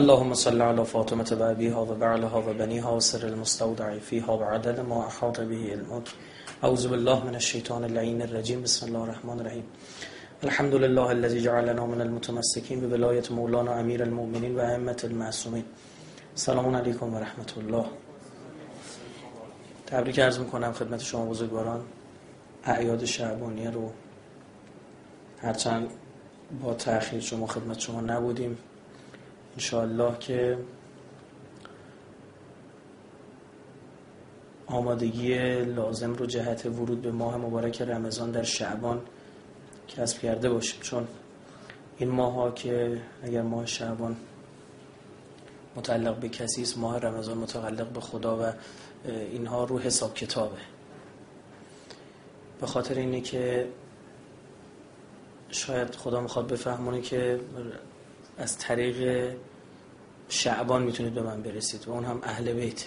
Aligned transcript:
اللهم 0.00 0.34
صل 0.34 0.62
على 0.62 0.84
فاطمة 0.84 1.36
و 1.40 1.42
أبيها 1.42 2.90
و 2.96 3.00
سر 3.00 3.28
المستودع 3.28 3.98
فيها 3.98 4.32
و 4.32 4.42
عدد 4.42 4.80
ما 4.80 5.06
أحاط 5.06 5.40
به 5.40 5.70
علمك 5.72 6.08
أعوذ 6.64 6.88
بالله 6.88 7.24
من 7.24 7.34
الشيطان 7.34 7.84
اللعين 7.84 8.22
الرجيم. 8.22 8.62
بسم 8.62 8.86
الله 8.86 9.02
الرحمن 9.02 9.40
الرحيم. 9.40 9.66
الحمد 10.44 10.74
لله 10.74 11.12
الذي 11.12 11.40
جعلنا 11.40 11.86
من 11.86 12.00
المتمسكين 12.00 12.80
بولاية 12.80 13.22
مولانا 13.30 13.80
امیر 13.80 14.02
المؤمنين 14.02 14.56
و 14.56 14.60
ائمة 14.60 15.00
المعصومين. 15.04 15.64
سلام 16.34 16.76
علیکم 16.76 17.14
و 17.14 17.16
الله. 17.56 17.86
تبریک 19.86 20.20
عرض 20.20 20.38
می‌کنم 20.38 20.72
خدمت 20.72 21.00
شما 21.00 21.24
بزرگواران. 21.26 21.80
اعیاد 22.64 23.04
شعبانیه 23.04 23.70
رو 23.70 23.90
هرچند 25.42 25.88
با 26.62 26.74
تأخیر 26.74 27.20
شما 27.20 27.46
خدمت 27.46 27.78
شما 27.78 28.00
نبودیم. 28.00 28.58
انشاءالله 29.54 30.18
که 30.18 30.58
آمادگی 34.66 35.38
لازم 35.64 36.12
رو 36.12 36.26
جهت 36.26 36.66
ورود 36.66 37.02
به 37.02 37.12
ماه 37.12 37.36
مبارک 37.36 37.82
رمضان 37.82 38.30
در 38.30 38.42
شعبان 38.42 39.00
کسب 39.88 40.18
کرده 40.18 40.50
باشیم. 40.50 40.80
چون 40.80 41.08
این 41.98 42.08
ماه 42.08 42.32
ها 42.32 42.50
که 42.50 43.00
اگر 43.22 43.42
ماه 43.42 43.66
شعبان 43.66 44.16
متعلق 45.76 46.16
به 46.16 46.28
کسی 46.28 46.62
است 46.62 46.78
ماه 46.78 46.98
رمضان 46.98 47.38
متعلق 47.38 47.88
به 47.88 48.00
خدا 48.00 48.38
و 48.42 48.52
اینها 49.08 49.64
رو 49.64 49.78
حساب 49.78 50.14
کتابه. 50.14 50.56
به 52.60 52.66
خاطر 52.66 52.94
اینه 52.94 53.20
که 53.20 53.68
شاید 55.50 55.94
خدا 55.94 56.20
می‌خواد 56.20 56.46
بفهمونه 56.46 57.00
که 57.00 57.40
از 58.42 58.58
طریق 58.58 59.30
شعبان 60.28 60.82
می‌تونید 60.82 61.14
به 61.14 61.22
من 61.22 61.42
برسید 61.42 61.88
و 61.88 61.92
اون 61.92 62.04
هم 62.04 62.20
اهل 62.22 62.52
بیت. 62.52 62.84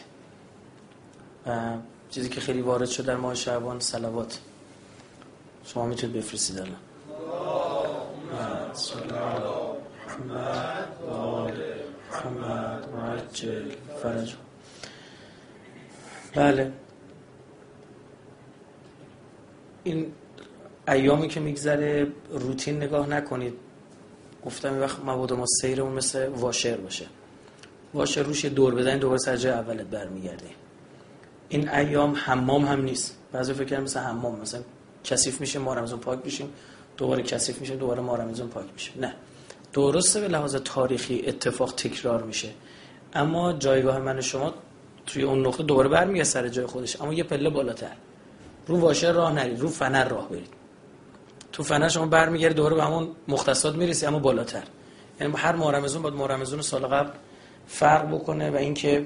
و 1.47 1.77
چیزی 2.09 2.29
که 2.29 2.41
خیلی 2.41 2.61
وارد 2.61 2.85
شد 2.89 3.05
در 3.05 3.15
ماه 3.15 3.35
شعبان 3.35 3.79
سلوات 3.79 4.39
شما 5.65 5.85
می‌تونید 5.85 6.15
بفرستید 6.17 6.59
الان. 6.59 6.75
فرج 14.01 14.35
بله. 16.35 16.71
این 19.83 20.13
ایامی 20.87 21.27
که 21.27 21.39
میگذره 21.39 22.07
روتین 22.29 22.77
نگاه 22.77 23.07
نکنید. 23.07 23.64
گفتم 24.45 24.73
این 24.73 24.81
وقت 24.81 24.99
مبادا 25.05 25.35
ما 25.35 25.45
سیرمون 25.61 25.93
مثل 25.93 26.27
واشر 26.27 26.77
باشه. 26.77 27.05
واشر 27.93 28.23
روش 28.23 28.45
دور 28.45 28.75
بزنید 28.75 28.99
دوباره 28.99 29.19
سر 29.19 29.37
جای 29.37 29.53
اولت 29.53 29.85
برمیگردی. 29.85 30.49
این 31.49 31.69
ایام 31.69 32.15
حمام 32.15 32.65
هم 32.65 32.81
نیست. 32.81 33.17
بعضی 33.31 33.53
فکر 33.53 33.79
مثل 33.79 33.99
حمام 33.99 34.39
مثلا 34.39 34.61
کثیف 35.03 35.41
میشه 35.41 35.59
ما 35.59 35.73
رمضان 35.73 35.99
پاک 35.99 36.19
میشیم 36.23 36.49
دوباره 36.97 37.23
کثیف 37.23 37.61
میشه 37.61 37.75
دوباره 37.75 38.01
ما 38.01 38.15
رمضان 38.15 38.47
پاک 38.47 38.65
میشه. 38.73 38.91
نه. 38.99 39.13
درسته 39.73 40.21
به 40.21 40.27
لحاظ 40.27 40.55
تاریخی 40.55 41.23
اتفاق 41.27 41.73
تکرار 41.75 42.23
میشه. 42.23 42.49
اما 43.13 43.53
جایگاه 43.53 43.99
من 43.99 44.21
شما 44.21 44.53
توی 45.05 45.23
اون 45.23 45.45
نقطه 45.47 45.63
دوباره 45.63 45.89
برمیگرده 45.89 46.29
سر 46.29 46.47
جای 46.47 46.65
خودش. 46.65 47.01
اما 47.01 47.13
یه 47.13 47.23
پله 47.23 47.49
بالاتر. 47.49 47.91
رو 48.67 48.79
واشر 48.79 49.11
راه 49.11 49.33
نرید 49.33 49.59
رو 49.59 49.69
فنر 49.69 50.07
راه 50.07 50.29
برید. 50.29 50.49
تو 51.55 51.63
فنر 51.63 51.87
شما 51.89 52.05
برمیگردی 52.05 52.53
دوباره 52.53 52.75
به 52.75 52.83
همون 52.83 53.15
مختصات 53.27 53.75
می‌رسی 53.75 54.05
اما 54.05 54.19
بالاتر. 54.19 54.63
یعنی 55.21 55.33
هر 55.37 55.55
ماه 55.55 55.73
رمضان 55.73 56.01
باید 56.01 56.15
ماه 56.15 56.27
رمضان 56.27 56.61
سال 56.61 56.87
قبل 56.87 57.09
فرق 57.67 58.07
بکنه 58.15 58.51
و 58.51 58.55
اینکه 58.55 59.05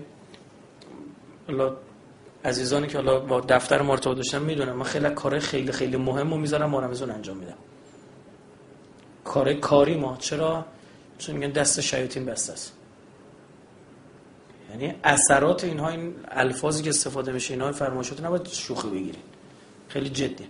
عزیزانی 2.46 2.88
که 2.88 2.98
حالا 2.98 3.20
با 3.20 3.42
دفتر 3.42 3.82
ما 3.82 3.94
ارتباط 3.94 4.18
داشتن 4.18 4.42
می‌دونم 4.42 4.76
من 4.76 4.84
خیلی 4.84 5.10
کار 5.10 5.40
خیلی 5.40 5.72
خیلی 5.72 5.98
مهم 5.98 6.32
رو 6.32 6.38
می‌ذارم 6.38 6.70
ماه 6.70 6.84
رمضان 6.84 7.12
انجام 7.12 7.38
میدم. 7.38 7.58
کار 9.24 9.54
کاری 9.54 9.98
ما. 9.98 10.18
چرا؟ 10.18 10.66
چون 11.18 11.36
میگن 11.36 11.52
دست 11.52 11.81
شیاطین 11.81 12.26
بسته 12.26 12.54
است. 12.54 12.74
یعنی 14.72 14.96
اثرات 15.04 15.64
اینها 15.64 15.90
این 15.90 16.16
الفاظی 16.28 16.84
که 16.84 16.90
استفاده 16.90 17.31
میشه 17.31 17.54
اینها 17.54 17.72
فرمایشات 17.72 18.24
نباید 18.24 18.48
شوخی 18.48 18.90
بگیرید 18.90 19.24
خیلی 19.88 20.10
جدی 20.10 20.48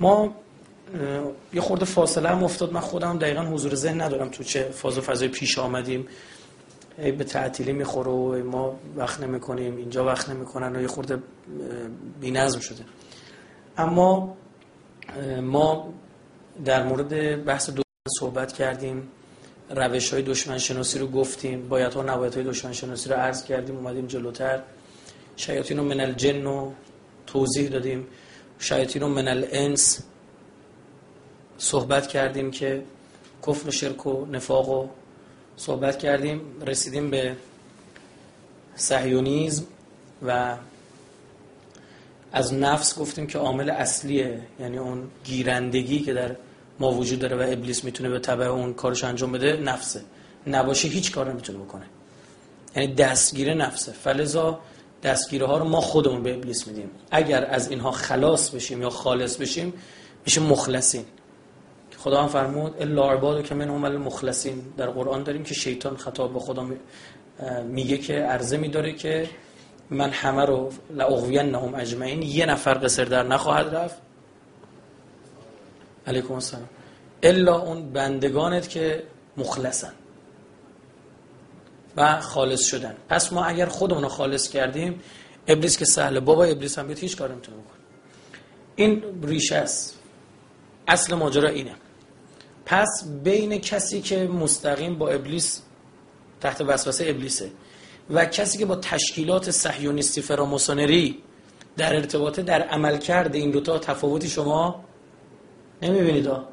ما 0.00 0.34
یه 1.52 1.60
خورده 1.60 1.84
فاصله 1.84 2.28
هم 2.28 2.44
افتاد. 2.44 2.72
من 2.72 2.80
خودم 2.80 3.18
دقیقا 3.18 3.42
حضور 3.42 3.74
ذهن 3.74 4.00
ندارم 4.00 4.28
تو 4.28 4.44
چه 4.44 4.62
فاز 4.62 4.98
و 4.98 5.00
فضای 5.00 5.28
پیش 5.28 5.58
آمدیم. 5.58 6.08
به 6.96 7.24
تعطیلی 7.24 7.72
می‌خوره 7.72 8.10
و 8.10 8.44
ما 8.44 8.76
وقت 8.96 9.20
نمی‌کنیم 9.20 9.76
اینجا 9.76 10.04
وقت 10.04 10.28
نمی‌کنن 10.28 10.76
و 10.76 10.80
یه 10.82 10.88
خورده 10.88 11.18
بی‌نظم 12.20 12.60
شده. 12.60 12.84
اما 13.76 14.36
ما 15.42 15.94
در 16.64 16.82
مورد 16.82 17.44
بحث 17.44 17.70
دو 17.70 17.82
صحبت 18.18 18.52
کردیم. 18.52 19.08
روش 19.70 20.12
های 20.12 20.22
دشمن 20.22 20.58
شناسی 20.58 20.98
رو 20.98 21.06
گفتیم. 21.06 21.68
باید 21.68 21.92
ها 21.92 22.02
نباید 22.02 22.34
های 22.34 22.44
دشمن 22.44 22.72
شناسی 22.72 23.08
رو 23.08 23.16
عرض 23.16 23.44
کردیم. 23.44 23.76
اومدیم 23.76 24.06
جلوتر. 24.06 24.62
شیاطین 25.36 25.78
رو 25.78 25.84
من 25.84 26.00
الجن 26.00 26.42
رو 26.42 26.72
توضیح 27.26 27.68
دادیم. 27.68 28.06
شیاطین 28.58 29.02
رو 29.02 29.08
من 29.08 29.28
الانس 29.28 30.00
صحبت 31.60 32.06
کردیم 32.06 32.50
که 32.50 32.82
کفر 33.46 33.68
و 33.68 33.70
شرک 33.70 34.06
و 34.06 34.26
نفاق 34.26 34.68
و 34.68 34.88
صحبت 35.56 35.98
کردیم 35.98 36.40
رسیدیم 36.66 37.10
به 37.10 37.36
سهیونیزم 38.74 39.64
و 40.26 40.56
از 42.32 42.54
نفس 42.54 42.98
گفتیم 42.98 43.26
که 43.26 43.38
عامل 43.38 43.70
اصلیه 43.70 44.42
یعنی 44.60 44.78
اون 44.78 45.08
گیرندگی 45.24 46.00
که 46.00 46.14
در 46.14 46.36
ما 46.78 46.92
وجود 46.92 47.18
داره 47.18 47.36
و 47.36 47.52
ابلیس 47.52 47.84
می‌تونه 47.84 48.08
به 48.08 48.18
تبع 48.18 48.44
اون 48.44 48.74
کارش 48.74 49.04
انجام 49.04 49.32
بده 49.32 49.56
نفسه. 49.56 50.02
نباشه 50.46 50.88
هیچ 50.88 51.12
کار 51.12 51.32
نمی‌تونه 51.32 51.58
بکنه. 51.58 51.86
یعنی 52.76 52.94
دستگیر 52.94 53.54
نفسه. 53.54 53.92
فلزا 53.92 54.60
دستگیره 55.02 55.46
ها 55.46 55.58
رو 55.58 55.64
ما 55.64 55.80
خودمون 55.80 56.22
به 56.22 56.34
ابلیس 56.34 56.66
میدیم. 56.66 56.90
اگر 57.10 57.44
از 57.44 57.70
اینها 57.70 57.90
خلاص 57.90 58.50
بشیم 58.50 58.82
یا 58.82 58.90
خالص 58.90 59.36
بشیم 59.36 59.72
میشه 60.24 60.40
مخلصین. 60.40 61.04
خدا 62.00 62.22
هم 62.22 62.28
فرمود 62.28 62.74
الا 62.80 63.12
عبادو 63.12 63.42
که 63.42 63.54
من 63.54 63.68
هم 63.68 63.96
مخلصین 63.96 64.62
در 64.76 64.86
قرآن 64.86 65.22
داریم 65.22 65.42
که 65.42 65.54
شیطان 65.54 65.96
خطاب 65.96 66.32
به 66.32 66.40
خدا 66.40 66.66
میگه 67.64 67.98
که 67.98 68.14
عرضه 68.14 68.56
میداره 68.56 68.92
که 68.92 69.28
من 69.90 70.10
همه 70.10 70.44
رو 70.44 70.72
لأغوینهم 70.90 71.74
اجمعین. 71.74 72.22
یه 72.22 72.46
نفر 72.46 72.74
قصر 72.74 73.04
در 73.04 73.22
نخواهد 73.22 73.74
رفت. 73.74 73.96
علیکم 76.06 76.34
السلام. 76.34 76.68
الا 77.22 77.58
اون 77.58 77.92
بندگانت 77.92 78.68
که 78.68 79.02
مخلصن 79.36 79.92
و 81.96 82.20
خالص 82.20 82.66
شدن. 82.66 82.96
پس 83.08 83.32
ما 83.32 83.44
اگر 83.44 83.66
خودمون 83.66 84.02
رو 84.02 84.08
خالص 84.08 84.48
کردیم 84.48 85.00
ابلیس 85.46 85.78
که 85.78 85.84
سهله 85.84 86.20
بابا 86.20 86.44
ابلیس 86.44 86.78
هم 86.78 86.86
بیاد 86.86 86.98
هیچ 86.98 87.16
کار 87.16 87.32
نمی‌تونه 87.32 87.56
بکنه. 87.56 87.78
این 88.76 89.02
ریشه 89.22 89.56
است. 89.56 89.98
اصل 90.88 91.14
ماجرا 91.14 91.48
اینه. 91.48 91.74
پس 92.70 93.04
بین 93.24 93.58
کسی 93.58 94.00
که 94.00 94.26
مستقیم 94.26 94.98
با 94.98 95.08
ابلیس 95.08 95.62
تحت 96.40 96.60
وسوسه 96.60 97.10
ابلیسه 97.10 97.50
و 98.10 98.24
کسی 98.24 98.58
که 98.58 98.66
با 98.66 98.76
تشکیلات 98.76 99.50
صهیونیستی 99.50 100.22
فراماسونری 100.22 101.22
در 101.76 101.96
ارتباطه 101.96 102.42
در 102.42 102.62
عمل 102.62 102.96
کرده 102.96 103.38
این 103.38 103.50
دوتا 103.50 103.78
تفاوتی 103.78 104.28
شما 104.28 104.84
نمی‌بینید؟ 105.82 106.26
ها 106.26 106.48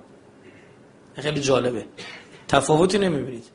خیلی 1.15 1.41
جالبه. 1.41 1.85
تفاوتی 2.47 2.97
نمی‌بینید. 2.97 3.45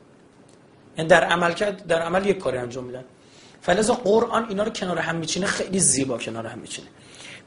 یعنی 0.97 1.09
در 1.09 1.23
عمل 1.23 1.53
کرد 1.53 1.87
در 1.87 2.01
عمل 2.01 2.25
یک 2.25 2.37
کاری 2.37 2.57
انجام 2.57 2.83
میدن. 2.83 3.05
فلذا 3.61 3.93
قرآن 3.93 4.49
اینا 4.49 4.63
رو 4.63 4.69
کنار 4.69 4.97
هم 4.97 5.15
میچینه 5.15 5.45
خیلی 5.45 5.79
زیبا 5.79 6.17
کنار 6.17 6.47
هم 6.47 6.59
میچینه. 6.59 6.87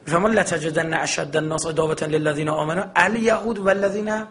میفهمون 0.05 0.31
لتجدن 0.31 0.93
اشد 0.93 1.37
الناس 1.37 1.65
عداوه 1.65 2.03
للذین 2.03 2.49
آمنوا 2.49 2.83
الیهود 2.95 3.59
والذین 3.59 4.23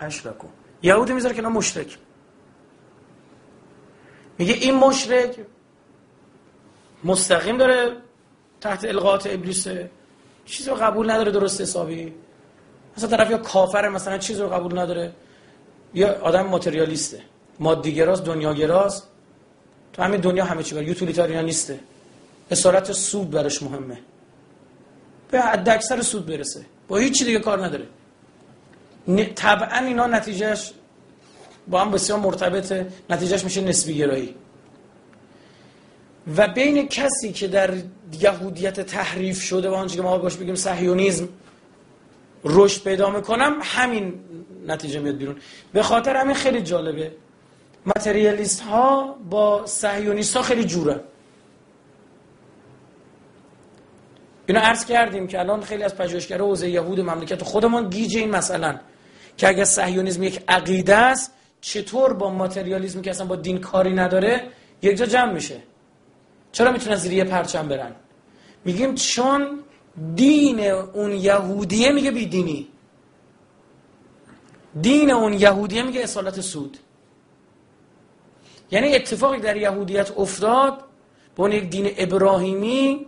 اشرکو 0.00 0.46
یهودی 0.82 1.12
می‌ذاره 1.12 1.34
کنار 1.34 1.52
مشرک. 1.52 1.98
میگه 4.38 4.52
این 4.54 4.74
مشرک 4.74 5.36
مستقیم 7.04 7.58
داره 7.58 7.96
تحت 8.60 8.84
القاط 8.84 9.26
ابلیس. 9.26 9.68
چیزی 10.44 10.70
رو 10.70 10.76
قبول 10.76 11.10
نداره 11.10 11.32
درست 11.32 11.60
حسابی. 11.60 12.12
مثلا 12.96 13.08
طرف 13.08 13.30
یا 13.30 13.38
کافر 13.38 13.88
مثلا 13.88 14.18
چیزی 14.18 14.42
رو 14.42 14.48
قبول 14.48 14.78
نداره. 14.78 15.12
یا 15.94 16.20
آدم 16.20 16.46
ماتریالیسته. 16.46 17.22
مادیگراست 17.60 18.24
دنیاگراست. 18.24 19.08
تو 19.92 20.02
همین 20.02 20.20
دنیا 20.20 20.44
همه 20.44 20.62
چی 20.62 20.74
بر 20.74 20.82
یوتیلیتاریا 20.82 21.42
نیسته. 21.42 21.80
اصالت 22.50 22.92
سود 22.92 23.30
براش 23.30 23.62
مهمه. 23.62 23.98
به 25.30 25.40
حد 25.40 25.68
اکثر 25.68 26.02
سود 26.02 26.26
برسه. 26.26 26.66
با 26.88 26.96
هیچ 26.96 27.24
دیگه 27.24 27.38
کار 27.38 27.64
نداره. 27.66 27.86
طبعا 29.34 29.78
اینا 29.78 30.06
نتیجهش 30.06 30.72
با 31.68 31.80
هم 31.80 31.90
بسیار 31.90 32.18
مرتبطه. 32.18 32.86
نتیجهش 33.10 33.44
میشه 33.44 33.60
نسبی 33.60 33.94
گرایی 33.94 34.34
و 36.36 36.48
بین 36.48 36.88
کسی 36.88 37.32
که 37.32 37.48
در 37.48 37.74
یهودیت 38.20 38.80
تحریف 38.80 39.42
شده 39.42 39.68
و 39.68 39.74
آنچه 39.74 39.96
که 39.96 40.02
ما 40.02 40.18
باش 40.18 40.36
بگیم 40.36 40.54
صهیونیسم 40.54 41.28
رشد 42.44 42.84
پیدا 42.84 43.10
می‌کنم 43.10 43.58
همین 43.62 44.14
نتیجه 44.66 45.00
میاد 45.00 45.16
بیرون. 45.16 45.36
به 45.72 45.82
خاطر 45.82 46.16
همین 46.16 46.34
خیلی 46.34 46.62
جالبه. 46.62 47.12
متریالیست 47.86 48.60
ها 48.60 49.16
با 49.30 49.66
صهیونیست 49.66 50.36
ها 50.36 50.42
خیلی 50.42 50.64
جوره. 50.64 51.00
اینو 54.46 54.60
عرض 54.60 54.84
کردیم 54.84 55.26
که 55.26 55.38
الان 55.38 55.60
خیلی 55.60 55.82
از 55.82 55.96
پژوهشگرا 55.96 56.46
حوزه 56.46 56.70
یهود 56.70 57.00
مملکت 57.00 57.42
خودمان 57.42 57.90
گیج 57.90 58.16
این 58.16 58.30
مثلا 58.30 58.78
که 59.36 59.48
اگر 59.48 59.64
صهیونیسم 59.64 60.22
یک 60.22 60.42
عقیده 60.48 60.96
است 60.96 61.32
چطور 61.60 62.12
با 62.12 62.30
ماتریالیسم 62.30 63.02
که 63.02 63.10
اصلا 63.10 63.26
با 63.26 63.36
دین 63.36 63.58
کاری 63.58 63.94
نداره 63.94 64.48
یک 64.82 64.96
جا 64.96 65.06
جمع 65.06 65.32
میشه؟ 65.32 65.62
چرا 66.52 66.72
می‌تونن 66.72 66.96
زیر 66.96 67.12
یه 67.12 67.24
پرچم 67.24 67.68
برن؟ 67.68 67.92
میگیم 68.64 68.94
چون 68.94 69.58
دین 70.14 70.60
اون 70.70 71.12
یهودیه 71.12 71.92
میگه 71.92 72.10
بیدینی. 72.10 72.68
دین 74.80 75.10
اون 75.10 75.32
یهودیه 75.32 75.82
میگه 75.82 76.00
اصالت 76.00 76.40
سود. 76.40 76.78
یعنی 78.70 78.94
اتفاقی 78.94 79.40
در 79.40 79.56
یهودیت 79.56 80.18
افتاد 80.18 80.78
به 81.36 81.42
اون 81.42 81.52
یک 81.52 81.70
دین 81.70 81.90
ابراهیمی 81.96 83.06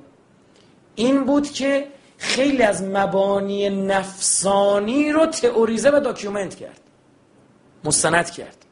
این 0.95 1.25
بود 1.25 1.51
که 1.51 1.89
خیلی 2.19 2.63
از 2.63 2.83
مبانی 2.83 3.71
نفسانی 3.71 5.13
رو 5.13 5.27
تئوریزه 5.27 5.91
و 5.91 6.01
داکیومنت 6.01 6.55
کرد. 6.55 6.81
مستند 7.85 8.31
کرد. 8.31 8.65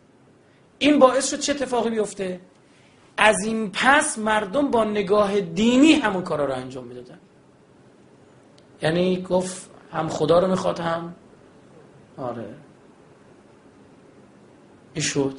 این 0.79 0.99
باعث 0.99 1.31
شد 1.31 1.41
چه 1.41 1.53
اتفاقی 1.53 1.91
بیفته؟ 1.91 2.41
از 3.17 3.37
این 3.45 3.71
پس 3.71 4.19
مردم 4.19 4.71
با 4.71 4.85
نگاه 4.85 5.41
دینی 5.41 5.93
همون 5.93 6.23
کارا 6.23 6.45
رو 6.45 6.55
انجام 6.55 6.85
می‌دادن. 6.85 7.19
یعنی 8.83 9.23
گفت 9.23 9.71
هم 9.93 10.09
خدا 10.09 10.39
رو 10.39 10.49
می‌خواد 10.49 10.81
هم 10.81 11.15
آره. 12.17 12.55
این 14.95 15.05
شد. 15.05 15.35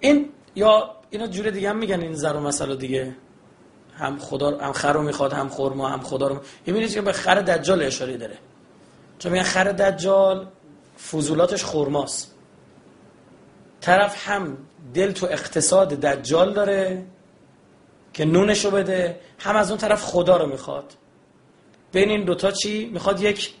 این 0.00 0.28
یا 0.54 0.96
اینا 1.10 1.26
جور 1.26 1.50
دیگه 1.50 1.70
هم 1.70 1.76
میگن 1.76 2.00
این 2.00 2.14
زر 2.14 2.32
و 2.32 2.40
مسئله 2.40 2.76
دیگه؟ 2.76 3.16
هم 4.00 4.18
خدا 4.18 4.58
هم 4.58 4.72
خر 4.72 4.92
رو 4.92 5.02
می‌خواد 5.02 5.32
هم 5.32 5.48
خورما 5.48 5.88
هم 5.88 6.00
خدا 6.00 6.28
رو 6.28 6.40
می‌بینید 6.66 6.92
که 6.94 7.00
به 7.00 7.12
خر 7.12 7.34
دجال 7.34 7.82
اشاره 7.82 8.16
داره؟ 8.16 8.38
چون 9.18 9.32
میگن 9.32 9.44
خر 9.44 9.64
دجال 9.64 10.48
فضولاتش 11.10 11.64
خورماست 11.64 12.34
طرف 13.80 14.28
هم 14.28 14.58
دل 14.94 15.12
تو 15.12 15.26
اقتصاد 15.26 15.88
دجال 15.88 16.52
داره 16.52 17.06
که 18.12 18.24
نونشو 18.24 18.70
بده 18.70 19.20
هم 19.38 19.56
از 19.56 19.70
اون 19.70 19.78
طرف 19.78 20.02
خدا 20.02 20.36
رو 20.36 20.46
می‌خواد. 20.46 20.92
بین 21.92 22.10
این 22.10 22.24
دوتا 22.24 22.50
چی؟ 22.50 22.90
می‌خواد 22.92 23.20
یک 23.20 23.54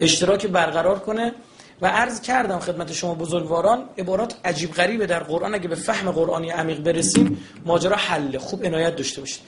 اشتراک 0.00 0.46
برقرار 0.46 0.98
کنه. 0.98 1.32
و 1.80 1.86
عرض 1.86 2.20
کردم 2.20 2.58
خدمت 2.58 2.92
شما 2.92 3.14
بزرگواران 3.14 3.88
عبارات 3.98 4.36
عجیب 4.44 4.72
غریبه 4.72 5.06
در 5.06 5.22
قرآن. 5.22 5.54
اگه 5.54 5.68
به 5.68 5.74
فهم 5.74 6.10
قرآنی 6.10 6.50
عمیق 6.50 6.80
برسیم 6.80 7.38
ماجرا 7.64 7.96
حله 7.96 8.38
خوب 8.38 8.64
عنایت 8.64 8.96
داشته 8.96 9.20
باشید. 9.20 9.42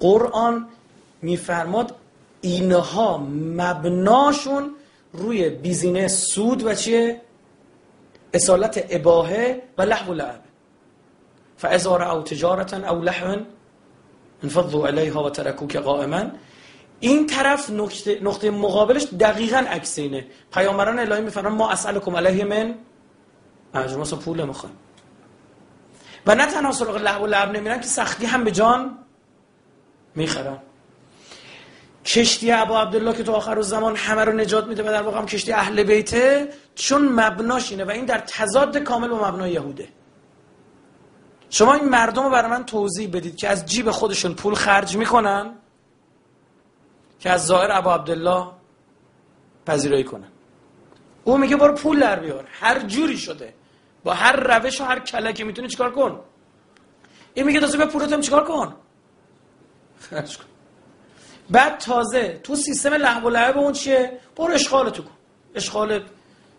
قرآن 0.00 0.68
میفرماد 1.22 1.94
اینها 2.40 3.18
مبناشون 3.56 4.70
روی 5.12 5.50
بیزینس 5.50 6.24
سود 6.24 6.66
و 6.66 6.74
چیه؟ 6.74 7.20
اصالت 8.34 8.86
اباهه 8.90 9.62
و 9.78 9.82
لحو 9.82 10.10
و 10.12 10.14
لعب. 10.14 10.40
فازار 11.56 12.02
او 12.02 12.22
تجارتا 12.22 12.90
او 12.90 13.02
لحو 13.02 13.36
انفضوا 14.42 14.86
علیها 14.86 15.24
و 15.24 15.30
ترکوک 15.30 15.76
قائما. 15.76 16.30
این 17.02 17.26
طرف 17.26 17.70
نقطه, 17.70 18.18
نقطه 18.22 18.50
مقابلش 18.50 19.04
دقیقا 19.20 19.56
عکس 19.56 19.98
اینه. 19.98 20.26
پیامبران 20.52 20.98
الهی 20.98 21.20
میفرمان 21.20 21.52
ما 21.52 21.70
اسالکم 21.70 22.16
علیه 22.16 22.44
من 22.44 22.74
اجر. 23.74 24.16
پول 24.16 24.44
می‌خوایم 24.44 24.76
و 26.26 26.34
نه 26.34 26.46
تنها 26.46 26.72
سراغ 26.72 26.96
لحو 26.96 27.24
و 27.24 27.26
لعب 27.26 27.56
نمیرن 27.56 27.80
که 27.80 27.86
سختی 27.86 28.26
هم 28.26 28.44
به 28.44 28.50
جان 28.50 28.98
می‌خرن. 30.14 30.58
کشتی 32.04 32.52
ابا 32.52 32.80
عبدالله 32.80 33.12
که 33.12 33.22
تو 33.22 33.32
آخر 33.32 33.60
زمان 33.60 33.96
همه 33.96 34.24
رو 34.24 34.32
نجات 34.32 34.66
میده 34.66 34.82
و 34.82 34.86
در 34.86 35.02
واقع 35.02 35.18
هم 35.18 35.26
کشتی 35.26 35.52
اهل 35.52 35.82
بیته 35.82 36.48
چون 36.74 37.08
مبناش 37.08 37.70
اینه 37.70 37.84
و 37.84 37.90
این 37.90 38.04
در 38.04 38.18
تضاد 38.18 38.76
کامل 38.78 39.08
با 39.08 39.28
مبنای 39.28 39.52
یهوده. 39.52 39.88
شما 41.50 41.74
این 41.74 41.88
مردم 41.88 42.22
رو 42.22 42.30
برای 42.30 42.50
من 42.50 42.64
توضیح 42.64 43.08
بدید 43.08 43.36
که 43.36 43.48
از 43.48 43.66
جیب 43.66 43.90
خودشون 43.90 44.34
پول 44.34 44.54
خرج 44.54 44.96
می‌کنن؟ 44.96 45.61
که 47.22 47.30
از 47.30 47.46
ظاهر 47.46 47.72
ابا 47.72 47.94
عبدالله 47.94 48.46
پذیرایی 49.66 50.04
کنن 50.04 50.28
او 51.24 51.38
میگه 51.38 51.56
برو 51.56 51.74
پول 51.74 52.00
در 52.00 52.20
بیار. 52.20 52.48
هر 52.52 52.78
جوری 52.78 53.18
شده. 53.18 53.54
با 54.04 54.14
هر 54.14 54.36
روش 54.36 54.80
و 54.80 54.84
هر 54.84 54.98
کلکی 54.98 55.44
می‌تونی 55.44 55.68
چیکار 55.68 55.92
کن؟ 55.92 56.20
این 57.34 57.46
میگه 57.46 57.60
تازه 57.60 57.78
به 57.78 57.86
پولتم 57.86 58.20
چیکار 58.20 58.44
کن؟ 58.44 58.74
خرج 59.98 60.38
بعد 61.50 61.78
تازه 61.78 62.40
تو 62.42 62.56
سیستم 62.56 62.94
لحو 62.94 63.26
و 63.26 63.30
لعب 63.30 63.58
اون 63.58 63.72
چیه؟ 63.72 64.18
برو 64.36 64.54
اشغال 64.54 64.90
تو 64.90 65.02
کن. 65.02 65.10
اشغال 65.54 66.02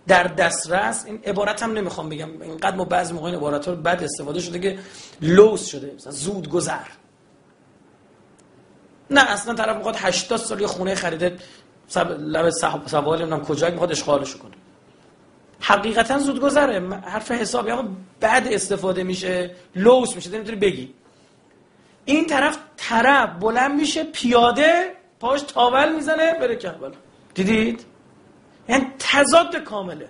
در 0.07 0.23
دسترس. 0.23 1.05
این 1.05 1.19
عبارت 1.25 1.63
هم 1.63 1.73
نمی‌خوام 1.73 2.09
بگم. 2.09 2.41
اینقدر 2.41 2.75
ما 2.75 2.85
بعضی 2.85 3.13
موقع 3.13 3.25
این 3.25 3.35
عبارت 3.35 3.67
ها 3.67 3.75
بد 3.75 4.03
استفاده 4.03 4.39
شده 4.39 4.59
که 4.59 4.79
لوس 5.21 5.65
شده. 5.65 5.93
مثلا 5.95 6.11
زود 6.11 6.49
گذر. 6.49 6.87
نه 9.09 9.31
اصلا 9.31 9.53
طرف 9.53 9.77
می‌خواد 9.77 9.95
80 9.95 10.39
سال 10.39 10.61
یه 10.61 10.67
خونه 10.67 10.95
خریده 10.95 11.37
سب... 11.87 12.11
لب 12.19 12.49
سوال 12.85 13.19
نمی‌دونم 13.19 13.45
کجا 13.45 13.69
می‌خواد 13.69 13.91
اشغالش 13.91 14.35
کنه. 14.35 14.51
حقیقتا 15.59 16.19
زود 16.19 16.39
گذره 16.39 16.89
حرف 17.01 17.31
حسابی 17.31 17.71
اما 17.71 17.89
بعد 18.19 18.47
استفاده 18.47 19.03
میشه 19.03 19.55
لوس 19.75 20.15
میشه 20.15 20.29
نمی‌تونی 20.29 20.57
بگی. 20.57 20.93
این 22.05 22.25
طرف 22.25 22.57
طرف 22.77 23.29
بلند 23.39 23.79
میشه 23.79 24.03
پیاده 24.03 24.91
پاش 25.19 25.41
تاول 25.41 25.95
می‌زنه 25.95 26.33
بره 26.33 26.55
کربلا 26.55 26.91
دیدید؟ 27.33 27.85
یعنی 28.69 28.87
تضاد 28.99 29.55
کامله. 29.55 30.09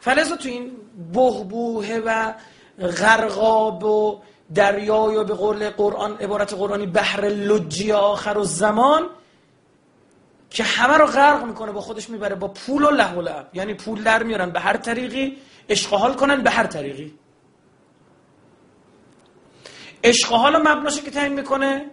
فلزا 0.00 0.36
تو 0.36 0.48
این 0.48 0.70
بهبوه 1.12 2.00
و 2.06 2.32
غرقاب 2.80 3.84
و 3.84 4.20
دریای 4.54 5.16
و 5.16 5.24
به 5.24 5.34
قول 5.34 5.70
قرآن 5.70 6.16
عبارت 6.16 6.54
قرآنی 6.54 6.86
بحر 6.86 7.20
لجی 7.24 7.92
آخر 7.92 8.38
و 8.38 8.44
زمان 8.44 9.10
که 10.50 10.64
همه 10.64 10.98
رو 10.98 11.06
غرق 11.06 11.44
می‌کنه 11.44 11.72
با 11.72 11.80
خودش 11.80 12.10
می‌بره 12.10 12.34
با 12.34 12.48
پول 12.48 12.84
و 12.84 12.90
له 12.90 13.20
لعب. 13.20 13.48
یعنی 13.54 13.74
پول 13.74 14.02
در 14.02 14.22
میارن 14.22 14.50
به 14.50 14.60
هر 14.60 14.76
طریقی 14.76 15.36
اشغال 15.68 16.14
کنن 16.14 16.42
به 16.42 16.50
هر 16.50 16.66
طریقی. 16.66 17.14
اشغال 20.02 20.54
و 20.54 20.58
مبناشه 20.58 21.02
که 21.02 21.10
تعیین 21.10 21.32
می‌کنه 21.32 21.90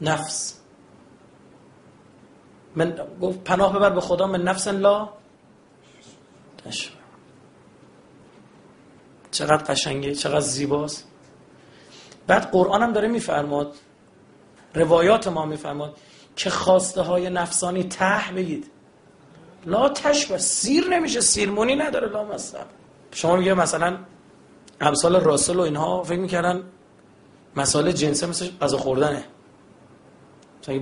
نفس. 0.00 0.60
من 2.76 2.96
گفت 3.22 3.44
پناه 3.44 3.72
ببر 3.72 3.90
به 3.90 4.00
خدا 4.00 4.26
من 4.26 4.42
نفس 4.42 4.68
لا 4.68 5.08
چقدر 9.34 9.64
قشنگه 9.64 10.14
چقدر 10.14 10.40
زیباست. 10.40 11.08
بعد 12.26 12.50
قرآن 12.50 12.82
هم 12.82 12.92
داره 12.92 13.08
میفرماد 13.08 13.74
روایات 14.74 15.28
ما 15.28 15.46
میفرماد 15.46 15.96
که 16.36 16.50
خواسته 16.50 17.00
های 17.02 17.30
نفسانی 17.30 17.84
ته 17.84 18.32
بگید. 18.36 18.70
لا 19.66 19.88
تشبه 19.88 20.38
سیر 20.38 20.88
نمیشه 20.88 21.20
سیرمونی 21.20 21.76
نداره 21.76 22.08
لا 22.08 22.24
مصب 22.24 22.66
شما 23.12 23.36
میگه 23.36 23.54
مثلا 23.54 23.98
امثال 24.80 25.20
راسل 25.20 25.56
و 25.56 25.60
اینها 25.60 26.02
فکر 26.02 26.18
می‌کردن 26.18 26.64
مسائل 27.56 27.92
جنسه 27.92 28.26
مثل 28.26 28.48
غذا 28.60 28.78
خوردنه. 28.78 29.24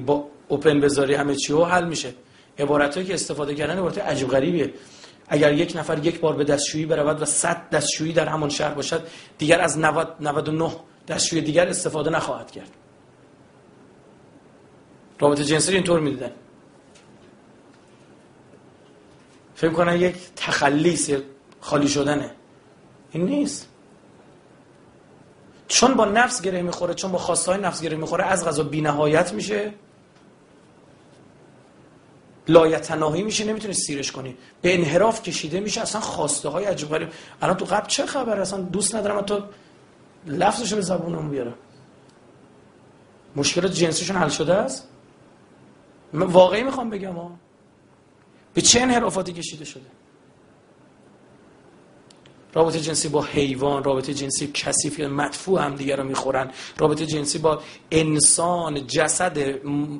با 0.06 0.28
اوپن 0.48 0.80
بذاری 0.80 1.14
همه 1.14 1.36
چی 1.36 1.52
حل 1.52 1.84
میشه. 1.84 2.14
عبارت 2.58 3.06
که 3.06 3.14
استفاده 3.14 3.54
کردن 3.54 3.78
عبارت 3.78 3.98
عجیب 3.98 4.28
غریبیه. 4.28 4.74
اگر 5.32 5.52
یک 5.52 5.76
نفر 5.76 6.06
یک 6.06 6.20
بار 6.20 6.36
به 6.36 6.44
دستشویی 6.44 6.86
برود 6.86 7.22
و 7.22 7.24
100 7.24 7.70
دستشویی 7.70 8.12
در 8.12 8.28
همان 8.28 8.48
شهر 8.48 8.74
باشد 8.74 9.06
دیگر 9.38 9.60
از 9.60 9.78
90 9.78 10.16
99 10.20 10.72
دستشویی 11.08 11.42
دیگر 11.42 11.68
استفاده 11.68 12.10
نخواهد 12.10 12.50
کرد. 12.50 12.70
رابطه 15.18 15.44
جنسی 15.44 15.74
اینطور 15.74 16.00
می‌دیدن. 16.00 16.30
فکر 19.54 19.70
کنن 19.70 20.00
یک 20.00 20.16
تخلیص 20.36 21.10
خالی 21.60 21.88
شدنه. 21.88 22.30
این 23.10 23.24
نیست. 23.24 23.68
چون 25.68 25.94
با 25.94 26.04
نفس 26.04 26.42
گره 26.42 26.62
می‌خوره 26.62 26.94
چون 26.94 27.12
با 27.12 27.18
خواستهای 27.18 27.60
نفس 27.60 27.82
گره 27.82 27.96
می‌خوره 27.96 28.24
از 28.24 28.44
غذا 28.46 28.62
بی 28.62 28.80
نهایت 28.80 29.32
میشه. 29.32 29.74
لایتناهی 32.48 33.22
میشه 33.22 33.44
نمی‌تونی 33.44 33.74
سیرش 33.74 34.12
کنی. 34.12 34.36
به 34.62 34.74
انحراف 34.74 35.22
کشیده 35.22 35.60
میشه 35.60 35.80
اصلا 35.80 36.00
خواسته 36.00 36.48
های 36.48 36.64
عجیب 36.64 36.88
غریب. 36.88 37.08
الان 37.42 37.56
تو 37.56 37.64
قبل 37.64 37.86
چه 37.86 38.06
خبر؟ 38.06 38.40
اصلا 38.40 38.60
دوست 38.60 38.94
ندارم 38.94 39.20
تو 39.20 39.42
لفظش 40.26 40.74
به 40.74 40.80
زبونم 40.80 41.30
بیارم. 41.30 41.54
مشکلات 43.36 43.72
جنسیشون 43.72 44.16
حل 44.16 44.28
شده 44.28 44.54
است؟ 44.54 44.88
من 46.12 46.26
واقعی 46.26 46.62
می‌خوام 46.62 46.90
بگم 46.90 47.12
ها 47.12 47.30
به 48.54 48.60
چه 48.60 48.80
انحرافاتی 48.80 49.32
کشیده 49.32 49.64
شده؟ 49.64 49.86
رابطه 52.54 52.80
جنسی 52.80 53.08
با 53.08 53.22
حیوان 53.22 53.84
رابطه 53.84 54.14
جنسی 54.14 54.50
کثیف 54.54 55.00
مدفوع 55.00 55.64
هم 55.64 55.74
دیگر 55.74 55.96
رو 55.96 56.04
می‌خورن. 56.04 56.50
رابطه 56.78 57.06
جنسی 57.06 57.38
با 57.38 57.62
انسان 57.90 58.86
جسد 58.86 59.38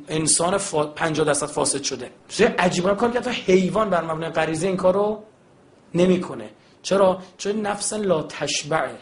انسان 0.09 0.59
فا... 0.59 0.87
50 0.87 1.27
درصد 1.27 1.47
فاسد 1.47 1.83
شده. 1.83 2.11
چه 2.29 2.55
عجیبه 2.59 2.95
کار 2.95 3.11
که 3.11 3.31
حیوان 3.31 3.91
بر 3.91 4.05
مبنای 4.05 4.31
غریزه 4.31 4.67
این 4.67 4.77
کارو 4.77 5.23
نمی‌کنه. 5.95 6.51
چرا؟ 6.83 7.23
چون 7.39 7.61
نفس 7.61 7.93
لا 7.93 8.23
تشبعه. 8.23 8.99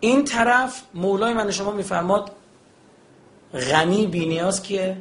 این 0.00 0.24
طرف 0.24 0.82
مولای 0.94 1.34
من 1.34 1.50
شما 1.50 1.70
میفرماد 1.72 2.32
غنی 3.52 4.06
بینیاز 4.06 4.62
که 4.62 4.96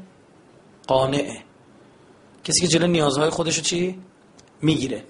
قانعه. 0.88 1.38
کسی 2.44 2.62
که 2.62 2.68
جلو 2.68 2.88
نیازهای 2.88 3.30
خودشو 3.30 3.62
چی؟ 3.62 4.00
می‌گیره. 4.62 5.04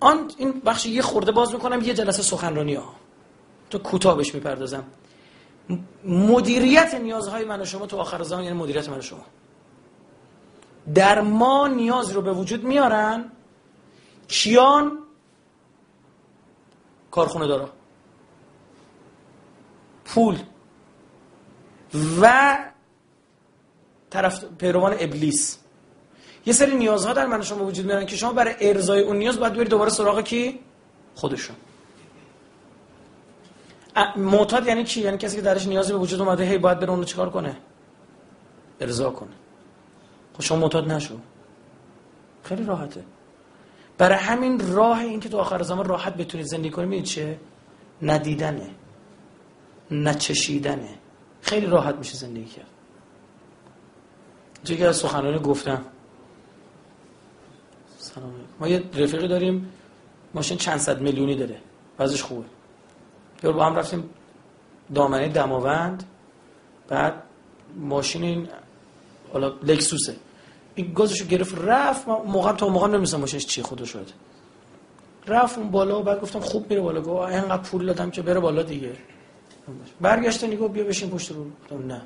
آن 0.00 0.30
این 0.36 0.60
بخش 0.60 0.86
یه 0.86 1.02
خورده 1.02 1.32
باز 1.32 1.52
می‌کنم 1.52 1.82
یه 1.82 1.94
جلسه 1.94 2.22
سخنرانی 2.22 2.74
ها. 2.74 2.94
تو 3.70 3.78
کوتاه 3.78 4.16
می‌پردازم. 4.16 4.84
مدیریت 6.04 6.94
نیازهای 6.94 7.44
من 7.44 7.60
و 7.60 7.64
شما 7.64 7.86
تو 7.86 7.96
آخر 7.96 8.22
زمان 8.22 8.44
یعنی 8.44 8.58
مدیریت 8.58 8.88
من 8.88 8.98
و 8.98 9.00
شما. 9.00 9.24
در 10.94 11.20
ما 11.20 11.68
نیاز 11.68 12.10
رو 12.10 12.22
به 12.22 12.32
وجود 12.32 12.64
میارن 12.64 13.32
کیان 14.28 14.98
کارخونه 17.10 17.46
دارا 17.46 17.68
پول. 20.04 20.38
و 22.20 22.58
طرف 24.10 24.44
پیروان 24.44 24.96
ابلیس. 24.98 25.58
یه 26.48 26.54
سری 26.54 26.76
نیازها 26.76 27.12
در 27.12 27.26
من 27.26 27.42
شما 27.42 27.64
وجود 27.64 27.86
میارن 27.86 28.06
که 28.06 28.16
شما 28.16 28.32
برای 28.32 28.54
ارزای 28.60 29.00
اون 29.00 29.16
نیاز 29.16 29.38
باید 29.40 29.52
برید 29.52 29.68
دوباره 29.68 29.90
سراغ 29.90 30.20
کی؟ 30.20 30.60
خودشون. 31.14 31.56
معتاد 34.16 34.66
یعنی 34.66 34.84
چی؟ 34.84 35.00
یعنی 35.00 35.18
کسی 35.18 35.36
که 35.36 35.42
درش 35.42 35.66
نیازی 35.66 35.92
به 35.92 35.98
وجود 35.98 36.20
اومده 36.20 36.44
هی 36.44 36.58
باید 36.58 36.78
بره 36.80 36.90
اون 36.90 36.98
رو 36.98 37.04
چیکار 37.04 37.30
کنه؟ 37.30 37.56
ارضا 38.80 39.10
کنه. 39.10 39.30
خب 40.34 40.42
شما 40.42 40.58
معتاد 40.58 40.92
نشو. 40.92 41.18
خیلی 42.42 42.64
راحته. 42.64 43.04
برای 43.98 44.18
همین 44.18 44.74
راه 44.74 45.00
این 45.00 45.20
که 45.20 45.28
تو 45.28 45.38
آخر 45.38 45.62
زمان 45.62 45.84
راحت 45.84 46.14
بتونید 46.14 46.46
زندگی 46.46 46.70
کنید 46.70 46.88
می‌دید 46.88 47.04
چه 47.04 47.38
ندیدنه. 48.02 48.70
نچشیدنه. 49.90 50.94
خیلی 51.42 51.66
راحت 51.66 51.94
میشه 51.94 52.16
زندگی 52.16 52.44
کرد. 52.44 52.70
چه 54.64 54.86
از 54.86 54.96
سخنرانی 54.96 55.38
گفتم. 55.38 55.84
سلام 58.14 58.34
ما 58.60 58.68
یه 58.68 58.78
رفیقی 58.94 59.28
داریم 59.28 59.72
ماشین 60.34 60.58
چند 60.58 60.78
صد 60.78 61.00
میلیونی 61.00 61.34
داره. 61.34 61.56
وضعش 61.98 62.22
خوبه. 62.22 62.44
یه 63.42 63.50
با 63.50 63.64
هم 63.64 63.76
رفتیم 63.76 64.10
دامنه 64.94 65.28
دماوند 65.28 66.04
بعد 66.88 67.22
ماشین 67.76 68.22
این 68.22 68.48
حالا 69.32 69.52
لکسوسه. 69.62 70.16
این 70.74 70.92
گازشو 70.92 71.24
گرفت 71.24 71.58
رفت. 71.58 72.08
موقع 72.08 72.52
تا 72.52 72.68
موقع 72.68 72.88
نمیستم 72.88 73.20
ماشینش 73.20 73.46
چی 73.46 73.62
خودش 73.62 73.90
شد 73.90 74.10
رفت 75.26 75.58
اون 75.58 75.70
بالا 75.70 76.00
و 76.00 76.02
بعد 76.02 76.20
گفتم 76.20 76.40
خوب 76.40 76.70
میره 76.70 76.82
بالا. 76.82 77.00
گفت 77.00 77.32
اینقدر 77.32 77.62
پول 77.62 77.86
دادم 77.86 78.10
که 78.10 78.22
بره 78.22 78.40
بالا 78.40 78.62
دیگه. 78.62 78.92
برگشت 80.00 80.44
نگو 80.44 80.68
بیا 80.68 80.84
بشین 80.84 81.10
پشت 81.10 81.32
رو. 81.32 81.78
نه. 81.78 82.02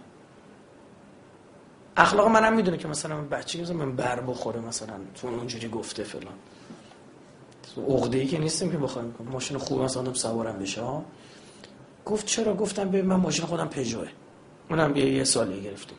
اخلاق 1.96 2.28
منم 2.28 2.56
می‌دونه 2.56 2.76
که 2.76 2.88
مثلا 2.88 3.16
من 3.16 3.28
بچه 3.28 3.72
من 3.72 3.96
بر 3.96 4.20
بخوره 4.20 4.60
مثلا 4.60 4.94
تو 5.14 5.26
اونجوری 5.28 5.68
گفته 5.68 6.04
فلان. 6.04 6.34
عقده 7.88 8.18
ای 8.18 8.26
که 8.26 8.38
نیستیم 8.38 8.72
که 8.72 8.78
بخوایم 8.78 9.14
ماشین 9.30 9.58
خوب 9.58 9.82
مثلا 9.82 10.14
سوارم 10.14 10.58
بشه 10.58 10.82
ها 10.82 11.04
گفت 12.04 12.26
چرا؟ 12.26 12.54
گفتم 12.54 12.90
به 12.90 13.02
من 13.02 13.16
ماشین 13.16 13.46
خودم 13.46 13.68
پژوه 13.68 14.08
اونم 14.70 14.96
یه, 14.96 15.10
یه 15.10 15.24
سالی 15.24 15.62
گرفتیم. 15.62 15.98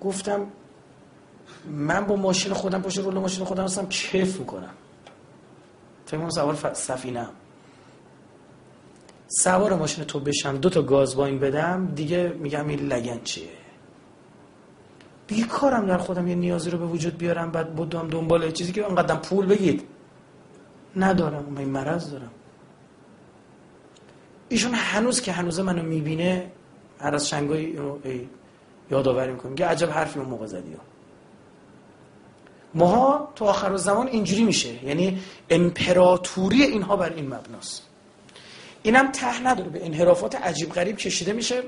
گفتم 0.00 0.46
من 1.66 2.06
با 2.06 2.16
ماشین 2.16 2.52
خودم 2.52 2.82
پشت 2.82 2.98
رول 2.98 3.14
ماشین 3.14 3.44
خودم 3.44 3.64
هستم 3.64 3.86
کیف 3.86 4.38
می‌کنم. 4.38 4.74
فکر 6.06 6.28
سوار 6.28 6.74
سفینه 6.74 7.28
سوار 9.28 9.74
ماشین 9.74 10.04
تو 10.04 10.20
بشم 10.20 10.56
دو 10.56 10.70
تا 10.70 10.82
گاز 10.82 11.16
با 11.16 11.26
این 11.26 11.38
بدم 11.38 11.86
دیگه 11.86 12.28
میگم 12.28 12.68
این 12.68 12.80
لگن 12.80 13.20
چیه؟ 13.24 13.59
بیکارم 15.30 15.86
در 15.86 15.98
خودم 15.98 16.28
یه 16.28 16.34
نیازی 16.34 16.70
رو 16.70 16.78
به 16.78 16.86
وجود 16.86 17.18
بیارم 17.18 17.50
بعد 17.50 17.74
بودم 17.74 18.08
دنبال 18.08 18.50
چیزی 18.50 18.72
که 18.72 18.86
انقدر 18.86 19.16
پول 19.16 19.46
بگید. 19.46 19.82
ندارم 20.96 21.44
من 21.44 21.58
این 21.58 21.68
مرض 21.68 22.10
دارم. 22.10 22.30
ایشون 24.48 24.74
هنوز 24.74 25.20
که 25.20 25.32
هنوز 25.32 25.60
منو 25.60 25.82
می‌بینه 25.82 26.50
هر 27.00 27.14
از 27.14 27.28
شنگای 27.28 27.78
یادآوری 28.90 29.32
می‌کنه 29.32 29.54
که 29.54 29.66
عجب 29.66 29.90
حرفی 29.90 30.18
اون 30.18 30.28
موقع 30.28 30.46
زدی. 30.46 30.76
ماها 32.74 33.32
تو 33.34 33.44
آخر 33.44 33.76
زمان 33.76 34.08
اینجوری 34.08 34.44
میشه. 34.44 34.84
یعنی 34.84 35.20
امپراتوری 35.50 36.62
اینها 36.62 36.96
بر 36.96 37.12
این 37.12 37.26
مبناست. 37.26 37.86
اینم 38.82 39.12
ته 39.12 39.46
نداره 39.46 39.68
به 39.68 39.86
انحرافات 39.86 40.34
عجیب 40.34 40.72
غریب 40.72 40.96
کشیده 40.96 41.32
میشه. 41.32 41.62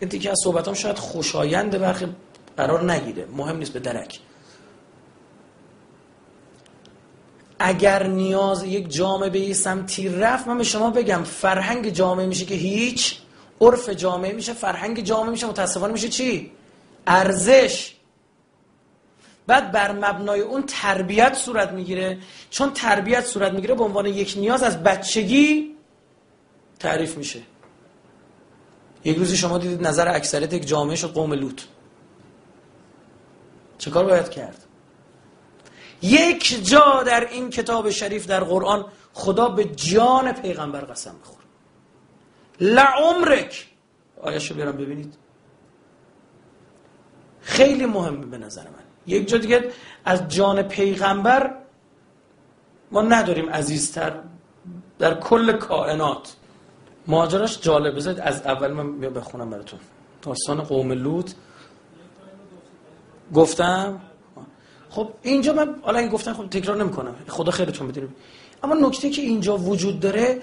این 0.00 0.10
که 0.10 0.30
از 0.30 0.38
صحبتام 0.44 0.74
شاید 0.74 0.98
خوشایند 0.98 1.78
برخی 1.78 2.06
قرار 2.58 2.92
نگیره. 2.92 3.26
مهم 3.36 3.56
نیست 3.56 3.72
به 3.72 3.80
درک. 3.80 4.20
اگر 7.58 8.06
نیاز 8.06 8.64
یک 8.64 8.88
جامعه 8.92 9.30
به 9.30 9.54
سمتی 9.54 10.08
رفت 10.08 10.48
من 10.48 10.58
به 10.58 10.64
شما 10.64 10.90
بگم 10.90 11.22
فرهنگ 11.24 11.90
جامعه 11.90 12.26
میشه 12.26 12.44
که 12.44 12.54
هیچ. 12.54 13.18
عرف 13.60 13.88
جامعه 13.88 14.32
میشه 14.32 14.52
فرهنگ 14.52 15.00
جامعه 15.00 15.30
میشه 15.30 15.46
متاسفانه 15.46 15.92
میشه 15.92 16.08
چی؟ 16.08 16.50
ارزش. 17.06 17.94
بعد 19.46 19.72
بر 19.72 19.92
مبنای 19.92 20.40
اون 20.40 20.62
تربیت 20.62 21.34
صورت 21.34 21.72
می‌گیره. 21.72 22.18
چون 22.50 22.72
تربیت 22.72 23.24
صورت 23.24 23.52
می‌گیره 23.52 23.74
به 23.74 23.84
عنوان 23.84 24.06
یک 24.06 24.34
نیاز 24.36 24.62
از 24.62 24.82
بچگی 24.82 25.74
تعریف 26.78 27.16
میشه. 27.16 27.40
یک 29.04 29.16
روزی 29.16 29.36
شما 29.36 29.58
دیدید 29.58 29.86
نظر 29.86 30.08
اکثریت 30.08 30.52
یک 30.52 30.66
جامعه 30.66 30.96
شد 30.96 31.12
قوم 31.12 31.32
لوط. 31.32 31.62
چه 33.78 33.90
کار 33.90 34.04
باید 34.04 34.28
کرد؟ 34.28 34.64
یک 36.02 36.68
جا 36.70 37.02
در 37.02 37.28
این 37.30 37.50
کتاب 37.50 37.90
شریف 37.90 38.26
در 38.26 38.44
قرآن 38.44 38.84
خدا 39.12 39.48
به 39.48 39.64
جان 39.64 40.32
پیغمبر 40.32 40.80
قسم 40.80 41.14
بخور 41.22 41.38
لعمرک. 42.60 43.66
آیشو 44.22 44.54
بیارم 44.54 44.76
ببینید. 44.76 45.14
خیلی 47.40 47.86
مهمه 47.86 48.26
به 48.26 48.38
نظر 48.38 48.62
من. 48.62 48.84
یک 49.06 49.28
جا 49.28 49.38
دیگه 49.38 49.70
از 50.04 50.28
جان 50.28 50.62
پیغمبر 50.62 51.54
ما 52.90 53.02
نداریم 53.02 53.50
عزیزتر. 53.50 54.20
در 54.98 55.14
کل 55.14 55.56
کائنات. 55.56 56.36
ماجراش 57.06 57.60
جالب. 57.60 57.96
بذارید 57.96 58.20
از 58.20 58.42
اول 58.42 58.72
من 58.72 59.00
بخونم 59.00 59.50
براتون. 59.50 59.80
داستان 60.22 60.60
قوم 60.62 60.92
لوط. 60.92 61.32
گفتم؟ 63.34 64.00
خب 64.90 65.08
اینجا 65.22 65.52
من 65.52 65.74
حالا 65.82 65.98
این 65.98 66.08
گفتم 66.08 66.34
خب 66.34 66.50
تکرار 66.50 66.76
نمی‌کنم. 66.76 67.14
خدا 67.28 67.50
خیرتون 67.50 67.88
بده. 67.88 68.08
اما 68.62 68.74
نکته 68.74 69.10
که 69.10 69.22
اینجا 69.22 69.56
وجود 69.56 70.00
داره 70.00 70.42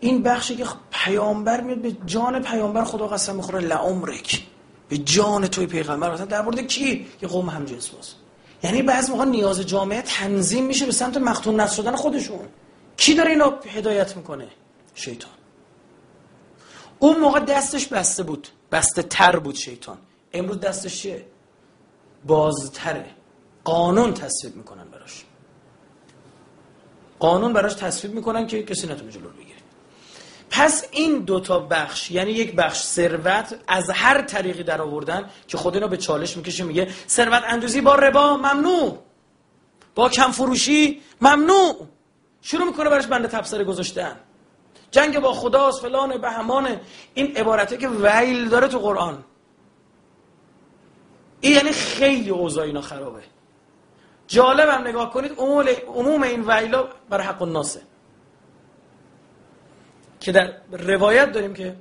این 0.00 0.22
بخشی 0.22 0.56
که 0.56 0.64
پیامبر 0.90 1.60
میاد 1.60 1.78
به 1.78 1.96
جان 2.06 2.42
پیامبر 2.42 2.84
خدا 2.84 3.06
قسم 3.06 3.36
می‌خوره 3.36 3.60
لعمرک 3.60 4.42
به 4.88 4.98
جان 4.98 5.46
توی 5.46 5.66
پیغمبر. 5.66 6.12
مثلا 6.12 6.26
در 6.26 6.42
مورد 6.42 6.60
کی؟ 6.60 7.06
یه 7.22 7.28
قوم 7.28 7.48
هم 7.48 7.64
جنس 7.64 7.88
باز. 7.88 8.14
یعنی 8.62 8.82
بعض 8.82 9.10
موقع 9.10 9.24
نیاز 9.24 9.60
جامعه 9.60 10.02
تنظیم 10.02 10.66
میشه 10.66 10.86
به 10.86 10.92
سمت 10.92 11.16
مختون 11.16 11.60
نفس 11.60 11.76
شدن 11.76 11.96
خودشون. 11.96 12.38
کی 12.96 13.14
داره 13.14 13.30
اینو 13.30 13.52
هدایت 13.66 14.16
می‌کنه؟ 14.16 14.48
شیطان. 14.94 15.30
اون 16.98 17.20
موقع 17.20 17.40
دستش 17.40 17.86
بسته 17.86 18.22
بود. 18.22 18.48
بسته 18.72 19.02
تر 19.02 19.38
بود 19.38 19.54
شیطان. 19.54 19.98
امروز 20.32 20.60
دستش 20.60 21.02
چیه؟ 21.02 21.24
بازتره. 22.26 23.06
قانون 23.64 24.14
تصویب 24.14 24.56
می‌کنن 24.56 24.84
براش. 24.84 25.24
قانون 27.18 27.52
براش 27.52 27.74
تصویب 27.74 28.14
می‌کنن 28.14 28.46
که 28.46 28.62
کسی 28.62 28.86
نتونه 28.86 29.10
جلو 29.10 29.28
بگیره. 29.28 29.58
پس 30.50 30.84
این 30.90 31.18
دوتا 31.18 31.58
بخش 31.58 32.10
یعنی 32.10 32.30
یک 32.30 32.54
بخش 32.54 32.78
ثروت 32.82 33.58
از 33.68 33.90
هر 33.90 34.22
طریقی 34.22 34.62
در 34.62 34.82
آوردن 34.82 35.30
که 35.48 35.56
خود 35.56 35.90
به 35.90 35.96
چالش 35.96 36.36
می‌کشه 36.36 36.64
میگه 36.64 36.88
ثروت 37.08 37.42
اندوزی 37.46 37.80
با 37.80 37.94
ربا 37.94 38.36
ممنوع. 38.36 38.98
با 39.94 40.08
کم 40.08 40.30
فروشی 40.30 41.02
ممنوع. 41.20 41.86
شروع 42.42 42.66
می‌کنه 42.66 42.90
برش 42.90 43.06
بنده 43.06 43.28
تبصره 43.28 43.64
گذاشتن. 43.64 44.16
جنگ 44.90 45.18
با 45.18 45.32
خداست 45.32 45.82
فلان 45.82 46.20
بهمانه. 46.20 46.80
این 47.14 47.36
عبارته 47.36 47.76
که 47.76 47.88
ویل 47.88 48.48
داره 48.48 48.68
تو 48.68 48.78
قرآن. 48.78 49.24
این 51.40 51.52
یعنی 51.52 51.72
خیلی 51.72 52.30
اوضاع 52.30 52.64
اینا 52.64 52.80
خرابه. 52.80 53.22
جالبم 54.26 54.88
نگاه 54.88 55.10
کنید 55.10 55.32
عموم 55.88 56.22
این 56.22 56.44
ویلا 56.50 56.88
برای 57.10 57.26
حق 57.26 57.42
الناسه 57.42 57.80
که 60.20 60.32
در 60.32 60.52
روایت 60.70 61.32
داریم 61.32 61.54
که 61.54 61.76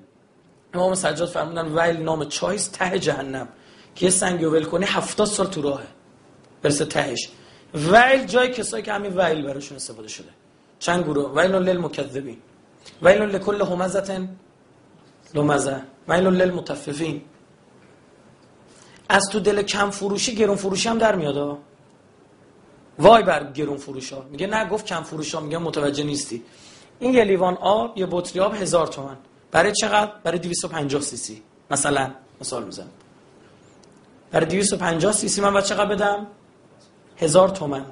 امام 0.73 0.95
سجاد 0.95 1.27
فرمودن 1.27 1.77
ویل 1.77 1.97
نام 1.97 2.25
چایست 2.25 2.73
ته 2.73 2.99
جهنم 2.99 3.47
که 3.95 4.05
یه 4.05 4.11
سنگی 4.11 4.45
ول 4.45 4.63
کنی 4.63 4.85
هفتاد 4.85 5.27
سال 5.27 5.47
تو 5.47 5.61
راهه. 5.61 5.87
برسه 6.61 6.85
تهش. 6.85 7.29
ویل 7.73 8.25
جای 8.25 8.49
کسایی 8.49 8.83
که 8.83 8.93
همین 8.93 9.19
ویل 9.19 9.41
براشون 9.41 9.75
استفاده 9.75 10.07
شده. 10.07 10.29
چند 10.79 11.03
گروه؟ 11.03 11.31
ویل 11.35 11.51
للمکذبین. 11.51 12.37
ویل 13.01 13.21
لکل 13.21 13.61
همزه 13.61 14.29
لمزه. 15.33 15.81
ویل 16.07 16.27
للمطففین 16.27 17.21
از 19.09 19.29
تو 19.31 19.39
دل 19.39 19.61
کم 19.61 19.89
فروشی 19.89 20.35
گرون 20.35 20.55
فروشی 20.55 20.89
هم 20.89 20.97
در 20.97 21.15
میاد 21.15 21.57
وای 22.99 23.23
بر 23.23 23.51
گرون 23.51 23.77
فروش 23.77 24.13
ها 24.13 24.25
میگه 24.31 24.47
نه 24.47 24.69
گفت 24.69 24.85
کم 24.85 25.03
فروش 25.03 25.35
ها 25.35 25.41
میگه 25.41 25.57
متوجه 25.57 26.03
نیستی. 26.03 26.43
این 26.99 27.13
یه 27.13 27.23
لیوان 27.23 27.53
آب 27.53 27.97
یه 27.97 28.07
بطری 28.11 28.39
آب 28.39 28.55
هزار 28.55 28.87
تومن. 28.87 29.17
برای 29.51 29.71
چقدر؟ 29.71 30.11
برای 30.23 30.39
250 30.39 31.01
سی 31.01 31.17
سی. 31.17 31.41
مثلا 31.71 32.11
مثال 32.41 32.63
می‌زنم. 32.63 32.89
برای 34.31 34.45
250 34.45 35.11
سی 35.11 35.29
سی 35.29 35.41
من 35.41 35.53
باید 35.53 35.65
چقدر 35.65 35.85
بدم؟ 35.85 36.27
هزار 37.17 37.49
تومن. 37.49 37.85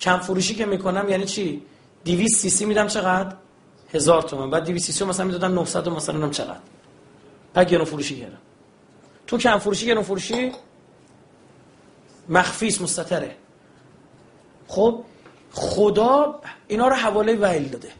کم 0.00 0.18
فروشی 0.18 0.54
که 0.54 0.66
می‌کنم 0.66 1.08
یعنی 1.08 1.24
چی؟ 1.24 1.62
200 2.04 2.40
سی 2.40 2.50
سی 2.50 2.64
میدم 2.64 2.86
چقدر؟ 2.86 3.36
هزار 3.94 4.22
تومن. 4.22 4.50
بعد 4.50 4.64
200 4.64 4.86
سی 4.86 4.92
سی 4.92 5.04
مثلا 5.04 5.26
می‌دادم 5.26 5.54
900 5.54 5.86
و 5.86 5.90
مثلا 5.90 6.28
چقدر. 6.28 6.60
بعد 7.54 7.68
گرون 7.68 7.84
فروشی 7.84 8.20
کردم. 8.20 8.38
تو 9.26 9.38
کم 9.38 9.58
فروشی 9.58 9.86
گرون 9.86 10.02
فروشی 10.02 10.52
مخفیس 12.28 12.80
مستتره 12.80 13.36
خب 14.68 15.04
خدا 15.52 16.40
اینا 16.68 16.88
رو 16.88 16.94
حواله 16.94 17.32
ویل 17.32 17.68
داده. 17.68 17.92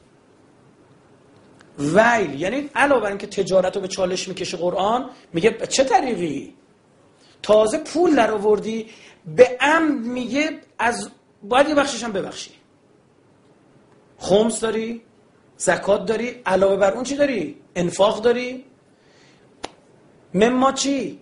ویل 1.78 2.40
یعنی 2.40 2.70
علاوه 2.74 3.00
بر 3.00 3.08
اینکه 3.08 3.26
تجارت 3.26 3.76
رو 3.76 3.82
به 3.82 3.88
چالش 3.88 4.28
می‌کشه 4.28 4.56
قرآن 4.56 5.10
میگه 5.32 5.66
چه 5.66 5.84
طریقی؟ 5.84 6.54
تازه 7.42 7.78
پول 7.78 8.14
در 8.14 8.30
آوردی 8.30 8.90
به 9.36 9.58
ام 9.60 9.92
میگه 9.92 10.60
از 10.78 11.10
باید 11.42 11.68
یه 11.68 11.74
بخشش 11.74 12.04
هم 12.04 12.12
ببخشی. 12.12 12.50
خمس 14.18 14.60
داری 14.60 15.02
زکات 15.56 16.06
داری 16.06 16.42
علاوه 16.46 16.76
بر 16.76 16.92
اون 16.92 17.04
چی 17.04 17.16
داری؟ 17.16 17.56
انفاق 17.76 18.22
داری. 18.22 18.64
مما 20.34 20.72
چی؟ 20.72 21.18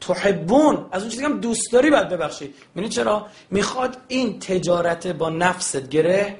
تحبون. 0.00 0.86
از 0.92 1.02
اون 1.02 1.10
چیزی 1.10 1.24
هم 1.24 1.40
دوست 1.40 1.72
داری 1.72 1.90
باید 1.90 2.08
ببخشی. 2.08 2.54
می‌دونی 2.74 2.88
چرا؟ 2.88 3.26
می‌خواد 3.50 3.96
این 4.08 4.38
تجارت 4.38 5.06
با 5.06 5.30
نفست 5.30 5.88
گره 5.88 6.36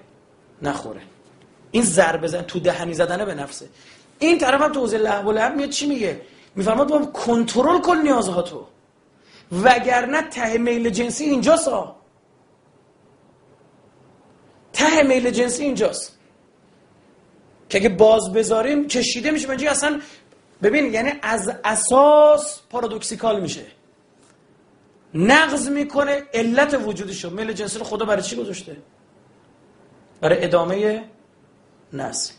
نخوره. 0.62 1.00
این 1.70 1.82
ضربه 1.82 2.26
زن 2.26 2.42
تو 2.42 2.60
دهنی 2.60 2.94
زدنه 2.94 3.24
به 3.24 3.34
نفسه. 3.34 3.68
این 4.18 4.38
طرف 4.38 4.60
هم 4.60 4.72
تو 4.72 4.80
حوزه 4.80 4.98
لهو 4.98 5.28
و 5.28 5.32
لعب 5.32 5.56
میاد 5.56 5.70
چی 5.70 5.86
میگه؟ 5.86 6.20
میفرماد 6.54 6.88
با 6.88 7.06
کنترل 7.06 7.80
کن 7.80 7.96
نیازها 7.96 8.42
تو 8.42 8.66
وگرنه 9.62 10.22
ته 10.22 10.58
میل 10.58 10.90
جنسی 10.90 11.24
اینجاست 11.24 11.70
ته 14.72 15.02
میل 15.02 15.30
جنسی 15.30 15.64
اینجاست. 15.64 16.18
که 17.68 17.78
اگه 17.78 17.88
باز 17.88 18.32
بذاریم 18.32 18.88
کشیده 18.88 19.30
میشه. 19.30 19.48
منجی 19.48 19.66
اصلا 19.66 20.00
ببین 20.62 20.94
یعنی 20.94 21.12
از 21.22 21.52
اساس 21.64 22.60
پارادوکسیکال 22.70 23.40
میشه. 23.40 23.66
نقض 25.14 25.68
می‌کنه 25.68 26.22
علت 26.34 26.80
وجودشو. 26.84 27.30
میل 27.30 27.52
جنسی 27.52 27.78
رو 27.78 27.84
خدا 27.84 28.04
برای 28.04 28.22
چی 28.22 28.36
گذاشته؟ 28.36 28.76
برای 30.20 30.44
ادامه 30.44 31.04
نسل. 31.92 32.32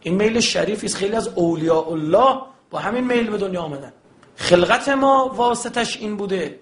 این 0.00 0.14
میل 0.14 0.40
شریفی 0.40 0.86
است. 0.86 0.96
خیلی 0.96 1.16
از 1.16 1.28
اولیاء 1.28 1.90
الله 1.90 2.40
با 2.70 2.78
همین 2.78 3.04
میل 3.04 3.30
به 3.30 3.38
دنیا 3.38 3.62
آمدن. 3.62 3.92
خلقت 4.36 4.88
ما 4.88 5.32
واسطش 5.34 5.96
این 5.96 6.16
بوده. 6.16 6.60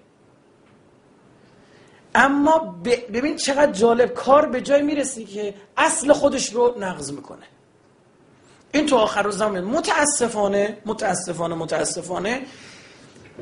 اما 2.15 2.57
ببین 3.13 3.35
چقدر 3.35 3.71
جالب. 3.71 4.13
کار 4.13 4.45
به 4.45 4.61
جای 4.61 4.81
می‌رسی 4.81 5.25
که 5.25 5.53
اصل 5.77 6.13
خودش 6.13 6.53
رو 6.53 6.75
نقض 6.79 7.11
می‌کنه. 7.11 7.45
این 8.75 8.85
تو 8.85 8.95
آخر 8.95 9.29
زمان 9.29 9.61
متاسفانه 9.61 10.77
متاسفانه 10.85 11.55
متاسفانه 11.55 12.41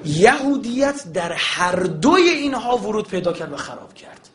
یهودیت 0.06 1.04
در 1.14 1.32
هر 1.32 1.76
دوی 1.76 2.22
اینها 2.22 2.78
ورود 2.78 3.08
پیدا 3.08 3.34
کرد 3.34 3.54
و 3.54 3.58
خراب 3.58 3.94
کرد. 3.94 4.30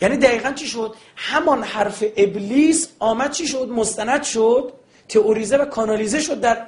یعنی 0.00 0.16
دقیقا 0.16 0.52
چی 0.52 0.66
شد؟ 0.66 0.94
همان 1.16 1.62
حرف 1.62 2.04
ابلیس 2.16 2.88
آمد 2.98 3.30
چی 3.30 3.46
شد؟ 3.46 3.68
مستند 3.68 4.22
شد 4.22 4.72
تئوریزه 5.08 5.56
و 5.56 5.64
کانالیزه 5.64 6.20
شد 6.20 6.40
در 6.40 6.66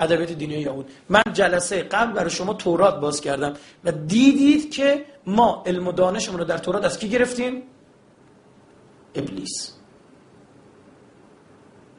ادبیات 0.00 0.32
دینی 0.32 0.54
یهود. 0.54 0.90
من 1.08 1.22
جلسه 1.32 1.82
قبل 1.82 2.12
برای 2.12 2.30
شما 2.30 2.54
تورات 2.54 3.00
باز 3.00 3.20
کردم 3.20 3.54
و 3.84 3.92
دیدید 3.92 4.70
که 4.70 5.04
ما 5.26 5.62
علم 5.66 5.86
و 5.86 5.92
دانشمون 5.92 6.38
رو 6.38 6.44
در 6.44 6.58
تورات 6.58 6.84
از 6.84 6.98
کی 6.98 7.08
گرفتیم؟ 7.08 7.62
ابلیس. 9.14 9.75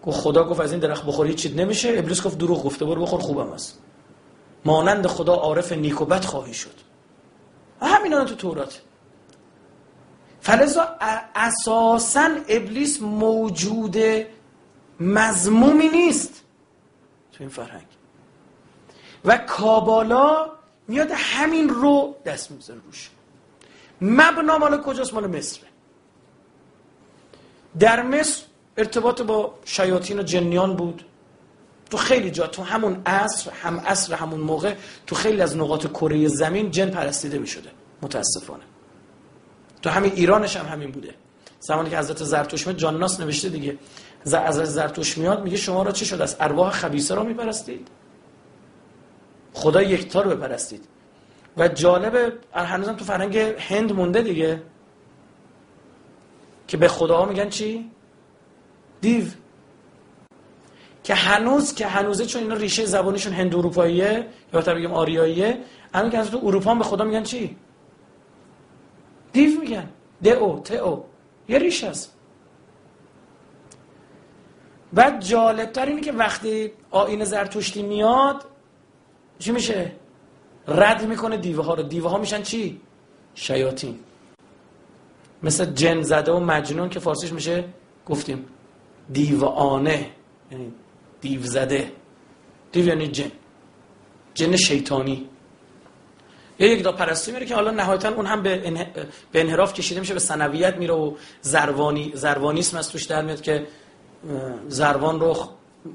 گفت 0.08 0.20
خدا 0.20 0.44
گفت 0.44 0.60
از 0.60 0.72
این 0.72 0.80
درخت 0.80 1.06
بخوری 1.06 1.34
چیز 1.34 1.56
نمیشه. 1.56 1.96
ابلیس 1.98 2.22
گفت 2.22 2.38
دروغ 2.38 2.64
گفته 2.64 2.86
برو 2.86 3.02
بخور 3.02 3.20
خوبم 3.20 3.52
است. 3.52 3.80
مانند 4.66 5.08
خدا 5.08 5.34
عارف 5.34 5.72
نیک 5.72 6.02
و 6.02 6.06
بد 6.06 6.26
خواهی 6.26 6.54
شد. 6.54 6.74
و 7.82 7.86
همین 7.86 8.26
تو 8.26 8.36
تورات. 8.36 8.82
فلزا 10.42 10.88
اساسا 11.36 12.30
ابلیس 12.48 13.02
موجود 13.02 13.98
مضمومی 15.00 15.88
نیست 15.88 16.44
تو 17.32 17.38
این 17.40 17.50
فرهنگ. 17.50 17.88
و 19.26 19.38
کابالا 19.38 20.52
میاد 20.88 21.12
همین 21.12 21.70
رو 21.70 22.16
دست 22.26 22.52
میزن 22.52 22.82
روش. 22.86 23.10
مبنا 24.02 24.58
مال 24.58 24.82
کجاست؟ 24.82 25.14
مال 25.14 25.28
مصر. 25.28 25.60
در 27.80 28.02
مصر 28.02 28.44
ارتباط 28.78 29.22
با 29.22 29.54
شیاطین 29.66 30.20
و 30.20 30.24
جنیان 30.24 30.76
بود. 30.76 31.06
تو 31.90 31.98
خیلی 31.98 32.32
جا 32.32 32.48
تو 32.48 32.64
همون 32.64 33.02
عصر 33.06 33.52
هم 33.52 33.80
عصر 33.80 34.14
همون 34.14 34.40
موقع 34.40 34.76
تو 35.08 35.16
خیلی 35.16 35.42
از 35.42 35.58
نقاط 35.58 35.88
کره 35.88 36.28
زمین 36.28 36.72
جن 36.72 36.90
پرستیده 36.90 37.38
می 37.38 37.48
شده 37.48 37.70
متاسفانه. 38.02 38.64
تو 39.82 39.90
همین 39.90 40.12
ایرانش 40.16 40.58
هم 40.58 40.66
همین 40.66 40.92
بوده. 40.92 41.14
زمانی 41.60 41.90
که 41.90 41.98
حضرت 41.98 42.24
میاد 42.68 42.78
جانناس 42.78 43.20
نوشته 43.20 43.50
دیگه. 43.50 43.78
از 44.34 44.56
زرتوش 44.56 45.18
میاد 45.18 45.44
میگه 45.44 45.58
شما 45.58 45.84
را 45.84 45.92
چی 45.92 46.06
شد؟ 46.06 46.22
از 46.22 46.36
ارواح 46.40 46.72
خبیثه 46.72 47.16
را 47.16 47.24
میپرستید. 47.24 47.88
خدا 49.54 49.82
یکتا 49.82 50.22
رو 50.22 50.30
بپرستید. 50.30 50.86
و 51.58 51.68
جالب 51.68 52.34
هنوزم 52.54 52.96
تو 52.96 53.06
فرهنگ 53.06 53.38
هند 53.38 53.94
مونده 53.94 54.22
دیگه. 54.22 54.62
که 56.68 56.78
به 56.78 56.88
خداها 56.88 57.26
میگن 57.26 57.50
چی؟ 57.50 57.92
دیو. 59.02 59.24
که 61.04 61.16
هنوز 61.16 61.76
که 61.76 61.88
هنوزه 61.88 62.26
چون 62.26 62.42
اینا 62.42 62.56
ریشه 62.56 62.86
زبانشون 62.86 63.34
هند 63.34 63.56
اروپاییه 63.56 64.14
یا 64.14 64.26
بهتر 64.52 64.76
بگیم 64.76 64.94
آریاییه 64.94 65.58
همین 65.94 66.12
که 66.12 66.22
تو 66.22 66.40
اروپا 66.44 66.76
به 66.76 66.84
خدا 66.84 67.06
میگن 67.06 67.24
چی؟ 67.24 67.58
دیو 69.34 69.60
میگن. 69.62 69.90
دئو 70.24 70.60
تئو 70.60 71.04
یه 71.48 71.58
ریشه 71.58 71.88
است. 71.88 72.14
بعد 74.94 75.24
جالبتر 75.24 75.86
اینه 75.86 76.02
که 76.02 76.12
وقتی 76.12 76.72
آین 76.92 77.24
زرتشتی 77.26 77.84
میاد 77.84 78.46
چی 79.40 79.52
میشه؟ 79.52 79.92
رد 80.68 81.08
می‌کنه 81.08 81.38
دیوه 81.38 81.66
ها 81.66 81.74
رو. 81.74 81.84
دیوه 81.84 82.10
ها 82.10 82.18
میشن 82.18 82.42
چی؟ 82.42 82.82
شیاطین. 83.36 84.00
مثل 85.44 85.66
جن 85.66 86.02
زده 86.02 86.32
و 86.32 86.40
مجنون 86.40 86.90
که 86.90 87.00
فارسیش 87.00 87.34
میشه 87.34 87.64
گفتیم. 88.06 88.46
دیوانه 89.12 90.10
یعنی 90.52 90.74
دیو 91.22 91.42
زده 91.44 91.92
دیو 92.72 92.88
یعنی 92.88 93.08
جن. 93.08 93.32
جن 94.34 94.56
شیطانی. 94.56 95.30
یا 96.60 96.68
یک 96.68 96.84
دا 96.84 96.92
پرستی 96.92 97.32
میره 97.32 97.46
که 97.46 97.56
حالا 97.56 97.72
نهایتا 97.72 98.10
اون 98.10 98.26
هم 98.26 98.44
به, 98.44 98.58
به 99.32 99.42
انحراف 99.42 99.74
کشیده 99.74 100.00
میشه 100.00 100.14
به 100.14 100.20
سنویت 100.20 100.78
میره 100.78 100.94
و 100.94 101.16
زروانی 101.42 102.12
زروانیسم 102.16 102.78
از 102.78 102.90
توش 102.90 103.04
در 103.04 103.22
میاد 103.22 103.42
که 103.42 103.68
زروان 104.68 105.20
رو 105.20 105.36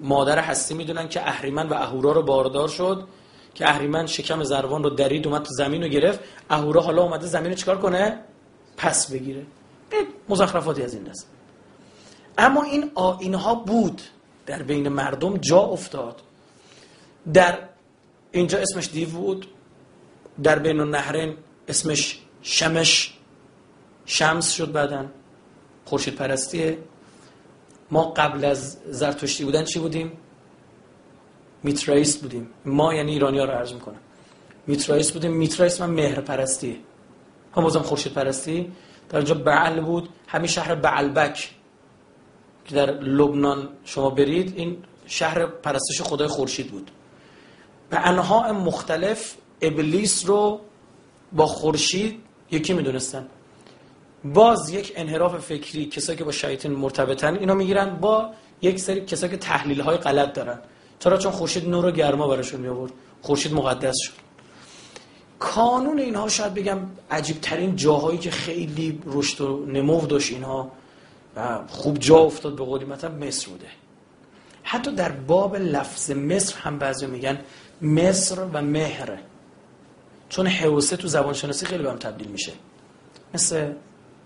مادر 0.02 0.38
هستی 0.38 0.74
می‌دونن 0.74 1.08
که 1.08 1.28
اهریمن 1.28 1.68
و 1.68 1.74
اهورا 1.74 2.12
رو 2.12 2.22
باردار 2.22 2.68
شد 2.68 3.06
که 3.54 3.68
اهریمن 3.68 4.06
شکم 4.06 4.44
زروان 4.44 4.82
رو 4.82 4.90
درید 4.90 5.26
اومد 5.26 5.42
تو 5.42 5.54
زمین 5.54 5.82
رو 5.82 5.88
گرفت. 5.88 6.20
اهورا 6.50 6.80
حالا 6.80 7.02
اومده 7.02 7.26
زمین 7.26 7.50
رو 7.50 7.54
چیکار 7.54 7.78
کنه؟ 7.78 8.18
پس 8.76 9.12
بگیره. 9.12 9.46
مزخرفاتی 10.28 10.82
از 10.82 10.94
این 10.94 11.02
دست. 11.02 11.28
اما 12.38 12.62
این 12.62 12.90
آینها 12.94 13.54
بود. 13.54 14.02
در 14.46 14.62
بین 14.62 14.88
مردم 14.88 15.36
جا 15.36 15.60
افتاد. 15.60 16.22
در 17.34 17.58
اینجا 18.32 18.58
اسمش 18.58 18.90
دیو 18.90 19.08
بود. 19.08 19.46
در 20.42 20.58
بین 20.58 20.80
النهرین 20.80 21.36
اسمش 21.68 22.20
شمش. 22.42 23.18
شمس 24.06 24.52
شد 24.52 24.72
بعدن 24.72 25.10
خورشید 25.84 26.14
پرستیه 26.14 26.78
ما 27.90 28.04
قبل 28.04 28.44
از 28.44 28.78
زرتشتی 28.90 29.44
بودن 29.44 29.64
چی 29.64 29.78
بودیم؟ 29.78 30.12
میترایست 31.62 32.22
بودیم. 32.22 32.48
ما 32.64 32.94
یعنی 32.94 33.12
ایرانی 33.12 33.38
ها 33.38 33.44
رو 33.44 33.50
عرض 33.50 33.72
می‌کنم. 33.72 34.00
میترایست 34.66 35.12
بودیم. 35.12 35.32
میترایست 35.32 35.80
من 35.80 35.90
مهر 35.90 36.20
پرستی. 36.20 36.80
هم 37.56 37.62
بازم 37.62 37.82
خورشید 37.82 38.12
پرستی. 38.12 38.72
در 39.08 39.16
اینجا 39.16 39.34
بعل 39.34 39.80
بود. 39.80 40.08
همین 40.26 40.46
شهر 40.46 40.74
بعلبک. 40.74 41.50
که 42.64 42.74
در 42.74 42.90
لبنان 43.00 43.68
شما 43.84 44.10
برید 44.10 44.52
این 44.56 44.76
شهر 45.06 45.46
پرستش 45.46 46.02
خدای 46.02 46.28
خورشید 46.28 46.70
بود. 46.70 46.90
به 47.90 48.08
انها 48.08 48.52
مختلف 48.52 49.34
ابلیس 49.62 50.26
رو 50.26 50.60
با 51.32 51.46
خورشید 51.46 52.20
یکی 52.50 52.72
می‌دونستن. 52.72 53.26
باز 54.24 54.70
یک 54.70 54.92
انحراف 54.96 55.38
فکری 55.38 55.86
کسایی 55.86 56.18
که 56.18 56.24
با 56.24 56.32
شیاطین 56.32 56.72
مرتبطن 56.72 57.36
اینا 57.36 57.54
می‌گیرن 57.54 57.96
با 57.96 58.30
یک 58.62 58.80
سری 58.80 59.00
کسایی 59.00 59.32
که 59.32 59.38
تحلیل 59.38 59.80
های 59.80 59.96
غلط 59.96 60.32
دارن. 60.32 60.58
چرا؟ 60.98 61.16
چون 61.16 61.32
خورشید 61.32 61.68
نور 61.68 61.86
و 61.86 61.90
گرما 61.90 62.28
براشون 62.28 62.60
می 62.60 62.68
آورد 62.68 62.92
خورشید 63.22 63.54
مقدس 63.54 63.94
شد. 64.02 64.12
کانون 65.38 65.98
اینها 65.98 66.28
شاید 66.28 66.54
بگم 66.54 66.78
عجیب 67.10 67.40
ترین 67.40 67.76
جاهایی 67.76 68.18
که 68.18 68.30
خیلی 68.30 68.98
رشد 69.06 69.40
و 69.40 69.66
نمو 69.66 70.06
داشت 70.06 70.32
اینها. 70.32 70.70
و 71.36 71.66
خوب 71.66 71.98
جا 71.98 72.16
افتاد 72.16 72.56
به 72.56 72.64
قولی 72.64 72.84
مثلا 72.84 73.14
مصر 73.14 73.50
بوده. 73.50 73.68
حتی 74.62 74.94
در 74.94 75.12
باب 75.12 75.56
لفظ 75.56 76.10
مصر 76.10 76.58
هم 76.58 76.78
بعضی 76.78 77.06
میگن 77.06 77.38
مصر 77.82 78.40
و 78.44 78.62
مهر. 78.62 79.18
چون 80.28 80.46
حوسه 80.46 80.96
تو 80.96 81.08
زبان 81.08 81.32
شناسی 81.32 81.66
خیلی 81.66 81.82
به 81.82 81.90
هم 81.90 81.98
تبدیل 81.98 82.28
میشه. 82.28 82.52
مثل 83.34 83.72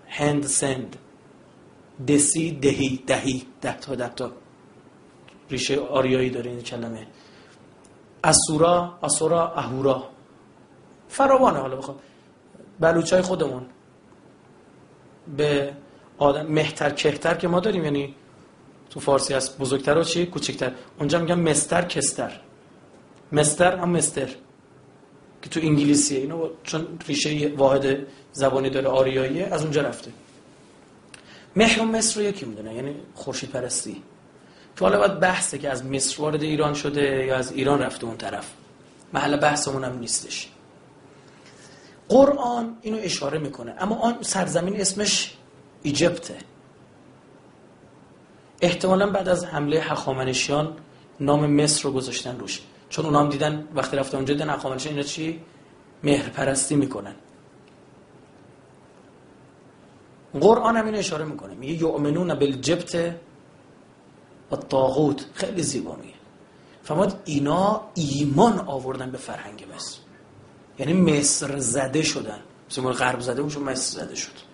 هند 0.07 0.45
سند 0.45 0.95
دسی 2.07 2.51
دهی 2.51 3.03
دهی 3.07 3.45
ده 3.61 3.77
تا 3.77 3.95
ده 3.95 4.09
تا 4.09 4.31
ریشه 5.49 5.79
آریایی 5.79 6.29
داره 6.29 6.51
این 6.51 6.61
کلمه. 6.61 7.07
اسورا 8.23 8.99
اسورا 9.03 9.53
اهورا. 9.53 10.03
فراوانه 11.07 11.59
حالا 11.59 11.75
بخوام. 11.75 11.97
بلوچای 12.79 13.21
خودمون. 13.21 13.65
به 15.37 15.73
آدم 16.17 16.45
مهتر 16.45 16.89
کهتر 16.89 17.33
که 17.33 17.47
ما 17.47 17.59
داریم. 17.59 17.83
یعنی 17.83 18.15
تو 18.89 18.99
فارسی 18.99 19.33
هست 19.33 19.57
بزرگتر 19.57 19.97
و 19.97 20.03
چی؟ 20.03 20.25
کوچکتر. 20.25 20.71
اونجا 20.99 21.19
میگن 21.19 21.39
مستر 21.39 21.81
کستر. 21.81 22.31
مستر 23.31 23.77
هم 23.77 23.89
مستر. 23.89 24.29
که 25.41 25.49
تو 25.49 25.59
انگلیسیه. 25.59 26.19
اینو 26.19 26.49
چون 26.63 26.87
ریشه 27.07 27.53
واحد 27.57 27.97
زبانی 28.31 28.69
داره 28.69 28.87
آریاییه 28.87 29.47
از 29.51 29.61
اونجا 29.61 29.81
رفته. 29.81 30.11
مهر 31.55 31.81
و 31.81 31.85
مصر 31.85 32.21
رو 32.21 32.27
یکی 32.27 32.45
می‌دونه. 32.45 32.73
یعنی 32.73 32.95
خورشید 33.15 33.49
پرستی 33.49 34.03
که 34.75 34.85
حالا 34.85 34.99
باید 34.99 35.19
بحثه 35.19 35.57
که 35.57 35.69
از 35.69 35.85
مصر 35.85 36.21
وارد 36.21 36.43
ایران 36.43 36.73
شده 36.73 37.25
یا 37.25 37.35
از 37.35 37.51
ایران 37.51 37.79
رفته 37.79 38.05
اون 38.05 38.17
طرف. 38.17 38.51
محل 39.13 39.37
بحثمون 39.37 39.83
هم 39.83 39.99
نیستش. 39.99 40.49
قرآن 42.09 42.77
اینو 42.81 42.97
اشاره 43.01 43.39
می‌کنه. 43.39 43.75
اما 43.79 43.95
آن 43.95 44.17
سرزمین 44.21 44.81
اسمش 44.81 45.33
ایجپته. 45.83 46.37
احتمالا 48.61 49.09
بعد 49.09 49.29
از 49.29 49.45
حمله 49.45 49.79
حخامنشیان 49.79 50.73
نام 51.19 51.45
مصر 51.51 51.83
رو 51.83 51.91
گذاشتن 51.91 52.39
روش. 52.39 52.61
چون 52.89 53.05
اونا 53.05 53.19
هم 53.19 53.29
دیدن 53.29 53.67
وقتی 53.75 53.97
رفتن 53.97 54.17
اونجا 54.17 54.33
دیدن 54.33 54.49
حخامنشیان 54.49 54.95
اینا 54.95 55.07
چی؟ 55.07 55.41
مهر 56.03 56.29
پرستی 56.29 56.75
می‌کنن. 56.75 57.15
قرآن 60.41 60.77
هم 60.77 60.85
اینو 60.85 60.97
اشاره 60.97 61.25
می‌کنه. 61.25 61.53
میگه 61.53 61.73
یؤمنون 61.73 62.33
بالجبت 62.35 63.15
و 64.51 64.55
طاغوت 64.55 65.25
خیلی 65.33 65.63
زیبا 65.63 65.95
میگه. 65.95 66.13
فرمود 66.83 67.13
اینا 67.25 67.81
ایمان 67.93 68.59
آوردن 68.59 69.11
به 69.11 69.17
فرهنگ 69.17 69.65
مصر. 69.75 69.97
یعنی 70.79 70.93
مصر 70.93 71.57
زده 71.57 72.01
شدن. 72.01 72.39
مثل 72.69 72.81
غرب 72.81 73.19
زده 73.19 73.41
اونشون 73.41 73.63
مصر 73.63 73.99
زده 73.99 74.15
شد. 74.15 74.46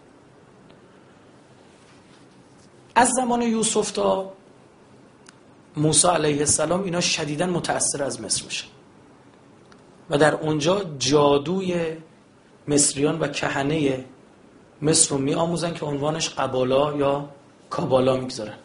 از 2.95 3.09
زمان 3.09 3.41
یوسف 3.41 3.91
تا 3.91 4.31
موسی 5.77 6.07
علیه 6.07 6.39
السلام 6.39 6.83
اینا 6.83 7.01
شدیدا 7.01 7.45
متأثر 7.45 8.03
از 8.03 8.21
مصر 8.21 8.45
میشه 8.45 8.65
و 10.09 10.17
در 10.17 10.35
اونجا 10.35 10.83
جادوی 10.99 11.97
مصریان 12.67 13.19
و 13.19 13.27
کهنه 13.27 14.05
مصر 14.81 15.15
رو 15.15 15.21
می 15.21 15.33
آموزن 15.33 15.73
که 15.73 15.85
عنوانش 15.85 16.29
قبالا 16.29 16.93
یا 16.93 17.29
کابالا 17.69 18.17
می‌گذارن. 18.17 18.57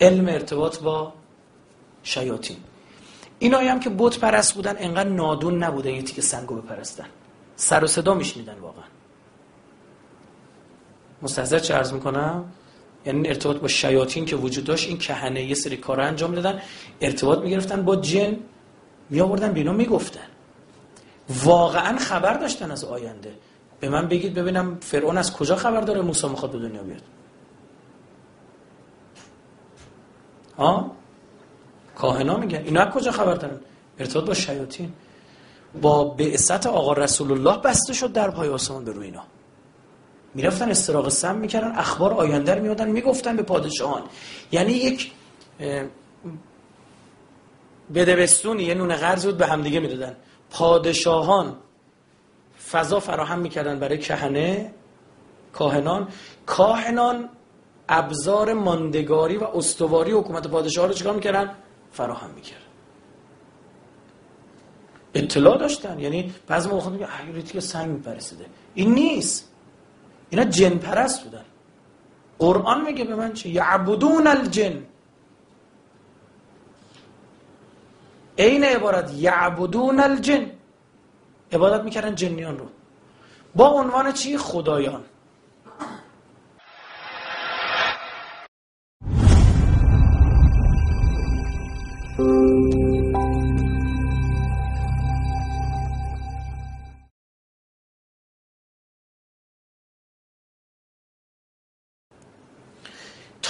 علم 0.00 0.28
ارتباط 0.28 0.78
با 0.78 1.12
شیاطین. 2.02 2.56
اینایی 3.38 3.68
هم 3.68 3.80
که 3.80 3.90
بت 3.90 4.18
پرست 4.18 4.54
بودن 4.54 4.74
انقدر 4.78 5.08
نادون 5.08 5.62
نبودن 5.62 5.90
یه 5.90 6.02
تیک 6.02 6.20
سنگو 6.20 6.54
بپرستن. 6.54 7.06
سر 7.56 7.84
و 7.84 7.86
صدا 7.86 8.14
میشنیدن 8.14 8.58
واقعا. 8.58 8.84
مستحضر 11.22 11.58
چه 11.58 11.74
عرض 11.74 11.92
می‌کنم؟ 11.92 12.52
یعنی 13.06 13.28
ارتباط 13.28 13.56
با 13.56 13.68
شیاطین 13.68 14.24
که 14.24 14.36
وجود 14.36 14.64
داشت 14.64 14.88
این 14.88 14.98
کهنه 14.98 15.44
یه 15.44 15.54
سری 15.54 15.76
کار 15.76 16.00
انجام 16.00 16.34
دادن 16.34 16.62
ارتباط 17.00 17.38
می‌گرفتن 17.38 17.82
با 17.82 17.96
جن 17.96 18.36
می 19.10 19.20
آوردن 19.20 19.52
بینا 19.52 19.72
می‌گفتن. 19.72 20.26
واقعا 21.44 21.98
خبر 21.98 22.34
داشتن 22.34 22.70
از 22.70 22.84
آینده. 22.84 23.34
به 23.80 23.88
من 23.88 24.08
بگید 24.08 24.34
ببینم 24.34 24.78
فرعون 24.80 25.18
از 25.18 25.32
کجا 25.32 25.56
خبر 25.56 25.80
داره 25.80 26.00
موسی 26.00 26.28
می‌خواد 26.28 26.50
به 26.52 26.58
دنیا 26.58 26.82
بیاد. 26.82 27.02
ها 30.58 30.90
کاهنا 31.94 32.36
میگن. 32.36 32.58
اینا 32.58 32.90
کجا 32.90 33.10
خبر 33.10 33.34
دارن؟ 33.34 33.60
ارتباط 33.98 34.24
با 34.24 34.34
شیاطین. 34.34 34.92
با 35.82 36.04
بعثت 36.04 36.66
آقا 36.66 36.92
رسول 36.92 37.32
الله 37.32 37.62
بسته 37.62 37.92
شد 37.92 38.12
در 38.12 38.30
پای 38.30 38.48
آسمان 38.48 38.84
به 38.84 38.92
روی 38.92 39.06
اینا. 39.06 39.22
می‌رفتن 40.34 40.70
استراق 40.70 41.08
سم 41.08 41.36
می‌کردن 41.36 41.72
اخبار 41.76 42.12
آینده 42.12 42.54
رو 42.54 42.62
میادن 42.62 42.88
می‌گفتن 42.88 43.36
به 43.36 43.42
پادشاهان. 43.42 44.02
یعنی 44.52 44.72
یک 44.72 45.12
بدبستونی 47.94 48.62
یه 48.62 48.74
نون 48.74 48.96
قرض 48.96 49.26
بود 49.26 49.36
به 49.36 49.46
همدیگه 49.46 49.80
می‌دادن. 49.80 50.16
پادشاهان 50.50 51.56
فضا 52.70 53.00
فراهم 53.00 53.38
می‌کردن 53.38 53.78
برای 53.78 53.98
کهنه 53.98 54.74
کاهنان. 55.52 56.08
کاهنان 56.46 57.28
ابزار 57.88 58.52
ماندگاری 58.52 59.36
و 59.36 59.44
استواری 59.44 60.12
حکومت 60.12 60.48
پادشاه 60.48 60.86
رو 60.86 60.92
چیکار 60.92 61.14
می‌کردن؟ 61.14 61.54
فراهم 61.92 62.30
می‌کرد 62.30 62.58
اطلاع 65.14 65.58
داشتن. 65.58 65.98
یعنی 65.98 66.34
بعضی 66.46 66.68
موقع 66.68 66.90
میگه 66.90 67.06
ریتی 67.34 67.60
سنگ 67.60 67.90
میپرسیده. 67.90 68.44
این 68.74 68.94
نیست. 68.94 69.51
اینا 70.32 70.44
جن 70.44 70.78
پرست 70.78 71.24
بودن. 71.24 71.44
قرآن 72.38 72.84
میگه 72.84 73.04
به 73.04 73.14
من 73.14 73.32
چه 73.32 73.48
یعبدون 73.48 74.26
الجن. 74.26 74.82
عین 78.38 78.64
عبارت 78.64 79.12
یعبدون 79.14 80.00
الجن. 80.00 80.50
عبادت 81.52 81.84
می‌کردن 81.84 82.14
جنیان 82.14 82.58
رو. 82.58 82.66
با 83.54 83.68
عنوان 83.68 84.12
چی؟ 84.12 84.38
خدایان. 84.38 85.04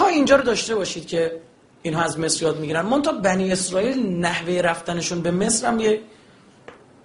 اینجا 0.07 0.37
رو 0.37 0.43
داشته 0.43 0.75
باشید 0.75 1.07
که 1.07 1.41
اینها 1.83 2.03
از 2.03 2.19
مصر 2.19 2.43
یاد 2.43 2.61
می‌گیرن. 2.61 2.87
من 2.87 3.03
تا 3.03 3.13
بنی 3.13 3.53
اسرائیل 3.53 4.07
نحوه 4.07 4.61
رفتنشون 4.61 5.21
به 5.21 5.31
مصر 5.31 5.67
هم 5.67 5.81
یه 5.81 6.01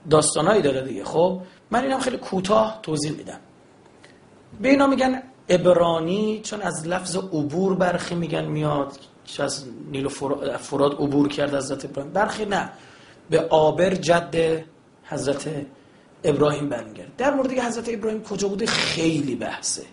داستانایی 0.09 0.61
داره 0.61 0.81
دیگه. 0.81 1.03
خب 1.03 1.41
من 1.71 1.83
اینم 1.83 1.99
خیلی 1.99 2.17
کوتاه 2.17 2.79
توضیح 2.83 3.11
میدم. 3.11 3.39
به 4.61 4.69
اینا 4.69 4.87
میگن 4.87 5.23
ابرانی 5.49 6.41
چون 6.43 6.61
از 6.61 6.87
لفظ 6.87 7.15
عبور 7.15 7.75
برخی 7.75 8.15
میگن 8.15 8.45
میاد 8.45 8.97
که 9.25 9.43
از 9.43 9.65
نیل 9.91 10.07
فراد 10.57 10.93
عبور 10.93 11.27
کرد 11.27 11.55
حضرت 11.55 11.85
ابراهیم 11.85 12.13
برخی 12.13 12.45
نه. 12.45 12.71
به 13.29 13.39
آبر 13.39 13.95
جد 13.95 14.63
حضرت 15.03 15.49
ابراهیم 16.23 16.69
برمیگرد 16.69 17.15
در 17.17 17.33
مورد 17.33 17.51
حضرت 17.51 17.89
ابراهیم 17.89 18.23
کجا 18.23 18.47
بوده؟ 18.47 18.65
خیلی 18.65 19.35
بحثه. 19.35 19.83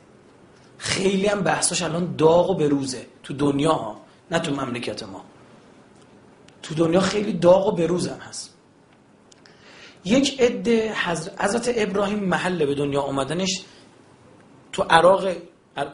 خیلی 0.79 1.27
هم 1.27 1.41
بحثاش 1.41 1.83
الان 1.83 2.17
داغ 2.17 2.51
و 2.51 2.55
بروزه 2.55 3.07
تو 3.23 3.35
دنیا 3.35 3.73
ها 3.73 4.01
نه 4.31 4.39
تو 4.39 4.51
مملکت 4.55 5.03
ما. 5.03 5.25
تو 6.63 6.75
دنیا 6.75 7.01
خیلی 7.01 7.33
داغ 7.33 7.67
و 7.67 7.73
بروز 7.73 8.09
هم 8.09 8.19
هست. 8.19 8.55
یک 10.05 10.41
عده 10.41 10.95
حضرت 11.39 11.73
ابراهیم 11.77 12.19
محل 12.19 12.67
به 12.67 12.75
دنیا 12.75 13.01
آمدنش 13.01 13.65
تو 14.73 14.83
عراق 14.83 15.29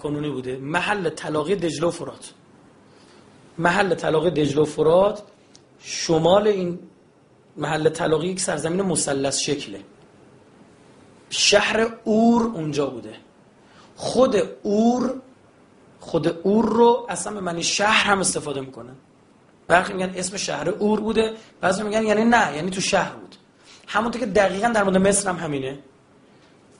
کنونی 0.03 0.31
بوده. 0.31 0.57
محل 0.57 1.11
طلاقی 1.11 1.57
دجله 1.57 1.89
و 1.89 1.91
فرات. 1.91 2.33
محل 3.59 3.95
طلاقی 3.95 4.31
دجله 4.31 4.63
و 4.63 4.65
فرات 4.65 5.23
شمال 5.81 6.49
این 6.49 6.79
محل 7.57 7.89
طلاقی 7.89 8.29
یک 8.29 8.41
سرزمین 8.41 8.83
مثلث 8.83 9.39
شکله. 9.39 9.81
شهر 11.31 11.81
اور 12.05 12.43
اونجا 12.43 12.87
بوده. 12.87 13.15
خود 14.01 14.37
اور 14.63 15.21
خود 16.01 16.29
اور 16.29 16.69
رو 16.69 17.07
اصلا 17.09 17.33
به 17.33 17.41
معنی 17.41 17.63
شهر 17.63 18.07
هم 18.07 18.21
استفاده 18.21 18.61
می‌کنن. 18.61 18.95
برخی 19.69 19.93
میگن 19.93 20.13
اسم 20.17 20.37
شهر 20.37 20.69
اور 20.69 21.01
بوده 21.01 21.35
بعضی 21.61 21.83
میگن 21.83 22.03
یعنی 22.03 22.25
نه 22.25 22.57
یعنی 22.57 22.71
تو 22.71 22.81
شهر 22.81 23.13
بود. 23.13 23.35
همونطور 23.87 24.21
که 24.21 24.27
دقیقا 24.27 24.69
در 24.69 24.85
مورد 24.85 24.97
مصر 24.97 25.29
هم 25.31 25.37
همینه. 25.37 25.79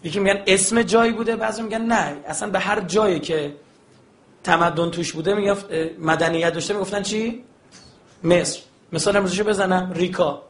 یکی 0.05 0.21
میگن 0.21 0.43
اسم 0.47 0.83
جایی 0.83 1.13
بوده 1.13 1.37
بعضی 1.37 1.63
میگن 1.63 1.83
نه. 1.83 2.17
اصلا 2.27 2.51
به 2.51 2.59
هر 2.59 2.81
جایی 2.81 3.21
که 3.21 3.57
تمدن 4.45 4.91
توش 4.91 5.13
بوده 5.13 5.35
میگن 5.35 5.57
مدنیت 5.99 6.53
داشته 6.53 6.75
می‌گفتن 6.75 7.03
چی؟ 7.03 7.45
مصر. 8.25 8.61
مثال 8.93 9.17
امروزشو 9.17 9.45
بزنم 9.45 9.93
ریکا. 9.93 10.43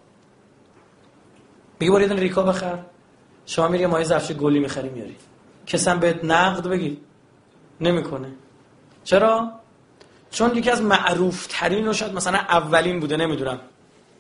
میگه 1.81 1.93
برید 1.93 2.13
ریکا 2.13 2.43
بخر. 2.43 2.79
شما 3.47 3.69
میری 3.69 3.87
مایه 3.87 4.05
ظرفش 4.05 4.33
گلی 4.33 4.59
می‌خری 4.59 4.89
میاری. 4.89 5.17
کسم 5.67 6.01
بهت 6.01 6.25
نقد 6.25 6.69
بگی. 6.69 7.01
نمی‌کنه. 7.81 8.33
چرا؟ 9.05 9.53
چون 10.31 10.57
یکی 10.57 10.71
از 10.71 10.83
معروف 10.83 11.47
ترین 11.51 11.89
و 11.89 11.93
شاید 11.93 12.15
مثلا 12.15 12.39
اولین 12.39 13.01
بوده 13.01 13.17
نمی‌دونم. 13.17 13.61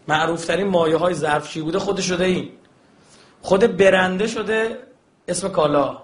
معروف 0.08 0.44
ترین 0.44 0.68
مایه 0.68 0.96
های 0.96 1.14
ظرفشی 1.14 1.60
بوده 1.60 1.78
خود 1.78 2.00
شده 2.00 2.24
این 2.24 2.50
خود 3.42 3.76
برنده 3.76 4.26
شده 4.26 4.78
اسم 5.28 5.48
کالا. 5.48 6.02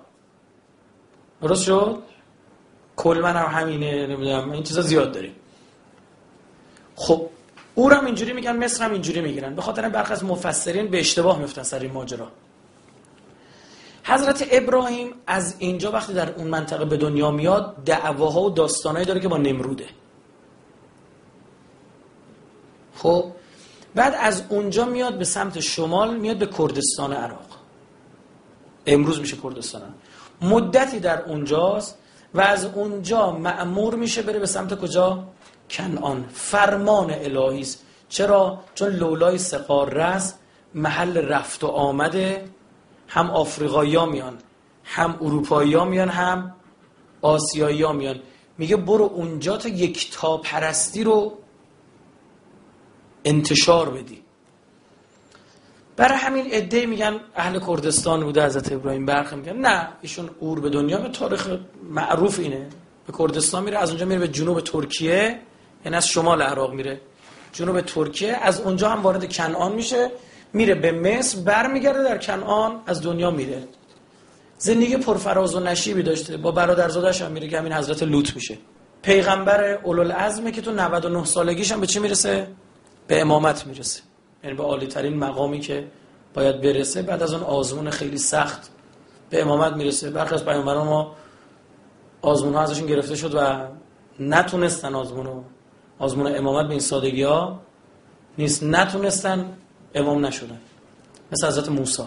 درست 1.43 1.65
شد؟ 1.65 2.03
کل 2.97 3.21
من 3.23 3.37
هم 3.37 3.61
همینه 3.61 4.07
نمی‌دونم. 4.07 4.51
این 4.51 4.63
چیزا 4.63 4.83
زیاد 4.83 5.13
داریم. 5.13 5.33
خب 6.97 7.29
او 7.75 7.91
هم 7.91 8.07
اینجوری 8.07 8.33
میگن 8.33 8.65
مصر 8.65 8.85
هم 8.85 8.93
اینجوری 8.93 9.21
می‌گیرن. 9.21 9.55
به 9.55 9.63
خاطر 9.63 9.89
برخی 9.89 10.13
از 10.13 10.25
مفسرین 10.25 10.89
به 10.89 11.01
اشتباه 11.01 11.39
میفتن 11.39 11.63
سر 11.63 11.79
این 11.79 11.93
ماجرا. 11.93 12.29
حضرت 14.07 14.47
ابراهیم 14.51 15.15
از 15.27 15.55
اینجا 15.59 15.93
وقتی 15.93 16.13
در 16.13 16.35
اون 16.35 16.49
منطقه 16.49 16.85
به 16.85 16.97
دنیا 16.97 17.31
میاد 17.31 17.77
دعواها 17.85 18.43
و 18.43 18.51
داستانهایی 18.51 19.07
داره 19.07 19.21
که 19.21 19.29
با 19.29 19.37
نمروده. 19.37 19.87
خب 22.95 23.25
بعد 23.95 24.17
از 24.21 24.43
اونجا 24.49 24.85
میاد 24.85 25.19
به 25.19 25.25
سمت 25.25 25.61
شمال 25.61 26.17
میاد 26.17 26.39
به 26.39 26.47
کردستان 26.47 27.13
عراق. 27.13 27.47
امروز 28.87 29.21
میشه 29.21 29.37
کردستان 29.37 29.83
مدتی 30.43 31.01
در 31.01 31.23
اونجاست 31.23 31.99
و 32.35 32.41
از 32.41 32.65
اونجا 32.65 33.31
معمور 33.31 33.95
میشه 33.95 34.23
بره 34.23 34.39
به 34.39 34.47
سمت 34.47 34.81
کجا؟ 34.81 35.25
کنعان. 35.71 36.25
فرمان 36.33 37.11
الهی 37.11 37.61
است. 37.61 37.83
چرا؟ 38.09 38.59
چون 38.75 38.89
لولای 38.89 39.39
سقار 39.39 39.95
رس 39.95 40.35
محل 40.75 41.17
رفت 41.17 41.65
و 41.65 41.67
آمده. 41.67 42.45
هم 43.09 43.31
آفریقایی 43.31 44.07
میان 44.07 44.39
هم 44.85 45.19
اروپایی 45.21 45.85
میان 45.85 46.09
هم 46.09 46.55
آسیایی 47.23 47.93
میان. 47.93 48.21
میگه 48.59 48.77
برو 48.77 49.05
اونجا 49.05 49.57
تا 49.57 49.69
یک 49.69 50.11
تا 50.13 50.37
پرستی 50.37 51.05
رو 51.05 51.39
انتشار 53.25 53.91
بدی. 53.91 54.23
برای 55.97 56.19
همین 56.19 56.47
عده 56.47 56.87
میگن 56.87 57.21
اهل 57.35 57.61
کردستان 57.61 58.25
بوده 58.25 58.47
حضرت 58.47 58.73
ابراهیم 58.73 59.07
برخ 59.07 59.33
میگن. 59.33 59.57
نه 59.57 59.89
ایشون 60.03 60.31
اور 60.41 60.61
به 60.61 60.71
دنیا 60.71 60.99
به 60.99 61.09
تاریخ 61.09 61.51
معروف 61.91 62.39
اینه. 62.39 62.69
به 63.07 63.13
کردستان 63.19 63.65
میره 63.65 63.79
از 63.79 63.89
اونجا 63.91 64.07
میره 64.07 64.21
به 64.21 64.29
جنوب 64.29 64.61
ترکیه 64.61 65.41
یعنی 65.85 65.97
از 65.97 66.09
شمال 66.09 66.43
عراق 66.43 66.73
میره. 66.73 67.01
جنوب 67.53 67.81
ترکیه 67.81 68.39
از 68.43 68.61
اونجا 68.61 68.89
هم 68.89 69.03
وارد 69.03 69.33
کنعان 69.33 69.73
میشه. 69.73 70.11
میره 70.57 70.75
به 70.75 70.93
مصر 70.93 71.39
برمیگرده 71.41 72.03
در 72.03 72.19
کنعان 72.19 72.81
از 72.87 73.03
دنیا 73.03 73.31
میره. 73.31 73.63
زندگی 74.59 74.97
پرفراز 74.97 75.55
و 75.55 75.61
نشیبی 75.61 76.03
داشته. 76.03 76.37
با 76.37 76.51
برادرزادش 76.51 77.23
هم 77.23 77.33
میره 77.33 77.49
که 77.49 77.59
همین 77.59 77.73
حضرت 77.73 78.03
لوط 78.03 78.35
میشه. 78.35 78.59
پیغمبر 79.03 79.79
اولوالعزمه 79.85 80.51
که 80.51 80.61
تو 80.63 80.73
99 80.73 81.25
سالگیش 81.25 81.73
هم 81.73 81.81
به 81.81 81.87
چی 81.87 81.99
می‌رسه؟ 81.99 82.47
به 83.07 83.21
امامت 83.21 83.67
می‌رسه. 83.67 84.01
یعنی 84.45 84.57
به 84.57 84.63
عالی 84.63 84.87
ترین 84.87 85.17
مقامی 85.17 85.61
که 85.61 85.87
باید 86.35 86.61
برسه. 86.61 87.03
بعد 87.03 87.23
از 87.23 87.33
اون 87.33 87.43
آزمون 87.43 87.91
خیلی 87.91 88.19
سخت 88.19 88.71
به 89.31 89.43
امامت 89.43 89.73
می‌رسه. 89.73 90.11
برخی 90.11 90.35
از 90.35 90.45
پیامبران 90.45 90.87
ما 90.87 91.17
آزمون 92.23 92.55
ها 92.55 92.63
ازشون 92.63 92.87
گرفته 92.87 93.15
شد 93.15 93.35
و 93.35 93.69
نتونستن 94.21 94.95
آزمون 94.95 95.45
آزمون 95.99 96.37
امامت 96.37 96.65
به 96.65 96.71
این 96.71 96.81
سادگی 96.81 97.23
ها 97.23 97.61
نیست. 98.39 98.63
نتونستن 98.63 99.57
امام 99.97 100.27
نشدن. 100.27 100.61
مثل 101.33 101.47
حضرت 101.47 101.69
موسی. 101.69 102.03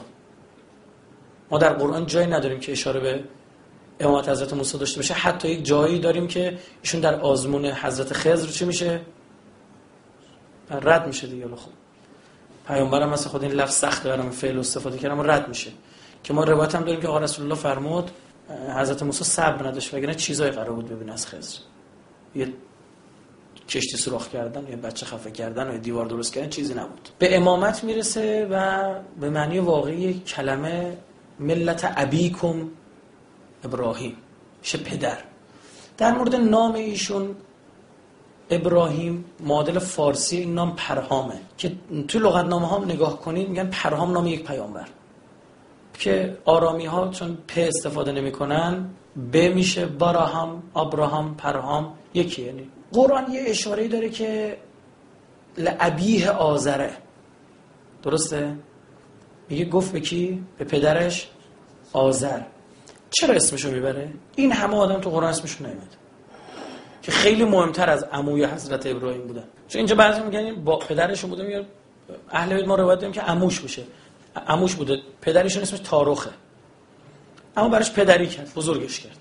ما 1.52 1.58
در 1.58 1.73
قرآن 1.73 2.06
جایی 2.06 2.28
نداریم 2.28 2.60
که 2.60 2.71
اشاره 2.71 2.99
به 2.99 3.23
امامت 3.99 4.30
حضرت 4.30 4.54
موسی 4.54 4.78
داشته 4.78 4.97
باشه. 4.97 5.13
حتی 5.13 5.47
یک 5.47 5.65
جایی 5.65 5.99
داریم 5.99 6.28
که 6.28 6.58
ایشون 6.82 7.02
در 7.02 7.15
آزمون 7.15 7.65
حضرت 7.65 8.13
خضر 8.13 8.47
چی 8.47 8.65
میشه؟ 8.65 9.02
رد 10.71 11.08
میشه 11.08 11.28
دیگه. 11.28 11.47
خوب 11.47 11.73
پیامبرم 12.67 13.10
مثل 13.10 13.30
خود 13.30 13.43
این 13.43 13.52
لفظ 13.52 13.73
سخته 13.73 14.10
برام 14.10 14.30
فعل 14.30 14.60
استفاده 14.60 14.97
کردم 14.97 15.32
رد 15.32 15.47
میشه. 15.47 15.71
که 16.23 16.34
ما 16.34 16.43
روایت 16.43 16.75
هم 16.75 16.84
داریم 16.84 17.02
که 17.02 17.08
آقا 17.08 17.19
رسول 17.19 17.45
الله 17.45 17.56
فرمود 17.56 18.12
حضرت 18.75 19.04
موسی 19.04 19.23
صبر 19.23 19.67
نداشت 19.67 19.93
وگرنه 19.93 20.15
چیزای 20.15 20.52
قرار 20.52 20.71
بود 20.71 20.89
ببینه 20.89 21.13
از 21.13 21.28
خضر. 21.28 21.58
یه 22.36 22.54
کشتی 23.69 23.97
سوراخ 23.97 24.27
کردن 24.27 24.67
یا 24.69 24.77
بچه 24.77 25.05
خفه 25.05 25.32
کردن 25.32 25.75
و 25.75 25.77
دیوار 25.77 26.05
درست 26.05 26.34
کردن 26.34 26.49
چیزی 26.49 26.73
نبود. 26.73 27.10
به 27.19 27.38
امامت 27.38 27.84
می‌رسه 27.84 28.47
و 28.51 28.93
به 29.19 29.29
معنی 29.29 29.60
واقعی 29.60 30.13
کلمه 30.13 30.97
ملت 31.39 31.93
ابیکم 31.97 32.69
ابراهیم 33.63 34.15
میشه 34.62 34.77
پدر. 34.77 35.17
در 35.97 36.12
مورد 36.12 36.36
نام 36.36 36.73
ایشون 36.73 37.36
ابراهیم 38.49 39.25
معادل 39.39 39.79
فارسی 39.79 40.38
این 40.38 40.53
نام 40.53 40.75
پرهامه 40.75 41.36
که 41.58 41.71
تو 42.08 42.19
لغتنامه 42.19 42.67
ها 42.67 42.86
نگاه 42.86 43.21
کنید 43.21 43.49
میگن 43.49 43.69
پرهام 43.69 44.12
نام 44.12 44.27
یک 44.27 44.45
پیامبر 44.47 44.88
که 45.93 46.38
آرامی 46.45 46.86
ها 46.86 47.08
چون 47.08 47.38
پ 47.47 47.53
استفاده 47.58 48.12
نمی‌کنن 48.12 48.89
ب 49.34 49.38
میشه 49.38 49.86
باراهام 49.86 50.63
ابراهام 50.75 51.36
پرهام 51.36 51.93
یکی 52.13 52.41
یعنی 52.41 52.67
قرآن 52.93 53.32
یه 53.32 53.41
اشاره 53.45 53.88
داره 53.88 54.10
که 54.10 54.58
لعبیه 55.58 56.32
آزره 56.32 56.91
درسته؟ 58.04 58.56
میگه 59.49 59.65
گفت 59.65 59.91
به 59.91 59.99
کی؟ 59.99 60.43
به 60.58 60.65
پدرش 60.65 61.30
آزر 61.93 62.41
چرا 63.10 63.36
اسمشو 63.36 63.71
می‌بره؟ 63.71 64.10
این 64.36 64.52
همه 64.52 64.75
آدم 64.75 65.02
تو 65.02 65.10
قرآن 65.10 65.30
اسمشو 65.30 65.63
نمیده 65.63 65.99
که 67.02 67.12
خیلی 67.12 67.43
مهمتر 67.43 67.89
از 67.89 68.04
عموی 68.04 68.45
حضرت 68.45 68.86
ابراهیم 68.86 69.28
بودن. 69.28 69.43
چون 69.67 69.80
اینجا 69.80 69.95
بعضی 69.95 70.21
میگن 70.21 70.63
با 70.63 70.80
پدرش 70.80 71.25
بوده 71.25 71.43
میگه 71.43 71.65
اهل 72.32 72.56
بیت 72.56 72.67
ما 72.67 72.75
روایت 72.75 72.99
داریم 72.99 73.13
که 73.13 73.21
عموش 73.21 73.60
بشه. 73.60 73.84
عموش 74.47 74.75
بوده. 74.75 74.97
پدرشون 75.21 75.62
اسمش 75.62 75.80
تاروخه. 75.80 76.30
اما 77.58 77.69
براش 77.69 77.93
پدری 77.93 78.28
کرد. 78.28 78.54
بزرگش 78.56 78.99
کرد. 78.99 79.17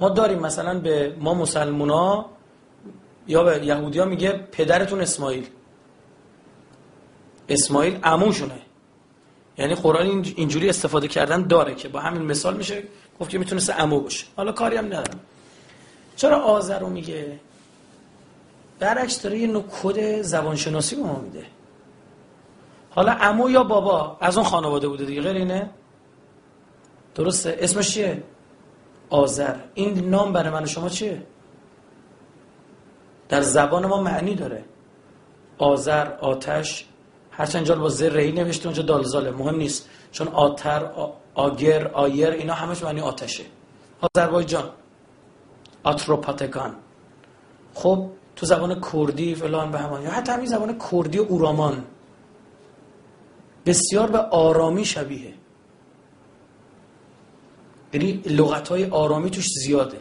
ما 0.00 0.08
داریم 0.08 0.38
مثلا 0.38 0.78
به 0.78 1.16
ما 1.20 1.34
مسلمونا 1.34 2.26
یا 3.28 3.42
به 3.42 3.66
یهودیا 3.66 4.04
میگه 4.04 4.32
پدرتون 4.32 5.00
اسماعیل. 5.00 5.46
اسماعیل 7.48 7.98
عموشونه. 8.02 8.60
یعنی 9.58 9.74
قرآن 9.74 10.06
اینجوری 10.36 10.68
استفاده 10.68 11.08
کردن 11.08 11.46
داره 11.46 11.74
که 11.74 11.88
با 11.88 12.00
همین 12.00 12.22
مثال 12.22 12.56
میشه 12.56 12.82
گفت 13.20 13.30
که 13.30 13.38
می‌تونست 13.38 13.70
عمو 13.70 14.00
باشه. 14.00 14.26
حالا 14.36 14.52
کاری 14.52 14.76
هم 14.76 14.86
ندارم. 14.86 15.20
چرا 16.16 16.42
آذر 16.42 16.78
رو 16.78 16.88
میگه؟ 16.88 17.40
برعکس 18.78 19.22
داره 19.22 19.38
یه 19.38 19.46
نوع 19.46 19.64
کد 19.82 20.22
زبانشناسی 20.22 20.96
به 20.96 21.02
ما 21.02 21.20
میده. 21.20 21.44
حالا 22.90 23.12
عمو 23.12 23.50
یا 23.50 23.64
بابا 23.64 24.16
از 24.20 24.36
اون 24.36 24.46
خانواده 24.46 24.88
بوده 24.88 25.04
دیگه 25.04 25.22
غیر 25.22 25.36
اینه؟ 25.36 25.70
درسته. 27.14 27.56
اسمش 27.60 27.94
چیه؟ 27.94 28.22
آذر. 29.10 29.54
این 29.74 30.10
نام 30.10 30.32
برای 30.32 30.50
من 30.50 30.66
شما 30.66 30.88
چیه؟ 30.88 31.22
در 33.28 33.42
زبان 33.42 33.86
ما 33.86 34.02
معنی 34.02 34.34
داره. 34.34 34.64
آذر 35.58 36.12
آتش 36.20 36.84
هرچند 37.30 37.64
جال 37.64 37.78
با 37.78 37.88
زر 37.88 38.08
رهی 38.08 38.32
نوشته 38.32 38.66
اونجا 38.66 38.82
دالزاله 38.82 39.30
مهم 39.30 39.56
نیست. 39.56 39.88
چون 40.12 40.28
آتر 40.28 40.90
آگر 41.34 41.88
آیر 41.88 42.28
اینا 42.28 42.54
همش 42.54 42.82
معنی 42.82 43.00
آتشه. 43.00 43.44
آذربایجان. 44.00 44.70
آتروپاتگان 45.82 46.74
خب 47.74 48.10
تو 48.36 48.46
زبان 48.46 48.80
کردی 48.92 49.34
فلان 49.34 49.70
به 49.70 49.78
همان. 49.78 50.02
یا 50.02 50.10
حتی 50.10 50.32
همین 50.32 50.46
زبان 50.46 50.78
کردی 50.90 51.18
اورامان. 51.18 51.84
بسیار 53.66 54.10
به 54.10 54.18
آرامی 54.18 54.84
شبیه. 54.84 55.34
یعنی 57.92 58.12
لغت 58.12 58.68
های 58.68 58.90
آرامی 58.90 59.30
توش 59.30 59.46
زیاده. 59.64 60.00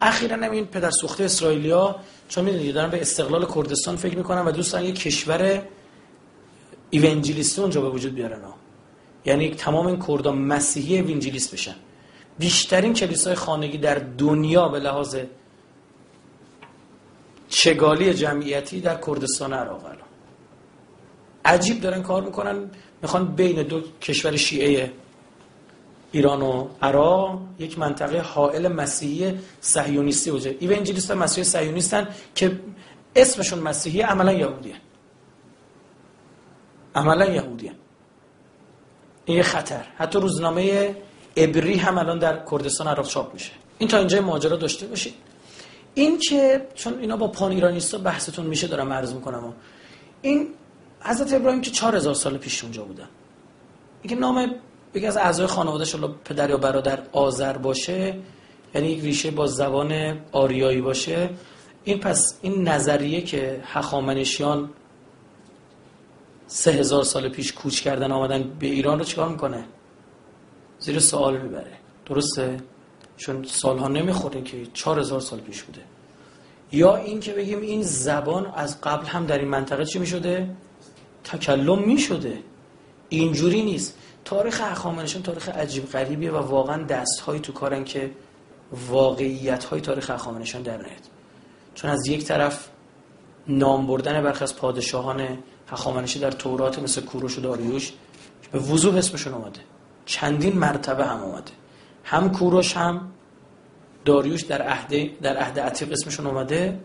اخیرا 0.00 0.36
هم 0.36 0.50
این 0.50 0.66
پدر 0.66 0.90
سوخته 0.90 1.24
اسرائیلیا 1.24 1.96
چون 2.34 2.44
می‌دونید 2.44 2.74
دارن 2.74 2.90
به 2.90 3.00
استقلال 3.00 3.46
کردستان 3.54 3.96
فکر 3.96 4.16
می‌کنن 4.16 4.44
و 4.44 4.50
دوستان 4.50 4.84
یه 4.84 4.92
کشور 4.92 5.62
ایونجلیستی 6.90 7.60
اونجا 7.60 7.80
به 7.80 7.90
وجود 7.90 8.14
بیارن. 8.14 8.40
یعنی 9.24 9.50
تمام 9.50 9.86
این 9.86 10.02
کردان 10.08 10.38
مسیحی 10.38 10.96
ایونجلیست 10.96 11.52
بشن. 11.52 11.74
بیشترین 12.38 12.94
کلیسای 12.94 13.34
خانگی 13.34 13.78
در 13.78 13.94
دنیا 13.94 14.68
به 14.68 14.78
لحاظ 14.78 15.16
چگالی 17.48 18.14
جمعیتی 18.14 18.80
در 18.80 19.00
کردستان 19.06 19.52
عراق 19.52 19.84
الان. 19.84 19.98
عجیب 21.44 21.80
دارن 21.80 22.02
کار 22.02 22.22
می‌کنن. 22.22 22.70
می‌خوان 23.02 23.34
بین 23.34 23.62
دو 23.62 23.80
کشور 24.02 24.36
شیعه 24.36 24.92
ایران 26.12 26.42
و 26.42 26.68
عراق 26.82 27.40
یک 27.58 27.78
منطقه 27.78 28.20
حائل 28.20 28.68
مسیحی 28.68 29.38
صهیونیستی 29.60 30.30
وجود 30.30 30.56
ایونجلیست 30.60 31.10
ها 31.10 31.16
مسیحی 31.16 31.44
صهیونیستن 31.44 32.08
که 32.34 32.60
اسمشون 33.16 33.58
مسیحی 33.58 34.00
عملا 34.00 34.32
یهودیه. 34.32 34.74
عملا 36.94 37.24
یهودیه. 37.24 37.72
این 39.24 39.36
یه 39.36 39.42
خطر. 39.42 39.84
حتی 39.96 40.18
روزنامه 40.18 40.96
ابری 41.36 41.76
هم 41.76 41.98
الان 41.98 42.18
در 42.18 42.44
کردستان 42.50 42.86
عراق 42.86 43.06
چاپ 43.06 43.34
میشه. 43.34 43.52
این 43.78 43.88
تا 43.88 43.98
اینجا 43.98 44.20
ماجرا 44.20 44.56
داشته 44.56 44.86
باشید. 44.86 45.14
این 45.94 46.18
که 46.18 46.68
چون 46.74 46.98
اینا 47.00 47.16
با 47.16 47.28
پان 47.28 47.52
ایرانیستا 47.52 47.98
بحثتون 47.98 48.46
میشه 48.46 48.66
دارم 48.66 48.92
عرض 48.92 49.14
می‌کنم. 49.14 49.52
این 50.22 50.48
حضرت 51.00 51.32
ابراهیم 51.32 51.60
که 51.60 51.70
4000 51.70 52.14
سال 52.14 52.38
پیش 52.38 52.62
اونجا 52.62 52.84
بودن. 52.84 53.08
اینکه 54.02 54.16
نام 54.16 54.54
یکی 54.94 55.06
از 55.06 55.16
اعضای 55.16 55.46
خانواده 55.46 55.84
شلا 55.84 56.08
پدر 56.08 56.50
یا 56.50 56.56
برادر 56.56 57.02
آذر 57.12 57.58
باشه 57.58 58.14
یعنی 58.74 58.88
یک 58.88 59.04
ریشه 59.04 59.30
با 59.30 59.46
زبان 59.46 60.20
آریایی 60.32 60.80
باشه. 60.80 61.30
این 61.84 61.98
پس 61.98 62.38
این 62.42 62.68
نظریه 62.68 63.20
که 63.20 63.60
هخامنشیان 63.64 64.70
سه 66.46 66.72
هزار 66.72 67.04
سال 67.04 67.28
پیش 67.28 67.52
کوچ 67.52 67.80
کردن 67.80 68.12
آمدن 68.12 68.42
به 68.58 68.66
ایران 68.66 68.98
رو 68.98 69.04
چیکار 69.04 69.28
می‌کنه؟ 69.28 69.64
زیر 70.78 70.98
سوال 70.98 71.38
می‌بره. 71.38 71.72
درسته؟ 72.06 72.60
چون 73.16 73.44
سالها 73.44 73.88
نمی‌خوره 73.88 74.42
که 74.42 74.66
چهار 74.74 74.98
هزار 74.98 75.20
سال 75.20 75.38
پیش 75.40 75.62
بوده. 75.62 75.80
یا 76.72 76.96
این 76.96 77.20
که 77.20 77.32
بگیم 77.32 77.60
این 77.60 77.82
زبان 77.82 78.52
از 78.56 78.80
قبل 78.80 79.06
هم 79.06 79.26
در 79.26 79.38
این 79.38 79.48
منطقه 79.48 79.84
چی 79.84 79.98
می‌شده؟ 79.98 80.48
تکلم 81.24 81.78
می‌شده. 81.78 82.38
اینجوری 83.08 83.62
نیست. 83.62 83.98
تاریخ 84.24 84.60
اخامنشان 84.64 85.22
تاریخ 85.22 85.48
عجیب 85.48 85.86
غریبیه 85.86 86.30
و 86.30 86.36
واقعا 86.36 86.82
دست 86.82 87.36
تو 87.42 87.52
کارن 87.52 87.84
که 87.84 88.10
واقعیت 88.88 89.64
های 89.64 89.80
تاریخ 89.80 90.10
اخامنشان 90.10 90.62
در 90.62 90.76
نیاد 90.76 91.08
چون 91.74 91.90
از 91.90 92.06
یک 92.06 92.24
طرف 92.24 92.68
نام 93.48 93.86
بردن 93.86 94.22
برخی 94.22 94.44
از 94.44 94.56
پادشاهان 94.56 95.38
هخامنشی 95.68 96.18
در 96.18 96.30
تورات 96.30 96.78
مثل 96.78 97.00
کوروش 97.00 97.38
و 97.38 97.40
داریوش 97.40 97.92
به 98.52 98.58
وضوح 98.58 98.96
اسمشون 98.96 99.34
اومده. 99.34 99.60
چندین 100.06 100.58
مرتبه 100.58 101.06
هم 101.06 101.22
اومده. 101.22 101.52
هم 102.04 102.32
کوروش 102.32 102.76
هم 102.76 103.12
داریوش 104.04 104.42
در 104.42 104.62
عهد 104.62 105.20
در 105.20 105.36
عهد 105.36 105.60
عتیق 105.60 105.92
اسمشون 105.92 106.26
اومده 106.26 106.80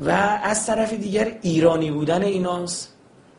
و 0.00 0.10
از 0.42 0.66
طرف 0.66 0.92
دیگر 0.92 1.38
ایرانی 1.42 1.90
بودن 1.90 2.22
ایناست 2.22 2.93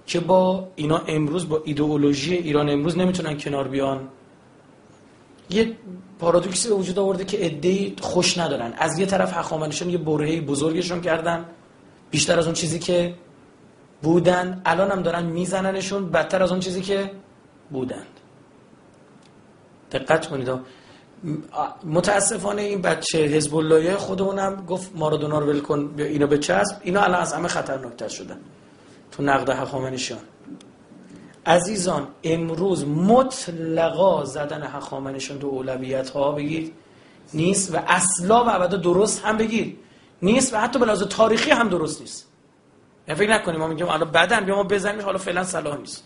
که 0.06 0.20
با 0.20 0.68
اینا 0.76 1.02
امروز 1.08 1.50
با 1.50 1.62
ایدئولوژی 1.65 2.36
ایران 2.36 2.70
امروز 2.70 2.98
نمی‌تونن 2.98 3.38
کنار 3.38 3.68
بیان. 3.68 4.08
یه 5.50 5.76
پارادوکسی 6.20 6.70
به 6.70 6.76
وجود 6.76 7.00
آورده 7.00 7.26
که 7.26 7.46
ادعی 7.46 7.96
خوش 8.02 8.38
ندارن. 8.38 8.74
از 8.78 9.00
یه 9.00 9.06
طرف 9.06 9.38
هخامنشیان 9.38 9.89
یه 9.89 9.98
برهه 9.98 10.41
بزرگشون 10.41 11.02
کردن. 11.02 11.46
بیشتر 12.12 12.39
از 12.39 12.46
اون 12.46 12.54
چیزی 12.54 12.80
که 12.80 13.15
بودن. 14.02 14.62
الان 14.65 14.91
هم 14.91 15.02
دارن 15.02 15.26
میزننشون. 15.26 16.10
بدتر 16.10 16.44
از 16.44 16.52
اون 16.52 16.60
چیزی 16.60 16.82
که 16.82 17.12
بودند 17.70 18.08
دقت 19.91 20.28
کنید. 20.28 20.50
متاسفانه 21.84 22.62
این 22.62 22.82
بچه 22.82 23.18
حزب 23.18 23.56
اللهی 23.56 23.96
خودمونم 23.96 24.65
گفت 24.65 24.91
مارادونا 24.96 25.39
رو 25.39 25.48
ول 25.48 25.60
کن 25.60 25.94
اینو 25.98 26.28
بچسب. 26.28 26.78
اینا 26.82 27.02
الان 27.02 27.22
از 27.22 27.34
همه 27.34 27.48
خطرناکتر 27.48 28.08
شدن. 28.08 28.39
تو 29.17 29.23
نقد 29.23 29.49
هخامنشیان. 29.49 30.19
عزیزان 31.45 32.08
امروز 32.23 32.86
مطلقا 32.86 34.25
زدن 34.25 34.63
هخامنشیان 34.63 35.39
تو 35.39 35.47
اولویت 35.47 36.10
ها 36.10 36.32
بگید 36.32 36.73
نیست 37.34 37.75
و 37.75 37.80
اصلا 37.88 38.43
و 38.43 38.49
ابدا 38.49 38.78
درست 38.78 39.25
هم 39.25 39.38
بگید. 39.38 39.80
نیست 40.21 40.54
و 40.54 40.58
حتی 40.58 40.80
لحاظ 40.80 41.04
تاریخی 41.04 41.51
هم 41.51 41.69
درست 41.69 42.01
نیست. 42.01 42.28
یعنی 43.08 43.19
فکر 43.19 43.30
نکنیم. 43.34 43.60
ما 43.60 43.67
میگیم 43.67 43.89
الان 43.89 44.12
بعدن 44.12 44.45
بیا 44.45 44.56
ما 44.56 44.63
بزنیم 44.63 45.01
حالا 45.01 45.17
فعلا 45.17 45.43
صلاح 45.43 45.78
نیست. 45.78 46.04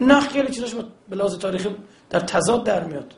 نه 0.00 0.20
خیلی 0.20 0.52
چیزاش 0.52 0.74
لحاظ 1.10 1.38
تاریخی 1.38 1.76
در 2.10 2.20
تضاد 2.20 2.64
در 2.64 2.84
میاد. 2.84 3.14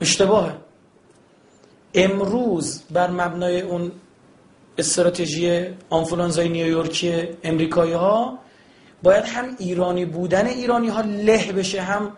اشتباهه. 0.00 0.56
امروز 1.94 2.82
بر 2.90 3.10
مبنای 3.10 3.60
اون 3.60 3.92
استراتژی 4.80 5.66
آنفولانزای 5.90 6.48
نیویورکی 6.48 7.28
امریکایی 7.42 7.92
ها 7.92 8.38
باید 9.02 9.24
هم 9.24 9.56
ایرانی 9.58 10.04
بودن 10.04 10.46
ایرانی 10.46 10.88
ها 10.88 11.00
له 11.00 11.52
بشه 11.52 11.82
هم 11.82 12.12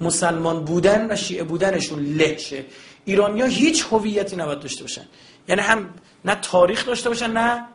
مسلمان 0.00 0.64
بودن 0.64 1.12
و 1.12 1.16
شیعه 1.16 1.44
بودنشون 1.44 2.04
له 2.04 2.36
شه. 2.36 2.64
ایرانی 3.04 3.40
ها 3.40 3.46
هیچ 3.46 3.84
هویتی 3.90 4.36
نباید 4.36 4.60
داشته 4.60 4.82
باشن. 4.82 5.04
یعنی 5.48 5.60
هم 5.60 5.94
نه 6.24 6.34
تاریخ 6.34 6.86
داشته 6.86 7.08
باشن 7.08 7.30
نه 7.30 7.66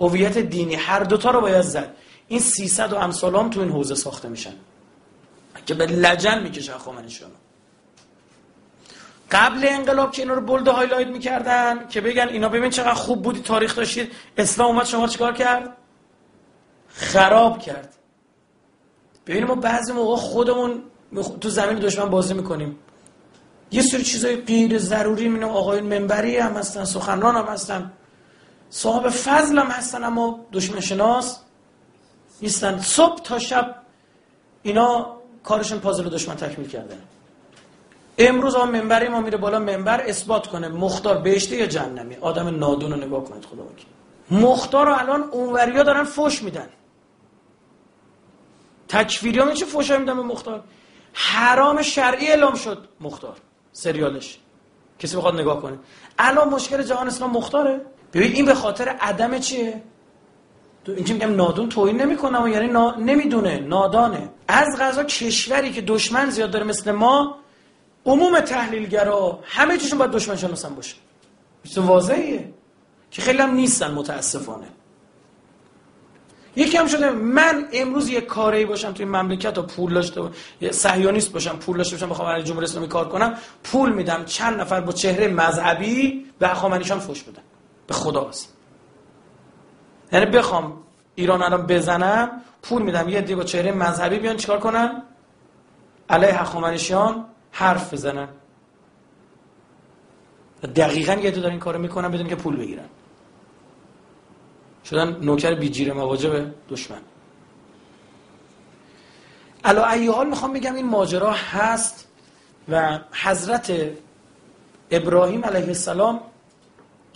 هویت 0.00 0.38
دینی. 0.38 0.74
هر 0.74 1.00
دوتا 1.00 1.30
رو 1.30 1.40
باید 1.40 1.62
زد. 1.62 1.96
این 2.28 2.40
300 2.40 2.92
و 2.92 2.96
امثال 2.96 3.50
تو 3.50 3.60
این 3.60 3.70
حوزه 3.70 3.94
ساخته 3.94 4.28
میشن. 4.28 4.54
که 5.66 5.74
به 5.74 5.86
لجن 5.86 6.42
می‌کشه 6.42 6.72
خامنشیانو 6.72 7.34
قبل 9.30 9.66
انقلاب 9.68 10.12
که 10.12 10.22
اینا 10.22 10.34
رو 10.34 10.40
bold 10.40 10.68
highlight 10.68 11.08
می‌کردن 11.08 11.88
که 11.88 12.00
بگن 12.00 12.28
اینا 12.28 12.48
ببین 12.48 12.70
چقدر 12.70 12.94
خوب 12.94 13.22
بودی 13.22 13.40
تاریخ 13.40 13.76
داشتید. 13.76 14.12
اسلام 14.36 14.68
اومد 14.68 14.86
شما 14.86 15.08
چیکار 15.08 15.32
کرد؟ 15.32 15.76
خراب 16.88 17.58
کرد. 17.58 17.96
ببین 19.26 19.44
ما 19.44 19.54
بعضی 19.54 19.92
موقع 19.92 20.16
خودمون 20.16 20.82
تو 21.40 21.48
زمین 21.48 21.78
دشمن 21.78 22.10
بازی 22.10 22.34
می‌کنیم. 22.34 22.78
یه 23.72 23.82
سری 23.82 24.02
چیزای 24.02 24.36
غیر 24.36 24.78
ضروری 24.78 25.28
مینو 25.28 25.48
آقایون 25.48 25.98
منبری 25.98 26.36
هم 26.36 26.56
هستن 26.56 26.84
سخنران 26.84 27.36
هم 27.36 27.44
هستن. 27.44 27.92
صاحب 28.70 29.08
فضل 29.08 29.58
هم 29.58 29.66
هستن 29.66 30.04
اما 30.04 30.46
دشمن 30.52 30.80
شناس 30.80 31.38
نیستن. 32.42 32.80
صبح 32.80 33.22
تا 33.22 33.38
شب 33.38 33.76
اینا 34.62 35.16
کارشون 35.44 35.78
پازل 35.78 36.08
دشمن 36.08 36.36
تکمیل 36.36 36.68
کردن. 36.68 36.98
امروز 38.20 38.54
آن 38.54 38.70
منبری 38.70 39.08
ما 39.08 39.20
میره 39.20 39.38
بالا 39.38 39.58
منبر 39.58 40.00
اثبات 40.00 40.46
کنه 40.46 40.68
مختار 40.68 41.18
بهشته 41.18 41.56
یا 41.56 41.66
جهنمی؟ 41.66 42.16
آدم 42.16 42.58
نادون 42.58 42.92
رو 42.92 42.96
نگاه 42.96 43.24
کنید 43.24 43.44
خدا 43.44 43.62
بکی 43.62 43.86
مختار 44.30 44.86
رو 44.86 44.94
الان 44.98 45.22
اونوریا 45.22 45.82
دارن 45.82 46.04
فوش 46.04 46.42
میدن. 46.42 46.68
تکفیری 48.88 49.38
ها 49.38 49.52
چه 49.52 49.66
فوش 49.66 49.90
میدن 49.90 50.16
به 50.16 50.22
مختار؟ 50.22 50.64
حرام 51.12 51.82
شرعی 51.82 52.28
اعلام 52.28 52.54
شد 52.54 52.88
مختار 53.00 53.36
سریالش. 53.72 54.38
کسی 54.98 55.16
بخواد 55.16 55.40
نگاه 55.40 55.62
کنه. 55.62 55.78
الان 56.18 56.48
مشکل 56.48 56.82
جهان 56.82 57.06
اسلام 57.06 57.30
مختاره. 57.30 57.80
ببین 58.12 58.32
این 58.32 58.44
به 58.44 58.54
خاطر 58.54 58.88
عدم 58.88 59.38
چیه؟ 59.38 59.82
این 60.86 61.04
که 61.04 61.14
میگم 61.14 61.34
نادون 61.34 61.68
توهین 61.68 62.00
نمی‌کنم 62.00 62.46
یعنی 62.46 62.68
نا... 62.68 62.94
نمی‌دونه 62.94 63.60
نادانه. 63.60 64.28
از 64.48 64.68
غذا 64.80 65.04
کشوری 65.04 65.72
که 65.72 65.80
دشمن 65.80 66.30
زیاد 66.30 66.50
داره 66.50 66.64
مثل 66.64 66.92
ما 66.92 67.36
عموم 68.06 68.40
تحلیلگرا 68.40 69.38
همه 69.44 69.78
چیشون 69.78 69.98
باید 69.98 70.10
دشمن 70.10 70.36
شناسن 70.36 70.74
باشه. 70.74 70.96
چیز 71.64 71.78
واضحیه. 71.78 72.54
که 73.10 73.22
خیلی 73.22 73.38
هم 73.38 73.54
نیستن 73.54 73.90
متاسفانه. 73.90 74.66
یکی 76.56 76.76
هم 76.76 76.86
شده 76.86 77.10
من 77.10 77.68
امروز 77.72 78.08
یه 78.08 78.20
کاری 78.20 78.64
باشم 78.64 78.92
توی 78.92 79.04
مملکت 79.04 79.58
و 79.58 79.62
پول 79.62 79.94
داشته 79.94 80.22
یه 80.60 80.72
صهیونیست 80.72 81.32
باشم 81.32 81.56
پول 81.56 81.76
داشته 81.76 81.96
باشم 81.96 82.08
بخوام 82.08 82.28
برای 82.28 82.42
جمهوری 82.42 82.64
اسلامی 82.64 82.88
کار 82.88 83.08
کنم 83.08 83.34
پول 83.64 83.92
میدم. 83.92 84.24
چند 84.24 84.60
نفر 84.60 84.80
با 84.80 84.92
چهره 84.92 85.28
مذهبی 85.28 86.26
به 86.38 86.48
هخامنشیان 86.48 86.98
فوش 86.98 87.22
بدن. 87.22 87.42
به 87.86 87.94
خدا 87.94 88.24
هست 88.28 88.56
یعنی 90.12 90.26
بخوام 90.26 90.72
ایران 91.14 91.42
الان 91.42 91.66
بزنم 91.66 92.30
پول 92.62 92.82
میدم. 92.82 93.08
یه 93.08 93.20
دیگه 93.20 93.36
با 93.36 93.44
چهره 93.44 93.72
مذهبی 93.72 94.18
بیان 94.18 94.36
چیکار 94.36 94.58
کنن؟ 94.58 95.02
علیه 96.10 96.40
هخامنشیان 96.40 97.26
حرف 97.52 97.92
بزنن. 97.92 98.28
دقیقا 100.76 101.12
یه 101.12 101.30
دو 101.30 101.40
دارن 101.40 101.50
این 101.50 101.60
کارو 101.60 101.78
می‌کنن 101.78 102.08
بدون 102.08 102.28
که 102.28 102.36
پول 102.36 102.56
بگیرن. 102.56 102.88
شدن 104.84 105.16
نوکر 105.16 105.54
بیجیر 105.54 105.92
مواجه 105.92 106.54
دشمن. 106.68 107.00
علا 109.64 109.86
ای 109.86 110.06
حال 110.06 110.26
می‌خوام 110.26 110.52
بگم 110.52 110.74
این 110.74 110.86
ماجرا 110.86 111.32
هست 111.32 112.08
و 112.68 112.98
حضرت 113.12 113.72
ابراهیم 114.90 115.44
علیه 115.44 115.66
السلام 115.66 116.20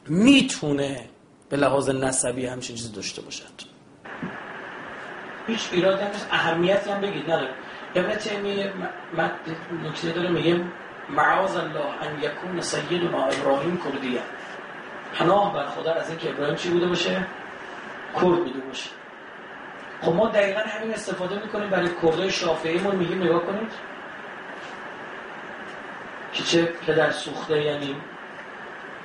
می‌تونه 0.08 1.08
به 1.48 1.56
لحاظ 1.56 1.88
نسبی 1.88 2.46
همچین 2.46 2.76
چیزی 2.76 2.92
داشته 2.92 3.22
باشد. 3.22 3.44
هیچ 5.46 5.68
ایراد 5.72 6.00
هم 6.00 6.10
اهمیتی 6.30 6.90
هم 6.90 7.00
بگید 7.00 7.30
نداره 7.30 7.54
ابن 7.94 8.14
تیمیه 8.16 8.72
نکته 9.84 10.12
داره 10.12 10.28
میگه 10.28 10.60
معاذ 11.10 11.56
الله 11.56 11.86
ان 12.02 12.22
یکون 12.22 12.60
سیدنا 12.60 13.24
ابراهیم 13.24 13.80
کردیه 13.84 14.20
پناه 15.14 15.54
بر 15.54 15.66
خدا 15.66 15.92
از 15.92 16.08
اینکه 16.10 16.30
ابراهیم 16.30 16.54
چی 16.54 16.70
بوده 16.70 16.86
باشه؟ 16.86 17.26
کرد 18.14 18.22
بوده 18.22 18.60
باشه. 18.60 18.90
خب 20.00 20.12
ما 20.12 20.28
دقیقا 20.28 20.60
همین 20.60 20.94
استفاده 20.94 21.42
می‌کنیم 21.42 21.70
برای 21.70 21.88
کردای 22.02 22.30
شافعیمون 22.30 22.96
میگیم 22.96 23.22
نگاه 23.22 23.46
کنید. 23.46 23.72
که 26.32 26.42
چه 26.42 26.62
پدر 26.62 27.10
سوخته 27.10 27.62
یعنی 27.62 27.96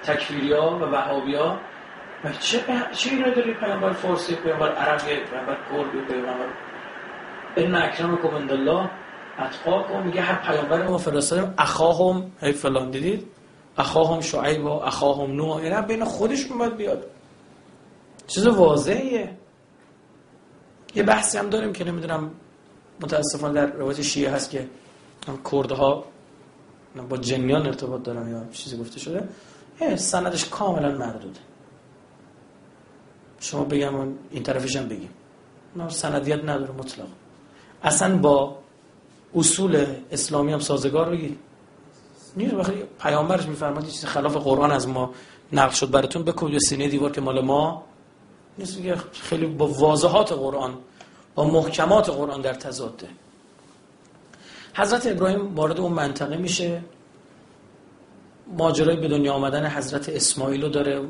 تکفیری 0.03 0.53
ها 0.53 0.79
و 0.79 0.83
وهابی 0.83 1.35
ها 1.35 1.59
چه 2.39 2.59
چه 2.91 3.09
اینا 3.09 3.29
داری 3.29 3.53
پیامبر 3.53 3.91
فارسی 3.91 4.35
پیامبر 4.35 4.75
عربی 4.75 5.15
پیامبر 5.15 5.53
کرد 5.53 6.07
پیامبر 6.07 6.45
ان 7.57 7.75
اکرمکم 7.75 8.27
عند 8.27 8.51
الله 8.51 8.89
اتقاکم 9.39 10.05
میگه 10.05 10.21
هر 10.21 10.51
پیامبر 10.51 10.87
ما 10.87 10.97
فرستادیم 10.97 11.53
اخاهم 11.57 12.31
هی 12.41 12.51
فلان 12.51 12.91
دیدید؟ 12.91 13.27
اخاهم 13.77 14.21
شعیب 14.21 14.65
و 14.65 14.69
اخاهم 14.69 15.31
نوح. 15.31 15.63
یعنی 15.63 15.87
بین 15.87 16.05
خودشون 16.05 16.57
باید 16.57 16.77
بیاد. 16.77 17.03
چیز 18.27 18.47
واضحیه. 18.47 19.37
یه 20.95 21.03
بحثی 21.03 21.37
هم 21.37 21.49
داریم 21.49 21.73
که 21.73 21.83
نمی‌دونم 21.83 22.31
متاسفانه 23.01 23.53
در 23.53 23.65
روایت 23.65 24.01
شیعه 24.01 24.31
هست 24.31 24.49
که 24.49 24.67
کردها 25.51 26.05
با 27.09 27.17
جنیان 27.17 27.65
ارتباط 27.65 28.03
دارن 28.03 28.29
یا 28.29 28.45
چیزی 28.51 28.77
گفته 28.77 28.99
شده. 28.99 29.29
سندش 29.95 30.49
کاملا 30.49 30.97
مردوده 30.97 31.39
شما 33.39 33.63
بگم 33.63 34.13
این 34.31 34.43
طرفش 34.43 34.75
هم 34.75 34.87
بگیم. 34.87 35.09
سندیت 35.87 36.43
نداره 36.43 36.71
مطلق 36.71 37.07
اصلا 37.83 38.17
با 38.17 38.55
اصول 39.35 39.85
اسلامی 40.11 40.53
هم 40.53 40.59
سازگار 40.59 41.09
بگی 41.09 41.37
نیست 42.37 42.53
وقتی 42.53 42.73
پیامبرش 43.01 43.45
میفرماد 43.45 43.85
چیز 43.85 44.05
خلاف 44.05 44.37
قرآن 44.37 44.71
از 44.71 44.87
ما 44.87 45.11
نقل 45.53 45.73
شد 45.73 45.91
براتون. 45.91 46.23
بکن 46.23 46.51
به 46.51 46.59
سینه 46.59 46.87
دیوار 46.87 47.11
که 47.11 47.21
مال 47.21 47.41
ما 47.41 47.83
نیست. 48.57 48.79
خیلی 49.11 49.45
با 49.45 49.67
واضحات 49.67 50.31
قرآن 50.31 50.77
با 51.35 51.45
محکمات 51.45 52.09
قرآن 52.09 52.41
در 52.41 52.53
تضاده. 52.53 53.07
حضرت 54.73 55.07
ابراهیم 55.07 55.55
وارد 55.55 55.79
اون 55.79 55.91
منطقه 55.91 56.37
میشه. 56.37 56.83
ماجرای 58.57 58.97
به 58.97 59.07
دنیا 59.07 59.33
آمدن 59.33 59.65
حضرت 59.65 60.09
اسماعیل 60.09 60.61
رو 60.61 60.69
داره. 60.69 61.01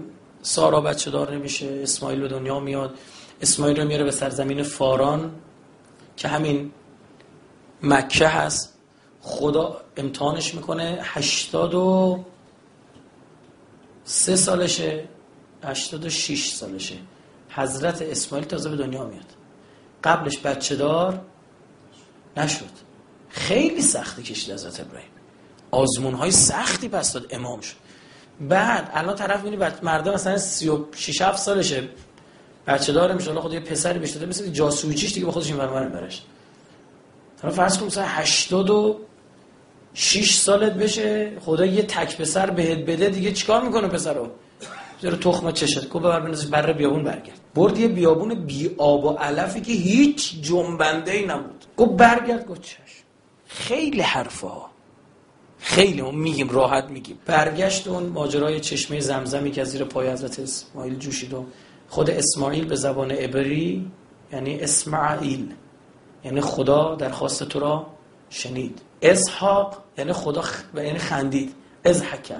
سارا 0.41 0.81
بچه 0.81 1.11
دار 1.11 1.35
نمیشه 1.35 1.79
اسماعیل 1.83 2.21
به 2.21 2.27
دنیا 2.27 2.59
میاد. 2.59 2.97
اسماعیل 3.41 3.81
رو 3.81 3.87
میاره 3.87 4.03
به 4.03 4.11
سرزمین 4.11 4.63
فاران. 4.63 5.31
که 6.19 6.27
همین 6.27 6.71
مکه 7.83 8.27
هست 8.27 8.73
خدا 9.21 9.81
امتحانش 9.97 10.55
می‌کنه. 10.55 10.99
هشتاد 11.01 11.73
و 11.73 12.19
سه 14.03 14.35
سالشه 14.35 15.03
هشتاد 15.63 16.05
و 16.05 16.09
شیش 16.09 16.53
سالشه. 16.53 16.95
حضرت 17.49 18.01
اسماعیل 18.01 18.47
تازه 18.47 18.69
به 18.69 18.75
دنیا 18.75 19.03
میاد. 19.03 19.25
قبلش 20.03 20.37
بچه 20.37 20.75
دار 20.75 21.21
نشد. 22.37 22.69
خیلی 23.29 23.81
سختی 23.81 24.23
کشید 24.23 24.53
حضرت 24.53 24.79
ابراهیم. 24.79 25.09
آزمون 25.71 26.13
های 26.13 26.31
سختی 26.31 26.89
پس 26.89 27.13
داد 27.13 27.25
امام 27.29 27.61
شد. 27.61 27.75
بعد 28.41 28.91
الان 28.93 29.15
طرف 29.15 29.43
می‌بینی 29.43 29.71
مردم 29.83 30.13
مثلا 30.13 30.37
36 30.37 31.21
7 31.21 31.39
سالشه. 31.39 31.89
بچه 32.69 32.93
داره 32.93 33.15
میشه 33.15 33.33
خود 33.33 33.53
یه 33.53 33.59
پسری 33.59 33.99
بهش 33.99 34.11
داده 34.11 34.25
مثل 34.25 34.49
جاسوجیش 34.49 35.13
دیگه 35.13 35.25
با 35.25 35.31
خودش 35.31 35.47
این 35.47 35.57
برمار 35.57 35.87
برش 35.87 36.21
طرف 37.41 37.53
فرض 37.53 37.77
کن 37.77 37.85
مثلا 37.85 38.05
86 38.07 40.33
سالت 40.33 40.73
بشه 40.73 41.31
خدا 41.39 41.65
یه 41.65 41.83
تک 41.83 42.17
پسر 42.17 42.49
بهت 42.49 42.77
بده 42.77 43.09
دیگه 43.09 43.31
چیکار 43.31 43.63
می‌کنه 43.63 43.87
پسرو؟ 43.87 44.27
زیر 45.01 45.15
تخم 45.15 45.51
چشت 45.51 45.89
کو 45.89 45.99
ببر 45.99 46.19
بنزش 46.19 46.45
بره 46.45 46.73
بیابون 46.73 47.03
برگرد. 47.03 47.39
برد 47.55 47.79
یه 47.79 47.87
بیابون 47.87 48.35
بی 48.35 48.71
آب 48.77 49.05
و 49.05 49.09
علفی 49.09 49.61
که 49.61 49.71
هیچ 49.71 50.41
جنبنده 50.41 51.11
ای 51.11 51.25
نبود. 51.25 51.65
گو 51.75 51.85
برگرد 51.85 52.45
گو 52.45 52.55
چش 52.55 53.03
خیلی 53.47 54.01
حرفا. 54.01 54.61
خیلی 55.59 56.01
ما 56.01 56.11
میگیم 56.11 56.49
راحت 56.49 56.89
میگیم. 56.89 57.19
برگشت 57.25 57.87
اون 57.87 58.03
ماجرای 58.03 58.59
چشمه 58.59 58.99
زمزمی 58.99 59.51
که 59.51 59.61
از 59.61 59.71
زیر 59.71 59.83
پای 59.83 60.09
حضرت 60.09 60.39
اسماعیل 60.39 60.95
جوشید 60.95 61.33
و 61.33 61.45
خود 61.89 62.09
اسماعیل 62.09 62.65
به 62.65 62.75
زبان 62.75 63.11
عبری 63.11 63.91
یعنی 64.31 64.59
اسماعیل 64.59 65.53
یعنی 66.23 66.41
خدا 66.41 66.95
درخواست 66.95 67.43
تو 67.43 67.59
را 67.59 67.87
شنید. 68.29 68.81
اسحاق 69.01 69.77
یعنی 69.97 70.13
خدا 70.13 70.41
خ... 70.41 70.63
یعنی 70.75 70.99
خندید. 70.99 71.55
ازحکه 71.85 72.35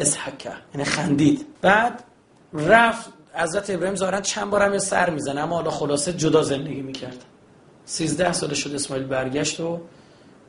ازحکه 0.00 0.52
یعنی 0.74 0.84
خندید. 0.84 1.46
بعد 1.60 2.04
رفت 2.52 3.10
حضرت 3.34 3.70
ابراهیم 3.70 3.96
ظاهرا 3.96 4.20
چند 4.20 4.50
بار 4.50 4.62
هم 4.62 4.78
سر 4.78 5.10
می‌زنه 5.10 5.40
اما 5.40 5.56
حالا 5.56 5.70
خلاصه 5.70 6.12
جدا 6.12 6.42
زندگی 6.42 6.82
می‌کرد. 6.82 7.24
13 7.84 8.32
ساله 8.32 8.54
شد 8.54 8.74
اسماعیل 8.74 9.06
برگشت 9.06 9.60
و 9.60 9.80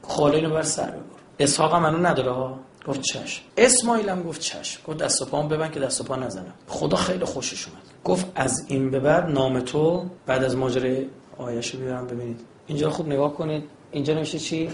خاله 0.01 0.35
اینو 0.35 0.49
بر 0.49 0.61
سر 0.61 0.89
ببر 0.91 0.99
اسحاق 1.39 1.75
منو 1.75 1.97
نداره 1.97 2.55
گفت 2.87 3.01
چشم. 3.01 3.43
اسماعیل 3.57 4.09
هم 4.09 4.23
گفت 4.23 4.41
چشم. 4.41 4.81
گفت 4.87 4.97
دست 4.97 5.21
و 5.21 5.25
پام 5.25 5.47
ببن 5.47 5.71
که 5.71 5.79
دست 5.79 6.01
و 6.01 6.03
پا 6.03 6.15
نزنم. 6.15 6.53
خدا 6.67 6.97
خیلی 6.97 7.25
خوشش 7.25 7.67
اومد. 7.67 7.82
گفت 8.03 8.31
از 8.35 8.65
این 8.67 8.91
به 8.91 8.99
بعد 8.99 9.29
نام 9.29 9.59
تو 9.59 10.05
بعد 10.25 10.43
از 10.43 10.55
ماجرای 10.55 11.07
آیشو 11.37 11.77
بیارم 11.77 12.07
ببینید. 12.07 12.41
اینجا 12.67 12.89
خوب 12.89 13.07
نگاه 13.07 13.33
کنید. 13.33 13.63
اینجا 13.91 14.13
نمیشه 14.13 14.39
چی؟ 14.39 14.69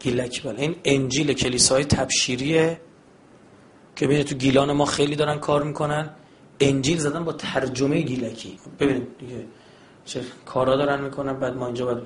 گیلک 0.00 0.42
بله. 0.42 0.60
این 0.60 0.76
انجیل 0.84 1.32
کلیسای 1.32 1.84
تبشیریه 1.84 2.80
که 3.96 4.06
ببینید 4.06 4.26
تو 4.26 4.34
گیلان 4.34 4.72
ما 4.72 4.84
خیلی 4.84 5.16
دارن 5.16 5.38
کار 5.38 5.62
می‌کنن. 5.62 6.10
انجیل 6.60 6.98
زدن 6.98 7.24
با 7.24 7.32
ترجمه 7.32 8.00
گیلکی. 8.00 8.58
ببینید 8.80 9.18
دیگه 9.18 9.44
چه 10.04 10.20
کارا 10.46 10.76
دارن 10.76 11.04
می‌کنن. 11.04 11.32
بعد 11.32 11.56
ما 11.56 11.66
اینجا 11.66 11.84
باید 11.84 12.02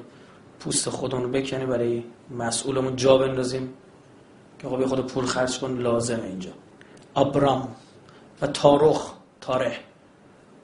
پوست 0.61 0.89
خودمون 0.89 1.23
رو 1.25 1.31
بکنیم 1.31 1.69
برای 1.69 2.05
مسئولمون 2.31 2.97
جا 2.97 3.19
بندازیم. 3.19 3.75
که 4.59 4.69
خب 4.69 4.87
خود 4.87 5.07
پول 5.07 5.25
خرج 5.25 5.59
کن 5.59 5.79
لازمه 5.79 6.25
اینجا. 6.25 6.51
ابرام 7.17 7.69
و 8.43 8.47
تارخ 8.47 9.13
تاره. 9.41 9.77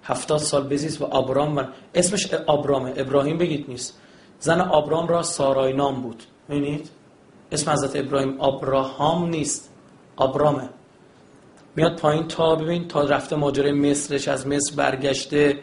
هفتاد 0.03 0.39
سال 0.39 0.68
بزیست 0.68 1.03
و 1.03 1.05
ابرام 1.16 1.57
و 1.57 1.64
اسمش 1.95 2.35
ابرامه 2.49 2.93
ابراهیم 2.97 3.39
بگید 3.39 3.64
نیست. 3.68 3.99
زن 4.41 4.61
ابرام 4.61 5.09
را 5.09 5.22
سارای 5.22 5.72
نام 5.72 6.03
بود. 6.03 6.22
ببینید 6.49 6.91
اسم 7.53 7.70
حضرت 7.70 7.97
ابراهیم 7.97 8.41
ابراهام 8.41 9.29
نیست. 9.29 9.72
ابرامه 10.18 10.68
میاد 11.77 12.01
پایین 12.01 12.29
تا 12.29 12.55
ببین 12.55 12.89
تا 12.89 13.05
رفته 13.05 13.37
ماجرای 13.37 13.72
مصرش 13.72 14.29
از 14.29 14.47
مصر 14.47 14.77
برگشته. 14.77 15.59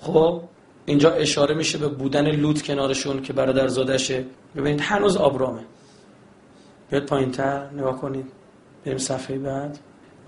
خب 0.00 0.42
اینجا 0.86 1.10
اشاره 1.10 1.54
میشه 1.54 1.78
به 1.78 1.88
بودن 1.88 2.26
لوط 2.30 2.62
کنارشون 2.62 3.22
که 3.22 3.32
برادر 3.32 3.68
زادشه. 3.68 4.24
ببینید 4.56 4.80
هنوز 4.80 5.16
آبرامه. 5.16 5.64
بیاد 6.90 7.06
پایین 7.06 7.30
تر 7.30 7.70
نگاه 7.70 8.00
کنید. 8.00 8.26
بریم 8.84 8.98
صفحه 8.98 9.38
بعد. 9.38 9.78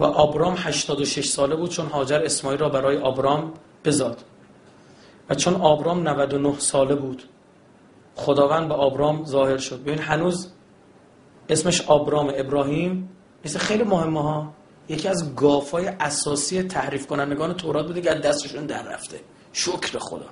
و 0.00 0.04
آبرام 0.04 0.54
86 0.58 1.28
ساله 1.28 1.56
بود 1.56 1.70
چون 1.70 1.86
هاجر 1.86 2.22
اسماعیل 2.24 2.60
را 2.60 2.68
برای 2.68 2.96
آبرام 2.96 3.52
بزاد. 3.84 4.24
و 5.30 5.34
چون 5.34 5.54
آبرام 5.54 6.08
99 6.08 6.58
ساله 6.58 6.94
بود 6.94 7.22
خداوند 8.14 8.68
به 8.68 8.74
آبرام 8.74 9.24
ظاهر 9.24 9.58
شد. 9.58 9.82
ببین 9.82 9.98
هنوز 9.98 10.48
اسمش 11.48 11.80
آبرام 11.80 12.32
ابراهیم 12.36 13.08
مثل 13.44 13.58
خیلی 13.58 13.82
مهمه 13.82 14.22
ها 14.22 14.52
یکی 14.88 15.08
از 15.08 15.36
گافای 15.36 15.86
اساسی 15.86 16.62
تحریف 16.62 17.06
کنندگان 17.06 17.54
تورات 17.54 17.86
بوده 17.86 18.00
که 18.00 18.14
دستشون 18.14 18.66
در 18.66 18.82
رفته. 18.82 19.20
شکر 19.52 19.98
خدا. 19.98 20.26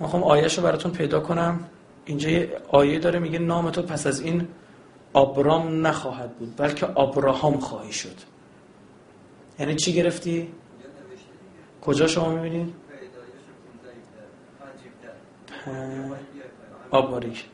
من 0.00 0.06
خواهم 0.06 0.24
آیهش 0.24 0.58
رو 0.58 0.64
براتون 0.64 0.92
پیدا 0.92 1.20
کنم. 1.20 1.64
اینجا 2.04 2.30
یه 2.30 2.56
آیه 2.68 2.98
داره 2.98 3.18
میگه 3.18 3.38
نام 3.38 3.70
تو 3.70 3.82
پس 3.82 4.06
از 4.06 4.20
این 4.20 4.48
آبرام 5.12 5.86
نخواهد 5.86 6.38
بود 6.38 6.56
بلکه 6.56 6.86
آبراهام 6.86 7.58
خواهی 7.58 7.92
شد. 7.92 8.35
یعنی 9.58 9.76
چی 9.76 9.92
گرفتی؟ 9.92 10.48
کجا 11.82 12.06
شما 12.06 12.34
می‌بینید؟ 12.34 12.74
آباریک 16.90 17.44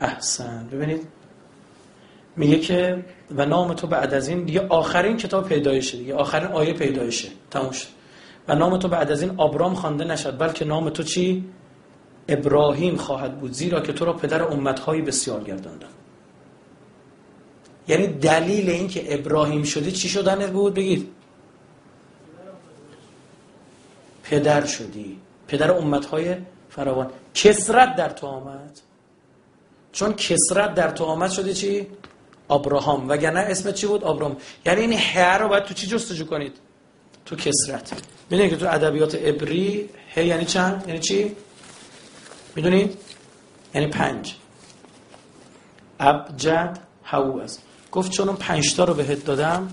احسن. 0.00 0.68
ببینید 0.72 1.08
میگه 2.36 2.58
که 2.58 3.04
و 3.30 3.46
نام 3.46 3.74
تو 3.74 3.86
بعد 3.86 4.14
از 4.14 4.28
این 4.28 4.44
دیگه 4.44 4.66
آخرین 4.68 5.16
کتاب 5.16 5.48
پیدایشه 5.48 5.98
دیگه. 5.98 6.14
آخرین 6.14 6.48
آیه 6.48 6.72
پیدایشه. 6.72 7.28
تموم 7.50 7.70
شد. 7.70 7.88
و 8.48 8.54
نام 8.54 8.78
تو 8.78 8.88
بعد 8.88 9.12
از 9.12 9.22
این 9.22 9.34
آبرام 9.36 9.74
خوانده 9.74 10.04
نشد 10.04 10.38
بلکه 10.38 10.64
نام 10.64 10.90
تو 10.90 11.02
چی؟ 11.02 11.44
ابراهیم 12.28 12.96
خواهد 12.96 13.40
بود 13.40 13.52
زیرا 13.52 13.80
که 13.80 13.92
تو 13.92 14.04
را 14.04 14.12
پدر 14.12 14.42
امتهایی 14.42 15.02
بسیار 15.02 15.44
گرداندم 15.44 15.88
یعنی 17.88 18.06
دلیل 18.06 18.70
اینکه 18.70 19.14
ابراهیم 19.14 19.62
شدی 19.62 19.92
چی 19.92 20.08
شدن 20.08 20.46
بود؟ 20.46 20.74
بگید. 20.74 21.08
پدر 24.32 24.66
شدی. 24.66 25.18
پدر 25.48 25.72
امتهای 25.72 26.36
فراوان. 26.70 27.10
کسرت 27.34 27.96
در 27.96 28.08
تو 28.08 28.26
آمد. 28.26 28.80
چون 29.92 30.12
کسرت 30.12 30.74
در 30.74 30.90
تو 30.90 31.04
آمد 31.04 31.30
شده 31.30 31.54
چی؟ 31.54 31.86
ابراهام. 32.50 33.08
وگرنه 33.08 33.40
اسم 33.40 33.72
چی 33.72 33.86
بود؟ 33.86 34.04
ابراهام. 34.04 34.36
یعنی 34.66 34.80
این 34.80 34.92
ه 34.92 35.36
رو 35.36 35.48
باید 35.48 35.64
تو 35.64 35.74
چی 35.74 35.86
جستجو 35.86 36.24
کنید؟ 36.24 36.52
تو 37.26 37.36
کسرت. 37.36 37.92
می‌دونید 38.30 38.52
که 38.52 38.56
تو 38.56 38.66
ادبیات 38.68 39.14
عبری 39.14 39.90
ه 40.14 40.24
یعنی 40.24 40.44
چند؟ 40.44 40.84
یعنی 40.86 41.00
چی؟ 41.00 41.36
می‌دونید 42.56 42.98
یعنی 43.74 43.86
پنج. 43.86 44.34
ابجد 46.00 46.78
هوز 47.04 47.58
گفت 47.92 48.10
چون 48.10 48.28
اون 48.28 48.36
پنج 48.36 48.76
تا 48.76 48.84
رو 48.84 48.94
بهت 48.94 49.24
دادم 49.24 49.68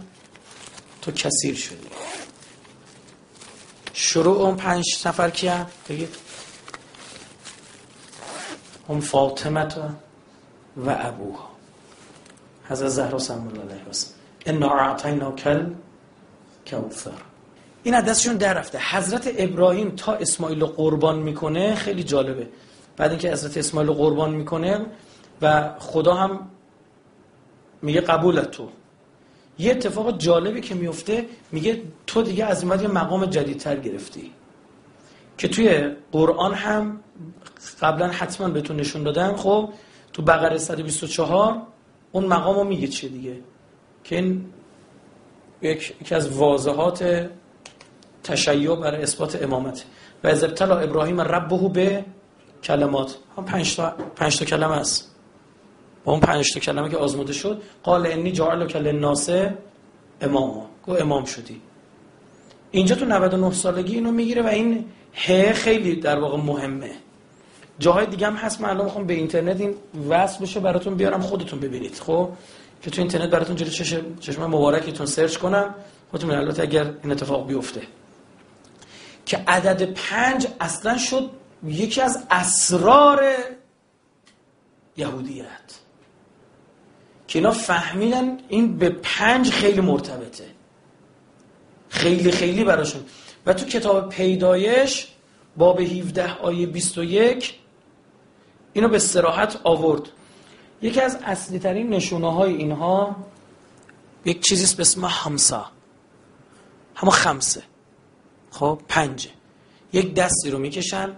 تو 1.02 1.12
کثیر 1.12 1.56
شدی. 1.56 1.89
شروع 4.02 4.38
اون 4.42 4.56
پنج 4.56 4.86
نفر 5.06 5.30
کیه؟ 5.30 5.66
بگید 5.90 6.16
فاطمه 9.02 9.68
و 10.78 10.98
ابوها. 11.00 11.50
حضرت 12.70 12.90
زهرا 12.90 13.20
سلام 13.20 13.48
الله 13.48 13.62
علیها 13.62 13.92
ان 14.46 14.64
اعطینا 14.64 15.32
کل 15.32 15.74
کوثر. 16.68 17.12
این 17.84 17.94
از 17.94 18.06
دستشون 18.06 18.38
در 18.38 18.54
رفته. 18.54 18.80
حضرت 18.92 19.32
ابراهیم 19.38 19.96
تا 19.96 20.14
اسماعیل 20.14 20.66
قربان 20.66 21.20
می‌کنه 21.20 21.76
خیلی 21.76 22.04
جالبه. 22.04 22.48
بعد 22.98 23.10
اینکه 23.10 23.32
حضرت 23.32 23.58
اسماعیل 23.58 23.92
قربان 23.92 24.32
می‌کنه 24.36 24.86
و 25.42 25.74
خدا 25.80 26.14
هم 26.14 26.50
میگه 27.82 28.02
قبولت 28.02 28.52
تو. 28.52 28.70
یه 29.60 29.72
اتفاق 29.72 30.18
جالبی 30.18 30.62
که 30.62 30.76
میفته 30.76 31.26
میگه 31.52 31.82
تو 32.08 32.22
دیگه 32.22 32.46
از 32.46 32.64
این 32.64 32.82
یه 32.82 32.88
مقام 32.88 33.26
جدیدتر 33.26 33.76
گرفتی. 33.76 34.32
که 35.38 35.48
توی 35.48 35.90
قرآن 36.12 36.54
هم 36.54 37.00
قبلا 37.82 38.08
حتما 38.08 38.50
بهتون 38.50 38.76
نشون 38.76 39.04
دادم 39.04 39.36
خب 39.36 39.70
تو 40.14 40.22
بقره 40.22 40.58
124 40.58 41.62
اون 42.12 42.26
مقام 42.26 42.56
رو 42.56 42.64
میگه 42.64 42.88
چیه 42.88 43.10
دیگه؟ 43.10 43.40
که 44.04 44.16
این 44.16 44.46
یکی 45.62 46.16
از 46.16 46.30
واضحات 46.30 47.30
تشیع 48.24 48.76
برای 48.76 49.02
اثبات 49.02 49.44
امامت 49.44 49.86
و 50.24 50.28
از 50.28 50.44
ابتلا 50.44 50.78
ابراهیم 50.78 51.22
ربه 51.22 51.70
به 51.70 52.06
کلمات. 52.64 53.18
هم 53.38 53.46
پنج 53.46 53.76
تا, 53.76 53.90
پنج 54.16 54.40
تا 54.40 54.46
کلمه 54.46 54.76
است. 54.76 55.16
اون 56.10 56.20
پنج 56.20 56.54
تا 56.54 56.60
کلمه 56.60 56.90
که 56.90 56.98
آزموده 56.98 57.34
شد 57.34 57.62
قال 57.84 58.08
انی 58.08 58.32
جعل 58.32 58.68
کل 58.68 58.92
ناسه 58.92 59.58
اماما. 60.22 60.70
گو 60.86 60.94
امام 60.94 61.26
شدی. 61.26 61.62
اینجا 62.72 62.96
تو 62.96 63.06
99 63.06 63.54
سالگی 63.54 63.96
اینو 63.96 64.12
می‌گیره 64.12 64.42
و 64.42 64.48
این 64.48 64.86
ه 65.14 65.54
خیلی 65.54 65.96
در 65.96 66.20
واقع 66.20 66.38
مهمه. 66.38 66.92
جاهای 67.80 68.06
دیگه 68.06 68.28
هم 68.28 68.36
هست 68.36 68.62
من 68.62 68.70
الان 68.70 68.86
می‌خوام 68.86 69.08
به 69.08 69.14
اینترنت 69.14 69.62
این 69.62 69.76
وصل 70.10 70.44
بشه 70.44 70.60
براتون 70.60 70.96
بیارم 70.96 71.22
خودتون 71.22 71.60
ببینید. 71.60 71.96
خب؟ 71.96 72.30
که 72.82 72.90
تو 72.90 73.02
اینترنت 73.02 73.30
براتون 73.30 73.56
جلوی 73.56 73.72
چشم 73.72 74.16
چشم 74.20 74.46
مبارکتون 74.46 75.06
سرچ 75.06 75.38
کنم. 75.38 75.76
خودتون 76.12 76.32
البته 76.32 76.62
اگر 76.62 76.94
این 77.04 77.12
اتفاق 77.12 77.48
بیفته. 77.48 77.82
که 79.26 79.38
عدد 79.48 79.94
پنج 79.94 80.48
اصلا 80.60 80.98
شد 80.98 81.30
یکی 81.64 82.02
از 82.02 82.24
اسرار 82.32 83.24
یهودیت. 84.98 85.79
که 87.30 87.40
اینا 87.40 87.52
فهمیدن 87.52 88.38
این 88.48 88.78
به 88.78 88.90
پنج 88.90 89.52
خیلی 89.52 89.82
مرتبطه. 89.82 90.46
خیلی 91.90 92.32
خیلی 92.32 92.64
براشون. 92.64 93.02
و 93.46 93.54
تو 93.54 93.66
کتاب 93.66 94.10
پیدایش 94.10 95.08
باب 95.58 95.80
17 95.80 96.34
آیه 96.34 96.68
21 96.68 97.56
اینو 98.74 98.88
به 98.88 99.00
سراحت 99.00 99.60
آورد. 99.64 100.02
یکی 100.82 101.02
از 101.02 101.18
اصلی 101.24 101.60
ترین 101.60 101.90
نشونه 101.90 102.34
های 102.34 102.56
اینها 102.56 103.16
یک 104.26 104.42
چیزیست 104.42 104.78
به 104.78 104.82
اسم 104.82 105.06
همسا 105.06 105.66
همه 106.96 107.12
خمسه. 107.12 107.64
خب 108.52 108.82
پنجه. 108.88 109.30
یک 109.94 110.14
دستی 110.14 110.52
رو 110.52 110.60
می‌کشن 110.60 111.16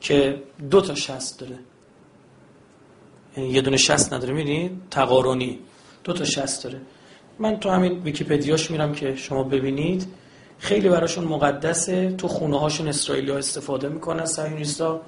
که 0.00 0.42
دو 0.70 0.80
تا 0.80 0.94
شست 0.94 1.38
داره. 1.38 1.58
یه 3.46 3.60
دونه 3.60 3.76
شست 3.76 4.12
نداره 4.12 4.32
میدین 4.32 4.80
تقارنی. 4.90 5.58
دو 6.04 6.12
تا 6.12 6.24
شست 6.24 6.64
داره. 6.64 6.80
من 7.38 7.60
تو 7.60 7.70
همین 7.70 8.02
ویکیپدیاش 8.02 8.70
میرم 8.70 8.92
که 8.92 9.16
شما 9.16 9.42
ببینید. 9.42 10.06
خیلی 10.58 10.88
براشون 10.88 11.24
مقدسه. 11.24 12.12
تو 12.12 12.28
خونه 12.28 12.60
هاشون 12.60 12.88
اسرائیلی 12.88 13.30
ها 13.30 13.38
استفاده 13.38 13.88
می‌کنن 13.88 14.24
سایونیستا 14.24 15.00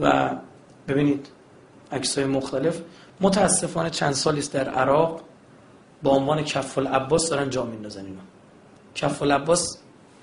و 0.00 0.36
ببینید 0.88 1.28
عکسای 1.92 2.24
مختلف. 2.24 2.80
متاسفانه 3.20 3.90
چند 3.90 4.12
سالی 4.12 4.38
است 4.38 4.52
در 4.52 4.68
عراق 4.68 5.20
با 6.02 6.10
عنوان 6.10 6.42
کف 6.42 6.78
العباس 6.78 7.30
دارن 7.30 7.50
جا 7.50 7.64
میندازن 7.64 8.04
اینا. 8.04 8.20
کف 8.94 9.22
العباس 9.22 9.78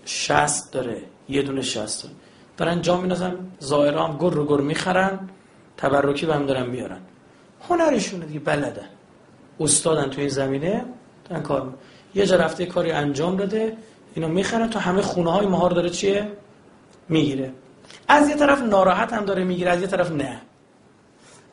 60 0.06 0.72
داره. 0.72 1.02
یه 1.30 1.42
دونه 1.42 1.62
60 1.62 2.04
داره. 2.04 2.16
دارن 2.58 2.82
جا 2.82 2.98
میندازن. 2.98 3.36
هم 3.72 4.18
گر 4.22 4.30
رو 4.30 4.46
گر 4.46 4.62
می‌خرن. 4.64 5.30
تبرکی 5.78 6.26
هم 6.26 6.46
دارن 6.46 6.72
بیارن 6.72 7.02
هنرشونه 7.70 8.26
دیگه 8.26 8.40
بلدن. 8.40 8.88
استادن 9.60 10.10
تو 10.10 10.20
این 10.22 10.30
زمینه 10.30 10.86
دارن 11.30 11.44
کار 11.44 11.74
یه 12.16 12.26
جا 12.26 12.36
رفته 12.36 12.66
کاری 12.66 12.92
انجام 12.92 13.36
داده 13.36 13.78
اینو 14.16 14.28
می‌خرن 14.28 14.70
تو 14.70 14.80
همه 14.80 15.02
خونه 15.02 15.32
های 15.32 15.48
مهار 15.48 15.72
داره 15.72 15.90
چیه؟ 15.90 16.32
می‌گیره. 17.10 17.52
از 18.08 18.30
یه 18.30 18.36
طرف 18.36 18.62
ناراحت 18.62 19.14
هم 19.14 19.26
داره 19.26 19.44
می‌گیره 19.44 19.72
از 19.72 19.82
یه 19.82 19.88
طرف 19.88 20.12
نه. 20.12 20.42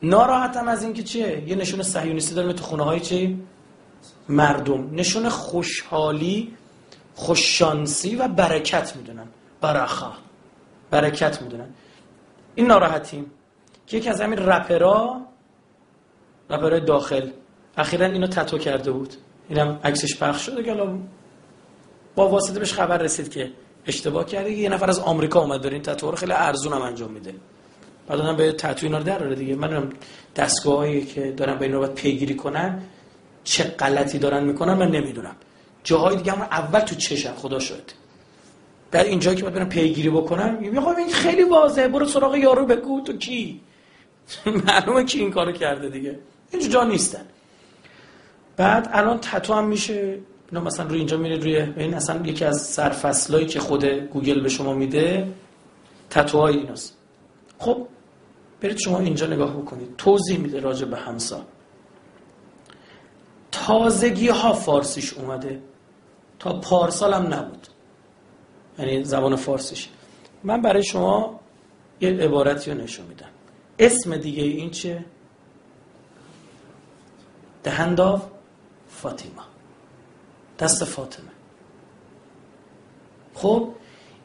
ناراحتم 0.01 0.67
از 0.67 0.83
اینکه 0.83 1.03
چیه؟ 1.03 1.43
یه 1.49 1.55
نشون 1.55 1.83
صهیونیستی 1.83 2.35
داره 2.35 2.53
تو 2.53 2.63
خونه 2.63 2.83
های 2.83 2.99
چی؟ 2.99 3.43
مردم. 4.29 4.89
نشون 4.95 5.29
خوشحالی 5.29 6.53
خوششانسی 7.15 8.15
و 8.15 8.27
برکت 8.27 8.95
می‌دونن. 8.95 9.27
برخا. 9.61 10.11
برکت 10.91 11.41
می‌دونن. 11.41 11.67
این 12.55 12.67
ناراحتیم. 12.67 13.31
که 13.87 13.97
یکی 13.97 14.09
از 14.09 14.21
همین 14.21 14.39
رپرا 14.39 15.21
رپرای 16.53 16.79
داخل. 16.79 17.29
اخیرا 17.77 18.05
اینو 18.05 18.27
تتو 18.27 18.57
کرده 18.57 18.91
بود. 18.91 19.13
اینم 19.49 19.79
عکسش 19.83 20.17
پخش 20.17 20.45
شده 20.45 20.63
که 20.63 20.75
با 22.15 22.29
واسطه 22.29 22.59
بهش 22.59 22.73
خبر 22.73 22.97
رسید 22.97 23.31
که 23.31 23.51
اشتباه 23.85 24.25
کرده 24.25 24.51
یه 24.51 24.69
نفر 24.69 24.89
از 24.89 24.99
آمریکا 24.99 25.39
اومد 25.39 25.61
داره. 25.61 25.73
این 25.73 25.83
تتو 25.83 26.11
رو 26.11 26.17
خیلی 26.17 26.31
ارزون 26.31 26.73
هم 26.73 26.81
انجام 26.81 27.11
میده. 27.11 27.33
بعد 28.07 28.19
هم 28.19 28.35
به 28.35 28.51
تتو 28.51 28.85
اینا 28.85 28.97
رو 28.97 29.03
در 29.03 29.19
دیگه. 29.19 29.55
من 29.55 29.89
دستگاهایی 30.35 31.05
که 31.05 31.31
دارن 31.31 31.57
به 31.57 31.65
این 31.65 31.73
رو 31.73 31.87
پیگیری 31.87 32.35
کنن 32.35 32.81
چه 33.43 33.63
غلطی 33.63 34.19
دارن 34.19 34.43
می‌کنن 34.43 34.73
من 34.73 34.91
نمی‌دونم. 34.91 35.35
جاهای 35.83 36.15
دیگه 36.15 36.31
هم 36.31 36.41
اول 36.41 36.79
تو 36.79 36.95
چشم 36.95 37.33
خدا 37.33 37.59
شد 37.59 37.91
در 38.91 39.03
اینجا 39.03 39.33
که 39.33 39.41
باید 39.41 39.53
برم 39.53 39.69
پیگیری 39.69 40.09
بکنم 40.09 40.57
میگم 40.59 40.87
این 40.87 41.09
خیلی 41.09 41.43
واضحه. 41.43 41.87
برو 41.87 42.05
سراغ 42.05 42.35
یارو 42.35 42.65
بگو. 42.65 43.01
تو 43.01 43.17
کی؟ 43.17 43.61
معلومه 44.67 45.03
کی 45.03 45.19
این 45.19 45.31
کارو 45.31 45.51
کرده 45.51 45.89
دیگه. 45.89 46.19
اینجا 46.53 46.67
جا 46.67 46.83
نیستن. 46.83 47.25
بعد 48.57 48.89
الان 48.93 49.19
تتو 49.19 49.53
هم 49.53 49.67
میشه 49.67 50.19
اینا 50.51 50.63
مثلا 50.63 50.87
روی 50.87 50.97
اینجا 50.97 51.17
میره 51.17 51.37
روی 51.37 51.55
این 51.55 51.93
اصلا 51.93 52.25
یکی 52.25 52.45
از 52.45 52.61
سرفصلایی 52.61 53.45
که 53.45 53.59
خود 53.59 53.85
گوگل 53.85 54.41
به 54.41 54.49
شما 54.49 54.73
میده 54.73 55.27
تتوهای 56.09 56.57
ایناست. 56.57 56.97
خب 57.59 57.87
برید 58.61 58.77
شما 58.77 58.99
اینجا 58.99 59.27
نگاه 59.27 59.57
بکنید. 59.57 59.95
توضیح 59.97 60.39
میده 60.39 60.59
راجع 60.59 60.85
به 60.85 60.97
همسا 60.97 61.41
تازگی 63.51 64.27
ها 64.27 64.53
فارسیش 64.53 65.13
اومده. 65.13 65.61
تا 66.39 66.59
پارسال 66.59 67.13
هم 67.13 67.33
نبود. 67.33 67.67
یعنی 68.79 69.03
زبان 69.03 69.35
فارسیش. 69.35 69.89
من 70.43 70.61
برای 70.61 70.83
شما 70.83 71.39
یه 72.01 72.09
عبارتی 72.09 72.71
رو 72.71 72.77
نشون 72.77 73.05
میدم. 73.05 73.29
اسم 73.79 74.17
دیگه 74.17 74.43
این 74.43 74.69
چه؟ 74.69 75.05
The 77.65 77.69
فاطیما. 78.89 79.43
دست 80.59 80.83
فاطمه. 80.83 81.25
خب 83.33 83.69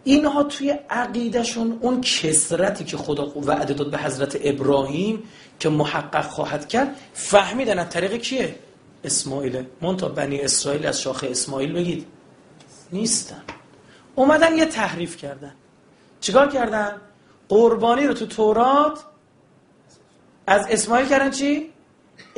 اینها 0.04 0.42
توی 0.42 0.70
عقیدشون 0.90 1.78
اون 1.80 2.00
کسرتی 2.00 2.84
که 2.84 2.96
خدا 2.96 3.32
وعده 3.36 3.74
داد 3.74 3.90
به 3.90 3.98
حضرت 3.98 4.38
ابراهیم 4.40 5.22
که 5.60 5.68
محقق 5.68 6.24
خواهد 6.24 6.68
کرد 6.68 6.96
فهمیدن 7.14 7.78
از 7.78 7.88
طریق 7.88 8.16
کیه؟ 8.16 8.54
اسماعیل. 9.04 9.64
تا 9.98 10.08
بنی 10.08 10.40
اسرائیل 10.40 10.86
از 10.86 11.00
شاخه 11.00 11.28
اسماعیل 11.30 11.72
بگید. 11.72 12.06
نیستن. 12.92 13.42
اومدن 14.14 14.56
یه 14.56 14.66
تحریف 14.66 15.16
کردن. 15.16 15.54
چیکار 16.20 16.48
کردن؟ 16.52 16.92
قربانی 17.48 18.06
رو 18.06 18.14
تو 18.14 18.26
تورات 18.26 18.98
از 20.46 20.66
اسماعیل 20.70 21.08
کردن 21.08 21.30
چی؟ 21.30 21.70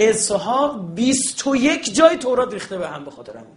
اسحاق 0.01 0.81
21 0.95 1.95
جای 1.95 2.17
تورات 2.17 2.53
ریخته 2.53 2.79
به 2.79 2.89
هم 2.89 3.05
به 3.05 3.11
خاطر 3.11 3.33
همون. 3.33 3.57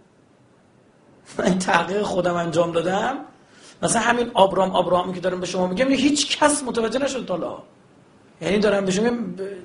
من 1.38 1.58
تحقیق 1.58 2.02
خودم 2.02 2.34
انجام 2.34 2.72
دادم. 2.72 3.16
مثلا 3.82 4.02
همین 4.02 4.30
آبرام 4.34 4.70
آبرامی 4.70 5.14
که 5.14 5.20
دارم 5.20 5.40
به 5.40 5.46
شما 5.46 5.66
میگم 5.66 5.90
هیچ 5.90 6.38
کس 6.38 6.62
متوجه 6.62 6.98
نشد 6.98 7.26
تا 7.26 7.62
یعنی 8.40 8.58
دارم 8.58 8.84
به 8.84 8.90
شما 8.90 9.10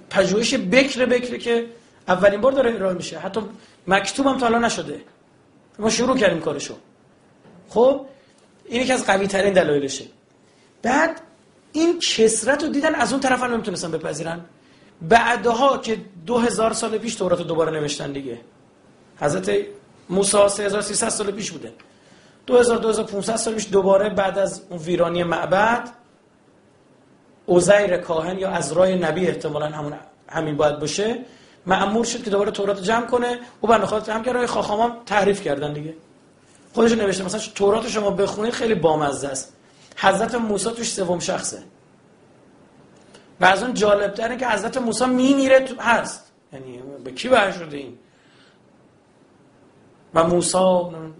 پژوهش 0.09 0.53
بکر 0.53 1.05
بکر 1.05 1.37
که 1.37 1.67
اولین 2.07 2.41
بار 2.41 2.51
داره 2.51 2.75
ارائه 2.75 2.93
میشه. 2.93 3.19
حتی 3.19 3.41
مکتوب 3.87 4.27
هم 4.27 4.37
تا 4.37 4.49
نشده. 4.49 5.01
ما 5.79 5.89
شروع 5.89 6.17
کردیم 6.17 6.41
کارشو. 6.41 6.73
خب 7.69 8.05
این 8.65 8.81
یکی 8.81 8.93
از 8.93 9.05
قوی 9.05 9.27
ترین 9.27 9.53
دلایلشه. 9.53 10.05
بعد 10.81 11.21
این 11.71 11.99
کسرت 11.99 12.63
رو 12.63 12.69
دیدن 12.69 12.95
از 12.95 13.11
اون 13.11 13.21
طرف 13.21 13.43
هم 13.43 13.53
نمی‌تونستن 13.53 13.91
بپذیرن. 13.91 14.41
بعدها 15.01 15.77
که 15.77 15.97
دو 16.25 16.37
هزار 16.37 16.73
سال 16.73 16.97
پیش 16.97 17.15
تورات 17.15 17.41
دوباره 17.41 17.71
نوشتن 17.71 18.11
دیگه. 18.11 18.39
حضرت 19.19 19.51
موسی 20.09 20.49
3300 20.49 21.09
سال 21.09 21.31
پیش 21.31 21.51
بوده. 21.51 21.73
2000 22.47 22.77
2500 22.77 23.35
سال 23.35 23.53
پیش 23.53 23.67
دوباره 23.71 24.09
بعد 24.09 24.37
از 24.37 24.61
اون 24.69 24.79
ویرانی 24.79 25.23
معبد 25.23 25.89
اوزیر 27.45 27.97
کاهن 27.97 28.37
یا 28.37 28.49
ازرای 28.49 28.95
نبی 28.95 29.27
احتمالا 29.27 29.65
همون 29.65 29.93
همین 30.29 30.57
باید 30.57 30.79
باشه 30.79 31.19
معمور 31.65 32.05
شد 32.05 32.23
که 32.23 32.29
دوباره 32.29 32.51
تورات 32.51 32.83
جمع 32.83 33.05
کنه. 33.05 33.39
او 33.61 33.69
بنده 33.69 33.85
خدا 33.85 34.13
هم 34.13 34.23
رای 34.23 34.47
خاخامام 34.47 34.97
تعریف 35.05 35.41
کردن 35.41 35.73
دیگه. 35.73 35.93
خودش 36.73 36.91
نوشته 36.91 37.23
مثلا 37.23 37.41
تورات 37.55 37.87
شما 37.87 38.11
بخونید 38.11 38.53
خیلی 38.53 38.75
بامزه 38.75 39.27
است. 39.27 39.53
حضرت 39.95 40.35
موسی 40.35 40.69
توش 40.69 40.93
سوم 40.93 41.19
شخصه. 41.19 41.63
و 43.41 43.45
از 43.45 43.63
اون 43.63 43.73
جالب 43.73 44.13
تره 44.13 44.37
که 44.37 44.47
حضرت 44.47 44.77
موسی 44.77 45.05
میمیره 45.05 45.59
تو 45.59 45.81
هست. 45.81 46.31
یعنی 46.53 46.81
به 47.03 47.11
کی 47.11 47.29
بر 47.29 47.51
شده 47.51 47.77
این؟ 47.77 47.97
و 50.13 50.23
موسی 50.23 50.57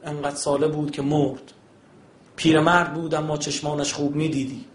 انقدر 0.04 0.36
ساله 0.36 0.68
بود 0.68 0.92
که 0.92 1.02
مرد. 1.02 1.52
پیرمرد 2.36 2.94
بود 2.94 3.16
اما 3.16 3.38
چشمانش 3.38 3.94
خوب 3.94 4.16
می‌دیدی. 4.16 4.66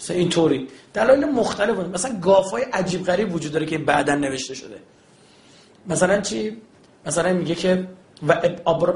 مثلا 0.00 0.16
اینطوری. 0.16 0.68
دلایل 0.94 1.24
مختلف 1.24 1.76
بود. 1.76 1.86
مثلا 1.86 2.18
گافای 2.20 2.62
عجیب 2.62 3.04
غریب 3.04 3.34
وجود 3.34 3.52
داره 3.52 3.66
که 3.66 3.78
بعدا 3.78 4.14
نوشته 4.14 4.54
شده. 4.54 4.78
مثلا 5.86 6.20
چی؟ 6.20 6.62
مثلا 7.06 7.32
میگه 7.32 7.54
که 7.54 7.88
و 8.28 8.40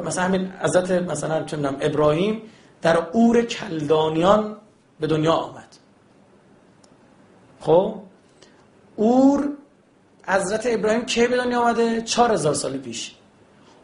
مثلا 0.04 0.24
همین 0.24 0.52
حضرت 0.60 0.90
مثلا 0.90 1.44
چه 1.44 1.58
ابراهیم 1.80 2.42
در 2.82 2.96
اور 2.96 3.42
کلدانیان 3.42 4.56
به 5.00 5.06
دنیا 5.06 5.32
آمد. 5.32 5.71
خب؟ 7.62 7.94
اور 8.96 9.48
حضرت 10.26 10.62
ابراهیم 10.66 11.06
کی 11.06 11.26
به 11.26 11.36
دنیا 11.36 11.60
آمده؟ 11.60 12.02
4000 12.02 12.54
سال 12.54 12.78
پیش. 12.78 13.14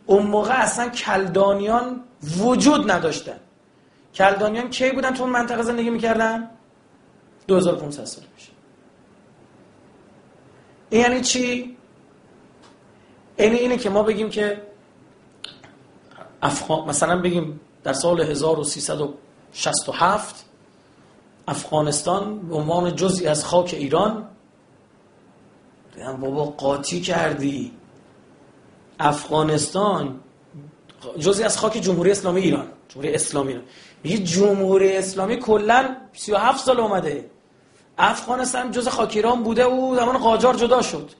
اون 0.06 0.26
موقع 0.26 0.54
اصلا 0.54 0.88
کلدانیان 0.88 2.00
وجود 2.38 2.90
نداشتن. 2.90 3.40
کلدانیان 4.14 4.70
کی 4.70 4.90
بودن 4.90 5.14
تو 5.14 5.22
اون 5.22 5.32
منطقه 5.32 5.62
زندگی 5.62 5.90
می‌کردن؟ 5.90 6.50
2500 7.46 8.04
سال 8.04 8.24
پیش. 8.36 8.50
این 10.90 11.00
یعنی 11.00 11.20
چی؟ 11.20 11.76
یعنی 13.38 13.56
اینه 13.56 13.76
که 13.76 13.90
ما 13.90 14.02
بگیم 14.02 14.30
که 14.30 14.62
افغان 16.42 16.88
مثلا 16.88 17.22
بگیم 17.22 17.60
در 17.84 17.92
سال 17.92 18.20
1367 18.20 20.47
افغانستان 21.48 22.48
به 22.48 22.54
عنوان 22.54 22.96
جزئی 22.96 23.26
از 23.26 23.44
خاک 23.44 23.74
ایران. 23.78 24.28
بابا 26.20 26.44
قاطی 26.44 27.00
کردی. 27.00 27.72
افغانستان 28.98 30.20
جزئی 31.18 31.44
از 31.44 31.58
خاک 31.58 31.72
جمهوری 31.72 32.10
اسلامی 32.10 32.40
ایران. 32.40 32.66
جمهوری 32.88 33.14
اسلامی 33.14 33.48
ایران. 33.48 33.64
میگه 34.04 34.18
جمهوری 34.18 34.96
اسلامی 34.96 35.36
کلا 35.36 35.96
37 36.12 36.64
سال 36.64 36.80
اومده. 36.80 37.30
افغانستان 37.98 38.70
جز 38.70 38.88
خاک 38.88 39.12
ایران 39.16 39.42
بوده 39.42 39.66
و 39.66 39.96
زمان 39.96 40.18
قاجار 40.18 40.54
جدا 40.56 40.82
شد. 40.82 41.10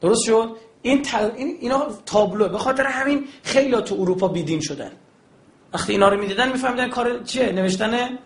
درست 0.00 0.24
شد؟ 0.24 0.56
این, 0.82 1.06
این 1.36 1.56
اینا 1.60 1.86
تابلو. 2.06 2.48
به 2.48 2.58
خاطر 2.58 2.86
همین 2.86 3.28
خیلی 3.42 3.82
تو 3.82 3.94
اروپا 3.94 4.28
بیدین 4.28 4.60
شدن. 4.60 4.92
وقتی 5.74 5.92
اینا 5.92 6.08
رو 6.08 6.20
می‌دیدن 6.20 6.52
میفهمیدن 6.52 6.88
کار 6.88 7.22
چیه؟ 7.24 7.52
نوشتن 7.52 8.18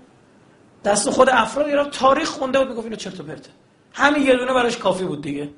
دست 0.85 1.11
خود 1.11 1.31
افراد 1.31 1.67
ایران 1.67 1.91
تاریخ 1.91 2.29
خونده 2.29 2.59
بود 2.59 2.69
می‌گفت 2.69 2.85
اینو 2.85 2.97
چرت 2.97 3.21
و 3.21 3.23
پرته. 3.23 3.51
همین 3.93 4.23
یه 4.23 4.37
دونه 4.37 4.55
براش 4.55 4.77
کافی 4.77 5.05
بود 5.05 5.23
دیگه. 5.23 5.49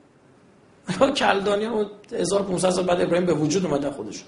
کلدانی 1.17 1.67
و 1.67 1.85
1500 2.13 2.71
سال 2.71 2.85
بعد 2.85 3.01
ابراهیم 3.01 3.27
به 3.27 3.35
وجود 3.35 3.67
اومده 3.67 3.91
خودشون. 3.91 4.27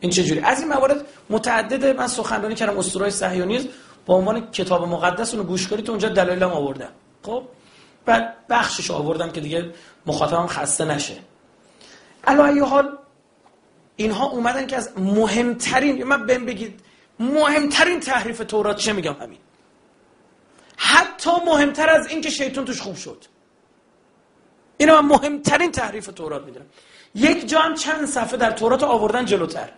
این 0.00 0.10
چه 0.10 0.24
جوری؟ 0.24 0.40
از 0.40 0.60
این 0.60 0.68
موارد 0.68 1.06
متعدد 1.30 1.96
من 1.96 2.06
سخنرانی 2.06 2.54
کردم 2.54 2.78
اسطورهای 2.78 3.10
صهیونیسم 3.10 3.68
با 4.06 4.14
عنوان 4.14 4.50
کتاب 4.50 4.88
مقدس 4.88 5.34
اونو 5.34 5.46
گوش 5.46 5.68
کنید 5.68 5.90
اونجا 5.90 6.08
دلایلم 6.08 6.50
آوردم. 6.50 6.88
خب؟ 7.22 7.42
بعد 8.04 8.34
بخشش 8.48 8.90
آوردم 8.90 9.30
که 9.30 9.40
دیگه 9.40 9.70
مخاطبم 10.06 10.46
خسته 10.46 10.84
نشه. 10.84 11.14
علی 12.24 12.60
حال 12.60 12.98
اینها 13.96 14.26
اومدن 14.26 14.66
که 14.66 14.76
از 14.76 14.90
مهمترین 14.98 16.04
من 16.04 16.26
بهم 16.26 16.46
بگید 16.46 16.80
مهمترین 17.18 18.00
تحریف 18.00 18.38
تورات 18.38 18.76
چه 18.76 18.92
میگم؟ 18.92 19.12
همین. 19.20 19.38
حتی 20.84 21.30
مهمتر 21.46 21.90
از 21.90 22.06
این 22.06 22.20
که 22.20 22.30
شیطان 22.30 22.64
توش 22.64 22.80
خوب 22.80 22.96
شد. 22.96 23.24
اینو 24.76 25.02
من 25.02 25.08
مهمترین 25.08 25.72
تحریف 25.72 26.06
تورات 26.06 26.44
می‌دونم. 26.44 26.66
یک 27.14 27.48
جا 27.48 27.60
هم 27.60 27.74
چند 27.74 28.06
صفحه 28.06 28.36
در 28.36 28.50
تورات 28.50 28.82
آوردن 28.82 29.24
جلوتر. 29.24 29.72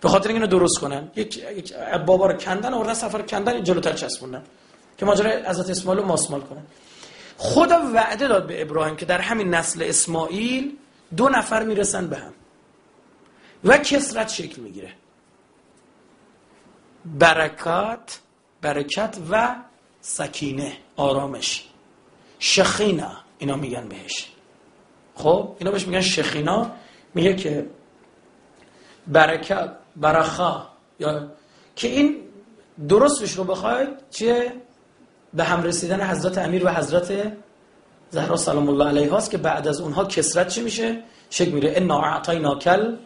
به 0.00 0.08
خاطر 0.08 0.28
اینو 0.28 0.46
درست 0.46 0.78
کنن. 0.78 1.10
یک, 1.16 1.36
یک 1.36 1.74
بابا 2.06 2.26
رو 2.26 2.36
کندن 2.38 2.74
آوردن 2.74 2.94
صفحه 2.94 3.18
رو 3.18 3.26
کندن 3.26 3.62
جلوتر 3.62 3.92
چسبوندن. 3.92 4.44
که 4.98 5.06
ماجرا 5.06 5.30
حضرت 5.30 5.70
اسماعیل 5.70 6.02
رو 6.02 6.08
ماسمال 6.08 6.40
کنن. 6.40 6.62
خدا 7.38 7.80
وعده 7.94 8.28
داد 8.28 8.46
به 8.46 8.62
ابراهیم 8.62 8.96
که 8.96 9.06
در 9.06 9.20
همین 9.20 9.54
نسل 9.54 9.82
اسماعیل 9.82 10.76
دو 11.16 11.28
نفر 11.28 11.62
می‌رسن 11.62 12.06
به 12.06 12.16
هم. 12.16 12.32
و 13.64 13.78
کسرت 13.78 14.28
شکل 14.28 14.62
می‌گیره. 14.62 14.92
برکات 17.04 18.20
برکت 18.62 19.18
و 19.30 19.56
سکینه 20.00 20.72
آرامش. 20.96 21.68
شخینا 22.38 23.10
اینا 23.38 23.56
میگن 23.56 23.88
بهش. 23.88 24.28
خب 25.14 25.56
اینا 25.58 25.70
بهش 25.70 25.86
میگن 25.86 26.00
شخینا. 26.00 26.70
میگه 27.14 27.36
که 27.36 27.66
برکت 29.06 29.70
برخا 29.96 30.68
یا 31.00 31.28
که 31.76 31.88
این 31.88 32.16
درستش 32.88 33.32
رو 33.32 33.44
بخواید 33.44 33.88
چیه؟ 34.10 34.52
به 35.34 35.44
هم 35.44 35.62
رسیدن 35.62 36.10
حضرت 36.10 36.38
امیر 36.38 36.66
و 36.66 36.68
حضرت 36.68 37.32
زهرا 38.10 38.36
سلام 38.36 38.68
الله 38.68 38.88
علیها 38.88 39.16
است 39.16 39.30
که 39.30 39.38
بعد 39.38 39.68
از 39.68 39.80
اونها 39.80 40.04
کسرت 40.04 40.48
چی 40.48 40.62
میشه؟ 40.62 41.02
شک 41.30 41.48
میره. 41.48 41.72
انا 41.76 42.00
اعطینا 42.00 42.58
کل 42.58 42.96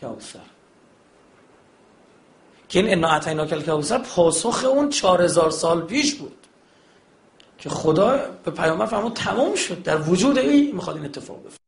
کوثر 0.00 0.55
که 2.68 2.78
این 2.78 2.92
انا 2.92 3.08
اعطینا 3.08 3.46
کل 3.46 3.62
کوثر 3.62 3.98
پاسخ 3.98 4.64
اون 4.64 4.90
4000 4.90 5.50
سال 5.50 5.80
پیش 5.80 6.14
بود. 6.14 6.46
که 7.58 7.68
خدا 7.68 8.18
به 8.44 8.50
پیامبر 8.50 8.86
فرمود 8.86 9.12
تمام 9.12 9.54
شد 9.54 9.82
در 9.82 10.00
وجود 10.00 10.38
این 10.38 10.74
می‌خواد 10.74 10.96
این 10.96 11.04
اتفاق 11.04 11.42
بیفته 11.42 11.66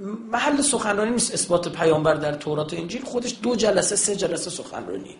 محل 0.00 0.62
سخنرانی 0.62 1.10
نیست 1.10 1.34
اثبات 1.34 1.68
پیامبر 1.68 2.14
در 2.14 2.32
تورات 2.32 2.72
و 2.72 2.76
انجیل 2.76 3.04
خودش 3.04 3.36
دو 3.42 3.56
جلسه 3.56 3.96
سه 3.96 4.16
جلسه 4.16 4.50
سخنرانی. 4.50 5.16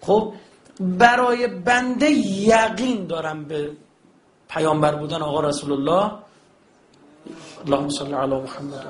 خب 0.00 0.32
برای 0.80 1.46
بنده 1.46 2.10
یقین 2.10 3.06
دارم 3.06 3.44
به 3.44 3.70
پیامبر 4.48 4.94
بودن 4.94 5.22
آقا 5.22 5.40
رسول 5.40 5.72
الله 5.72 6.12
اللهم 7.66 7.88
صل 7.88 8.14
علی 8.14 8.34
محمد. 8.34 8.86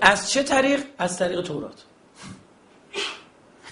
از 0.00 0.30
چه 0.30 0.42
طریق؟ 0.42 0.80
از 0.98 1.18
طریق 1.18 1.40
تورات. 1.40 1.84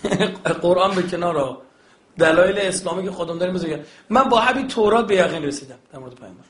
قرآن 0.63 0.95
به 0.95 1.03
کنار 1.03 1.59
دلایل 2.19 2.59
اسلامی 2.59 3.05
که 3.05 3.11
خودم 3.11 3.39
داریم 3.39 3.55
بزرگم 3.55 3.81
من 4.11 4.29
با 4.29 4.41
همین 4.41 4.69
تورات 4.69 5.07
به 5.07 5.17
یقین 5.17 5.43
رسیدم 5.43 5.79
در 5.93 5.99
مورد 5.99 6.15
پیامبر. 6.15 6.45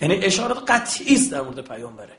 یعنی 0.00 0.24
اشارات 0.24 0.70
قطعی 0.70 1.14
است 1.14 1.32
در 1.32 1.40
مورد 1.40 1.60
پیامبره. 1.60 2.16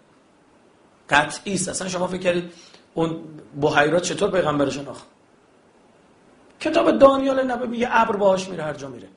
قطعی 1.10 1.54
است. 1.54 1.70
اصلا 1.70 1.88
شما 1.88 2.08
فکر 2.08 2.22
کردید 2.22 2.52
اون 2.94 3.20
بحیرات 3.62 4.04
چطور 4.04 4.32
پیغمبر 4.32 4.70
شناخت؟ 4.70 5.06
کتاب 6.60 6.92
دانیال 6.92 7.44
نبی 7.44 7.68
میگه 7.68 7.88
ابر 7.92 8.16
باهاش 8.16 8.50
میره 8.50 8.64
هر 8.64 8.74
جا 8.74 8.88
میره. 8.88 9.08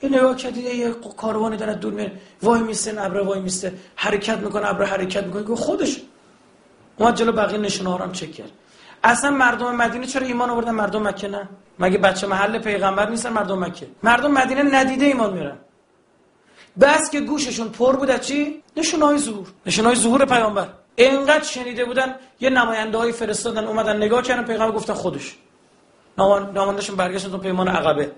این 0.00 0.14
نگاه 0.14 0.36
کردید 0.36 0.64
یه 0.64 0.90
کاروانی 1.16 1.56
داره 1.56 1.74
دور 1.74 1.92
میره. 1.92 2.12
وای 2.42 2.60
میسته 2.60 3.02
ابر 3.04 3.20
وای 3.20 3.40
میسته. 3.40 3.74
حرکت 3.96 4.38
می‌کنه 4.38 4.68
ابر 4.68 4.84
حرکت 4.84 5.24
می‌کنه. 5.24 5.56
خودش. 5.56 6.00
اومد 6.96 7.14
جلو 7.14 7.32
بقیه 7.32 7.58
نشونه 7.58 7.98
هم 7.98 8.12
چک 8.12 8.32
کرد. 8.32 8.50
اصلا 9.04 9.30
مردم 9.30 9.76
مدینه 9.76 10.06
چرا 10.06 10.26
ایمان 10.26 10.50
آوردن؟ 10.50 10.70
مردم 10.70 11.08
مکه 11.08 11.28
نه. 11.28 11.48
مگه 11.78 11.98
بچه 11.98 12.26
محل 12.26 12.58
پیغمبر 12.58 13.10
نیستن 13.10 13.32
مردم 13.32 13.58
مکه؟ 13.58 13.86
مردم 14.02 14.30
مدینه 14.30 14.62
ندیده 14.62 15.06
ایمان 15.06 15.32
میرن. 15.32 15.56
بس 16.80 17.10
که 17.10 17.20
گوششون 17.20 17.68
پر 17.68 17.96
بود 17.96 18.10
از 18.10 18.26
چی؟ 18.26 18.62
نشونه 18.76 19.04
های 19.04 19.18
ظهور. 19.18 19.46
نشونه 19.66 19.88
های 19.88 19.96
ظهور 19.96 20.24
پیامبر. 20.24 20.68
اینقدر 20.96 21.44
شنیده 21.44 21.84
بودن 21.84 22.14
یه 22.40 22.50
نماینده 22.50 22.98
های 22.98 23.12
فرستادن 23.12 23.64
اومدن 23.64 23.96
نگاه 23.96 24.22
کردن 24.22 24.44
پیغمبر 24.44 24.72
گفتن 24.72 24.92
خودش. 24.92 25.36
نمایندهشون 26.18 26.96
برگشتن 26.96 27.30
تو 27.30 27.38
پیمان 27.38 27.68
عقبه. 27.68 28.12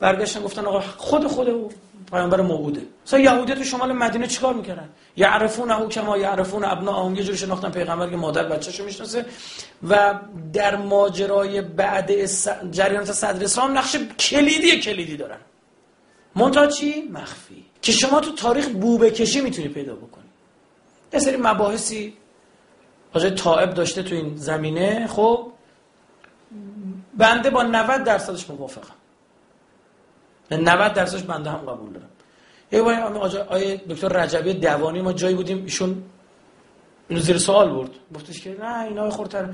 برگشتن 0.00 0.42
گفتن 0.42 0.64
آقا 0.64 0.80
خود 0.80 1.26
خود 1.26 1.74
پیامبر 2.10 2.40
موعوده 2.40 2.82
مثلا 3.06 3.20
یهودی 3.20 3.54
تو 3.54 3.64
شمال 3.64 3.92
مدینه 3.92 4.26
چیکار 4.26 4.54
می‌کردن؟ 4.54 4.88
یعرفون 5.16 5.70
او 5.70 5.88
کما 5.88 6.18
یعرفون 6.18 6.64
ابناءهم 6.64 7.14
یه 7.14 7.22
جوری 7.22 7.38
شناختن 7.38 7.70
پیغمبر 7.70 8.10
که 8.10 8.16
مادر 8.16 8.42
بچه‌شو 8.42 8.84
می‌شناسه. 8.84 9.26
و 9.88 10.14
در 10.52 10.76
ماجرای 10.76 11.62
بعد 11.62 12.26
جریانات 12.70 13.12
صدر 13.12 13.44
اسلام 13.44 13.78
نقش 13.78 13.96
کلیدی 14.18 14.80
کلیدی 14.80 15.16
دارن. 15.16 15.38
منتها 16.36 16.66
چی؟ 16.66 17.08
مخفی. 17.12 17.64
که 17.82 17.92
شما 17.92 18.20
تو 18.20 18.32
تاریخ 18.32 18.68
بوبه 18.68 19.10
کشی 19.10 19.40
می‌تونی 19.40 19.68
پیدا 19.68 19.94
بکنی. 19.94 20.24
یه 21.12 21.20
سری 21.20 21.36
مباحثی 21.36 22.14
حاجه 23.14 23.30
طائب 23.30 23.74
داشته 23.74 24.02
تو 24.02 24.14
این 24.14 24.36
زمینه 24.36 25.06
خب 25.06 25.52
بنده 27.14 27.50
با 27.50 27.62
90 27.62 28.04
درصدش 28.04 28.50
موافقم. 28.50 28.94
90 30.50 30.92
درصدش 30.92 31.22
بنده 31.22 31.50
هم 31.50 31.58
قبول 31.58 31.92
دارم. 31.92 32.08
یه 32.72 32.82
بار 32.82 32.94
آیه 33.48 33.76
دکتر 33.76 34.08
رجبی 34.08 34.54
دوانی 34.54 35.02
ما 35.02 35.12
جایی 35.12 35.34
بودیم 35.34 35.64
ایشون 35.64 36.02
اینو 37.08 37.22
زیر 37.22 37.38
سوال 37.38 37.70
برد. 37.70 37.90
گفتش 38.14 38.40
که 38.40 38.56
نه 38.60 38.84
اینا 38.84 39.10
خورتر. 39.10 39.48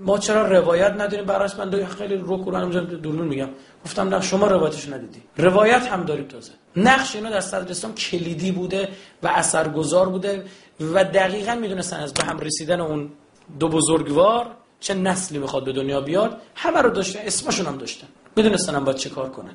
ما 0.00 0.18
چرا 0.18 0.46
روایت 0.48 0.92
نداریم؟ 0.92 1.24
براش 1.24 1.54
من 1.54 1.86
خیلی 1.86 2.16
رو 2.16 2.36
قرآن 2.36 2.70
دلون 2.70 3.28
میگم. 3.28 3.48
گفتم 3.84 4.08
نه 4.08 4.20
شما 4.20 4.46
روایتش 4.46 4.88
ندیدی. 4.88 5.22
روایت 5.36 5.86
هم 5.86 6.02
داریم 6.04 6.24
تازه. 6.24 6.52
نقش 6.76 7.16
اینا 7.16 7.30
در 7.30 7.40
صدر 7.40 7.70
اسلام 7.70 7.94
کلیدی 7.94 8.52
بوده 8.52 8.88
و 9.22 9.28
اثرگذار 9.28 10.08
بوده 10.08 10.44
و 10.80 11.04
دقیقا 11.04 11.54
می‌دونستن 11.54 12.00
از 12.00 12.14
به 12.14 12.24
هم 12.24 12.38
رسیدن 12.38 12.80
اون 12.80 13.10
دو 13.58 13.68
بزرگوار 13.68 14.56
چه 14.80 14.94
نسلی 14.94 15.38
می‌خواد 15.38 15.64
به 15.64 15.72
دنیا 15.72 16.00
بیاد. 16.00 16.40
همه 16.54 16.82
رو 16.82 16.90
داشتن 16.90 17.20
اسمشون 17.22 17.66
هم 17.66 17.76
داشتن. 17.76 18.06
می‌دونستن 18.36 18.74
هم 18.74 18.84
باید 18.84 18.96
چه 18.96 19.10
کار 19.10 19.30
کنن. 19.30 19.54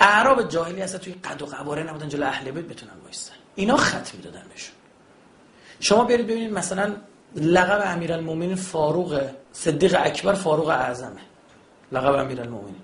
اعراب 0.00 0.48
جاهلی 0.48 0.82
اصلا 0.82 0.98
توی 0.98 1.12
قد 1.12 1.42
و 1.42 1.46
قواره 1.46 1.82
نبودن 1.82 2.08
جلو 2.08 2.26
اهل 2.26 2.50
بیت 2.50 2.64
بتونن 2.64 2.92
وایسن. 3.02 3.32
اینا 3.54 3.76
خط 3.76 4.14
می‌دادن 4.14 4.42
بهشون. 4.50 4.74
شما 5.80 6.04
برید 6.04 6.26
ببینید 6.26 6.52
مثلا 6.52 6.92
لقب 7.36 7.82
امیرالمومنین 7.84 8.54
فاروق 8.54 9.20
صدیق 9.52 9.96
اکبر 9.98 10.34
فاروق 10.34 10.68
اعظمه. 10.68 11.20
لقب 11.92 12.14
امیرالمومنین. 12.14 12.82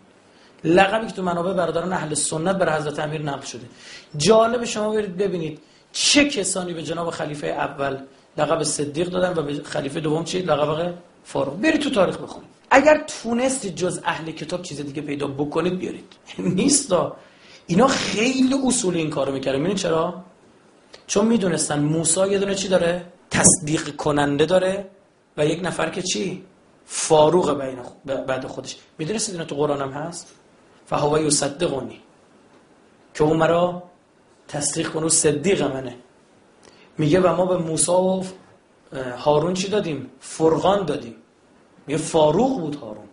لقبی 0.64 1.06
که 1.06 1.12
تو 1.12 1.22
منابع 1.22 1.52
برادران 1.52 1.92
اهل 1.92 2.14
سنت 2.14 2.56
بر 2.56 2.76
حضرت 2.76 2.98
امیر 2.98 3.22
نقل 3.22 3.46
شده. 3.46 3.66
جالب 4.16 4.64
شما 4.64 4.90
برید 4.90 5.16
ببینید 5.16 5.60
چه 5.92 6.28
کسانی 6.28 6.72
به 6.72 6.82
جناب 6.82 7.10
خلیفه 7.10 7.46
اول 7.46 7.98
لقب 8.38 8.62
صدیق 8.62 9.08
دادن 9.08 9.38
و 9.38 9.42
به 9.42 9.62
خلیفه 9.64 10.00
دوم 10.00 10.24
چی؟ 10.24 10.42
لقب 10.42 10.94
فاروق. 11.24 11.54
برید 11.54 11.80
تو 11.80 11.90
تاریخ 11.90 12.18
بخونید. 12.18 12.50
اگر 12.70 13.04
تونستید 13.22 13.74
جز 13.74 14.00
اهل 14.04 14.30
کتاب 14.30 14.62
چیز 14.62 14.80
دیگه 14.80 15.02
پیدا 15.02 15.26
بکنید 15.26 15.78
بیارید. 15.78 16.12
نیست 16.38 16.94
اینا 17.66 17.86
خیلی 17.86 18.54
اصول 18.66 18.96
این 18.96 19.10
کارو 19.10 19.32
می‌کردن. 19.32 19.58
ببینید 19.58 19.76
چرا؟ 19.76 20.24
چون 21.06 21.26
می‌دونستن 21.26 21.78
موسی 21.78 22.28
یه 22.30 22.38
دونه 22.38 22.54
چی 22.54 22.68
داره؟ 22.68 23.04
تصدیق 23.30 23.96
کننده 23.96 24.46
داره 24.46 24.90
و 25.36 25.46
یک 25.46 25.60
نفر 25.64 25.90
که 25.90 26.02
چی؟ 26.02 26.44
فاروق 26.86 27.60
بین 27.60 27.78
بعد 28.04 28.46
خودش. 28.46 28.76
می‌دونستید 28.98 29.34
اینا 29.34 29.44
تو 29.46 29.54
قرآن 29.54 29.80
هم 29.82 29.90
هست؟ 29.90 30.34
فهو 30.86 31.18
یصدقونی 31.18 32.00
که 33.14 33.24
اون 33.24 33.36
مرا 33.36 33.82
تصدیق 34.48 34.88
کنه 34.88 35.08
صدیق 35.08 35.62
منه. 35.62 35.96
میگه 36.98 37.20
و 37.20 37.36
ما 37.36 37.46
به 37.46 37.56
موسی 37.56 37.92
و 37.92 38.22
هارون 39.16 39.54
چی 39.54 39.68
دادیم؟ 39.68 40.10
فرقان 40.20 40.84
دادیم. 40.84 41.14
میگه 41.86 41.98
فاروق 41.98 42.60
بود 42.60 42.74
هارون. 42.74 43.08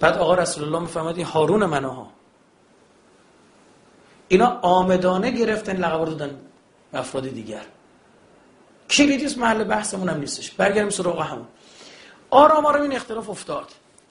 بعد 0.00 0.18
آقا 0.18 0.34
رسول 0.34 0.64
الله 0.64 0.78
می‌فهمد 0.78 1.16
این 1.16 1.26
هارون 1.26 1.62
ها 1.62 2.08
اینا 4.28 4.58
آمدانه 4.62 5.30
گرفتن 5.30 5.76
لقب 5.76 6.04
دادن 6.04 6.40
افراد 6.92 7.28
دیگر. 7.28 7.62
کلیدیس 8.90 9.38
محل 9.38 9.64
بحثمون 9.64 10.08
هم 10.08 10.20
نیستش. 10.20 10.50
برگردیم 10.50 10.90
سراغ 10.90 11.22
همون. 11.22 11.46
آرام 12.30 12.66
آرام 12.66 12.82
این 12.82 12.96
اختلاف 12.96 13.30
افتاد. 13.30 13.66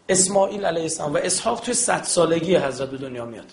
اسماعیل 0.10 0.66
علیه 0.66 0.82
السلام 0.82 1.14
و 1.14 1.18
اسحاق 1.18 1.60
توی 1.60 1.74
صد 1.74 2.04
سالگی 2.04 2.56
حضرت 2.56 2.90
به 2.90 2.98
دنیا 2.98 3.26
میاد. 3.26 3.46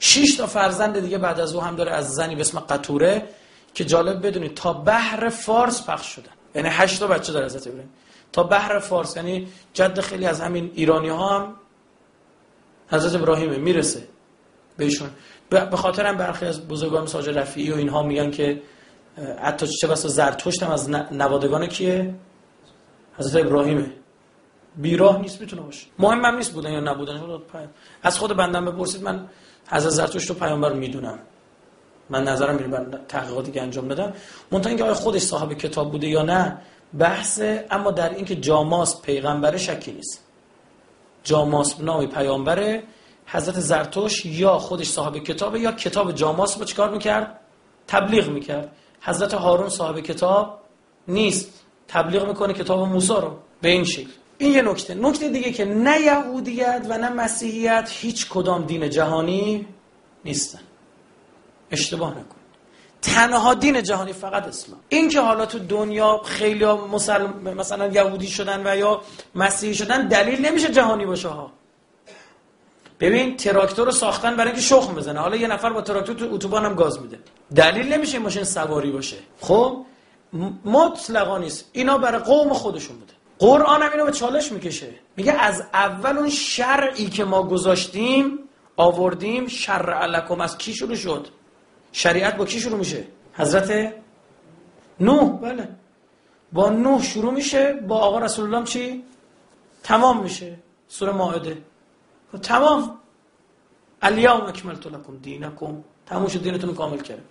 شش 0.00 0.34
تا 0.34 0.46
فرزند 0.46 1.00
دیگه 1.00 1.18
بعد 1.18 1.40
از 1.40 1.54
او 1.54 1.60
هم 1.60 1.76
داره 1.76 1.92
از 1.92 2.14
زنی 2.14 2.34
به 2.34 2.40
اسم 2.40 2.60
قطوره 2.60 3.28
که 3.74 3.84
جالب 3.84 4.26
بدونید 4.26 4.54
تا 4.54 4.72
بحر 4.72 5.28
فارس 5.28 5.82
پخش 5.86 6.06
شدن. 6.06 6.32
یعنی 6.54 6.68
هشت 6.72 7.00
تا 7.00 7.06
بچه 7.06 7.32
داره 7.32 7.46
حضرت 7.46 7.66
ابراهیم. 7.66 7.90
تا 8.32 8.42
بحر 8.42 8.78
فارس 8.78 9.16
یعنی 9.16 9.48
جد 9.74 10.00
خیلی 10.00 10.26
از 10.26 10.40
همین 10.40 10.70
ایرانی 10.74 11.08
ها 11.08 11.38
هم 11.38 11.54
حضرت 12.88 13.14
ابراهیمه 13.14 13.56
می‌رسه 13.56 14.08
بهشون. 14.76 15.10
به 15.50 15.76
خاطر 15.76 16.06
هم 16.06 16.16
برخی 16.16 16.46
از 16.46 16.68
بزرگان 16.68 17.06
ساج 17.06 17.28
رفیعی 17.28 17.72
و 17.72 17.76
اینها 17.76 18.02
میگن 18.02 18.30
که 18.30 18.62
حتی 19.42 19.66
چه 19.66 19.86
بسا 19.86 20.08
زرتشت 20.08 20.62
هم 20.62 20.70
از 20.70 20.90
نوادگان 20.90 21.66
کیه؟ 21.66 22.14
حضرت 23.18 23.46
ابراهیمه. 23.46 23.90
بیراه 24.76 25.20
نیست 25.20 25.40
می‌تونه 25.40 25.62
باشه. 25.62 25.86
مهم 25.98 26.24
هم 26.24 26.36
نیست 26.36 26.52
بودن 26.52 26.72
یا 26.72 26.80
نبودن. 26.80 27.22
از 28.02 28.18
خود 28.18 28.36
بندم 28.36 28.64
بپرسید 28.64 29.02
من 29.02 29.26
حضرت 29.70 29.90
زرتشت 29.90 30.28
رو 30.28 30.34
پیامبر 30.34 30.72
می‌دونم. 30.72 31.18
من 32.10 32.24
نظرم 32.24 32.56
اینه 32.56 32.68
من 32.68 33.00
تحقیقاتی 33.08 33.52
که 33.52 33.62
انجام 33.62 33.88
دادم 33.88 34.12
منتها 34.50 34.68
اینکه 34.68 34.84
آیا 34.84 34.94
خودش 34.94 35.22
صاحب 35.22 35.52
کتاب 35.52 35.90
بوده 35.92 36.08
یا 36.08 36.22
نه 36.22 36.58
بحثه 36.98 37.66
اما 37.70 37.90
در 37.90 38.14
اینکه 38.14 38.36
جاماس 38.36 39.02
پیغمبر 39.02 39.56
شکی 39.56 39.92
نیست. 39.92 40.24
جاماس 41.24 41.80
نامی 41.80 42.06
پیامبره 42.06 42.82
حضرت 43.26 43.60
زرتوش 43.60 44.26
یا 44.26 44.58
خودش 44.58 44.86
صاحب 44.86 45.18
کتابه 45.18 45.60
یا 45.60 45.72
کتاب 45.72 46.12
جاماس 46.12 46.58
رو 46.58 46.64
چیکار 46.64 46.90
می‌کرد؟ 46.90 47.40
تبلیغ 47.88 48.28
می‌کرد. 48.28 48.72
حضرت 49.00 49.34
هارون 49.34 49.68
صاحب 49.68 50.00
کتاب 50.00 50.60
نیست. 51.08 51.48
تبلیغ 51.88 52.28
می‌کنه 52.28 52.52
کتاب 52.52 52.88
موسی 52.88 53.12
رو. 53.12 53.36
به 53.60 53.68
این 53.68 53.84
شکل. 53.84 54.10
این 54.38 54.52
یه 54.52 54.62
نکته. 54.62 54.94
نکته 54.94 55.28
دیگه 55.28 55.52
که 55.52 55.64
نه 55.64 56.00
یهودیت 56.00 56.86
و 56.88 56.98
نه 56.98 57.08
مسیحیت 57.08 57.90
هیچ 57.92 58.28
کدام 58.28 58.62
دین 58.62 58.90
جهانی 58.90 59.66
نیستن. 60.24 60.60
اشتباه 61.70 62.10
نکن. 62.10 62.36
تنها 63.02 63.54
دین 63.54 63.82
جهانی 63.82 64.12
فقط 64.12 64.46
اسلام. 64.46 64.80
این 64.88 65.08
که 65.08 65.20
حالا 65.20 65.46
تو 65.46 65.58
دنیا 65.58 66.20
خیلی 66.24 66.64
مسلم 66.64 67.54
مثلا 67.56 67.86
یهودی 67.86 68.28
شدن 68.28 68.62
و 68.66 68.76
یا 68.76 69.00
مسیحی 69.34 69.74
شدن 69.74 70.08
دلیل 70.08 70.46
نمیشه 70.46 70.70
جهانی 70.70 71.06
باشه 71.06 71.28
ها. 71.28 71.52
ببین 73.00 73.36
تراکتور 73.36 73.86
رو 73.86 73.92
ساختن 73.92 74.36
برای 74.36 74.50
اینکه 74.50 74.62
شخم 74.62 74.94
بزنه. 74.94 75.20
حالا 75.20 75.36
یه 75.36 75.48
نفر 75.48 75.72
با 75.72 75.82
تراکتور 75.82 76.16
تو 76.16 76.34
اتوبان 76.34 76.64
هم 76.64 76.74
گاز 76.74 77.00
میده. 77.00 77.18
دلیل 77.54 77.92
نمیشه 77.92 78.14
این 78.14 78.22
ماشین 78.22 78.44
سواری 78.44 78.90
باشه. 78.90 79.16
خب؟ 79.40 79.84
مطلقا 80.64 81.38
نیست. 81.38 81.70
اینا 81.72 81.98
برای 81.98 82.20
قوم 82.20 82.52
خودشون 82.52 82.96
بوده. 82.96 83.12
قرآن 83.38 83.82
هم 83.82 83.90
اینو 83.92 84.04
به 84.04 84.12
چالش 84.12 84.52
می‌کشه. 84.52 84.88
میگه 85.16 85.32
از 85.32 85.62
اول 85.74 86.18
اون 86.18 86.28
شرعی 86.28 87.06
که 87.06 87.24
ما 87.24 87.42
گذاشتیم 87.42 88.38
آوردیم 88.76 89.46
شرع 89.46 89.94
علکم 89.94 90.40
از 90.40 90.58
کی 90.58 90.74
شروع 90.74 90.94
شد؟ 90.94 91.28
شریعت 91.92 92.36
با 92.36 92.44
کی 92.44 92.60
شروع 92.60 92.78
میشه؟ 92.78 93.04
حضرت 93.34 93.94
نوح. 95.00 95.38
بله. 95.40 95.68
با 96.52 96.68
نوح 96.68 97.02
شروع 97.02 97.32
میشه 97.32 97.72
با 97.72 97.98
آقا 97.98 98.18
رسول 98.18 98.54
الله 98.54 98.66
چی؟ 98.66 99.04
تمام 99.82 100.22
میشه. 100.22 100.58
سوره 100.88 101.12
مائده 101.12 101.69
خب 102.32 102.38
تمام. 102.38 102.98
الیوم 104.02 104.46
اکملت 104.46 104.86
لکم 104.86 105.16
دینکم. 105.22 105.84
تموم 106.06 106.28
شد 106.28 106.42
دینتون 106.42 106.74
کامل 106.74 106.98
کرد 106.98 107.24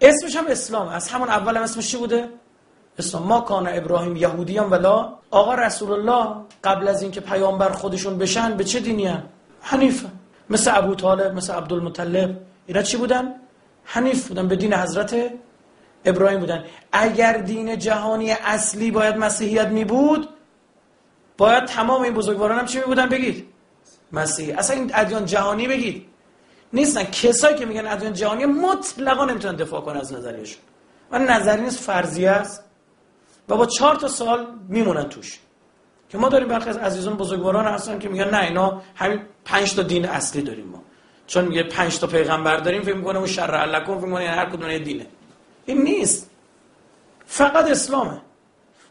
اسمش 0.00 0.36
هم 0.36 0.46
اسلام 0.46 0.88
از 0.88 1.08
همون 1.08 1.28
اول 1.28 1.56
هم 1.56 1.62
اسمش 1.62 1.90
چی 1.90 1.96
بوده؟ 1.96 2.28
اسلام. 2.98 3.22
ما 3.22 3.40
کان 3.40 3.68
ابراهیم 3.68 4.16
یهودیان 4.16 4.70
ولا. 4.70 5.18
آقا 5.30 5.54
رسول 5.54 5.92
الله 5.92 6.36
قبل 6.64 6.88
از 6.88 7.02
اینکه 7.02 7.20
پیامبر 7.20 7.68
خودشون 7.68 8.18
بشن 8.18 8.56
به 8.56 8.64
چه 8.64 8.80
دینی 8.80 9.06
هم؟ 9.06 9.22
حنیفه. 9.60 10.08
مثل 10.50 10.70
ابو 10.74 10.94
طالب 10.94 11.34
مثل 11.34 11.52
عبدالمطلب. 11.52 12.40
اینا 12.66 12.82
چی 12.82 12.96
بودن؟ 12.96 13.34
حنیف 13.84 14.28
بودن 14.28 14.48
به 14.48 14.56
دین 14.56 14.74
حضرت 14.74 15.32
ابراهیم 16.04 16.40
بودن. 16.40 16.64
اگر 16.92 17.32
دین 17.32 17.78
جهانی 17.78 18.30
اصلی 18.30 18.90
باید 18.90 19.16
مسیحیت 19.16 19.68
می 19.68 19.84
بود 19.84 20.28
باید 21.38 21.64
تمام 21.64 22.02
این 22.02 22.14
بزرگواران 22.14 22.58
هم 22.58 22.66
چی 22.66 22.78
می 22.78 22.84
بودن 22.84 23.08
بگید. 23.08 23.57
مسیحی 24.12 24.52
اصلا 24.52 24.76
این 24.76 24.90
ادیان 24.94 25.24
جهانی 25.24 25.68
بگید. 25.68 26.06
نیستن. 26.72 27.04
کسایی 27.04 27.56
که 27.56 27.66
میگن 27.66 27.86
ادیان 27.86 28.12
جهانی 28.12 28.46
مطلقا 28.46 29.24
نمی‌تونن 29.24 29.56
دفاع 29.56 29.80
کنن 29.80 30.00
از 30.00 30.12
نظریشون 30.12 30.62
و 31.10 31.18
نظری 31.18 31.62
نیست 31.62 31.80
فرضیه 31.80 32.30
است. 32.30 32.64
و 33.48 33.56
با 33.56 33.66
چهار 33.66 33.96
تا 33.96 34.08
سال 34.08 34.46
میمونن 34.68 35.08
توش. 35.08 35.38
که 36.08 36.18
ما 36.18 36.28
داریم 36.28 36.48
برخی 36.48 36.70
از 36.70 36.76
عزیزان 36.76 37.16
بزرگواران 37.16 37.66
هستن 37.66 37.98
که 37.98 38.08
میگن 38.08 38.30
نه 38.30 38.42
اینا 38.42 38.82
همین 38.94 39.20
پنج 39.44 39.74
تا 39.74 39.82
دین 39.82 40.04
اصلی 40.04 40.42
داریم 40.42 40.66
ما. 40.66 40.82
چون 41.26 41.44
میگه 41.44 41.62
پنج 41.62 41.98
تا 41.98 42.06
پیغمبر 42.06 42.56
داریم 42.56 42.82
فکر 42.82 42.94
می‌کنه 42.94 43.18
اون 43.18 43.26
شر 43.26 43.54
علکم 43.54 43.98
فکر 43.98 44.06
می‌کنه 44.06 44.28
هر 44.28 44.50
کدوم 44.50 44.78
دینه. 44.78 45.06
این 45.66 45.82
نیست. 45.82 46.30
فقط 47.26 47.70
اسلامه. 47.70 48.20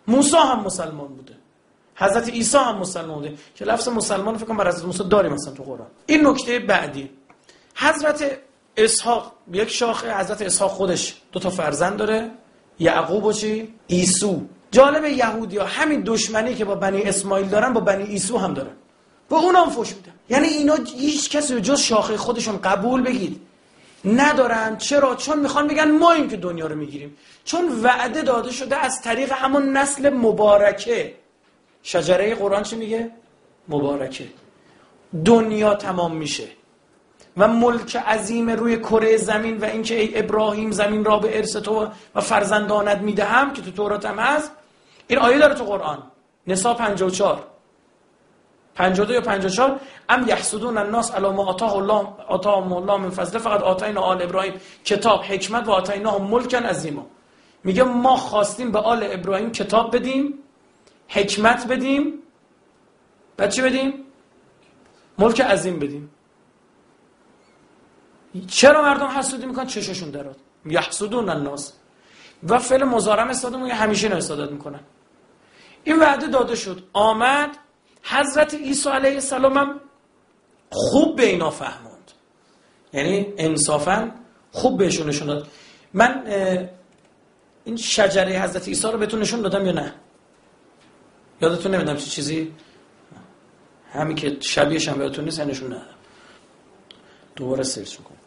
موسی 0.07 0.37
هم 0.37 0.59
مسلمان 0.59 1.16
حضرت 1.99 2.29
عیسی 2.29 2.57
هم 2.57 2.77
مسلمان 2.77 3.17
بوده. 3.17 3.33
که 3.55 3.65
لفظ 3.65 3.87
مسلمان 3.87 4.37
فکر 4.37 4.45
کنم 4.45 4.57
بر 4.57 4.67
حضرت 4.67 4.85
موسی 4.85 5.03
داریم 5.03 5.33
مثلا 5.33 5.53
تو 5.53 5.63
قرآن. 5.63 5.87
این 6.05 6.27
نکته 6.27 6.59
بعدی. 6.59 7.09
حضرت 7.75 8.37
اسحاق 8.77 9.33
یک 9.53 9.69
شاخه 9.69 10.17
حضرت 10.17 10.41
اسحاق 10.41 10.71
خودش 10.71 11.15
دو 11.31 11.39
تا 11.39 11.49
فرزند 11.49 11.97
داره. 11.97 12.31
یعقوب 12.79 13.25
و 13.25 13.33
چی؟ 13.33 13.73
ایسو 13.87 14.41
جالب 14.71 15.05
یهودیا 15.05 15.65
همین 15.65 16.01
دشمنی 16.05 16.55
که 16.55 16.65
با 16.65 16.75
بنی 16.75 17.01
اسماعیل 17.01 17.47
دارن 17.47 17.73
با 17.73 17.81
بنی 17.81 18.03
ایسو 18.03 18.37
هم 18.37 18.53
دارن. 18.53 18.73
با 19.29 19.37
اونم 19.37 19.69
فوش 19.69 19.95
میدن. 19.95 20.11
یعنی 20.29 20.47
اینا 20.47 20.75
هیچ 20.97 21.29
کسی 21.29 21.61
جز 21.61 21.79
شاخه 21.79 22.17
خودشون 22.17 22.57
قبول 22.57 23.01
بگید 23.01 23.41
ندارن. 24.05 24.77
چرا؟ 24.77 25.15
چون 25.15 25.39
می‌خوان 25.39 25.67
بگن 25.67 25.91
ما 25.91 26.11
این 26.11 26.29
که 26.29 26.37
دنیا 26.37 26.67
رو 26.67 26.75
می‌گیریم. 26.75 27.17
چون 27.45 27.81
وعده 27.83 28.21
داده 28.21 28.51
شده 28.51 28.75
از 28.75 29.01
طریق 29.01 29.31
همون 29.31 29.77
نسل 29.77 30.09
مبارکه. 30.09 31.13
شجره 31.83 32.35
قرآن 32.35 32.63
چی 32.63 32.75
میگه؟ 32.75 33.11
مبارکه. 33.67 34.27
دنیا 35.25 35.75
تمام 35.75 36.15
میشه. 36.15 36.47
و 37.37 37.47
ملک 37.47 37.95
عظیم 37.95 38.49
روی 38.49 38.77
کره 38.77 39.17
زمین 39.17 39.57
و 39.57 39.65
اینکه 39.65 39.99
ای 39.99 40.19
ابراهیم 40.19 40.71
زمین 40.71 41.05
را 41.05 41.17
به 41.17 41.37
ارث 41.37 41.55
تو 41.55 41.87
و 42.15 42.21
فرزندانت 42.21 42.97
می‌دهم 42.97 43.53
که 43.53 43.61
تو 43.61 43.71
تورات 43.71 44.05
هم 44.05 44.19
هست 44.19 44.51
این 45.07 45.19
آیه 45.19 45.37
داره 45.37 45.53
تو 45.53 45.63
قرآن. 45.63 46.03
نسا 46.47 46.73
54 46.73 47.43
52 48.75 49.13
یا 49.13 49.21
54 49.21 49.79
ام 50.09 50.27
یحسدون 50.27 50.77
الناس 50.77 51.15
علی 51.15 51.29
ما 51.29 51.45
آتاه 51.45 51.75
الله 51.75 52.07
آتاهم 52.27 52.73
الله 52.73 52.97
من 52.97 53.09
فضل 53.09 53.39
فقط 53.39 53.61
آتاینا 53.61 54.01
آل 54.01 54.21
ابراهیم. 54.21 54.53
کتاب 54.85 55.21
حکمت 55.23 55.67
و 55.67 55.71
آتاینا 55.71 56.17
ملکن 56.17 56.63
عظیما. 56.63 57.05
میگه 57.63 57.83
ما 57.83 58.15
خواستیم 58.15 58.71
به 58.71 58.79
آل 58.79 59.07
ابراهیم 59.11 59.51
کتاب 59.51 59.95
بدیم. 59.95 60.33
حکمت 61.07 61.67
بدیم. 61.67 62.13
بعد 63.37 63.51
چی 63.51 63.61
بدیم؟ 63.61 63.93
ملک 65.17 65.41
عظیم 65.41 65.79
بدیم. 65.79 66.09
چرا 68.47 68.81
مردم 68.81 69.07
حسودی 69.07 69.45
می‌کنن؟ 69.45 69.65
چششون 69.65 70.09
درات 70.09 70.35
یحسدون 70.65 71.29
الناس. 71.29 71.73
و 72.43 72.59
فعل 72.59 72.83
مزارم 72.83 73.29
استاده 73.29 73.57
میگه 73.57 73.73
همیشه 73.73 74.09
استفاده 74.09 74.53
می‌کنن. 74.53 74.79
این 75.83 75.99
وعده 75.99 76.27
داده 76.27 76.55
شد. 76.55 76.83
آمد. 76.93 77.57
حضرت 78.03 78.53
عیسی 78.53 78.89
علیه 78.89 79.13
السلام 79.13 79.57
هم 79.57 79.81
خوب 80.69 81.15
به 81.15 81.25
اینا 81.25 81.49
فهموند. 81.49 82.11
یعنی 82.93 83.33
انصافا 83.37 84.11
خوب 84.51 84.77
بهشون 84.77 85.09
نشون 85.09 85.43
من 85.93 86.23
این 87.63 87.75
شجره 87.75 88.41
حضرت 88.41 88.67
عیسی 88.67 88.87
رو 88.87 88.97
بهتون 88.97 89.19
نشون 89.19 89.41
دادم 89.41 89.65
یا 89.65 89.71
نه؟ 89.71 89.93
یادتون 91.41 91.75
نمیدم 91.75 91.95
چه 91.95 92.05
چیزی؟ 92.05 92.53
همین 93.93 94.15
که 94.15 94.37
شبیهش 94.39 94.87
هم 94.87 94.97
بهتون 94.97 95.25
نیست 95.25 95.39
نشون 95.39 95.67
ندادم 95.67 95.87
دوباره 97.35 97.63
search 97.63 97.99
می‌کنم. 97.99 98.17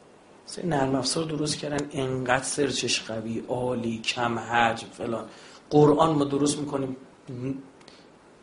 سری 0.46 0.66
نرم 0.66 0.94
افزار 0.94 1.24
درست 1.24 1.56
کردن 1.56 1.88
انقدر 1.92 2.44
search 2.44 2.88
ش 2.88 3.02
قوی 3.02 3.42
عالی 3.48 3.98
کم 3.98 4.38
حجم 4.38 4.86
فلان. 4.92 5.24
قرآن 5.70 6.10
ما 6.10 6.24
درست 6.24 6.58
می‌کنیم. 6.58 6.96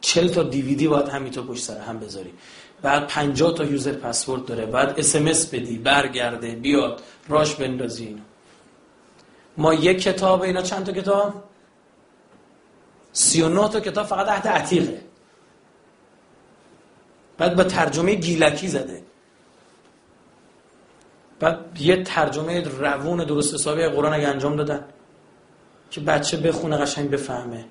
چل 0.02 0.28
تا 0.28 0.44
دیویدی 0.44 0.88
باید 0.88 1.08
همینطور 1.08 1.46
پشت 1.46 1.64
سر 1.64 1.80
هم 1.80 2.00
بذاری. 2.00 2.34
بعد 2.82 3.08
50 3.08 3.54
تا 3.54 3.64
user 3.64 3.94
password 3.94 4.46
داره. 4.46 4.66
بعد 4.66 5.00
اس 5.00 5.16
بدی 5.48 5.78
برگرده 5.78 6.56
بیاد 6.56 7.02
راش 7.30 7.56
بندازی 7.56 8.06
اینا. 8.06 8.22
ما 9.58 9.74
یک 9.74 10.02
کتاب 10.02 10.42
اینا 10.42 10.62
چند 10.62 10.86
تا 10.86 10.92
کتاب؟ 10.92 11.44
39 13.14 13.70
تا 13.70 13.80
کتاب 13.80 14.06
فقط 14.06 14.26
تحت 14.26 14.46
عتیقه. 14.46 15.02
بعد 17.38 17.56
با 17.56 17.64
ترجمه 17.64 18.16
گیلکی 18.16 18.68
زده. 18.68 19.04
بعد 21.40 21.60
یه 21.80 22.04
ترجمه 22.04 22.62
روون 22.62 23.24
درست 23.24 23.54
حسابی 23.54 23.88
قرآن 23.88 24.14
اگه 24.14 24.28
انجام 24.28 24.56
دادن 24.56 24.86
که 25.92 26.02
بچه 26.02 26.38
بخونه 26.38 26.78
قشنگ 26.78 27.10
بفهمه. 27.10 27.66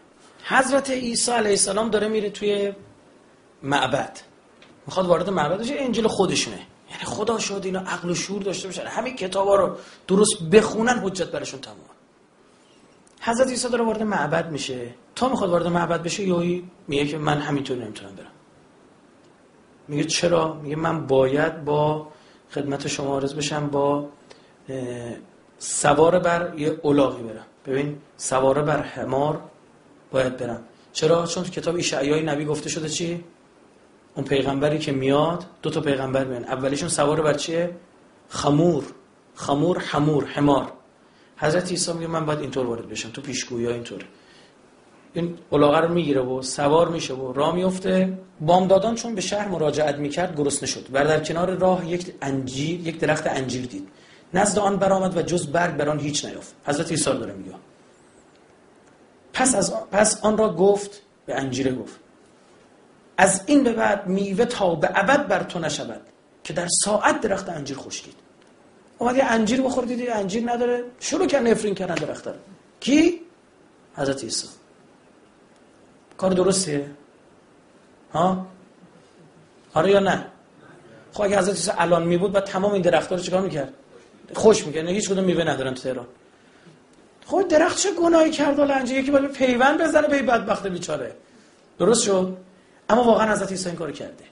حضرت 0.45 0.91
عیسی 0.91 1.32
علیه 1.32 1.51
السلام 1.51 1.91
داره 1.91 2.09
میره 2.09 2.30
توی 2.30 2.72
معبد. 3.62 4.20
می‌خواد 4.87 5.07
وارد 5.07 5.30
معبد 5.30 5.61
بشه 5.61 5.74
انجیل 5.78 6.07
خودشونه. 6.07 6.61
یعنی 6.91 7.05
خدا 7.05 7.39
شد 7.39 7.61
اینا 7.64 7.80
عقل 7.80 8.11
و 8.11 8.14
شعور 8.14 8.43
داشته 8.43 8.68
باشن 8.68 8.82
همین 8.82 9.16
کتابا 9.16 9.57
رو 9.57 9.76
درست 10.09 10.43
بخونن 10.43 10.99
حجت 10.99 11.30
برشون 11.30 11.61
تمام 11.61 11.95
حضرت 13.27 13.49
عیسی 13.49 13.68
داره 13.68 13.85
وارد 13.85 14.03
معبد 14.03 14.51
میشه. 14.51 14.95
تا 15.14 15.29
می‌خواد 15.29 15.51
وارد 15.51 15.66
معبد 15.66 16.03
بشه 16.03 16.22
یوی 16.22 16.64
میگه 16.89 17.07
که 17.07 17.18
من 17.18 17.39
همینطور 17.39 17.77
نمی‌تونم 17.77 18.14
برم. 18.14 18.27
میگه 19.89 20.05
چرا؟ 20.05 20.55
میگه 20.55 20.77
من 20.77 21.07
باید 21.07 21.64
با 21.64 22.09
خدمت 22.51 22.87
شما 22.87 23.18
عرض 23.18 23.35
بشم 23.35 23.66
با 23.66 24.09
سوار 25.59 26.18
بر 26.18 26.59
یه 26.59 26.81
اولاغی 26.83 27.22
برم. 27.22 27.47
ببین 27.66 27.99
سوار 28.16 28.62
بر 28.62 28.83
حمار 28.83 29.41
باید 30.11 30.37
برم. 30.37 30.64
چرا؟ 30.93 31.27
چون 31.27 31.45
کتاب 31.45 31.77
اشعیای 31.77 32.22
نبی 32.22 32.45
گفته 32.45 32.68
شده 32.68 32.89
چی؟ 32.89 33.24
اون 34.14 34.27
پیغمبری 34.27 34.79
که 34.79 34.93
میاد 34.93 35.47
دو 35.62 35.70
تا 35.70 35.81
پیغمبر 35.81 36.24
میان. 36.24 36.45
اولیشون 36.45 36.89
سوار 36.89 37.22
بر 37.22 37.35
چیه؟ 37.35 37.77
خمور. 38.29 38.85
خمور 39.35 39.79
حمور 39.79 40.24
حمار. 40.24 40.72
حضرت 41.37 41.70
عیسی 41.70 41.93
میگه 41.93 42.07
من 42.07 42.26
باید 42.26 42.41
اینطور 42.41 42.66
وارد 42.66 42.89
بشم 42.89 43.11
تو 43.11 43.20
پیشگویی 43.20 43.66
اینطور. 43.66 44.05
این 45.12 45.39
اولاغه 45.51 45.78
رو 45.78 45.95
می‌گیره 45.95 46.20
و 46.20 46.43
سوار 46.43 46.89
میشه 46.89 47.14
و 47.14 47.32
راه 47.32 47.55
میفته. 47.55 48.18
بامدادان 48.41 48.95
چون 48.95 49.14
به 49.14 49.20
شهر 49.20 49.49
مراجعت 49.49 49.97
می‌کرد 49.97 50.37
گرسنه 50.37 50.68
شد 50.68 50.87
و 50.93 51.05
در 51.05 51.20
کنار 51.20 51.51
راه 51.51 51.91
یک 51.91 52.14
انجیر 52.22 52.87
یک 52.87 52.99
درخت 52.99 53.26
انجیر 53.26 53.66
دید. 53.66 53.89
نزد 54.34 54.59
آن 54.59 54.76
برآمد 54.76 55.16
و 55.16 55.22
جز 55.22 55.47
برگ 55.47 55.76
بر 55.76 55.89
آن 55.89 55.99
هیچ 55.99 56.24
نیافت. 56.24 56.55
حضرت 56.66 56.91
عیسی 56.91 57.05
داره 57.05 57.32
میگه. 57.32 57.55
پس 59.32 59.55
از 59.55 59.74
پس 59.93 60.24
آن 60.24 60.39
را 60.39 60.55
گفت 60.55 61.03
به 61.26 61.34
انجیره 61.34 61.72
گفت. 61.72 62.01
از 63.18 63.43
این 63.47 63.64
به 63.64 63.72
بعد 63.72 64.07
میوه 64.07 64.45
تا 64.45 64.74
به 64.74 64.91
ابد 64.95 65.26
بر 65.28 65.43
تو 65.43 65.59
نشود 65.59 66.01
که 66.45 66.53
در 66.53 66.68
ساعت 66.84 67.20
درخت 67.20 67.49
انجیر 67.49 67.76
خشکید. 67.76 68.14
اومد 68.99 69.16
یه 69.16 69.24
انجیر 69.24 69.62
بخور 69.62 69.84
دیدی 69.84 70.09
انجیر 70.09 70.51
نداره. 70.51 70.84
شروع 71.01 71.26
کرد 71.26 71.47
نفرین 71.47 71.74
کردن 71.74 71.94
درخت 71.94 72.28
کی؟ 72.80 73.20
حضرت 73.97 74.24
عیسی. 74.24 74.49
کار 76.18 76.32
درستیه 76.32 76.90
ها؟ 78.12 78.47
آره 79.74 79.90
یا 79.90 80.01
نه؟ 80.01 80.26
خب 81.12 81.22
اگه 81.22 81.38
حضرت 81.38 81.55
عیسی 81.55 81.70
الان 81.78 82.03
می 82.03 82.16
بود 82.16 82.32
بعد 82.32 82.44
تمام 82.44 82.72
این 82.72 82.82
درخت‌ها 82.82 83.16
رو 83.16 83.22
چیکار 83.22 83.40
می‌کرد؟ 83.40 83.72
خوش 84.34 84.66
می‌کرد. 84.66 84.88
هیچ 84.88 85.11
کدوم 85.11 85.24
میوه 85.24 85.44
ندارن 85.44 85.74
تو 85.74 85.82
تهران. 85.82 86.07
خب 87.26 87.49
درخت 87.49 87.78
چه 87.78 87.92
گناهی 87.92 88.30
کرد 88.30 88.61
لنجه 88.61 88.94
یکی 88.94 89.11
باید 89.11 89.32
پیوند 89.32 89.82
بزنه 89.82 90.09
به 90.09 90.22
بدبخت 90.22 90.66
بیچاره. 90.66 91.12
درست 91.78 92.05
شد؟ 92.05 92.36
اما 92.88 93.05
واقعا 93.05 93.32
حضرت 93.32 93.51
عیسی 93.51 93.68
این 93.68 93.78
کارو 93.78 93.92
کرده. 93.92 94.24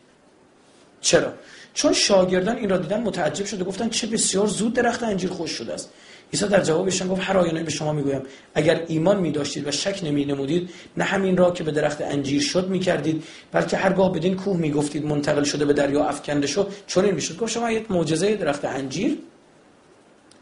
چرا؟ 1.01 1.33
چون 1.75 1.93
شاگردان 1.93 2.57
این 2.57 2.68
را 2.68 2.77
دیدن 2.77 3.01
متعجب 3.01 3.45
شده 3.45 3.64
گفتن 3.64 3.89
چه 3.89 4.07
بسیار 4.07 4.47
زود 4.47 4.72
درخت 4.72 5.03
انجیر 5.03 5.31
خوش 5.31 5.51
شده 5.51 5.72
است. 5.72 5.91
عیسی 6.33 6.49
در 6.49 6.61
جوابشان 6.61 7.09
گفت 7.09 7.20
هر 7.25 7.39
آینه 7.39 7.62
به 7.62 7.70
شما 7.70 7.93
می‌گویم 7.93 8.22
اگر 8.55 8.85
ایمان 8.89 9.20
می 9.20 9.31
داشتید 9.31 9.66
و 9.66 9.70
شک 9.70 10.01
نمی 10.05 10.25
نمودید 10.25 10.70
نه 10.97 11.05
همین 11.05 11.37
را 11.37 11.51
که 11.51 11.64
به 11.64 11.72
درخت 11.72 12.01
انجیر 12.01 12.43
شد 12.43 12.68
می 12.68 12.79
کردید 12.79 13.25
بلکه 13.53 13.77
هرگاه 13.77 14.12
بدین 14.12 14.37
کوه 14.37 14.57
می 14.57 14.70
گفتید 14.70 15.07
منتقل 15.07 15.43
شده 15.43 15.64
به 15.64 15.72
دریا 15.72 16.05
افکنده 16.05 16.47
شد 16.47 16.72
چون 16.87 17.05
این 17.05 17.14
می‌شد. 17.14 17.37
گفت 17.39 17.53
شما 17.53 17.70
یک 17.70 17.91
معجزه 17.91 18.37
درخت 18.37 18.64
انجیر 18.64 19.18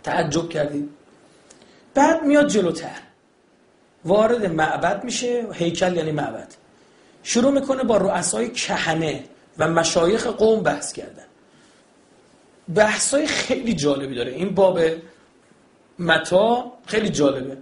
تعجب 0.02 0.48
کردید. 0.48 0.88
بعد 1.94 2.22
میاد 2.22 2.48
جلوتر. 2.48 2.98
وارد 4.04 4.46
معبد 4.46 5.04
میشه 5.04 5.46
هیکل 5.52 5.96
یعنی 5.96 6.12
معبد. 6.12 6.54
شروع 7.22 7.52
می‌کنه 7.52 7.84
با 7.84 7.96
رؤسای 7.96 8.50
کهنه 8.50 9.24
و 9.58 9.68
مشایخ 9.68 10.26
قوم 10.26 10.62
بحث 10.62 10.92
کردن. 10.92 11.24
بحثای 12.74 13.26
خیلی 13.26 13.74
جالبی 13.74 14.14
داره. 14.14 14.32
این 14.32 14.54
باب 14.54 14.80
متا 15.98 16.72
خیلی 16.86 17.08
جالبه. 17.08 17.56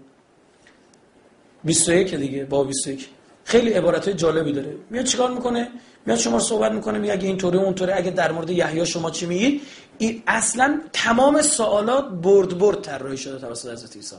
21 1.64 2.14
دیگه 2.14 2.45
با 2.45 2.64
21 2.64 3.09
خیلی 3.45 3.72
عبارت 3.72 4.05
های 4.05 4.14
جالبی 4.14 4.53
داره. 4.53 4.76
میاد 4.91 5.05
چیکار 5.05 5.30
می‌کنه؟ 5.30 5.68
میاد 6.07 6.18
شما 6.18 6.38
صحبت 6.38 6.72
می‌کنه 6.72 6.99
میگه 6.99 7.12
اگه 7.12 7.26
اینطوری 7.26 7.59
اونطوری 7.59 7.93
اگه 7.93 8.11
در 8.11 8.32
مورد 8.32 8.51
یحیی 8.51 8.86
شما 8.86 9.11
چی 9.11 9.26
میگید 9.26 9.62
این 9.99 10.22
اصلا 10.26 10.80
تمام 10.93 11.43
سوالات 11.43 12.09
برد 12.09 12.59
برد 12.59 12.80
طراحی 12.80 13.16
شده 13.16 13.38
توسط 13.38 13.72
حضرت 13.72 13.97
عیسی. 13.97 14.16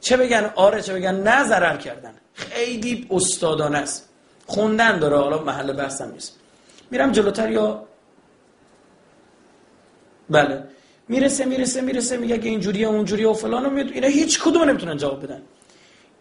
چه 0.00 0.16
بگن؟ 0.16 0.50
آره 0.54 0.82
چه 0.82 0.94
بگن؟ 0.94 1.14
نه 1.14 1.44
ضرر 1.48 1.76
کردن. 1.76 2.14
خیلی 2.34 3.06
استادانه 3.10 3.78
است. 3.78 4.08
خوندن 4.46 4.98
داره. 4.98 5.16
حالا 5.16 5.42
محل 5.42 5.72
بحثم 5.72 6.12
نیست. 6.12 6.37
میرم 6.90 7.12
جلوتر 7.12 7.50
یا 7.50 7.84
بله. 10.30 10.64
می‌رسه 11.08 11.44
می‌رسه 11.44 11.80
می‌رسه 11.80 12.16
میگه 12.16 12.38
که 12.38 12.48
اینجوریه 12.48 12.86
اونجوریه 12.86 13.28
و 13.28 13.34
فلان 13.34 13.66
و 13.66 13.78
اینا 13.92 14.08
هیچ 14.08 14.40
کدوم 14.40 14.62
نمی‌تونن 14.62 14.96
جواب 14.96 15.22
بدن. 15.22 15.42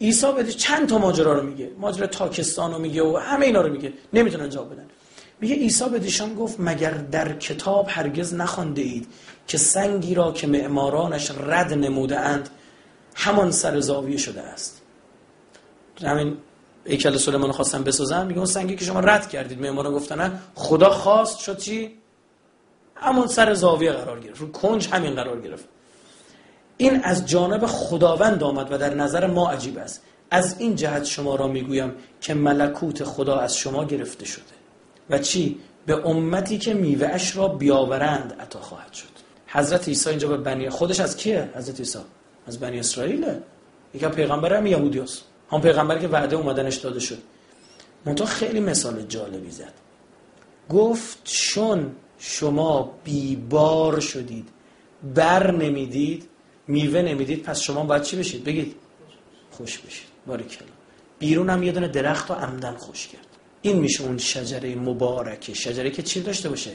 عیسی 0.01 0.31
بده 0.31 0.51
چند 0.51 0.89
تا 0.89 0.97
ماجرا 0.97 1.33
رو 1.33 1.43
میگه. 1.43 1.71
ماجرا 1.77 2.07
تاکستان 2.07 2.73
رو 2.73 2.79
میگه 2.79 3.03
و 3.03 3.17
همه 3.17 3.45
اینا 3.45 3.61
رو 3.61 3.71
میگه. 3.71 3.93
نمی‌تونن 4.13 4.49
جواب 4.49 4.73
بدن. 4.73 4.85
میگه 5.41 5.55
عیسی 5.55 5.99
دیشان 5.99 6.35
گفت 6.35 6.59
مگر 6.59 6.91
در 6.91 7.33
کتاب 7.33 7.85
هرگز 7.89 8.33
نخوانده 8.33 8.81
اید 8.81 9.07
که 9.47 9.57
سنگی 9.57 10.15
را 10.15 10.31
که 10.31 10.47
معمارانش 10.47 11.31
رد 11.31 11.73
نموده 11.73 12.19
اند 12.19 12.49
همان 13.15 13.51
سر 13.51 13.79
زاویه 13.79 14.17
شده 14.17 14.41
است. 14.41 14.81
همین 16.01 16.37
ایکل 16.87 17.17
سلیمان 17.17 17.51
خواستن 17.51 17.83
بسازن؟ 17.83 18.25
میگه 18.25 18.37
اون 18.37 18.47
سنگی 18.47 18.75
که 18.75 18.85
شما 18.85 18.99
رد 18.99 19.29
کردید 19.29 19.61
معماران 19.61 19.93
گفتن 19.93 20.41
خدا 20.55 20.89
خواست 20.89 21.39
شد 21.39 21.57
چی؟ 21.57 21.91
همون 22.95 23.27
سر 23.27 23.53
زاویه 23.53 23.91
قرار 23.91 24.19
گرفت. 24.19 24.41
رو 24.41 24.51
کنج 24.51 24.87
همین 24.91 25.15
قرار 25.15 25.41
گرفت. 25.41 25.65
این 26.77 27.03
از 27.03 27.25
جانب 27.25 27.65
خداوند 27.65 28.43
آمد 28.43 28.71
و 28.71 28.77
در 28.77 28.93
نظر 28.93 29.27
ما 29.27 29.49
عجیب 29.49 29.77
است. 29.77 30.03
از 30.31 30.55
این 30.59 30.75
جهت 30.75 31.03
شما 31.03 31.35
را 31.35 31.47
می‌گویم 31.47 31.91
که 32.21 32.33
ملکوت 32.33 33.03
خدا 33.03 33.39
از 33.39 33.57
شما 33.57 33.85
گرفته 33.85 34.25
شده. 34.25 34.43
و 35.09 35.17
چی؟ 35.17 35.59
به 35.85 36.07
امتی 36.07 36.57
که 36.57 36.73
میوهش 36.73 37.35
را 37.35 37.47
بیاورند 37.47 38.35
عطا 38.39 38.59
خواهد 38.59 38.93
شد. 38.93 39.07
حضرت 39.47 39.87
عیسی 39.87 40.09
اینجا 40.09 40.27
به 40.27 40.37
بنی 40.37 40.69
خودش 40.69 40.99
از 40.99 41.17
کیه؟ 41.17 41.49
حضرت 41.55 41.79
عیسی. 41.79 41.99
از 42.47 42.59
بنی 42.59 42.79
اسرائیله 42.79 43.43
یکی 43.93 44.07
پیغمبر 44.07 44.53
هم 44.53 44.65
یهودی 44.65 44.99
هست. 44.99 45.23
هم 45.51 45.61
پیغمبری 45.61 45.99
که 45.99 46.07
وعده 46.07 46.35
اومدنش 46.35 46.75
داده 46.75 46.99
شد. 46.99 47.17
منتها 48.05 48.27
خیلی 48.27 48.59
مثال 48.59 49.01
جالبی 49.01 49.51
زد. 49.51 49.73
گفت 50.69 51.17
چون 51.23 51.91
شما 52.19 52.93
بیبار 53.03 53.99
شدید 53.99 54.49
بر 55.15 55.51
نمی‌دید 55.51 56.29
میوه 56.67 57.01
نمی‌دید 57.01 57.43
پس 57.43 57.59
شما 57.59 57.83
باید 57.83 58.01
چی 58.01 58.17
بشید؟ 58.17 58.43
بگید 58.43 58.75
خوش 59.51 59.77
بشید. 59.77 60.07
باریکلا 60.27 60.67
بیرون 61.19 61.49
هم 61.49 61.63
یه 61.63 61.71
دونه 61.71 61.87
درخت 61.87 62.31
و 62.31 62.33
عمدن 62.33 62.75
خوش 62.75 63.07
کرد. 63.07 63.27
این 63.61 63.77
میشه 63.79 64.03
اون 64.03 64.17
شجره 64.17 64.75
مبارکه. 64.75 65.53
شجره 65.53 65.91
که 65.91 66.03
چی 66.03 66.21
داشته 66.21 66.49
باشه؟ 66.49 66.71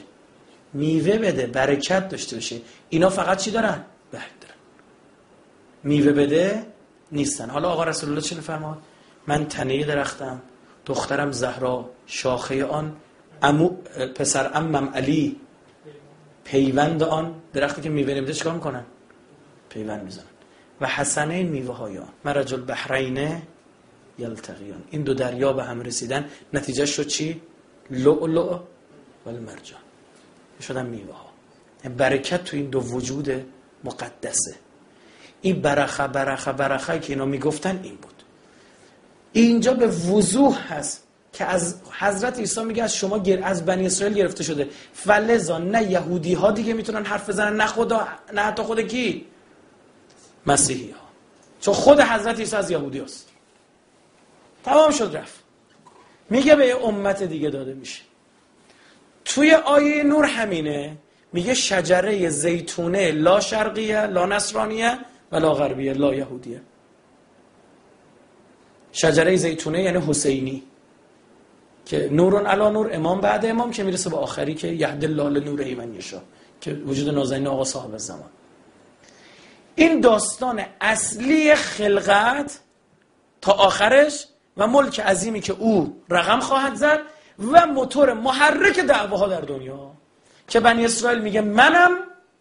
میوه 0.73 1.19
بده 1.19 1.47
برکت 1.47 2.09
داشته 2.09 2.37
باشه. 2.37 2.61
اینا 2.89 3.11
فقط 3.11 3.39
چی 3.39 3.51
دارن؟ 3.51 3.85
برگ 4.13 4.23
دارن. 4.41 4.55
میوه 5.85 6.13
بده 6.13 6.67
نیستن. 7.13 7.51
حالا 7.51 7.69
آقا 7.69 7.85
رسول 7.85 8.09
الله 8.09 8.21
چی 8.21 8.35
فرماد 8.35 8.79
من 9.27 9.47
تنه 9.47 9.85
درختم 9.85 10.43
دخترم 10.87 11.33
زهرا 11.33 11.91
شاخه 12.07 12.65
آن 12.65 12.97
امو 13.43 13.69
پسر 14.15 14.51
امم 14.55 14.89
علی 14.95 15.37
پیوند 16.45 17.03
آن. 17.03 17.35
درختی 17.53 17.83
که 17.83 17.89
میوه 17.89 18.15
نمیده 18.15 18.33
چیکار 18.33 18.55
می‌کنن؟ 18.55 18.85
پیوند 19.69 20.05
می‌زنن. 20.05 20.25
و 20.81 20.87
حسنه 20.87 21.43
میوه 21.43 21.77
های 21.77 21.99
آن. 21.99 22.09
مرج 22.25 22.55
البحرین 22.55 23.43
یلتقیان. 24.19 24.83
این 24.91 25.03
دو 25.03 25.15
دریا 25.15 25.53
به 25.53 25.65
هم 25.65 25.81
رسیدن. 25.81 26.29
نتیجه 26.53 26.87
شد 26.87 27.07
چی؟ 27.07 27.41
لؤلؤ 27.91 28.59
و 29.27 29.29
المرجان. 29.29 29.81
شدن 30.61 30.87
میوه 30.87 31.15
ها 31.15 31.31
برکت 31.97 32.45
تو 32.45 32.57
این 32.57 32.71
دو 32.71 32.81
وجود 32.81 33.45
مقدسه. 33.85 34.55
این 35.43 35.61
برخه 35.61 36.07
برخه 36.07 36.53
برخه 36.53 36.99
که 36.99 37.13
اینا 37.13 37.25
می‌گفتن 37.25 37.81
این 37.83 37.97
بود. 37.97 38.23
اینجا 39.33 39.75
به 39.75 39.87
وضوح 39.87 40.73
هست 40.73 41.03
که 41.33 41.45
از 41.45 41.77
حضرت 41.99 42.39
عیسی 42.39 42.65
میگه 42.65 42.83
از 42.83 42.97
شما 42.97 43.19
گر 43.19 43.45
از 43.45 43.67
بنی 43.67 43.87
اسرائیل 43.87 44.17
گرفته 44.17 44.45
شده. 44.45 44.69
فلزا 44.95 45.59
نه 45.59 45.91
یهودی 45.91 46.35
ها 46.35 46.51
دیگه 46.51 46.73
می‌تونن 46.73 47.05
حرف 47.05 47.29
بزنن 47.29 47.57
نه 47.57 47.67
خدا 47.67 48.09
نه 48.35 48.41
حتی 48.41 48.63
خود 48.63 48.81
کی؟ 48.81 49.27
مسیحی 50.47 50.91
ها 50.91 51.01
چون 51.61 51.75
خود 51.75 52.01
حضرت 52.01 52.39
عیسی 52.39 52.57
از 52.57 52.71
یهودی 52.71 52.99
هست. 52.99 53.29
تمام 54.65 54.91
شد 54.91 55.17
رفت. 55.17 55.41
میگه 56.31 56.57
به 56.57 56.85
امت 56.85 57.23
دیگه 57.23 57.51
داده 57.51 57.75
میشه. 57.75 58.03
توی 59.25 59.55
آیه 59.55 60.03
نور 60.03 60.25
همینه. 60.25 60.97
میگه 61.33 61.55
شجره 61.55 62.29
زیتونه 62.29 63.13
لا 63.13 63.41
شرقیه 63.41 64.07
لا 64.07 64.27
نصرانیه. 64.27 64.99
و 65.33 65.37
لا 65.37 65.55
غربیه 65.55 65.93
لا 65.93 66.15
یهودیه. 66.15 66.61
شجره 68.93 69.37
زیتونه 69.37 69.83
یعنی 69.83 69.99
حسینی 70.09 70.63
که 71.87 72.09
نورون 72.13 72.47
علا 72.47 72.71
نور 72.71 72.91
امام 72.93 73.21
بعد 73.21 73.47
امام 73.47 73.71
که 73.71 73.83
می‌رسه 73.83 74.11
به 74.11 74.17
آخری 74.17 74.55
که 74.55 74.69
یهد 74.69 75.05
الله 75.05 75.41
نور 75.41 75.61
ایمن 75.61 75.95
یشا 75.95 76.21
که 76.61 76.73
وجود 76.73 77.15
نازنین 77.15 77.47
آقا 77.47 77.65
صاحب 77.65 77.97
زمان 77.97 78.31
این 79.75 80.01
داستان 80.01 80.65
اصلی 80.81 81.55
خلقت 81.55 82.61
تا 83.41 83.53
آخرش 83.53 84.27
و 84.57 84.67
ملک 84.67 85.01
عظیمی 85.01 85.41
که 85.41 85.53
او 85.53 86.03
رقم 86.09 86.41
خواهد 86.41 86.75
زد 86.75 87.01
و 87.53 87.67
موتور 87.67 88.13
محرک 88.13 88.79
دعواها 88.79 89.29
در 89.29 89.41
دنیا. 89.41 89.93
که 90.49 90.61
بنی 90.61 90.85
اسرائیل 90.85 91.23
میگه 91.23 91.41
منم 91.41 91.91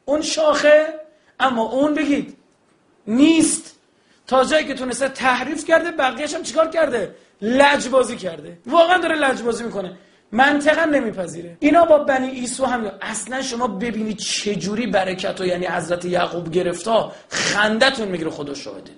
اون 0.05 0.21
شاخه 0.21 0.93
اما 1.39 1.63
اون 1.63 1.93
بگید 1.93 2.37
نیست. 3.07 3.75
تا 4.27 4.43
جایی 4.43 4.65
که 4.67 4.73
تونسته 4.73 5.09
تحریف 5.09 5.65
کرده 5.65 5.91
بقیهش 5.91 6.33
هم 6.33 6.43
چیکار 6.43 6.69
کرده؟ 6.69 7.15
لجبازی 7.41 8.15
کرده. 8.15 8.57
واقعا 8.65 8.97
داره 8.97 9.15
لجبازی 9.15 9.63
می‌کنه. 9.63 9.97
منطقا 10.31 10.85
نمیپذیره. 10.85 11.57
اینا 11.59 11.85
با 11.85 11.97
بنی 11.97 12.29
ایسو 12.29 12.65
هم 12.65 12.91
اصلا 13.01 13.41
شما 13.41 13.67
ببینید 13.67 14.17
چجوری 14.17 14.87
برکت 14.87 15.41
و 15.41 15.45
یعنی 15.45 15.65
حضرت 15.65 16.05
یعقوب 16.05 16.51
گرفتا 16.51 17.11
خندتون 17.29 18.07
می‌گیره 18.07 18.29
خدا 18.29 18.53
شاهده 18.53 18.91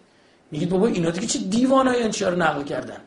میگید 0.51 0.69
بابا 0.69 0.87
اینا 0.87 1.09
دیگه 1.09 1.27
چه 1.27 1.39
دیوانایی 1.39 2.01
این 2.01 2.11
رو 2.21 2.35
نقل 2.35 2.63
کردن؟ 2.63 2.97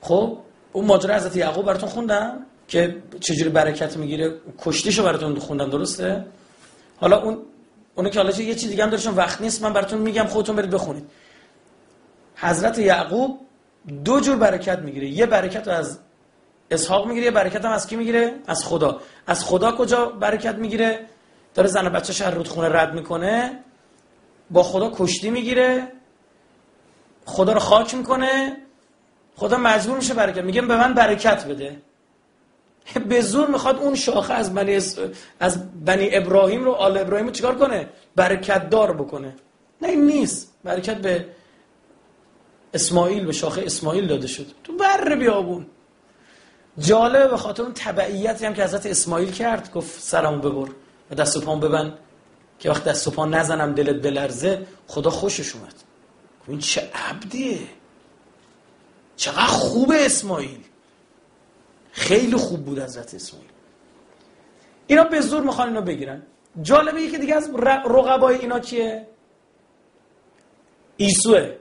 خب 0.00 0.38
اون 0.72 0.84
ماجرا 0.84 1.14
حضرت 1.14 1.36
یعقوب 1.36 1.66
براتون 1.66 1.88
خوندم 1.88 2.46
که 2.68 3.02
چجوری 3.20 3.50
برکت 3.50 3.96
می‌گیره؟ 3.96 4.34
کشتیشو 4.58 5.02
براتون 5.04 5.38
خوندم 5.38 5.70
درسته؟ 5.70 6.24
حالا 6.96 7.22
اون 7.22 7.38
اونو 7.94 8.08
که 8.08 8.20
حالا 8.20 8.30
یه 8.30 8.54
چیز 8.54 8.70
دیگه 8.70 8.84
هم 8.84 8.90
داره 8.90 9.10
وقت 9.10 9.40
نیست 9.40 9.62
من 9.62 9.72
براتون 9.72 9.98
میگم 9.98 10.24
خودتون 10.24 10.56
برید 10.56 10.70
بخونید. 10.70 11.10
حضرت 12.36 12.78
یعقوب 12.78 13.40
دو 14.04 14.20
جور 14.20 14.36
برکت 14.36 14.78
می‌گیره. 14.78 15.08
یه 15.08 15.26
برکت 15.26 15.68
رو 15.68 15.74
از 15.74 15.98
اسحاق 16.70 17.06
می‌گیره 17.06 17.24
یه 17.24 17.30
برکت 17.30 17.64
هم 17.64 17.72
از 17.72 17.86
کی 17.86 17.96
می‌گیره؟ 17.96 18.34
از 18.46 18.64
خدا. 18.64 19.00
از 19.26 19.44
خدا 19.44 19.72
کجا 19.72 20.06
برکت 20.06 20.54
می‌گیره؟ 20.54 21.06
داره 21.54 21.68
زن 21.68 21.86
و 21.86 21.90
بچه 21.90 22.12
شهر 22.12 22.30
رودخونه 22.30 22.68
رد 22.68 22.94
می‌کنه 22.94 23.64
با 24.50 24.62
خدا 24.62 24.90
کشتی 24.94 25.30
می‌گیره 25.30 25.92
خدا 27.24 27.52
رو 27.52 27.60
خاک 27.60 27.94
می‌کنه 27.94 28.56
خدا 29.36 29.56
مجبور 29.56 29.96
میشه 29.96 30.14
برکت. 30.14 30.44
میگه 30.44 30.62
به 30.62 30.76
من 30.76 30.94
برکت 30.94 31.46
بده. 31.46 31.82
به 33.08 33.20
زور 33.20 33.50
می‌خواد 33.50 33.78
اون 33.78 33.94
شاخه 33.94 34.34
از 34.34 34.54
بنی, 34.54 34.80
از 35.40 35.84
بنی 35.84 36.08
ابراهیم 36.12 36.64
رو 36.64 36.72
آل 36.72 36.98
ابراهیم 36.98 37.26
رو 37.26 37.32
چیکار 37.32 37.58
کنه؟ 37.58 37.88
برکت 38.16 38.70
دار 38.70 38.92
بکنه. 38.92 39.36
نه 39.82 39.88
این 39.88 40.06
نیست. 40.06 40.52
برکت 40.64 40.96
به 40.96 41.26
اسماعیل 42.74 43.24
به 43.26 43.32
شاخه 43.32 43.62
اسماعیل 43.62 44.06
داده 44.06 44.26
شد. 44.26 44.46
تو 44.64 44.72
بر 44.72 45.14
بیابون 45.14 45.66
جالبه 46.78 47.28
به 47.28 47.36
خاطر 47.36 47.62
اون 47.62 47.72
تبعیتی 47.74 48.46
هم 48.46 48.54
که 48.54 48.64
حضرت 48.64 48.86
اسماعیل 48.86 49.30
کرد 49.30 49.72
گفت 49.72 50.00
سرمو 50.00 50.38
ببر 50.38 50.70
و 51.10 51.14
دست 51.14 51.36
و 51.36 51.40
پام 51.40 51.60
ببند 51.60 51.98
که 52.58 52.70
وقت 52.70 52.84
دست 52.84 53.08
و 53.08 53.10
پا 53.10 53.26
نزنم 53.26 53.72
دلت 53.72 54.02
بلرزه 54.02 54.66
خدا 54.86 55.10
خوشش 55.10 55.54
اومد. 55.54 55.74
این 56.48 56.58
چه 56.58 56.90
عبدیه. 56.94 57.58
چقدر 59.16 59.46
خوبه 59.46 60.06
اسماعیل. 60.06 60.64
خیلی 61.92 62.36
خوب 62.36 62.64
بود 62.64 62.78
حضرت 62.78 63.14
اسماعیل. 63.14 63.50
اینا 64.86 65.04
به 65.04 65.20
زور 65.20 65.42
می‌خوان 65.42 65.68
اینو 65.68 65.82
بگیرن. 65.82 66.22
جالبه 66.62 67.02
یکی 67.02 67.18
دیگه 67.18 67.34
از 67.34 67.50
رقبای 67.84 68.36
اینا 68.36 68.60
کیه؟ 68.60 69.06
ایسوه. 70.96 71.56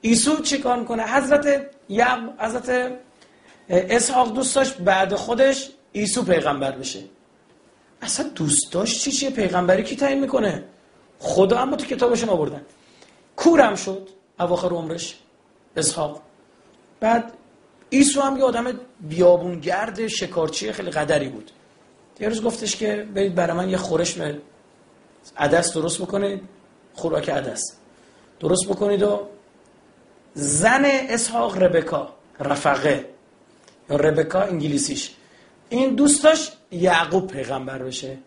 ایسو 0.00 0.42
چی 0.42 0.58
کار 0.58 0.78
می‌کنه؟ 0.78 1.02
حضرت 1.02 1.70
یعب 1.88 2.34
حضرت 2.38 2.98
اسحاق 3.68 4.34
دوست 4.34 4.78
بعد 4.78 5.14
خودش 5.14 5.70
ایسو 5.92 6.22
پیغمبر 6.22 6.72
بشه. 6.72 7.00
اصلا 8.02 8.28
دوست 8.28 8.84
چی 8.84 9.12
چیه 9.12 9.30
پیغمبری 9.30 9.82
کی 9.82 9.96
تعیین 9.96 10.20
می‌کنه؟ 10.20 10.64
خدا 11.18 11.58
اما 11.58 11.76
تو 11.76 11.84
کتابشون 11.86 12.28
آوردن. 12.28 12.62
کورم 13.36 13.74
شد 13.74 14.08
اواخر 14.40 14.68
عمرش 14.68 15.18
اسحاق. 15.76 16.22
بعد 17.00 17.32
ایسو 17.94 18.20
هم 18.20 18.36
یه 18.36 18.44
آدم 18.44 18.80
بیابونگرد 19.00 20.06
شکارچی 20.06 20.72
خیلی 20.72 20.90
قدری 20.90 21.28
بود. 21.28 21.50
یه 22.20 22.28
روز 22.28 22.42
گفتش 22.42 22.76
که 22.76 23.06
برید 23.14 23.34
برای 23.34 23.56
من 23.56 23.70
یه 23.70 23.76
خورش 23.76 24.18
عدس 25.36 25.72
درست 25.72 26.02
بکنید 26.02 26.42
خوراک 26.94 27.30
عدس. 27.30 27.62
درست 28.40 28.68
بکنید 28.68 29.02
و 29.02 29.26
زن 30.34 30.82
اسحاق 30.84 31.62
ربکا 31.62 32.08
رفقه. 32.40 33.08
یا 33.90 33.96
ربکا 33.96 34.42
انگلیسیش. 34.42 35.10
این 35.68 35.94
دوست 35.94 36.24
داشت 36.24 36.52
یعقوب 36.70 37.26
پیغمبر 37.26 37.78
بشه. 37.78 38.18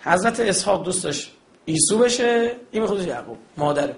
حضرت 0.00 0.40
اسحاق 0.40 0.84
دوست 0.84 1.04
داشت 1.04 1.32
ایسو 1.64 1.98
بشه. 1.98 2.56
این 2.70 2.82
می‌خواد 2.82 3.06
یعقوب 3.06 3.36
مادره 3.56 3.96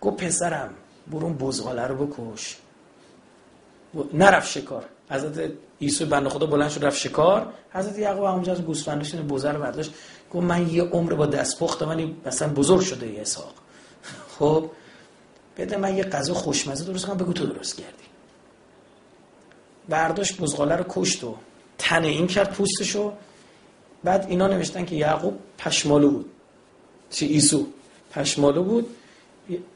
گفت 0.00 0.16
پسرم 0.16 0.74
برون 1.12 1.36
بزغاله 1.36 1.82
رو 1.82 2.06
بکش. 2.06 2.56
نرفت 4.12 4.48
شکار. 4.48 4.84
حضرت 5.10 5.52
عیسی 5.80 6.04
بنده 6.04 6.28
خدا 6.28 6.46
بلند 6.46 6.70
شد 6.70 6.84
رفت 6.84 6.98
شکار. 6.98 7.52
حضرت 7.70 7.98
یعقوب 7.98 8.24
همونجا 8.24 8.52
از 8.52 8.62
گوسفندش 8.62 9.14
بوزه 9.14 9.52
رو 9.52 9.60
برداشت. 9.60 9.90
گفت 10.32 10.46
من 10.46 10.70
یه 10.70 10.82
عمر 10.82 11.14
با 11.14 11.26
دست 11.26 11.58
پخت 11.58 11.82
من 11.82 12.12
مثلا 12.26 12.48
بزرگ 12.48 12.80
شده 12.80 13.12
یه 13.12 13.20
اسحاق. 13.20 13.52
خب 14.38 14.70
بده 15.58 15.76
من 15.76 15.96
یه 15.96 16.04
غذا 16.04 16.34
خوشمزه 16.34 16.84
درست 16.84 17.06
کنم 17.06 17.16
بگو 17.16 17.32
تو 17.32 17.46
درست 17.46 17.76
کردی. 17.76 18.04
برداشت 19.88 20.40
بزغاله 20.40 20.76
رو 20.76 20.84
کشت 20.88 21.24
و 21.24 21.36
تن 21.78 22.04
این 22.04 22.26
کرد 22.26 22.52
پوستشو 22.52 23.12
بعد 24.04 24.26
اینا 24.28 24.46
نوشتن 24.46 24.84
که 24.84 24.94
یعقوب 24.94 25.38
پشمالو 25.58 26.10
بود. 26.10 26.30
چی 27.10 27.26
ایسو 27.26 27.66
پشمالو 28.10 28.62
بود. 28.62 28.96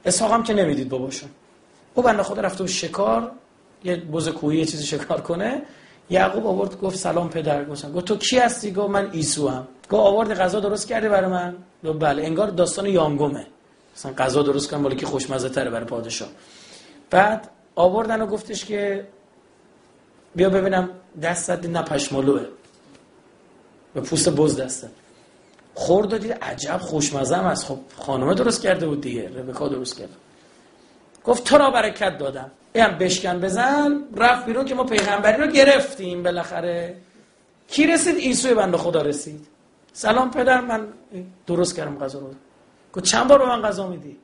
اسحاق 0.04 0.32
هم 0.32 0.42
که 0.42 0.54
نمی‌دید 0.54 0.88
باباشون 0.88 1.30
او 1.94 2.02
بنده 2.02 2.22
خدا 2.22 2.42
رفته 2.42 2.64
و 2.64 2.66
شکار. 2.66 3.32
یه 3.84 3.96
بز 3.96 4.28
کوهی 4.28 4.58
یه 4.58 4.64
چیزی 4.64 4.86
شکار 4.86 5.20
کنه. 5.20 5.62
یعقوب 6.10 6.46
آورد 6.46 6.80
گفت 6.80 6.96
سلام 6.96 7.30
پدر. 7.30 7.64
گفتم 7.64 7.92
گفت 7.92 8.04
تو 8.04 8.16
کی 8.16 8.38
هستی؟ 8.38 8.72
گفت 8.72 8.90
من 8.90 9.10
ایسو 9.12 9.48
هم 9.48 9.68
گفت 9.90 9.94
آورد 9.94 10.34
غذا 10.34 10.60
درست 10.60 10.88
کرده 10.88 11.08
برای 11.08 11.30
من. 11.30 11.56
گفت 11.84 11.98
بله. 11.98 12.22
انگار 12.22 12.48
داستان 12.48 12.86
یانگومه 12.86 13.46
مثلا 13.96 14.12
غذا 14.12 14.42
درست 14.42 14.70
کنم 14.70 14.96
که 14.96 15.06
خوشمزه 15.06 15.48
تره 15.48 15.70
برای 15.70 15.86
پادشاه. 15.86 16.28
بعد 17.10 17.48
آوردن 17.74 18.22
و 18.22 18.26
گفتش 18.26 18.64
که 18.64 19.06
بیا 20.34 20.50
ببینم 20.50 20.90
دستت 21.22 21.66
نه 21.66 21.82
پشمالوه. 21.82 22.46
به 23.94 24.00
پوست 24.00 24.28
بز 24.28 24.60
دستت 24.60 24.90
خورد 25.74 26.08
دادید 26.08 26.32
عجب 26.32 26.76
خوشمزه 26.76 27.36
هم 27.36 27.46
از 27.46 27.64
خب 27.64 27.78
خانمه 27.96 28.34
درست 28.34 28.62
کرده 28.62 28.86
بود 28.86 29.00
دیگه. 29.00 29.28
ربکا 29.28 29.68
درست 29.68 29.98
کرد. 29.98 30.08
گفت 31.24 31.44
تو 31.44 31.58
را 31.58 31.70
برکت 31.70 32.18
دادم. 32.18 32.50
هم 32.76 32.98
بشکن 32.98 33.40
بزن 33.40 34.04
رفت 34.16 34.46
بیرون 34.46 34.64
که 34.64 34.74
ما 34.74 34.84
پیغمبری 34.84 35.42
رو 35.42 35.46
گرفتیم 35.46 36.22
بالاخره. 36.22 36.96
کی 37.68 37.86
رسید؟ 37.86 38.16
عیسی 38.16 38.54
بنده 38.54 38.76
خدا 38.76 39.02
رسید. 39.02 39.46
سلام 39.92 40.30
پدر 40.30 40.60
من 40.60 40.86
درست 41.46 41.76
کردم 41.76 41.98
غذا 41.98 42.18
رو. 42.18 42.30
گفت 42.92 43.04
چند 43.04 43.28
بار 43.28 43.38
به 43.38 43.46
من 43.46 43.62
غذا 43.62 43.88
میدی؟ 43.88 44.16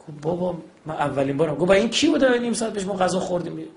گفت 0.00 0.20
بابا 0.22 0.56
من 0.86 0.94
اولین 0.94 1.36
بارم. 1.36 1.54
گفت 1.54 1.70
این 1.70 1.88
کی 1.90 2.08
بوده؟ 2.08 2.38
نیم 2.38 2.52
ساعت 2.52 2.72
پیش 2.72 2.86
ما 2.86 2.94
غذا 2.94 3.20
خوردیم. 3.20 3.68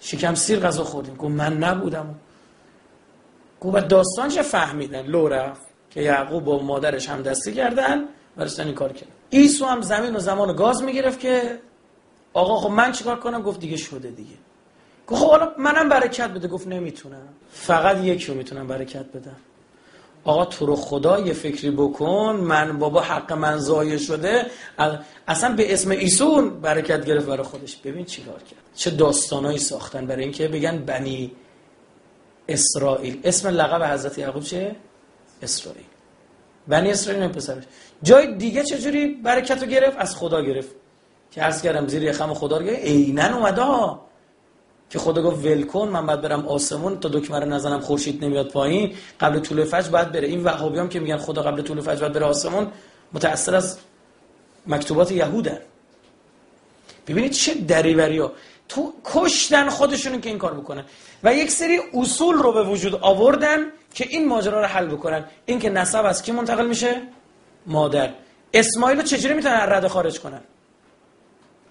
شکم 0.00 0.34
سیر 0.34 0.60
غذا 0.60 0.84
خوردیم. 0.84 1.14
گفت 1.14 1.30
من 1.30 1.56
نبودم. 1.56 2.14
گفت 3.60 3.88
داستان 3.88 4.28
چه 4.28 4.42
فهمیدن؟ 4.42 5.06
لو 5.06 5.28
رفت 5.28 5.62
که 5.90 6.02
یعقوب 6.02 6.44
با 6.44 6.62
مادرش 6.62 7.08
هم 7.08 7.22
دستی 7.22 7.52
کردن 7.52 8.04
و 8.36 8.46
این 8.58 8.74
کار 8.74 8.92
کرد 8.92 9.08
عیسی 9.32 9.64
هم 9.64 9.80
زمین 9.80 10.16
و 10.16 10.18
زمان 10.18 10.56
گاز 10.56 10.82
می‌گرفت 10.82 11.20
که 11.20 11.58
آقا 12.34 12.56
خب 12.56 12.70
من 12.70 12.92
چیکار 12.92 13.20
کنم؟ 13.20 13.42
گفت 13.42 13.60
دیگه 13.60 13.76
شده 13.76 14.10
دیگه. 14.10 14.34
گفت 15.06 15.20
خب 15.20 15.28
حالا 15.30 15.52
منم 15.58 15.88
برکت 15.88 16.30
بده. 16.30 16.48
گفت 16.48 16.66
نمی‌تونم. 16.66 17.28
فقط 17.52 18.04
یکی 18.04 18.26
رو 18.26 18.34
می‌تونم 18.34 18.66
برکت 18.66 19.04
بدم. 19.04 19.36
آقا 20.24 20.44
تو 20.44 20.66
رو 20.66 20.76
خدا 20.76 21.18
یه 21.18 21.32
فکری 21.32 21.70
بکن. 21.70 22.36
من 22.36 22.78
بابا 22.78 23.00
حق 23.00 23.32
من 23.32 23.58
ضایع 23.58 23.96
شده. 23.96 24.46
اصلا 25.28 25.54
به 25.56 25.72
اسم 25.72 25.90
ایسون 25.90 26.60
برکت 26.60 27.04
گرفت 27.04 27.26
برای 27.26 27.42
خودش. 27.42 27.76
ببین 27.76 28.04
چیکار 28.04 28.38
کرد. 28.38 28.60
چه 28.74 28.90
داستانایی 28.90 29.58
ساختن. 29.58 30.06
برای 30.06 30.22
اینکه 30.22 30.48
بگن 30.48 30.78
بنی 30.78 31.32
اسرائیل. 32.48 33.20
اسم 33.24 33.48
لقب 33.48 33.92
حضرت 33.92 34.18
یعقوب 34.18 34.42
چه؟ 34.42 34.76
اسرائیل. 35.42 35.84
بنی 36.68 36.90
اسرائیل 36.90 37.28
پسرش. 37.28 37.64
جای 38.02 38.34
دیگه 38.34 38.64
چجوری 38.64 39.06
برکت 39.06 39.62
رو 39.62 39.68
گرفت؟ 39.68 39.96
از 39.98 40.16
خدا 40.16 40.42
گرفت. 40.42 40.70
که 41.32 41.40
عرض 41.40 41.62
کردم 41.62 41.88
زیر 41.88 42.02
یخم 42.02 42.34
خدا 42.34 42.56
رو 42.56 42.66
عینا 42.66 43.36
اومده 43.36 43.62
ها. 43.62 44.06
که 44.90 44.98
خدا 44.98 45.22
گفت 45.22 45.44
ول 45.46 45.88
من 45.88 46.06
بعد 46.06 46.20
برم 46.20 46.48
آسمون 46.48 47.00
تا 47.00 47.08
دکمه 47.08 47.38
رو 47.38 47.46
نزنم 47.46 47.80
خورشید 47.80 48.24
نمیاد 48.24 48.48
پایین. 48.48 48.94
قبل 49.20 49.38
طول 49.38 49.64
فجر 49.64 49.90
باید 49.90 50.12
بره. 50.12 50.28
این 50.28 50.44
وهابیام 50.44 50.88
که 50.88 51.00
میگن 51.00 51.16
خدا 51.16 51.42
قبل 51.42 51.62
طول 51.62 51.80
فجر 51.80 52.00
باید 52.00 52.12
بره 52.12 52.26
آسمون 52.26 52.66
متأثر 53.12 53.54
از 53.54 53.78
مکتوبات 54.66 55.12
یهودن. 55.12 55.58
ببینید 57.06 57.32
چه 57.32 57.54
دریوری 57.54 58.18
ها. 58.18 58.32
تو 58.68 58.92
کشتن 59.04 59.68
خودشون 59.68 60.20
که 60.20 60.28
این 60.28 60.38
کار 60.38 60.54
بکنن. 60.54 60.84
و 61.22 61.34
یک 61.34 61.50
سری 61.50 61.80
اصول 61.94 62.34
رو 62.34 62.52
به 62.52 62.64
وجود 62.64 62.94
آوردن 62.94 63.58
که 63.94 64.06
این 64.10 64.28
ماجرا 64.28 64.60
رو 64.60 64.66
حل 64.66 64.86
بکنن. 64.86 65.24
این 65.46 65.58
که 65.58 65.70
نسب 65.70 66.04
از 66.04 66.22
کی 66.22 66.32
منتقل 66.32 66.66
میشه؟ 66.66 67.02
مادر. 67.66 68.10
اسماعیل 68.54 68.98
رو 68.98 69.04
چجوری 69.04 69.34
می‌تونن 69.34 69.54
رد 69.54 69.86
خارج 69.86 70.20
کنن؟ 70.20 70.40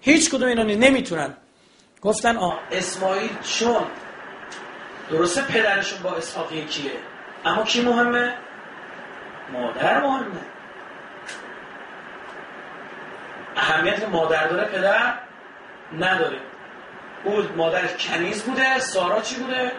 هیچ 0.02 0.30
کدوم 0.30 0.47
اینا 0.47 0.64
نمی‌تونن. 0.64 1.34
گفتن 2.01 2.38
آ 2.38 2.51
اسماعیل 2.71 3.30
چون؟ 3.43 3.86
درسته 5.09 5.42
پدرشون 5.42 6.04
با 6.04 6.16
اسحاق 6.16 6.51
یکیه. 6.51 6.92
اما 7.46 7.63
کی 7.63 7.82
مهمه؟ 7.82 8.34
مادر 9.54 10.01
مهمه. 10.01 10.42
اهمیت 13.55 14.09
مادر 14.09 14.47
داره 14.47 14.67
پدر 14.67 15.13
نداره. 15.97 16.38
بود 17.24 17.58
مادرش 17.58 18.08
کنیز 18.08 18.43
بوده 18.43 18.80
سارا 18.80 19.21
چی 19.21 19.36
بوده؟ 19.36 19.71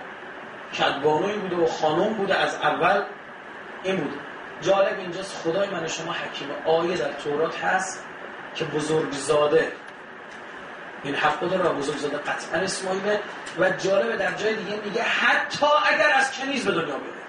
کدبانوی 0.79 1.33
بوده 1.33 1.57
و 1.57 1.67
خانم 1.67 2.15
بوده 2.15 2.35
از 2.35 2.55
اول 2.55 3.03
این 3.85 3.97
بوده. 3.97 4.17
جالب 4.61 4.99
اینجاست 4.99 5.43
خدای 5.43 5.71
من 5.71 5.87
شما 5.87 6.13
حکیم 6.13 6.49
آیه 6.67 6.97
در 6.97 7.13
تورات 7.13 7.65
هست 7.65 8.05
که 8.55 8.65
بزرگزاده 8.65 9.73
این 11.05 11.15
حق 11.15 11.41
داره 11.41 11.65
و 11.65 11.75
بزرگزاده 11.75 12.17
قطعا 12.17 12.61
اسماعیله 12.61 13.21
و 13.59 13.71
جالبه 13.71 14.17
در 14.17 14.33
جای 14.33 14.57
دیگه 14.57 14.81
میگه 14.85 15.03
حتی 15.03 15.67
اگر 15.87 16.13
از 16.15 16.33
کنیز 16.33 16.65
به 16.65 16.73
دنیا 16.73 16.85
بیاد. 16.85 17.23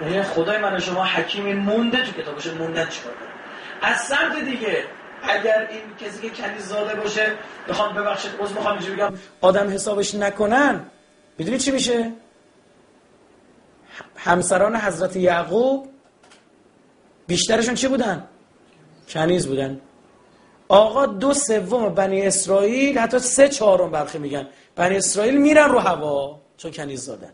یعنی 0.00 0.22
خدای 0.22 0.58
من 0.58 0.78
شما 0.78 1.04
حکیمی 1.04 1.54
مونده 1.54 2.06
تو 2.06 2.12
کتابش. 2.12 2.46
موندن 2.46 2.88
چیکار 2.88 3.12
از 3.82 4.00
سمت 4.00 4.44
دیگه 4.44 4.84
اگر 5.22 5.68
این 5.70 5.82
کسی 6.00 6.30
که 6.30 6.42
کنیز 6.42 6.66
زاده 6.66 6.94
باشه 6.94 7.32
بخوام 7.68 7.94
ببخشید 7.94 8.30
عذر 8.40 8.54
می‌خوام 8.54 8.78
بگم 8.78 9.14
آدم 9.40 9.70
حسابش 9.70 10.14
نکنن. 10.14 10.80
می‌دونی 11.38 11.58
چی 11.58 11.70
میشه؟ 11.70 12.12
همسران 14.16 14.76
حضرت 14.76 15.16
یعقوب 15.16 15.88
بیشترشون 17.26 17.74
چی 17.74 17.88
بودن؟ 17.88 18.24
کنیز 19.08 19.46
بودن. 19.46 19.80
آقا 20.72 21.06
دو 21.06 21.34
سوم 21.34 21.88
بنی 21.88 22.26
اسرائیل 22.26 22.98
حتی 22.98 23.18
سه 23.18 23.48
چهارم 23.48 23.90
برخی 23.90 24.18
میگن. 24.18 24.48
بنی 24.76 24.96
اسرائیل 24.96 25.36
میرن 25.36 25.68
رو 25.68 25.78
هوا 25.78 26.40
چون 26.56 26.70
کنیز 26.70 27.04
زادن 27.04 27.32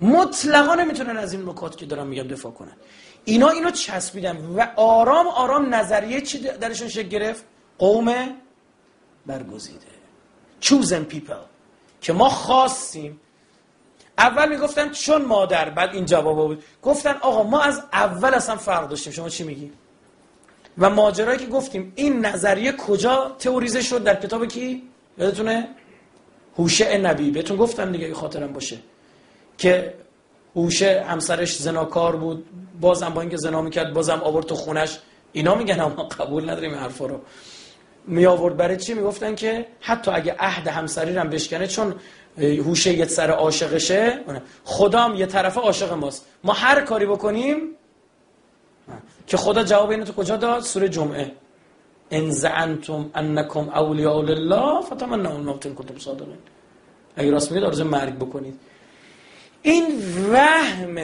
مطلقا 0.00 0.74
نمی‌تونن 0.74 1.16
از 1.16 1.32
این 1.32 1.48
نکات 1.48 1.76
که 1.76 1.86
دارم 1.86 2.06
میگم 2.06 2.28
دفاع 2.28 2.52
کنن. 2.52 2.76
اینا 3.24 3.48
اینو 3.48 3.70
چسبیدن 3.70 4.36
و 4.36 4.66
آرام 4.76 5.26
آرام 5.26 5.74
نظریه 5.74 6.20
چی 6.20 6.38
درشون 6.38 6.88
شکل 6.88 7.08
گرفت؟ 7.08 7.44
قوم 7.78 8.14
برگزیده. 9.26 9.86
Chosen 10.62 11.12
people. 11.12 11.44
که 12.00 12.12
ما 12.12 12.28
خواستیم. 12.28 13.20
اول 14.18 14.48
می‌گفتن 14.48 14.90
چون 14.90 15.24
مادر 15.24 15.70
بعد 15.70 15.94
این 15.94 16.04
جواب 16.04 16.36
بود. 16.36 16.64
گفتن 16.82 17.14
آقا 17.20 17.42
ما 17.42 17.60
از 17.60 17.82
اول 17.92 18.34
اصلا 18.34 18.56
فرق 18.56 18.88
داشتیم. 18.88 19.12
شما 19.12 19.28
چی 19.28 19.44
میگی؟ 19.44 19.72
و 20.78 20.90
ماجرایی 20.90 21.38
که 21.38 21.46
گفتیم 21.46 21.92
این 21.94 22.26
نظریه 22.26 22.72
کجا 22.72 23.36
تئوریزه 23.38 23.80
شد؟ 23.80 24.04
در 24.04 24.14
کتاب 24.14 24.46
کی؟ 24.46 24.82
یادتونه؟ 25.18 25.68
هوشه 26.58 26.98
نبی. 26.98 27.30
بهتون 27.30 27.56
گفتم 27.56 27.92
دیگه 27.92 28.14
خاطرم 28.14 28.52
باشه. 28.52 28.78
که 29.58 29.94
هوشه 30.56 31.04
همسرش 31.08 31.56
زناکار 31.56 32.16
بود. 32.16 32.46
بازم 32.80 33.08
با 33.08 33.20
اینکه 33.20 33.36
زنا 33.36 33.62
می‌کرد 33.62 33.92
بازم 33.92 34.20
آورد 34.24 34.46
تو 34.46 34.54
خونش. 34.54 34.98
اینا 35.32 35.54
میگن 35.54 35.80
اما 35.80 36.02
قبول 36.02 36.50
نداریم 36.50 36.74
حرفا 36.74 37.06
رو. 37.06 37.20
می 38.06 38.26
آورد 38.26 38.56
برای 38.56 38.76
چی؟ 38.76 38.94
می‌گفتن 38.94 39.34
که 39.34 39.66
حتی 39.80 40.10
اگه 40.10 40.36
عهد 40.38 40.68
همسری 40.68 41.14
رو 41.14 41.28
بشکنه 41.28 41.66
چون 41.66 41.94
هوشه 42.38 42.92
یه 42.92 43.04
سر 43.04 43.30
عاشقشه 43.30 44.20
خدام 44.64 45.14
یه 45.14 45.26
طرف 45.26 45.58
عاشق 45.58 45.92
ماست. 45.92 46.26
ما 46.44 46.52
هر 46.52 46.80
کاری 46.80 47.06
بکنیم 47.06 47.76
که 49.26 49.36
خدا 49.36 49.62
جواب 49.62 49.90
اینو 49.90 50.04
تو 50.04 50.12
کجا 50.12 50.36
داد؟ 50.36 50.62
سوره 50.62 50.88
جمعه. 50.88 51.32
ان 52.10 52.30
زعنتم 52.30 53.10
انکم 53.14 53.68
اولیاء 53.68 54.22
لله 54.22 54.80
فتمنوا 54.80 55.32
الموت 55.32 55.66
ان 55.66 55.74
کنتم 55.74 55.98
صادقین. 55.98 56.36
اگه 57.16 57.30
راست 57.30 57.52
میگید 57.52 57.66
آرزو 57.66 57.84
مرگ 57.84 58.14
بکنید. 58.14 58.60
این 59.62 59.86
وهم 60.32 60.98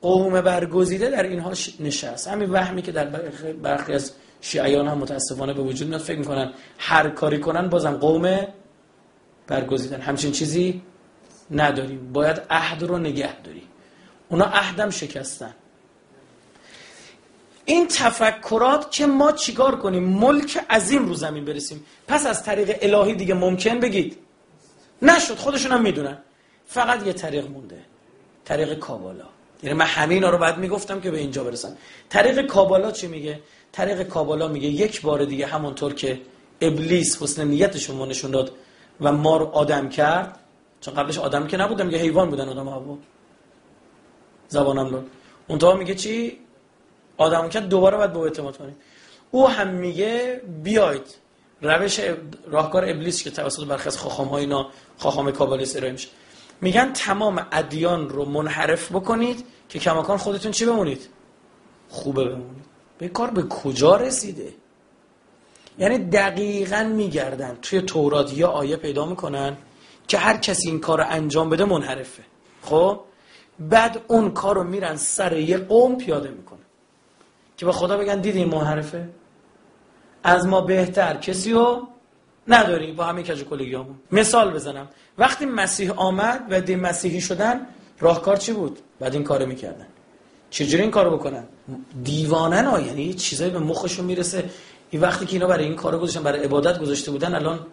قوم 0.00 0.40
برگزیده 0.40 1.10
در 1.10 1.22
اینها 1.22 1.52
نشست. 1.80 2.28
همین 2.28 2.50
وهمی 2.50 2.82
که 2.82 2.92
در 2.92 3.04
برخی 3.62 3.92
از 3.92 4.12
شیعیان 4.40 4.88
هم 4.88 4.98
متاسفانه 4.98 5.54
به 5.54 5.62
وجود 5.62 5.88
میاد. 5.88 6.00
فکر 6.00 6.18
می‌کنن 6.18 6.52
هر 6.78 7.08
کاری 7.08 7.40
کنن 7.40 7.68
بازم 7.68 7.96
قوم 7.96 8.46
برگزیدن. 9.46 10.00
همچین 10.00 10.32
چیزی 10.32 10.82
نداریم. 11.50 12.12
باید 12.12 12.42
عهد 12.50 12.82
رو 12.82 12.98
نگه 12.98 13.40
داریم. 13.40 13.68
اونا 14.28 14.44
عهدم 14.44 14.90
شکستن. 14.90 15.54
این 17.66 17.86
تفکرات 17.86 18.92
که 18.92 19.06
ما 19.06 19.32
چیکار 19.32 19.76
کنیم؟ 19.76 20.04
ملک 20.04 20.58
عظیم 20.70 21.06
رو 21.06 21.14
زمین 21.14 21.44
برسیم. 21.44 21.84
پس 22.08 22.26
از 22.26 22.42
طریق 22.42 22.78
الهی 22.82 23.14
دیگه 23.14 23.34
ممکن 23.34 23.80
بگید. 23.80 24.18
نشد 25.02 25.36
خودشون 25.36 25.72
هم 25.72 25.82
می‌دونن. 25.82 26.18
فقط 26.66 27.06
یه 27.06 27.12
طریق 27.12 27.50
مونده. 27.50 27.78
طریق 28.44 28.78
کابالا. 28.78 29.24
یعنی 29.62 29.78
من 29.78 29.86
همین 29.86 30.22
رو 30.22 30.38
بعد 30.38 30.58
می‌گفتم 30.58 31.00
که 31.00 31.10
به 31.10 31.18
اینجا 31.18 31.44
برسم 31.44 31.76
طریق 32.08 32.46
کابالا 32.46 32.90
چی 32.90 33.06
میگه؟ 33.06 33.40
طریق 33.72 34.02
کابالا 34.02 34.48
میگه 34.48 34.68
یک 34.68 35.02
بار 35.02 35.24
دیگه 35.24 35.46
همونطور 35.46 35.94
که 35.94 36.20
ابلیس 36.60 37.22
حسن 37.22 37.48
نیتشون 37.48 38.08
نشون 38.08 38.30
داد 38.30 38.52
و 39.00 39.12
ما 39.12 39.36
رو 39.36 39.46
آدم 39.46 39.88
کرد. 39.88 40.38
چون 40.80 40.94
قبلش 40.94 41.18
آدم 41.18 41.46
که 41.46 41.56
نبودم 41.56 41.90
یه 41.90 41.98
حیوان 41.98 42.30
بودن 42.30 42.48
آدم 42.48 42.68
هوا 42.68 42.98
زبانم 44.48 44.94
اون 44.94 45.04
اونتا 45.48 45.74
میگه 45.74 45.94
چی؟ 45.94 46.38
آدم 47.16 47.48
کرد 47.48 47.68
دوباره 47.68 47.96
باید 47.96 48.12
به 48.12 48.18
اعتماد 48.18 48.56
کنید. 48.56 48.76
او 49.30 49.48
هم 49.48 49.68
میگه 49.68 50.40
بیاید 50.62 51.14
روش 51.62 52.00
راهکار 52.46 52.84
ابلیس 52.84 53.22
که 53.22 53.30
توسط 53.30 53.64
برخی 53.64 53.88
از 53.88 53.98
خاخام 53.98 54.28
های 54.28 54.40
اینا 54.40 54.70
خاخام 54.98 55.30
کابالیس 55.30 55.76
ارائه 55.76 55.92
میشه. 55.92 56.08
میگن 56.60 56.92
تمام 56.92 57.46
ادیان 57.52 58.08
رو 58.08 58.24
منحرف 58.24 58.92
بکنید 58.92 59.44
که 59.68 59.78
کماکان 59.78 60.16
خودتون 60.16 60.52
چی 60.52 60.66
بمونید؟ 60.66 61.08
خوبه 61.88 62.24
بمونید. 62.24 62.64
به 62.98 63.08
کار 63.08 63.30
به 63.30 63.42
کجا 63.42 63.96
رسیده؟ 63.96 64.52
یعنی 65.78 65.98
دقیقا 65.98 66.92
میگردن 66.96 67.58
توی 67.62 67.80
تورات 67.80 68.32
یا 68.38 68.48
آیه 68.48 68.76
پیدا 68.76 69.06
می‌کنن 69.06 69.56
که 70.08 70.18
هر 70.18 70.36
کسی 70.36 70.68
این 70.68 70.80
کار 70.80 70.98
رو 70.98 71.04
انجام 71.08 71.50
بده 71.50 71.64
منحرفه. 71.64 72.22
خب؟ 72.62 73.00
بعد 73.58 74.02
اون 74.08 74.30
کار 74.30 74.54
رو 74.54 74.64
میرن 74.64 74.96
سر 74.96 75.36
یه 75.36 75.58
قوم 75.58 75.96
پیاده 75.96 76.30
می‌کنه 76.30 76.65
که 77.56 77.66
به 77.66 77.72
خدا 77.72 77.96
بگن 77.96 78.20
دیدی 78.20 78.38
این 78.38 78.48
منحرفه 78.48 79.08
از 80.24 80.46
ما 80.46 80.60
بهتر 80.60 81.16
کسی 81.16 81.52
رو 81.52 81.88
نداری. 82.48 82.92
با 82.92 83.04
همین 83.04 83.24
کج 83.24 83.44
کلگیامون 83.44 83.96
مثال 84.12 84.50
بزنم. 84.50 84.88
وقتی 85.18 85.46
مسیح 85.46 85.92
آمد 85.96 86.46
و 86.50 86.60
دی 86.60 86.76
مسیحی 86.76 87.20
شدن 87.20 87.66
راهکار 88.00 88.36
چی 88.36 88.52
بود؟ 88.52 88.78
بعد 89.00 89.14
این 89.14 89.24
کارو 89.24 89.46
می‌کردن. 89.46 89.86
چجوری 90.50 90.82
این 90.82 90.90
کارو 90.90 91.16
بکنن؟ 91.16 91.44
دیوانن 92.04 92.64
ها. 92.64 92.80
یعنی 92.80 93.14
چیزایی 93.14 93.50
به 93.50 93.58
مخشون 93.58 94.04
می‌رسه. 94.04 94.50
این 94.90 95.02
وقتی 95.02 95.26
که 95.26 95.32
اینا 95.32 95.46
برای 95.46 95.64
این 95.64 95.76
کارو 95.76 95.98
گذاشتن 95.98 96.22
برای 96.22 96.44
عبادت 96.44 96.78
گذاشته 96.80 97.10
بودن 97.10 97.34
الان 97.34 97.66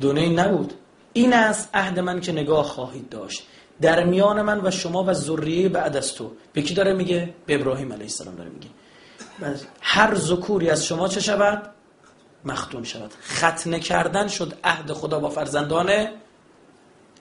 دونه 0.00 0.28
نبود. 0.28 0.72
این 1.12 1.32
است 1.32 1.68
عهد 1.74 1.98
من 1.98 2.20
که 2.20 2.32
نگاه 2.32 2.64
خواهید 2.64 3.08
داشت. 3.08 3.46
در 3.80 4.04
میان 4.04 4.42
من 4.42 4.60
و 4.66 4.70
شما 4.70 5.04
و 5.04 5.12
ذریه 5.12 5.68
بعد 5.68 5.96
از 5.96 6.14
تو. 6.14 6.30
به 6.52 6.62
کی 6.62 6.74
داره 6.74 6.92
میگه؟ 6.92 7.34
به 7.46 7.54
ابراهیم 7.54 7.92
علیه 7.92 8.04
السلام 8.04 8.34
داره 8.34 8.50
میگه. 8.50 8.68
هر 9.80 10.14
ذکوری 10.14 10.70
از 10.70 10.86
شما 10.86 11.08
چه 11.08 11.20
شود؟ 11.20 11.70
مختون 12.44 12.84
شود. 12.84 13.14
ختنه 13.22 13.80
کردن 13.80 14.28
شد 14.28 14.54
عهد 14.64 14.92
خدا 14.92 15.20
با 15.20 15.28
فرزندان 15.28 16.08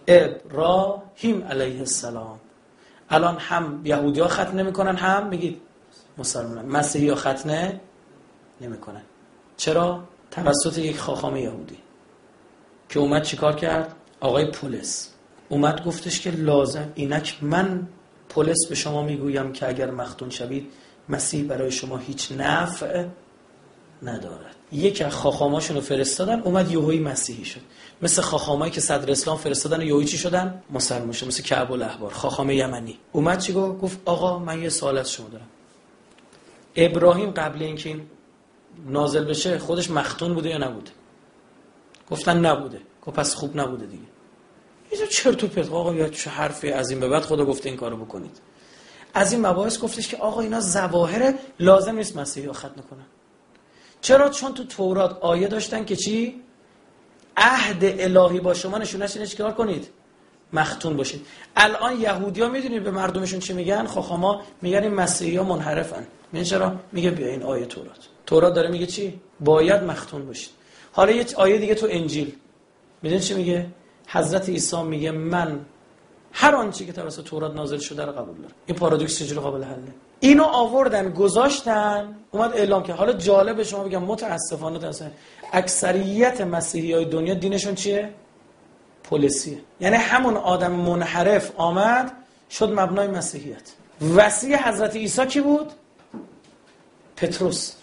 ابراهیم 0.07 1.43
علیه 1.43 1.79
السلام. 1.79 2.39
الان 3.09 3.37
هم 3.37 3.81
یهودی 3.83 4.19
ها 4.19 4.27
ختنه 4.27 4.63
می‌کنن 4.63 4.95
هم 4.95 5.27
میگید 5.27 5.61
مسلمان 6.17 6.65
مسیحی 6.65 7.09
ها 7.09 7.15
ختنه 7.15 7.81
نمی‌کنن. 8.61 9.01
چرا؟ 9.57 10.03
توسط 10.31 10.77
یک 10.77 10.99
خاخام 10.99 11.35
یهودی 11.35 11.77
که 12.89 12.99
اومد 12.99 13.23
چیکار 13.23 13.55
کرد؟ 13.55 13.95
آقای 14.19 14.51
پولس. 14.51 15.09
اومد 15.49 15.83
گفتش 15.83 16.19
که 16.21 16.31
لازم. 16.31 16.91
اینک 16.95 17.37
من 17.41 17.87
پولس 18.29 18.67
به 18.69 18.75
شما 18.75 19.01
می‌گویم 19.01 19.53
که 19.53 19.67
اگر 19.67 19.91
مختون 19.91 20.29
شوید 20.29 20.71
مسیح 21.09 21.43
برای 21.43 21.71
شما 21.71 21.97
هیچ 21.97 22.31
نفع 22.31 23.05
ندارد. 24.03 24.55
یک 24.71 25.01
از 25.01 25.13
خاخاماشون 25.13 25.75
رو 25.75 25.81
فرستادن 25.81 26.39
اومد 26.39 26.71
یهویی 26.71 26.99
مسیحی 26.99 27.45
شد. 27.45 27.61
مثل 28.01 28.21
خاخامایی 28.21 28.71
که 28.71 28.81
صدر 28.81 29.11
اسلام 29.11 29.37
فرستادن 29.37 29.81
یهویی 29.81 30.07
چی 30.07 30.17
شدن؟ 30.17 30.63
مسلمان 30.69 31.11
شد 31.11 31.27
مثل 31.27 31.43
کعب 31.43 31.71
الاحبار 31.71 32.13
خاخام 32.13 32.49
یمنی. 32.49 32.97
اومد 33.11 33.39
چی 33.39 33.53
گفت؟ 33.53 33.81
گفت 33.81 33.99
آقا 34.05 34.39
من 34.39 34.61
یه 34.61 34.69
سوال 34.69 34.97
از 34.97 35.11
شما 35.11 35.29
دارم. 35.29 35.47
ابراهیم 36.75 37.31
قبل 37.31 37.63
اینکه 37.63 37.89
این 37.89 38.01
نازل 38.85 39.25
بشه 39.25 39.59
خودش 39.59 39.91
مختون 39.91 40.33
بوده 40.33 40.49
یا 40.49 40.57
نبوده؟ 40.57 40.91
گفتن 42.11 42.45
نبوده. 42.45 42.79
گفت 43.05 43.17
پس 43.17 43.35
خوب 43.35 43.57
نبوده 43.59 43.85
دیگه. 43.85 44.03
یه 44.91 45.07
چرت 45.07 45.57
و 45.57 45.75
آقا 45.75 45.93
یا 45.93 46.09
چه 46.09 46.29
حرفی 46.29 46.71
از 46.71 46.89
این 46.89 46.99
به 46.99 47.07
بعد 47.07 47.23
خدا 47.23 47.45
گفته 47.45 47.69
این 47.69 47.77
کارو 47.77 47.97
بکنید. 47.97 48.39
از 49.13 49.31
این 49.31 49.45
مباحث 49.45 49.79
گفتش 49.79 50.07
که 50.07 50.17
آقا 50.17 50.41
اینا 50.41 50.59
ظواهر 50.59 51.33
لازم 51.59 51.95
نیست 51.95 52.17
مسیحی 52.17 52.51
ختم 52.51 52.83
کنن. 52.89 53.05
چرا؟ 54.01 54.29
چون 54.29 54.53
تو 54.53 54.63
تورات 54.63 55.17
آیه 55.21 55.47
داشتن 55.47 55.85
که 55.85 55.95
چی؟ 55.95 56.41
عهد 57.37 57.83
الهی 57.83 58.39
با 58.39 58.53
شما 58.53 58.77
نشونش 58.77 59.15
اینه 59.15 59.27
چیکار 59.27 59.51
کنید؟ 59.51 59.87
مختون 60.53 60.97
باشید. 60.97 61.25
الان 61.55 62.01
یهودیا 62.01 62.49
می‌دونید 62.49 62.83
به 62.83 62.91
مردمشون 62.91 63.39
چی 63.39 63.53
میگن؟ 63.53 63.85
خاخاما 63.85 64.41
میگن 64.61 64.83
این 64.83 64.93
مسیحی 64.93 65.39
منحرفن. 65.39 66.07
میگن 66.31 66.45
چرا؟ 66.45 66.75
میگه 66.91 67.11
بیا 67.11 67.27
این 67.27 67.43
آیه 67.43 67.65
تورات. 67.65 68.07
تورات 68.25 68.53
داره 68.53 68.69
میگه 68.69 68.85
چی؟ 68.85 69.21
باید 69.39 69.83
مختون 69.83 70.25
باشید. 70.25 70.49
حالا 70.91 71.11
یه 71.11 71.25
آیه 71.35 71.57
دیگه 71.57 71.75
تو 71.75 71.87
انجیل. 71.89 72.35
می‌دونید 73.01 73.23
چی 73.23 73.33
میگه؟ 73.33 73.67
حضرت 74.07 74.49
عیسی 74.49 74.81
میگه 74.83 75.11
من 75.11 75.59
هر 76.31 76.55
آنچه 76.55 76.85
که 76.85 76.91
توسط 76.91 77.23
تورات 77.23 77.55
نازل 77.55 77.77
شده 77.77 78.05
رو 78.05 78.11
قبول 78.11 78.35
دارم. 78.37 78.53
این 78.65 78.77
پارادوکس 78.77 79.19
چجوری 79.19 79.41
قابل 79.41 79.63
حله؟ 79.63 79.93
اینو 80.19 80.43
آوردن 80.43 81.09
گذاشتن 81.09 82.15
اومد 82.31 82.53
اعلام 82.53 82.83
که 82.83 82.93
حالا 82.93 83.13
جالب 83.13 83.63
شما 83.63 83.83
بگم 83.83 84.03
متاسفانه 84.03 84.79
تاسفانه 84.79 85.11
اکثریت 85.53 86.41
مسیحی 86.41 86.93
های 86.93 87.05
دنیا 87.05 87.33
دینشون 87.33 87.75
چیه؟ 87.75 88.13
پلیسیه 89.03 89.57
یعنی 89.79 89.95
همون 89.95 90.37
آدم 90.37 90.71
منحرف 90.71 91.51
آمد 91.57 92.11
شد 92.51 92.79
مبنای 92.79 93.07
مسیحیت. 93.07 93.73
وسیع 94.15 94.57
حضرت 94.57 94.95
عیسی 94.95 95.25
کی 95.25 95.41
بود؟ 95.41 95.71
پتروس. 97.15 97.73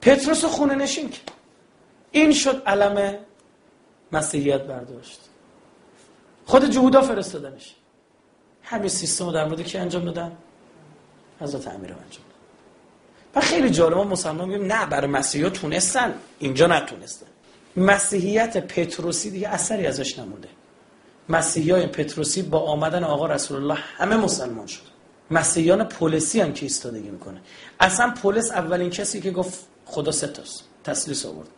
پتروس 0.00 0.44
خونه 0.44 0.74
نشین 0.74 1.10
این 2.10 2.32
شد 2.32 2.62
علم 2.66 3.14
مسیحیت 4.12 4.62
برداشت. 4.62 5.20
خود 6.46 6.70
جهودا 6.70 7.02
فرستادنش 7.02 7.74
همین 8.62 8.88
سیستم 8.88 9.32
در 9.32 9.44
مورد 9.44 9.62
کی 9.62 9.78
انجام 9.78 10.04
دادن؟ 10.04 10.32
حضرت 11.40 11.68
امیر 11.68 11.90
انجام 11.92 11.98
دادن. 12.08 12.36
و 13.34 13.40
خیلی 13.40 13.70
جالب 13.70 13.96
ما 13.96 14.04
مسلمان 14.04 14.48
میگیم 14.48 14.72
نه 14.72 14.86
برای 14.86 15.10
مسیحا 15.10 15.50
تونستن. 15.50 16.14
اینجا 16.38 16.66
نتونستن. 16.66 17.26
مسیحیت 17.76 18.66
پتروسی 18.66 19.30
دیگه 19.30 19.48
اثری 19.48 19.86
ازش 19.86 20.18
نمونده. 20.18 20.48
مسیحیان 21.28 21.86
پتروسی 21.86 22.42
با 22.42 22.58
آمدن 22.58 23.04
آقا 23.04 23.26
رسول 23.26 23.56
الله 23.56 23.74
همه 23.74 24.16
مسلمان 24.16 24.66
شد. 24.66 24.82
مسیحیان 25.30 25.84
پولسی 25.84 26.40
هم 26.40 26.52
که 26.52 26.66
ایستادگی 26.66 27.10
می‌کنه. 27.10 27.40
اصلا 27.80 28.10
پولس 28.22 28.50
اولین 28.50 28.90
کسی 28.90 29.20
که 29.20 29.30
گفت 29.30 29.66
خدا 29.84 30.12
ستاست. 30.12 30.64
تسلیس 30.84 31.26
آورد. 31.26 31.48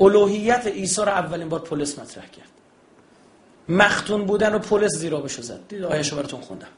الوهیت 0.00 0.66
عیسی 0.66 1.02
رو 1.02 1.08
اولین 1.08 1.48
بار 1.48 1.60
پولس 1.60 1.98
مطرح 1.98 2.26
کرد. 2.26 2.48
مختون 3.68 4.24
بودن 4.24 4.54
و 4.54 4.58
پولس 4.58 4.96
زیرا 4.96 5.20
بشو 5.20 5.42
زد. 5.42 5.60
دید 5.68 5.84
آیه‌شو 5.84 6.16
براتون 6.16 6.40
خوندم. 6.40 6.68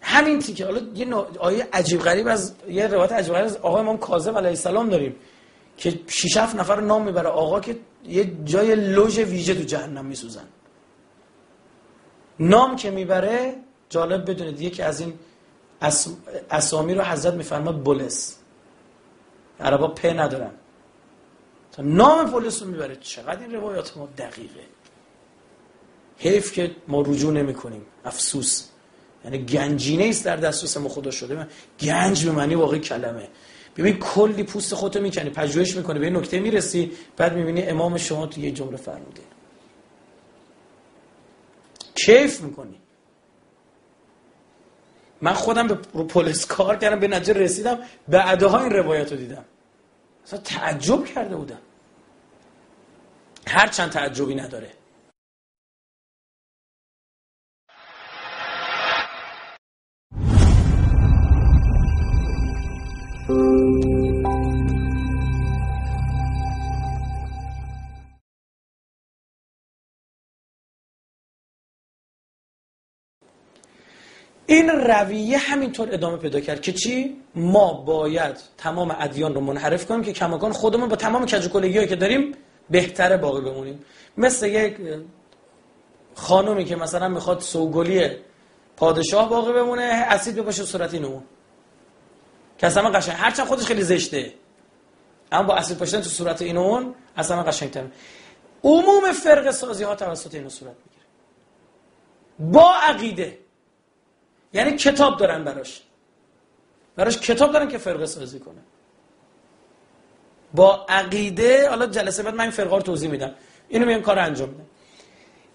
همین 0.00 0.38
تیکه 0.38 0.64
حالا 0.64 0.80
یه 0.94 1.14
آیه 1.38 1.68
عجیب 1.72 2.00
غریب 2.00 2.28
از 2.28 2.54
یه 2.68 2.86
روایت 2.86 3.12
عجیب 3.12 3.34
غریب 3.34 3.46
از 3.46 3.56
آقای 3.56 3.80
امام 3.80 3.98
کاظم 3.98 4.36
علیه 4.36 4.48
السلام 4.48 4.88
داریم 4.88 5.16
که 5.76 6.00
6 6.06 6.36
7 6.36 6.56
نفر 6.56 6.80
نام 6.80 7.04
می‌بره. 7.04 7.28
آقا 7.28 7.60
که 7.60 7.76
یه 8.04 8.32
جای 8.44 8.74
لوژ 8.74 9.18
ویژه 9.18 9.54
تو 9.54 9.62
جهنم 9.62 10.04
میسوزن. 10.04 10.48
نام 12.40 12.76
که 12.76 12.90
می‌بره 12.90 13.54
جالب 13.88 14.30
بدونید 14.30 14.60
یکی 14.60 14.82
از 14.82 15.00
این 15.00 15.12
اسامی 16.50 16.94
رو 16.94 17.02
حضرت 17.02 17.34
میفرماد 17.34 17.82
بولس. 17.82 18.36
عربا 19.60 19.88
په 19.88 20.12
ندارن. 20.12 20.50
نام 21.82 22.30
پولس 22.30 22.62
رو 22.62 22.68
می‌بره. 22.68 22.96
چقدر 22.96 23.40
این 23.40 23.54
روایات 23.54 23.96
ما 23.96 24.08
دقیقه. 24.18 24.60
حیف 26.18 26.52
که 26.52 26.76
ما 26.88 27.00
رجوع 27.00 27.32
نمی 27.32 27.54
کنیم 27.54 27.82
افسوس. 28.04 28.68
یعنی 29.24 29.38
گنجینه 29.38 30.04
است 30.04 30.24
در 30.24 30.36
دسترس 30.36 30.76
ما 30.76 30.88
خدا 30.88 31.10
شده. 31.10 31.46
گنج 31.80 32.26
به 32.26 32.32
معنی 32.32 32.54
واقعی 32.54 32.80
کلمه. 32.80 33.28
ببین 33.76 33.98
کلی 33.98 34.42
پوست 34.42 34.74
خودتو 34.74 35.00
می‌کنی 35.00 35.30
پژوهش 35.30 35.76
می‌کنی 35.76 35.98
به 35.98 36.06
این 36.06 36.16
نکته 36.16 36.40
می‌رسی 36.40 36.92
بعد 37.16 37.34
می‌بینی 37.34 37.62
امام 37.62 37.96
شما 37.96 38.26
تو 38.26 38.40
یه 38.40 38.50
جمله 38.50 38.76
فرموده. 38.76 39.22
کیف 41.94 42.40
می‌کنی. 42.40 42.80
من 45.22 45.32
خودم 45.32 45.66
به 45.66 45.74
پلیس 46.04 46.46
کار 46.46 46.76
کردم 46.76 47.00
به 47.00 47.08
نتیجه 47.08 47.32
رسیدم 47.32 47.78
بعدها 48.08 48.62
این 48.62 48.72
روایت 48.72 49.12
رو 49.12 49.18
دیدم. 49.18 49.44
اصلا 50.24 50.38
تعجب 50.38 51.04
کرده 51.04 51.36
بودم. 51.36 51.58
هر 53.48 53.66
چند 53.66 53.90
تعجبی 53.90 54.34
نداره. 54.34 54.70
این 74.46 74.68
رویه 74.68 75.38
همینطور 75.38 75.88
ادامه 75.92 76.16
پیدا 76.16 76.40
کرد 76.40 76.60
که 76.60 76.72
چی؟ 76.72 77.16
ما 77.34 77.72
باید 77.72 78.36
تمام 78.58 78.96
ادیان 79.00 79.34
رو 79.34 79.40
منحرف 79.40 79.86
کنیم 79.86 80.02
که 80.02 80.12
کماکان 80.12 80.52
خودمون 80.52 80.88
با 80.88 80.96
تمام 80.96 81.26
کجوکلگی 81.26 81.86
که 81.86 81.96
داریم 81.96 82.34
بهتره 82.70 83.16
باقی 83.16 83.40
بمونیم. 83.40 83.84
مثل 84.16 84.46
یک 84.46 84.76
خانومی 86.14 86.64
که 86.64 86.76
مثلا 86.76 87.08
می‌خواد 87.08 87.40
سوگلی 87.40 88.10
پادشاه 88.76 89.28
باقی 89.28 89.52
بمونه 89.52 89.82
اسید 89.82 90.36
بپاشه 90.36 90.64
صورت 90.64 90.94
اینو 90.94 91.20
که 92.58 92.66
اصلا 92.66 92.90
قشنگ 92.90 93.16
هرچند 93.18 93.46
خودش 93.46 93.66
خیلی 93.66 93.82
زشته. 93.82 94.32
اما 95.32 95.42
با 95.42 95.54
اسید 95.54 95.78
پاشتن 95.78 96.00
تو 96.00 96.08
صورت 96.08 96.42
اینو 96.42 96.60
اون 96.60 96.94
اصلا 97.16 97.42
قشنگتر 97.42 97.84
عموم 98.64 99.12
فرق 99.12 99.50
سازی 99.50 99.84
ها 99.84 99.94
توسط 99.94 100.34
اینو 100.34 100.48
صورت 100.48 100.76
می‌گیره. 100.86 101.06
با 102.52 102.74
عقیده. 102.74 103.38
یعنی 104.52 104.76
کتاب 104.76 105.18
دارن 105.18 105.44
براش. 105.44 105.82
براش 106.96 107.18
کتاب 107.18 107.52
دارن 107.52 107.68
که 107.68 107.78
فرقه 107.78 108.06
سازی 108.06 108.38
کنه 108.38 108.60
با 110.54 110.86
عقیده 110.88 111.68
حالا 111.68 111.86
جلسه 111.86 112.22
بعد 112.22 112.34
من 112.34 112.40
این 112.40 112.50
فرقه 112.50 112.76
رو 112.76 112.82
توضیح 112.82 113.10
میدم. 113.10 113.34
اینو 113.68 113.86
میام 113.86 114.02
کار 114.02 114.18
انجام 114.18 114.48
میدم 114.48 114.64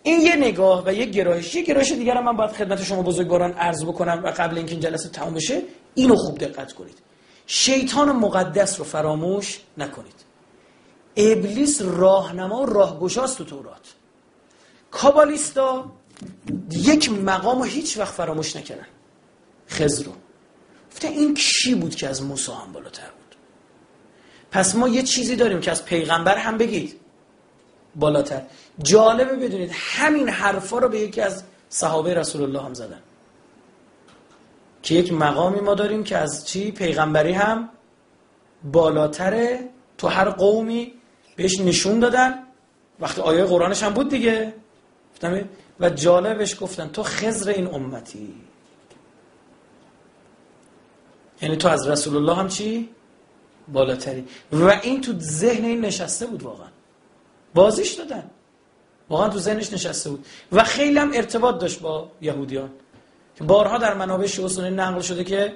این 0.03 0.21
یه 0.21 0.35
نگاه 0.35 0.83
و 0.85 0.93
یه 0.93 1.05
گرایش. 1.05 1.55
یه 1.55 1.61
گرایش 1.61 1.91
دیگر 1.91 2.21
من 2.21 2.37
باید 2.37 2.51
خدمت 2.51 2.83
شما 2.83 3.01
بزرگواران 3.01 3.51
عرض 3.53 3.83
بکنم 3.83 4.21
و 4.23 4.27
قبل 4.27 4.57
اینکه 4.57 4.71
این 4.71 4.79
جلسه 4.79 5.09
تموم 5.09 5.33
بشه 5.33 5.61
اینو 5.95 6.15
خوب 6.15 6.37
دقت 6.37 6.73
کنید. 6.73 6.97
شیطان 7.47 8.11
مقدس 8.11 8.79
رو 8.79 8.85
فراموش 8.85 9.59
نکنید. 9.77 10.23
ابلیس 11.17 11.81
راهنما 11.81 12.61
و 12.61 12.65
راهگشاست 12.65 13.37
تو 13.37 13.43
تورات. 13.43 13.93
کابالیستا 14.91 15.91
یک 16.71 17.11
مقام 17.11 17.57
رو 17.57 17.63
هیچ 17.63 17.97
وقت 17.97 18.13
فراموش 18.13 18.55
نکردن. 18.55 18.87
خزر 19.69 20.05
رو. 20.05 20.11
گفته 20.91 21.07
این 21.07 21.33
کی 21.33 21.75
بود 21.75 21.95
که 21.95 22.07
از 22.07 22.23
موسی 22.23 22.51
هم 22.51 22.71
بالاتر 22.71 23.09
بود؟ 23.09 23.32
پس 24.53 24.75
ما 24.75 24.87
یه 24.87 25.03
چیزی 25.03 25.35
داریم 25.35 25.59
که 25.59 25.71
از 25.71 25.85
پیغمبر 25.85 26.37
هم 26.37 26.57
بگید. 26.57 26.99
بالاتر. 27.95 28.41
جالبه 28.83 29.35
بدونید 29.35 29.71
همین 29.73 30.29
حرفا 30.29 30.77
رو 30.77 30.89
به 30.89 30.99
یکی 30.99 31.21
از 31.21 31.43
صحابه 31.69 32.13
رسول 32.13 32.41
الله 32.41 32.61
هم 32.61 32.73
زدن. 32.73 32.99
که 34.83 34.95
یک 34.95 35.13
مقامی 35.13 35.59
ما 35.59 35.73
داریم 35.73 36.03
که 36.03 36.17
از 36.17 36.47
چی؟ 36.47 36.71
پیغمبری 36.71 37.31
هم 37.31 37.69
بالاتره. 38.71 39.69
تو 39.97 40.07
هر 40.07 40.29
قومی 40.29 40.93
بهش 41.35 41.59
نشون 41.59 41.99
دادن. 41.99 42.43
وقتی 42.99 43.21
آیه 43.21 43.43
قرآنش 43.43 43.83
هم 43.83 43.93
بود 43.93 44.09
دیگه. 44.09 44.53
و 45.79 45.89
جالبش 45.89 46.61
گفتن 46.61 46.87
تو 46.87 47.03
خزر 47.03 47.51
این 47.51 47.67
امتی. 47.67 48.33
یعنی 51.41 51.57
تو 51.57 51.67
از 51.67 51.87
رسول 51.87 52.15
الله 52.15 52.35
هم 52.35 52.47
چی؟ 52.47 52.89
بالاتری. 53.67 54.27
و 54.51 54.69
این 54.69 55.01
تو 55.01 55.19
ذهن 55.19 55.65
این 55.65 55.81
نشسته 55.81 56.25
بود 56.25 56.43
واقعا. 56.43 56.67
بازیش 57.53 57.91
دادن. 57.93 58.29
واقعا 59.09 59.29
تو 59.29 59.39
ذهنش 59.39 59.73
نشسته 59.73 60.09
بود. 60.09 60.25
و 60.51 60.63
خیلی 60.63 60.99
هم 60.99 61.11
ارتباط 61.13 61.59
داشت 61.59 61.79
با 61.79 62.11
یهودیان. 62.21 62.69
که 63.35 63.43
بارها 63.43 63.77
در 63.77 63.93
منابع 63.93 64.25
شیعه 64.25 64.69
نقل 64.69 65.01
شده 65.01 65.23
که 65.23 65.53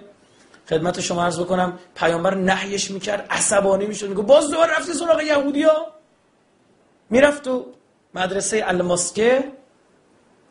خدمت 0.69 0.99
شما 0.99 1.23
عرض 1.23 1.39
بکنم 1.39 1.79
پیامبر 1.95 2.35
نحیش 2.35 2.91
می‌کرد 2.91 3.27
عصبانی 3.29 3.85
می‌شد. 3.85 4.09
میگه 4.09 4.21
باز 4.21 4.51
دوباره 4.51 4.77
رفتی 4.77 4.93
سراغ 4.93 5.21
یهودیا. 5.21 5.88
می‌رفت 7.09 7.43
تو 7.43 7.65
مدرسه 8.13 8.63
الماسکه 8.67 9.51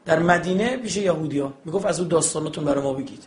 در 0.04 0.18
مدینه 0.18 0.76
پیش 0.76 0.96
یهودیا. 0.96 1.52
می‌گفت 1.64 1.86
از 1.86 2.00
اون 2.00 2.08
داستاناتون 2.08 2.64
برای 2.64 2.82
ما 2.82 2.92
بگید. 2.92 3.24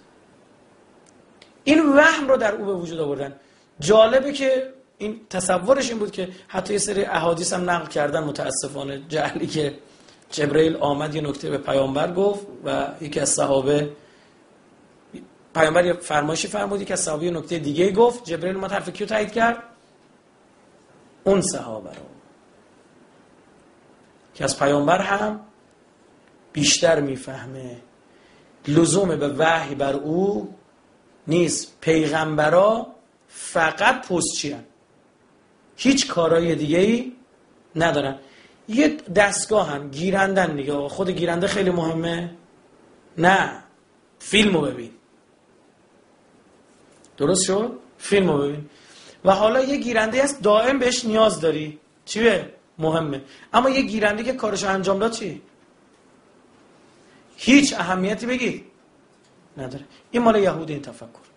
این 1.64 1.95
وهم 1.95 2.27
رو 2.27 2.38
در 2.38 2.56
او 2.56 2.65
به 2.65 2.73
وجود 2.73 2.99
آوردن. 2.99 3.35
جالبه 3.80 4.34
که 4.34 4.73
این 4.97 5.22
تصورش 5.30 5.89
این 5.89 5.99
بود 5.99 6.11
که 6.11 6.30
حتی 6.47 6.73
یه 6.73 6.80
سری 6.80 7.06
احادیث 7.06 7.53
هم 7.53 7.69
نقل 7.69 7.88
کردن 7.88 8.23
متاسفانه 8.23 9.01
جهلی 9.10 9.47
که 9.47 9.73
جبرئیل 10.31 10.76
آمد 10.76 11.15
یه 11.15 11.22
نکته 11.22 11.49
به 11.49 11.57
پیامبر 11.57 12.14
گفت 12.14 12.47
و 12.65 12.88
یکی 13.01 13.19
از 13.19 13.30
صحابه 13.30 13.91
پیامبر 15.56 15.85
یه 15.85 15.93
فرمایشی 15.93 16.47
فرمود 16.47 16.85
که 16.85 16.93
از 16.93 16.99
صحابه 16.99 17.26
یه 17.26 17.31
نکته 17.31 17.60
دیگه 17.60 17.91
گفت. 17.91 18.26
جبرئیل 18.26 18.56
اومد 18.56 18.72
حرف 18.72 18.89
کیو 18.89 19.07
تایید 19.07 19.31
کرد؟ 19.31 19.64
اون 21.23 21.41
صحابه 21.41 21.89
رو. 21.89 22.03
که 24.35 24.43
از 24.43 24.60
پیامبر 24.60 25.01
هم 25.01 25.39
بیشتر 26.53 27.01
می‌فهمه. 27.01 27.77
لزوم 28.68 29.15
به 29.15 29.27
وحی 29.27 29.76
بر 29.76 29.93
او 29.93 30.56
نیست. 31.27 31.77
پیغمبرا 31.81 32.88
فقط 33.30 34.07
پستچی 34.07 34.56
هیچ 35.77 36.07
کارهای 36.07 36.56
دیگه 36.56 36.77
ای 36.80 37.14
ندارن. 37.76 38.19
یه 38.68 38.88
دستگاه 39.15 39.69
هم 39.69 39.89
گیرندن 39.89 40.56
دیگه. 40.56 40.73
خود 40.73 41.10
گیرنده 41.10 41.47
خیلی 41.47 41.69
مهمه. 41.69 42.35
نه 43.18 43.64
فیلمو 44.19 44.61
ببین. 44.61 44.91
درست 47.18 47.45
شد؟ 47.45 47.80
فیلمو 47.97 48.38
ببین. 48.38 48.69
و 49.26 49.31
حالا 49.31 49.64
یه 49.64 49.77
گیرنده 49.77 50.23
هست 50.23 50.41
دائم 50.41 50.80
بهش 50.80 51.06
نیاز 51.06 51.39
داری. 51.39 51.80
چیه؟ 52.06 52.53
مهمه. 52.77 53.22
اما 53.53 53.69
یه 53.69 53.81
گیرنده 53.81 54.23
که 54.23 54.34
کارش 54.34 54.64
انجام 54.64 54.99
داد 54.99 55.11
چی؟ 55.11 55.41
هیچ 57.38 57.73
اهمیتی 57.73 58.26
بگی. 58.26 58.64
نداره. 59.57 59.85
این 60.11 60.23
مال 60.23 60.35
یهودی 60.35 60.80
تفکر. 60.80 61.28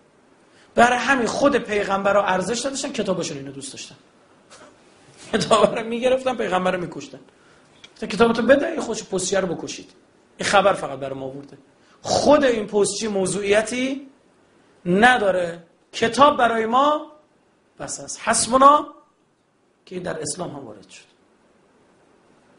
برای 0.75 0.99
همین 0.99 1.27
خود 1.27 1.55
پیغمبر 1.55 2.13
رو 2.13 2.21
ارزش 2.21 2.59
داشتن 2.59 2.91
کتابشون 2.91 3.37
اینو 3.37 3.51
دوست 3.51 3.71
داشتن. 3.71 3.95
کتاب 5.33 5.79
رو 5.79 5.87
می‌گرفتن 5.87 6.35
پیغمبر 6.35 6.71
رو 6.71 6.81
میکشتن. 6.81 7.19
کتابتو 8.01 8.41
بده 8.41 8.67
این 8.67 8.81
خوش 8.81 9.03
پستچی 9.03 9.35
رو 9.35 9.55
بکشید. 9.55 9.91
این 10.37 10.49
خبر 10.49 10.73
فقط 10.73 10.99
برای 10.99 11.19
ما 11.19 11.25
آورده. 11.25 11.57
خود 12.01 12.43
این 12.43 12.67
پستچی 12.67 13.07
موضوعیتی 13.07 14.07
نداره. 14.85 15.63
کتاب 15.91 16.37
برای 16.37 16.65
ما 16.65 17.11
بس 17.79 17.99
است 17.99 18.19
حسبنا 18.23 18.87
که 19.85 19.99
در 19.99 20.21
اسلام 20.21 20.49
هم 20.49 20.65
وارد 20.65 20.89
شد. 20.89 21.03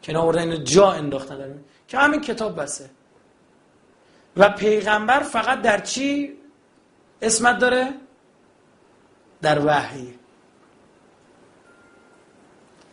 که 0.01 0.11
اینا 0.11 0.21
آوردن 0.21 0.41
اینو 0.41 0.63
جا 0.63 0.91
انداختن 0.91 1.37
داریم 1.37 1.65
که 1.87 1.97
همین 1.97 2.21
کتاب 2.21 2.61
بسه. 2.61 2.89
و 4.37 4.49
پیغمبر 4.49 5.19
فقط 5.19 5.61
در 5.61 5.79
چی 5.79 6.33
اسمت 7.21 7.59
داره؟ 7.59 7.93
در 9.45 9.65
وحی. 9.65 10.13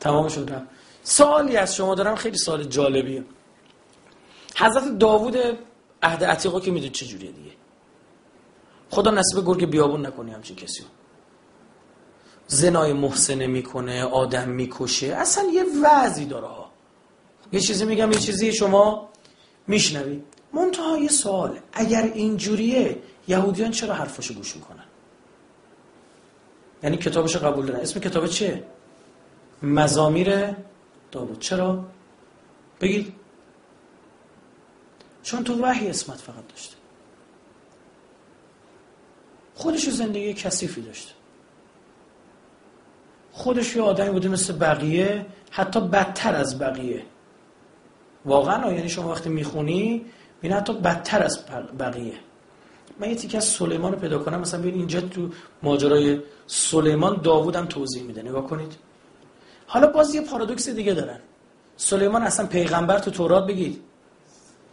تمام 0.01 0.29
شد 0.29 0.63
سوالی 1.03 1.57
از 1.57 1.77
شما 1.77 1.95
دارم 1.95 2.15
خیلی 2.15 2.39
سوال 2.39 2.65
جالبیه. 2.65 3.25
حضرت 4.57 4.99
داوود 4.99 5.37
عهد 6.03 6.25
عتیقا 6.25 6.61
که 6.61 6.71
می‌دونید 6.71 6.93
چه 6.93 7.07
جوریه 7.07 7.33
دیگه؟ 7.33 7.51
خدا 8.91 9.11
نصیب 9.11 9.45
گرگ 9.47 9.65
بیابون 9.71 10.07
نکنی 10.07 10.31
همچین 10.31 10.57
کسی 10.57 10.83
زنای 12.47 12.93
محسنه 12.93 13.47
می‌کنه 13.47 14.05
آدم 14.05 14.49
می‌کشه. 14.49 15.07
اصلا 15.07 15.45
یه 15.45 15.65
وضعی 15.85 16.25
داره 16.25 16.47
ها. 16.47 16.71
یه 17.53 17.61
چیزی 17.61 17.85
میگم 17.85 18.13
یه 18.13 18.19
چیزی 18.19 18.53
شما 18.53 19.09
میشنوی. 19.67 20.23
منتها 20.53 20.99
یه 20.99 21.09
سوال. 21.09 21.59
اگر 21.73 22.03
اینجوریه 22.03 23.03
یهودیان 23.29 23.71
چرا 23.71 23.95
حرفاشو 23.95 24.35
گوش 24.35 24.57
می‌کنن؟ 24.57 24.72
یعنی 26.83 26.97
کتابش 26.97 27.37
قبول 27.37 27.67
دارن. 27.67 27.81
اسم 27.81 28.01
کتاب 28.01 28.27
چیه؟ 28.27 28.65
مزامیر 29.63 30.55
داوود. 31.11 31.39
چرا؟ 31.39 31.85
بگید. 32.81 33.13
چون 35.23 35.45
تو 35.45 35.63
وحی 35.63 35.89
اسمت 35.89 36.17
فقط 36.17 36.49
داشته. 36.49 36.77
خودش 39.55 39.89
زندگی 39.89 40.35
کثیفی 40.35 40.81
داشته. 40.81 41.13
خودش 43.33 43.77
یه 43.77 43.83
آدمی 43.83 44.11
بوده 44.11 44.29
مثل 44.29 44.59
بقیه 44.59 45.27
حتی 45.51 45.81
بدتر 45.81 46.35
از 46.35 46.59
بقیه. 46.59 47.03
واقعا 48.25 48.73
یعنی 48.73 48.89
شما 48.89 49.11
وقتی 49.11 49.29
می‌خونی 49.29 50.07
بینه 50.41 50.55
حتی 50.57 50.73
بدتر 50.73 51.23
از 51.23 51.47
بقیه. 51.79 52.15
من 53.01 53.09
یه 53.09 53.15
تیکه 53.15 53.37
از 53.37 53.45
سلیمان 53.45 53.93
رو 53.93 53.99
پیدا 53.99 54.19
کنم 54.19 54.41
مثلا 54.41 54.61
ببین 54.61 54.75
اینجا 54.75 55.01
تو 55.01 55.29
ماجرای 55.63 56.21
سلیمان 56.47 57.21
داوود 57.23 57.57
هم 57.57 57.67
توضیح 57.67 58.03
میده. 58.03 58.23
نگاه 58.23 58.47
کنید. 58.47 58.77
حالا 59.67 59.87
باز 59.87 60.15
یه 60.15 60.21
پارادوکس 60.21 60.69
دیگه 60.69 60.95
دارن. 60.95 61.21
سلیمان 61.77 62.23
اصلا 62.23 62.47
پیغمبر 62.47 62.99
تو 62.99 63.11
تورات 63.11 63.47
بگید. 63.47 63.81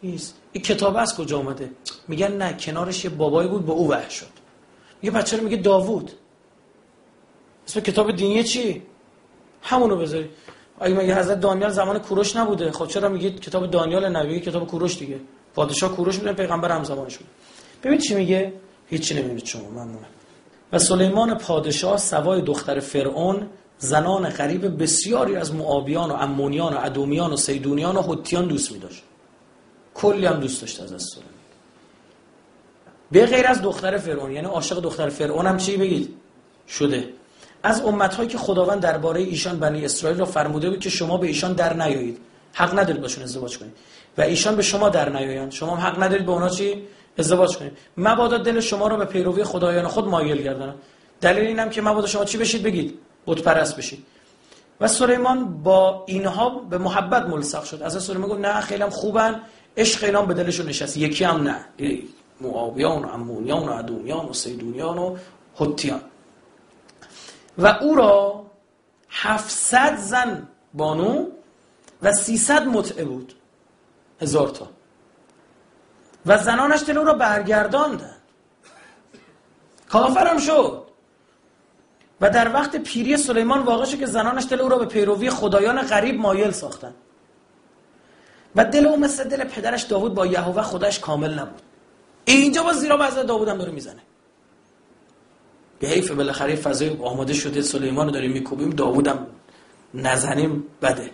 نیست. 0.04 0.36
این 0.52 0.64
کتاب 0.64 0.98
از 0.98 1.18
کجا 1.18 1.40
آمده 1.40 1.72
میگن 2.08 2.38
نه 2.38 2.54
کنارش 2.54 3.04
یه 3.06 3.10
بابایی 3.10 3.50
بود 3.50 3.66
با 3.66 3.74
او 3.74 3.90
وحش 3.90 4.14
شد. 4.14 4.26
میگه 5.02 5.18
بچه 5.18 5.38
رو 5.38 5.44
میگه 5.44 5.58
داوود. 5.58 6.12
اسم 7.68 7.80
کتاب 7.80 8.12
دینی 8.12 8.44
چی؟ 8.44 8.82
همونو 9.62 9.96
بذاری. 9.96 10.30
اگه 10.80 10.96
مگه 10.96 11.16
حضرت 11.16 11.40
دانیال 11.40 11.72
زمان 11.72 12.00
کوروش 12.00 12.36
نبوده؟ 12.36 12.72
خب 12.72 12.88
چرا 12.88 13.10
میگید 13.10 13.40
کتاب 13.40 13.72
دانیال 13.72 14.10
نبی 14.10 14.40
کتاب 14.40 14.68
کوروش 14.68 14.98
دیگه. 14.98 15.20
پادشاه 15.56 15.96
کوروش 15.96 16.18
بودن 16.18 16.34
پیغمبر 16.34 16.72
هم 16.72 16.84
زمانش 16.84 17.18
بود. 17.18 17.28
ببین 17.84 17.98
چی 17.98 18.16
میگه؟ 18.16 18.54
هیچی 18.90 19.14
نمی‌بینید 19.14 19.46
شما 19.46 19.70
ممنونم. 19.70 20.06
و 20.74 20.80
سلیمان 20.80 21.38
پادشاه 21.38 21.98
سوای 21.98 22.42
دختر 22.42 22.80
فرعون 22.80 23.50
زنان 23.78 24.30
غریب 24.30 24.84
بسیاری 24.84 25.36
از 25.36 25.54
معابیان 25.54 26.12
و 26.12 26.14
امونیان 26.14 26.74
و 26.74 26.78
ادومیان 26.82 27.34
و 27.34 27.36
سیدونیان 27.36 27.96
و 27.96 28.02
حتیان 28.02 28.48
دوست 28.48 28.72
میداشت. 28.72 29.04
کلی 29.94 30.26
هم 30.26 30.40
دوست 30.40 30.62
داشت 30.62 30.82
از 30.82 30.90
سلیمان. 30.90 31.34
به 33.12 33.26
غیر 33.26 33.48
از 33.48 33.62
دختر 33.62 33.98
فرعون 33.98 34.32
یعنی 34.32 34.48
عاشق 34.48 34.80
دختر 34.80 35.10
فرعون 35.10 35.46
هم 35.46 35.58
چی 35.58 35.78
بگید؟ 35.78 36.16
شده. 36.68 37.10
از 37.64 37.82
امتهایی 37.82 38.30
که 38.30 38.38
خداوند 38.38 38.80
درباره 38.82 39.22
ایشان 39.22 39.60
بنی 39.60 39.86
اسرائیل 39.86 40.20
را 40.20 40.26
فرموده 40.26 40.70
بود 40.70 40.80
که 40.80 40.90
شما 40.90 41.18
به 41.18 41.28
ایشان 41.28 41.54
در 41.54 41.74
نیایید. 41.74 42.18
حق 42.54 42.80
ندارید 42.80 43.02
باشون 43.02 43.24
ازدواج 43.24 43.58
کنید. 43.58 43.74
و 44.18 44.22
ایشان 44.22 44.56
به 44.56 44.62
شما 44.62 44.90
در 44.90 45.10
نیایند. 45.10 45.52
شما 45.52 45.76
هم 45.76 45.88
حق 45.88 46.04
ندارید 46.04 46.26
به 46.26 46.32
اونا 46.32 46.50
چی؟ 46.50 46.84
ازدواج 47.20 47.58
کنید 47.58 47.78
مبادا 47.98 48.38
دل 48.38 48.60
شما 48.60 48.88
را 48.88 48.98
به 48.98 49.06
پیروی 49.06 49.44
خدایان 49.44 49.88
خود 49.88 50.08
مایل 50.08 50.42
گردانم. 50.42 50.76
دلیل 51.22 51.48
اینم 51.48 51.70
که 51.70 51.82
مبادا 51.82 52.08
شما 52.08 52.26
چی 52.26 52.38
بشید؟ 52.38 52.64
بگید. 52.64 53.00
بت 53.28 53.42
پرست 53.42 53.78
بشید. 53.78 54.06
و 54.82 54.88
سلیمان 54.88 55.64
با 55.64 56.04
اینها 56.08 56.50
به 56.50 56.78
محبت 56.78 57.24
ملصق 57.24 57.64
شد. 57.64 57.82
از 57.84 58.04
سلیمان 58.04 58.30
گفت 58.30 58.40
نه 58.40 58.62
خیلی 58.62 58.84
خوبن. 58.86 59.42
عشق 59.78 60.04
اینام 60.04 60.26
به 60.26 60.34
دلشون 60.34 60.66
نشست. 60.66 60.98
یکی 60.98 61.24
هم 61.24 61.44
نه. 61.44 61.66
معاویان 62.42 63.06
و 63.06 63.08
امونیان 63.08 63.70
و 63.70 63.72
ادومیان 63.72 64.26
و 64.26 64.34
سیدونیان 64.34 64.98
و 64.98 65.18
حتیان 65.56 66.02
و 67.58 67.68
او 67.82 67.96
را 67.96 68.46
700 69.10 69.98
زن 69.98 70.48
بانو 70.74 71.26
و 72.02 72.12
300 72.12 72.68
متعه 72.68 73.06
بود. 73.06 73.34
هزار 74.22 74.48
تا. 74.48 74.68
و 76.26 76.38
زنانش 76.38 76.84
دل 76.88 76.98
او 76.98 77.06
را 77.06 77.14
برگرداندن 77.14 78.16
کافرم 79.90 80.38
شد. 80.38 80.84
و 82.22 82.30
در 82.30 82.54
وقت 82.54 82.76
پیری 82.76 83.18
سلیمان 83.18 83.62
واقع 83.62 83.86
شد 83.86 84.00
که 84.00 84.06
زنانش 84.06 84.46
دل 84.50 84.62
او 84.62 84.70
را 84.70 84.78
به 84.78 84.86
پیروی 84.86 85.30
خدایان 85.30 85.82
غریب 85.82 86.20
مایل 86.20 86.52
ساختن 86.52 86.94
و 88.56 88.66
دل 88.66 88.88
او 88.88 89.00
مثل 89.00 89.24
دل 89.24 89.44
پدرش 89.44 89.84
داوود 89.84 90.14
با 90.14 90.26
یهوه 90.26 90.62
خودش 90.62 91.00
کامل 91.00 91.40
نبود. 91.40 91.62
اینجا 92.26 92.64
با 92.64 92.74
زیرا 92.74 92.98
بعض 92.98 93.18
داوود 93.18 93.48
هم 93.48 93.58
داره 93.58 93.72
می‌زنه. 93.72 94.02
به 95.80 95.88
حیف 95.88 96.12
بالاخره 96.12 96.56
فضای 96.56 96.98
آماده 97.04 97.34
شده 97.34 97.62
سلیمان 97.62 98.06
رو 98.06 98.12
داریم 98.12 98.32
میکوبیم 98.32 98.70
داوودم 98.70 99.28
نزنیم 99.94 100.64
بده. 100.82 101.12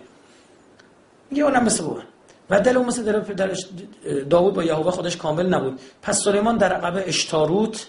میگه 1.30 1.44
اونم 1.44 1.64
مثل 1.64 1.84
بابا. 1.84 2.02
و 2.50 2.60
دل 2.60 2.76
اون 2.76 2.86
مثل 2.86 3.04
دل 3.04 3.20
پدرش 3.20 3.66
داوود 4.30 4.54
با 4.54 4.64
یهوه 4.64 4.90
خودش 4.90 5.16
کامل 5.16 5.46
نبود. 5.46 5.80
پس 6.02 6.24
سلیمان 6.24 6.56
در 6.56 6.72
عقب 6.72 7.02
اشتاروت 7.06 7.86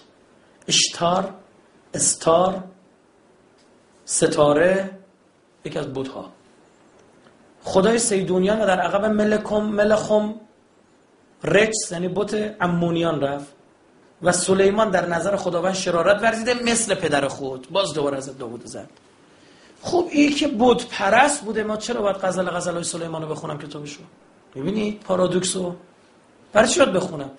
اشتار 0.68 1.34
استار 1.94 2.64
ستاره 4.04 4.90
یکی 5.64 5.78
از 5.78 5.92
بودها 5.92 6.32
خدای 7.62 7.98
سیدونیان 7.98 8.60
و 8.60 8.66
در 8.66 8.80
عقب 8.80 9.04
ملکم 9.04 9.62
ملخم 9.62 10.34
رچ 11.44 11.72
یعنی 11.90 12.08
بوت 12.08 12.54
امونیان 12.60 13.20
رفت 13.20 13.52
و 14.22 14.32
سلیمان 14.32 14.90
در 14.90 15.06
نظر 15.06 15.36
خداوند 15.36 15.74
شرارت 15.74 16.22
ورزیده 16.22 16.54
مثل 16.54 16.94
پدر 16.94 17.28
خود. 17.28 17.66
باز 17.70 17.94
دوباره 17.94 18.16
از 18.16 18.38
داوود 18.38 18.66
زد. 18.66 18.88
خب 19.82 20.06
این 20.10 20.34
که 20.34 20.48
بود 20.48 20.88
پرست 20.88 21.44
بوده. 21.44 21.62
ما 21.62 21.76
چرا 21.76 22.02
باید 22.02 22.16
غزل 22.16 22.50
غزل 22.50 22.74
های 22.74 22.84
سلیمان 22.84 23.22
رو 23.22 23.28
بخونم؟ 23.28 23.58
کتابشو. 23.58 24.00
ببینید 24.58 25.00
پارادوکسو؟ 25.00 25.76
برای 26.52 26.68
چی 26.68 26.80
بخونم؟ 26.80 27.30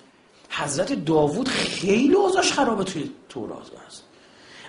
حضرت 0.50 1.04
داوود 1.04 1.48
خیلی 1.48 2.14
اوضاعش 2.14 2.52
خرابه 2.52 2.84
توی 2.84 3.10
تورات 3.28 3.70
هست. 3.86 4.04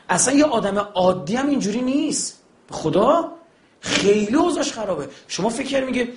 اصلا 0.10 0.34
یه 0.34 0.46
آدم 0.46 0.78
عادی 0.78 1.36
هم 1.36 1.50
اینجوری 1.50 1.82
نیست. 1.82 2.42
خدا 2.72 3.32
خیلی 3.80 4.36
اوضاعش 4.36 4.74
خرابه. 4.74 5.10
شما 5.28 5.50
فکر 5.50 5.84
میگه 5.84 6.08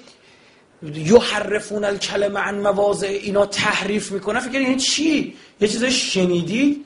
یحرفون 0.95 1.85
الکلمه 1.85 2.41
عن 2.41 2.61
مواضع 2.61 3.07
اینا 3.07 3.47
تحریف 3.47 4.13
می‌کنه 4.13 4.41
فکر 4.41 4.59
این 4.59 4.77
چی؟ 4.77 5.37
یه 5.61 5.69
چیزای 5.69 5.91
شنیدید 5.91 6.85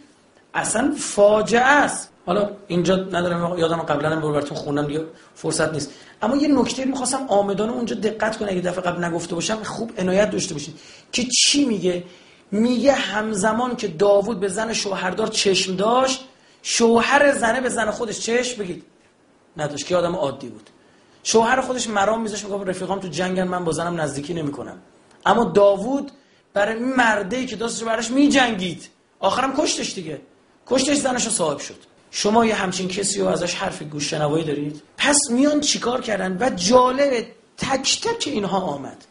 اصلا 0.55 0.95
فاجعه 0.99 1.61
است. 1.61 2.11
حالا 2.29 2.51
اینجا 2.67 2.97
ندارم 2.97 3.59
یادم 3.59 3.77
قبلا 3.77 4.11
هم 4.11 4.21
براتون 4.21 4.59
خوندم 4.59 4.87
دیگه 4.87 5.05
فرصت 5.35 5.73
نیست. 5.73 5.91
اما 6.23 6.37
یه 6.37 6.49
نکته 6.49 6.85
می‌خواستم 6.85 7.27
آمدانه 7.29 7.73
اونجا 7.73 7.97
دقت 7.97 8.39
کنه 8.39 8.51
اگه 8.51 8.61
دفعه 8.61 8.81
قبل 8.81 9.05
نگفته 9.05 9.35
باشم 9.35 9.63
خوب 9.63 9.93
عنایت 9.99 10.31
داشته 10.31 10.55
باشید 10.55 10.79
که 11.13 11.25
چی 11.25 11.65
میگه؟ 11.65 12.05
میگه 12.51 12.93
همزمان 12.93 13.77
که 13.77 13.89
داوود 13.89 14.41
به 14.41 14.49
زن 14.49 14.73
شوهردار 14.73 15.27
چشم 15.27 15.77
داشت 15.77 16.25
شوهر 16.63 17.33
زنه 17.33 17.61
به 17.61 17.69
زن 17.69 17.91
خودش 17.91 18.21
چشم 18.21 18.63
بگید. 18.63 18.85
نداشت 19.57 19.87
که 19.87 19.97
آدم 19.97 20.17
عادی 20.17 20.49
بود. 20.49 20.71
شوهر 21.23 21.61
خودش 21.61 21.89
مرام 21.89 22.23
میذاش 22.23 22.45
میگه 22.45 22.65
رفیقام 22.65 22.99
تو 22.99 23.09
جنگن 23.09 23.49
من 23.49 23.65
با 23.65 23.73
زنم 23.73 24.01
نزدیکی 24.01 24.35
نمی‌کنم. 24.35 24.79
اما 25.27 25.45
داوود 25.45 26.13
برای 26.55 26.79
مرده 26.79 27.47
که 27.47 27.57
دستش 27.57 27.85
براش 27.85 28.11
میجنگید 28.11 28.89
آخرم 29.21 29.57
کشتش 29.57 29.95
دیگه. 29.95 30.21
کشتش 30.67 30.97
زنش 30.97 31.29
صاحب 31.29 31.59
شد. 31.59 31.98
شما 32.11 32.47
یه 32.47 32.55
همچین 32.55 32.89
کسی 32.89 33.21
رو 33.21 33.27
ازش 33.27 33.55
حرف 33.55 33.83
گوش 33.83 34.11
شنوایی 34.11 34.45
دارید؟ 34.45 34.83
پس 34.97 35.19
میان 35.31 35.61
چیکار 35.61 36.01
کردن؟ 36.01 36.37
و 36.41 36.51
جالب 36.51 37.27
تک 37.57 38.01
تک 38.03 38.29
اینها 38.29 38.61
آمد. 38.61 39.05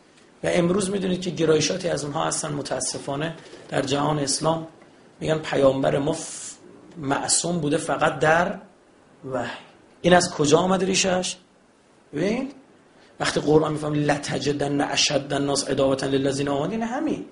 و 0.44 0.48
امروز 0.52 0.90
می‌دونید 0.90 1.22
که 1.22 1.30
گرایشاتی 1.30 1.90
از 1.90 2.04
اونها 2.04 2.26
هستن 2.26 2.54
متاسفانه 2.54 3.36
در 3.70 3.82
جهان 3.82 4.20
اسلام 4.20 4.68
میگن 5.20 5.38
پیامبر 5.38 5.98
ما 5.98 6.16
معصوم 6.98 7.60
بوده 7.60 7.78
فقط 7.78 8.20
در 8.20 8.60
وحی. 9.32 9.58
این 10.02 10.14
از 10.14 10.34
کجا 10.34 10.58
آمده 10.58 10.86
ریشش؟ 10.86 11.36
ببین 12.14 12.52
وقتی 13.20 13.40
قرآن 13.40 13.72
میفهم 13.72 13.94
لتجدن 13.94 14.82
اشد 14.82 15.34
الناس 15.34 15.70
ادابتا 15.70 16.08
للذین 16.08 16.50
آمنوا 16.50 16.72
این 16.72 16.84
همین. 16.84 17.26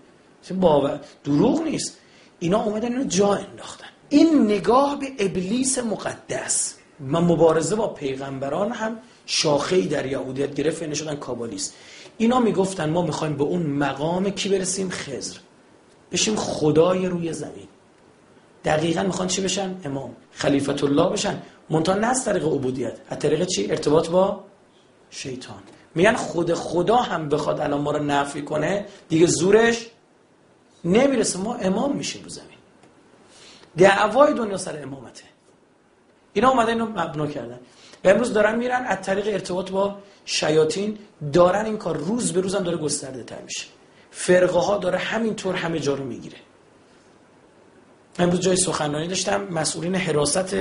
باور 0.60 1.00
دروغ 1.24 1.62
نیست. 1.62 1.98
اینا 2.40 2.64
اومدن 2.64 2.88
اینو 2.88 3.04
جا 3.04 3.34
انداختن. 3.34 3.85
این 4.10 4.46
نگاه 4.46 5.00
به 5.00 5.12
ابلیس 5.20 5.78
مقدس 5.78 6.76
من 7.00 7.24
مبارزه 7.24 7.76
با 7.76 7.88
پیغمبران 7.88 8.72
هم 8.72 8.98
شاخه 9.26 9.82
در 9.82 10.06
یهودیت 10.06 10.54
گرفت 10.56 10.84
و 10.84 10.94
شدن 10.94 11.16
کابالیست 11.16 11.74
اینا 12.18 12.40
می‌گفتن 12.40 12.90
ما 12.90 13.02
می‌خوایم 13.02 13.38
به 13.38 13.44
اون 13.44 13.62
مقام 13.62 14.30
کی 14.30 14.50
برسیم؟ 14.50 14.90
خزر 14.90 15.38
بشیم 16.12 16.36
خدای 16.36 17.06
روی 17.06 17.34
زمین. 17.34 17.68
دقیقا 18.66 19.04
می‌خوان 19.04 19.28
چی 19.28 19.42
بشن؟ 19.42 19.76
امام. 19.84 20.16
خلیفت 20.32 20.84
الله 20.84 21.10
بشن. 21.10 21.42
منتها 21.70 21.96
نه 21.96 22.08
از 22.08 22.26
طریق 22.26 22.46
عبودیت. 22.46 22.94
از 23.10 23.20
طریق 23.20 23.46
چی؟ 23.46 23.72
ارتباط 23.72 24.10
با 24.10 24.44
شیطان. 25.10 25.64
میگن 25.96 26.16
خود 26.16 26.54
خدا 26.54 26.96
هم 26.96 27.30
بخواد 27.30 27.60
الان 27.60 27.82
ما 27.82 27.92
رو 27.92 28.04
نفی 28.04 28.42
کنه 28.42 28.86
دیگه 29.10 29.28
زورش 29.28 29.88
نمی‌رسه. 30.86 31.40
ما 31.40 31.56
امام 31.56 31.96
میشیم 31.96 32.24
رو 32.24 32.30
زمین. 32.30 32.55
دعوای 33.78 34.34
دنیا 34.34 34.58
سر 34.58 34.84
امامته 34.84 35.24
اینا 36.34 36.50
اومده 36.50 36.72
اینو 36.72 36.86
مبنا 36.86 37.28
کردن. 37.28 37.60
و 38.04 38.10
امروز 38.10 38.34
دارن 38.34 38.56
میرن 38.56 38.86
از 38.86 39.02
طریق 39.02 39.28
ارتباط 39.28 39.72
با 39.72 39.98
شیاطین 40.26 40.98
دارن 41.34 41.66
این 41.66 41.78
کار 41.78 41.98
روز 41.98 42.34
به 42.34 42.42
روز 42.42 42.56
هم 42.56 42.64
داره 42.64 42.78
گسترده 42.78 43.24
تر 43.24 43.42
میشه. 43.42 43.66
فرقه 44.12 44.60
ها 44.60 44.78
داره 44.78 44.98
همینطور 44.98 45.56
همه 45.56 45.80
جا 45.80 45.94
رو 45.94 46.04
می‌گیره. 46.04 46.38
امروز 48.20 48.40
جای 48.40 48.56
سخنرانی 48.56 49.08
داشتم 49.08 49.44
مسئولین 49.44 49.96
حراست 49.96 50.54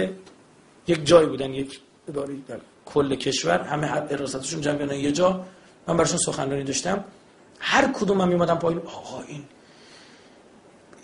یک 0.86 1.06
جای 1.06 1.26
بودن 1.26 1.54
یک 1.54 1.80
اداری 2.08 2.44
در 2.48 2.58
کل 2.86 3.14
کشور 3.14 3.60
همه 3.60 3.86
حراستشون 3.86 4.60
جمع 4.60 4.96
یه 4.96 5.12
جا. 5.12 5.44
من 5.86 5.96
براشون 5.96 6.18
سخنرانی 6.18 6.64
داشتم. 6.64 7.04
هر 7.60 7.92
کدوم 7.92 8.16
من 8.16 8.28
میومدم 8.28 8.58
پایین 8.58 8.78
آقا 8.78 9.22
این 9.28 9.44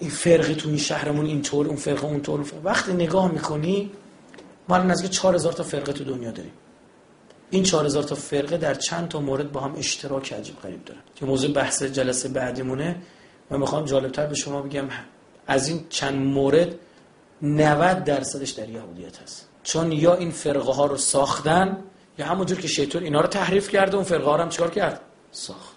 این 0.01 0.11
فرقه 0.11 0.55
تو 0.55 0.69
این 0.69 0.79
شهرمون 0.79 1.27
اینطور 1.27 1.67
اون 1.67 1.77
فرقه 1.77 2.05
اونطور 2.05 2.45
وقتی 2.65 2.93
نگاه 2.93 3.33
می‌کنی 3.33 3.91
ما 4.69 4.77
الان 4.77 4.91
نزدیک 4.91 5.11
4000 5.11 5.53
تا 5.53 5.63
فرقه 5.63 5.93
تو 5.93 6.05
دنیا 6.05 6.31
داریم. 6.31 6.53
این 7.51 7.63
4000 7.63 8.03
تا 8.03 8.15
فرقه 8.15 8.57
در 8.57 8.75
چند 8.75 9.09
تا 9.09 9.21
مورد 9.21 9.53
با 9.53 9.61
هم 9.61 9.75
اشتراک 9.79 10.33
عجیب 10.33 10.57
غریب 10.63 10.85
دارن. 10.85 11.01
که 11.17 11.27
موضوع 11.27 11.53
بحث 11.53 11.83
جلسه 11.83 12.29
بعدیمونه. 12.29 12.97
من 13.51 13.61
می‌خوام 13.61 13.85
جالبتر 13.85 14.27
به 14.27 14.35
شما 14.35 14.63
بگم 14.63 14.89
از 15.47 15.69
این 15.69 15.85
چند 15.89 16.15
مورد 16.15 16.75
90 17.43 18.05
درصدش 18.05 18.51
در 18.51 18.69
یهودیت 18.69 19.23
هست. 19.23 19.49
چون 19.63 19.93
یا 19.93 20.15
این 20.15 20.31
فرقه 20.31 20.73
ها 20.73 20.87
رو 20.87 20.97
ساختن 20.97 21.77
یا 22.19 22.27
همونجور 22.27 22.61
که 22.61 22.69
شیطان 22.69 23.03
اینا 23.03 23.21
رو 23.21 23.27
تحریف 23.27 23.69
کرده 23.69 23.97
اون 23.97 24.05
فرقه 24.05 24.25
ها 24.25 24.37
رو 24.37 24.43
هم 24.43 24.49
چیکار 24.49 24.71
کرد؟ 24.71 25.01
ساخت. 25.33 25.77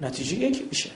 نتیجه 0.00 0.36
یکی 0.36 0.64
میشه. 0.70 0.90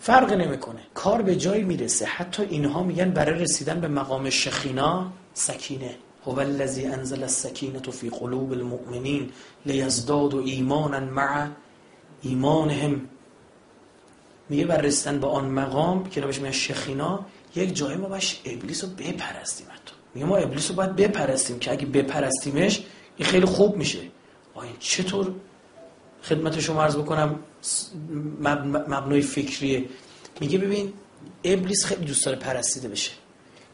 فرق 0.00 0.32
نمی‌کنه. 0.32 0.80
کار 0.94 1.22
به 1.22 1.36
جایی 1.36 1.62
می‌رسه. 1.62 2.04
حتی 2.04 2.42
اینها 2.42 2.82
میگن 2.82 3.10
برای 3.10 3.40
رسیدن 3.40 3.80
به 3.80 3.88
مقام 3.88 4.30
شخینا 4.30 5.12
سکینه. 5.34 5.94
هو 6.26 6.38
الذي 6.40 6.86
انزل 6.86 7.22
السكينه 7.22 7.90
في 7.90 8.08
قلوب 8.10 8.52
المؤمنين 8.52 9.30
ليزدادوا 9.66 10.42
ایمانا 10.42 11.00
مع 11.00 11.48
ایمانهم. 12.22 13.08
میگه 14.48 14.64
بر 14.64 14.80
رسیدن 14.80 15.20
به 15.20 15.26
آن 15.26 15.44
مقام 15.44 16.08
که 16.10 16.20
نمیشه 16.20 16.40
میگن 16.40 16.52
شخینا 16.52 17.26
یک 17.56 17.76
جایی 17.76 17.96
ما 17.96 18.08
باش 18.08 18.40
ابلیس 18.44 18.84
رو 18.84 18.90
بپرستیم 18.90 19.66
حتی. 19.70 19.94
میگه 20.14 20.26
ما 20.26 20.36
ابلیس 20.36 20.70
رو 20.70 20.76
باید 20.76 20.96
بپرستیم 20.96 21.58
که 21.58 21.72
اگه 21.72 21.86
بپرستیمش 21.86 22.82
این 23.16 23.28
خیلی 23.28 23.46
خوب 23.46 23.76
میشه. 23.76 23.98
آیا 24.54 24.70
چطور 24.78 25.34
خدمت 26.22 26.60
شما 26.60 26.82
عرض 26.82 26.96
بکنم؟ 26.96 27.38
مبنای 28.88 29.20
فکریه. 29.20 29.84
میگه 30.40 30.58
ببین 30.58 30.92
ابلیس 31.44 31.84
خیلی 31.84 32.04
دوست 32.04 32.24
داره 32.24 32.38
پرستیده 32.38 32.88
بشه. 32.88 33.10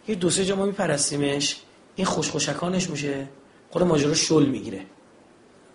یه 0.08 0.14
دو 0.14 0.30
سه 0.30 0.44
جا 0.44 0.56
ما 0.56 0.66
میپرستیمش 0.66 1.56
این 1.96 2.06
خوشخوشکانش 2.06 2.90
میشه 2.90 3.28
خود 3.70 3.82
ماجرا 3.82 4.14
شل 4.14 4.46
می‌گیره. 4.46 4.82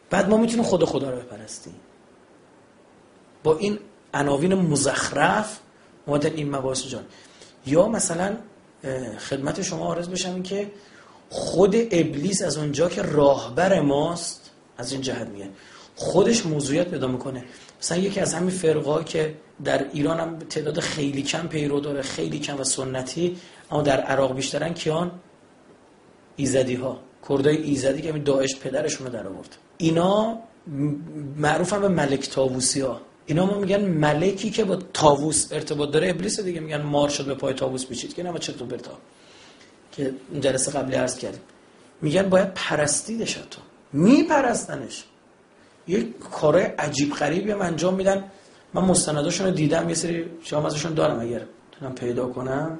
بعد 0.10 0.30
ما 0.30 0.38
می‌تونیم 0.38 0.64
خود 0.64 0.86
خدا 0.86 1.10
رو 1.10 1.18
بپرستیم. 1.18 1.76
با 3.44 3.58
این 3.58 3.80
عناوین 4.14 4.54
مزخرف 4.54 5.60
مادر 6.08 6.30
این 6.30 6.56
مباحث 6.56 6.88
جان. 6.88 7.04
یا 7.66 7.88
مثلا 7.88 8.38
خدمت 9.30 9.62
شما 9.62 9.86
آرز 9.86 10.10
بشم 10.10 10.34
این 10.34 10.44
که 10.44 10.72
خود 11.30 11.76
ابلیس 11.76 12.42
از 12.42 12.58
اونجا 12.58 12.90
که 12.90 13.02
راهبر 13.02 13.80
ماست 13.80 14.52
از 14.78 14.92
این 14.92 15.02
جهت 15.02 15.28
میگه. 15.28 15.50
خودش 16.02 16.46
موضوعیت 16.46 16.88
پیدا 16.88 17.08
می‌کنه. 17.08 17.44
مثلا 17.82 17.98
یکی 17.98 18.20
از 18.20 18.34
همین 18.34 18.50
فرقا 18.50 19.04
که 19.04 19.36
در 19.64 19.86
ایران 19.94 20.20
هم 20.20 20.40
تعداد 20.40 20.80
خیلی 20.80 21.24
کم 21.24 21.48
پیرو 21.48 21.80
داره 21.80 22.02
خیلی 22.02 22.40
کم 22.40 22.60
و 22.60 22.64
سنتی 22.64 23.38
اما 23.72 23.82
در 23.82 24.00
عراق 24.00 24.36
بیشترن 24.36 24.74
کیان؟ 24.74 25.12
ایزدی 26.36 26.76
ها 26.76 27.00
کردای 27.30 27.58
ایزدی 27.58 28.02
که 28.02 28.12
داعش 28.12 28.56
پدرشون 28.56 29.08
رو 29.08 29.14
در 29.14 29.28
آورد. 29.28 29.58
اینا 29.78 30.40
معروفن 31.38 31.82
به 31.82 31.88
ملک 31.88 32.30
تاووسی 32.30 32.82
ها 32.82 33.02
اینا 33.26 33.46
ما 33.46 33.60
میگن 33.60 33.86
ملکی 33.86 34.50
که 34.50 34.64
با 34.64 34.76
تاووس 34.76 35.52
ارتباط 35.52 35.92
داره. 35.92 36.10
ابلیس 36.10 36.40
دیگه 36.40 36.60
میگن 36.60 36.82
مار 36.82 37.10
شد 37.10 37.26
به 37.26 37.34
پای 37.34 37.54
تاووس 37.54 37.86
بیچید 37.86 38.14
که 38.14 38.24
نه 38.24 38.40
چطور 38.40 38.68
برتا؟ 38.68 38.98
که 39.92 40.14
جلسه 40.40 40.72
قبلی 40.72 40.96
عرض 40.96 41.18
کردیم. 41.18 41.42
میگن 42.02 42.30
باید 42.30 42.54
پرستیدش 42.54 43.34
تو 43.34 43.62
میپرستنش. 43.94 45.04
یک 45.88 46.20
کار 46.20 46.58
عجیب 46.58 47.14
غریبی 47.14 47.52
هم 47.52 47.62
انجام 47.62 47.94
میدن. 47.94 48.32
من 48.74 48.82
مستنداشون 48.82 49.48
رو 49.48 49.54
دیدم 49.54 49.90
یه 49.90 49.96
سری 49.96 50.32
شما 50.44 50.68
ازشون 50.68 50.94
دارم 50.94 51.20
اگر 51.20 51.42
تونم 51.72 51.96
پیدا 51.96 52.28
کنم. 52.28 52.80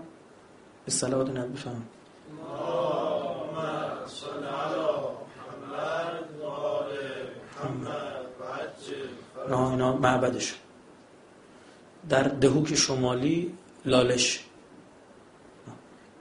به 0.86 0.92
صلوات 0.92 1.30
نبی 1.30 1.54
بفهم 1.54 1.84
نه 9.50 9.70
اینا 9.70 9.96
معبدش 9.96 10.56
در 12.10 12.24
دهوک 12.24 12.76
شمالی 12.76 13.54
لالش. 13.86 14.46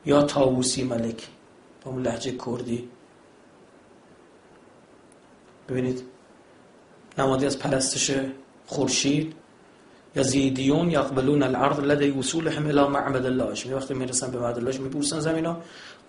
یا 0.07 0.23
تاووسی 0.23 0.85
ملک. 0.85 1.29
با 1.85 1.91
اون 1.91 2.03
لحجه 2.03 2.37
کردی. 2.47 2.89
ببینید 5.69 6.03
نمادی 7.21 7.47
از 7.47 7.59
پرستش 7.59 8.11
خورشید. 8.67 9.35
یا 10.17 10.23
زیدیون 10.23 10.91
یقبلون 10.91 11.43
الارض 11.43 11.79
لدی 11.79 12.11
وصولهم 12.11 12.67
الى 12.67 12.89
معبد 12.89 13.27
الله 13.27 13.55
می 13.67 13.73
وقتی 13.73 13.95
می‌رسن 13.95 14.31
به 14.31 14.39
معبد 14.39 14.59
الله 14.59 14.79
میبوسن 14.79 15.21
زمینا 15.21 15.57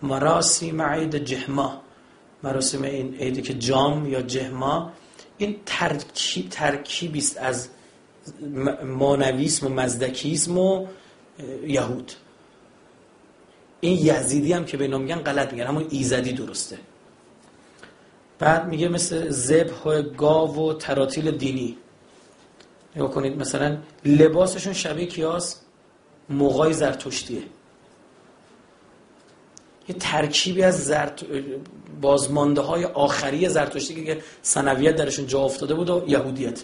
مراسم 0.02 0.82
عید 0.82 1.16
جهما. 1.16 1.82
مراسم 2.44 2.84
این 2.84 3.16
عیدی 3.16 3.42
که 3.42 3.54
جام 3.54 4.10
یا 4.10 4.22
جهما. 4.22 4.92
این 5.38 5.56
ترکیب 5.66 6.50
ترکیبی 6.50 7.20
است 7.20 7.38
از 7.38 7.70
مانویسم 8.84 9.68
و 9.68 9.70
مزدکیسم 9.70 10.58
و 10.58 10.88
یهود. 11.68 12.12
این 13.82 14.00
یزیدی 14.06 14.54
هم 14.54 14.66
که 14.66 14.78
به 14.78 14.98
میگن 14.98 15.16
غلط 15.16 15.54
میگن 15.54 15.66
همون 15.66 15.86
ایزدی 15.90 16.34
درسته. 16.34 16.78
بعد 18.42 18.68
میگه 18.68 18.88
مثل 18.88 19.30
زبح 19.30 20.02
گاو 20.02 20.70
و 20.70 20.74
تراتیل 20.74 21.32
دینی. 21.32 21.78
نگاه 22.96 23.12
کنید 23.12 23.38
مثلا 23.38 23.78
لباسشون 24.06 24.74
شبیه 24.74 25.06
کیاس؟ 25.06 25.56
موقعی 26.30 26.74
زرتشتیه. 26.74 27.42
یه 29.90 29.96
ترکیبی 30.00 30.64
از 30.64 30.84
زرت... 30.84 31.26
بازمانده 32.02 32.62
های 32.62 32.86
آخری 32.86 33.50
زرتشتی 33.50 34.06
که 34.06 34.22
سنویت 34.42 34.96
درشون 34.96 35.28
جا 35.28 35.40
افتاده 35.40 35.74
بود 35.74 35.90
و 35.90 36.04
یهودیت. 36.08 36.64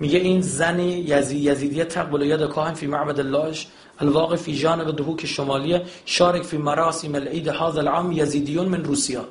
میگه 0.00 0.18
این 0.18 0.40
زن 0.40 0.80
یزی... 0.80 1.36
یزیدیت 1.36 1.88
تقبل 1.88 2.22
ید 2.22 2.48
کاهن 2.48 2.74
فی 2.74 2.86
معبد 2.86 3.20
اللهش 3.20 3.66
الواقع 3.98 4.36
فی 4.36 4.56
جانب 4.56 4.96
دهوک 4.96 5.26
شمالیه 5.26 5.82
شارک 6.04 6.42
فی 6.42 6.56
مراسم 6.56 7.14
العید 7.14 7.48
هذا 7.48 7.80
العام 7.80 8.12
یزیدیون 8.12 8.68
من 8.68 8.84
روسیا. 8.84 9.24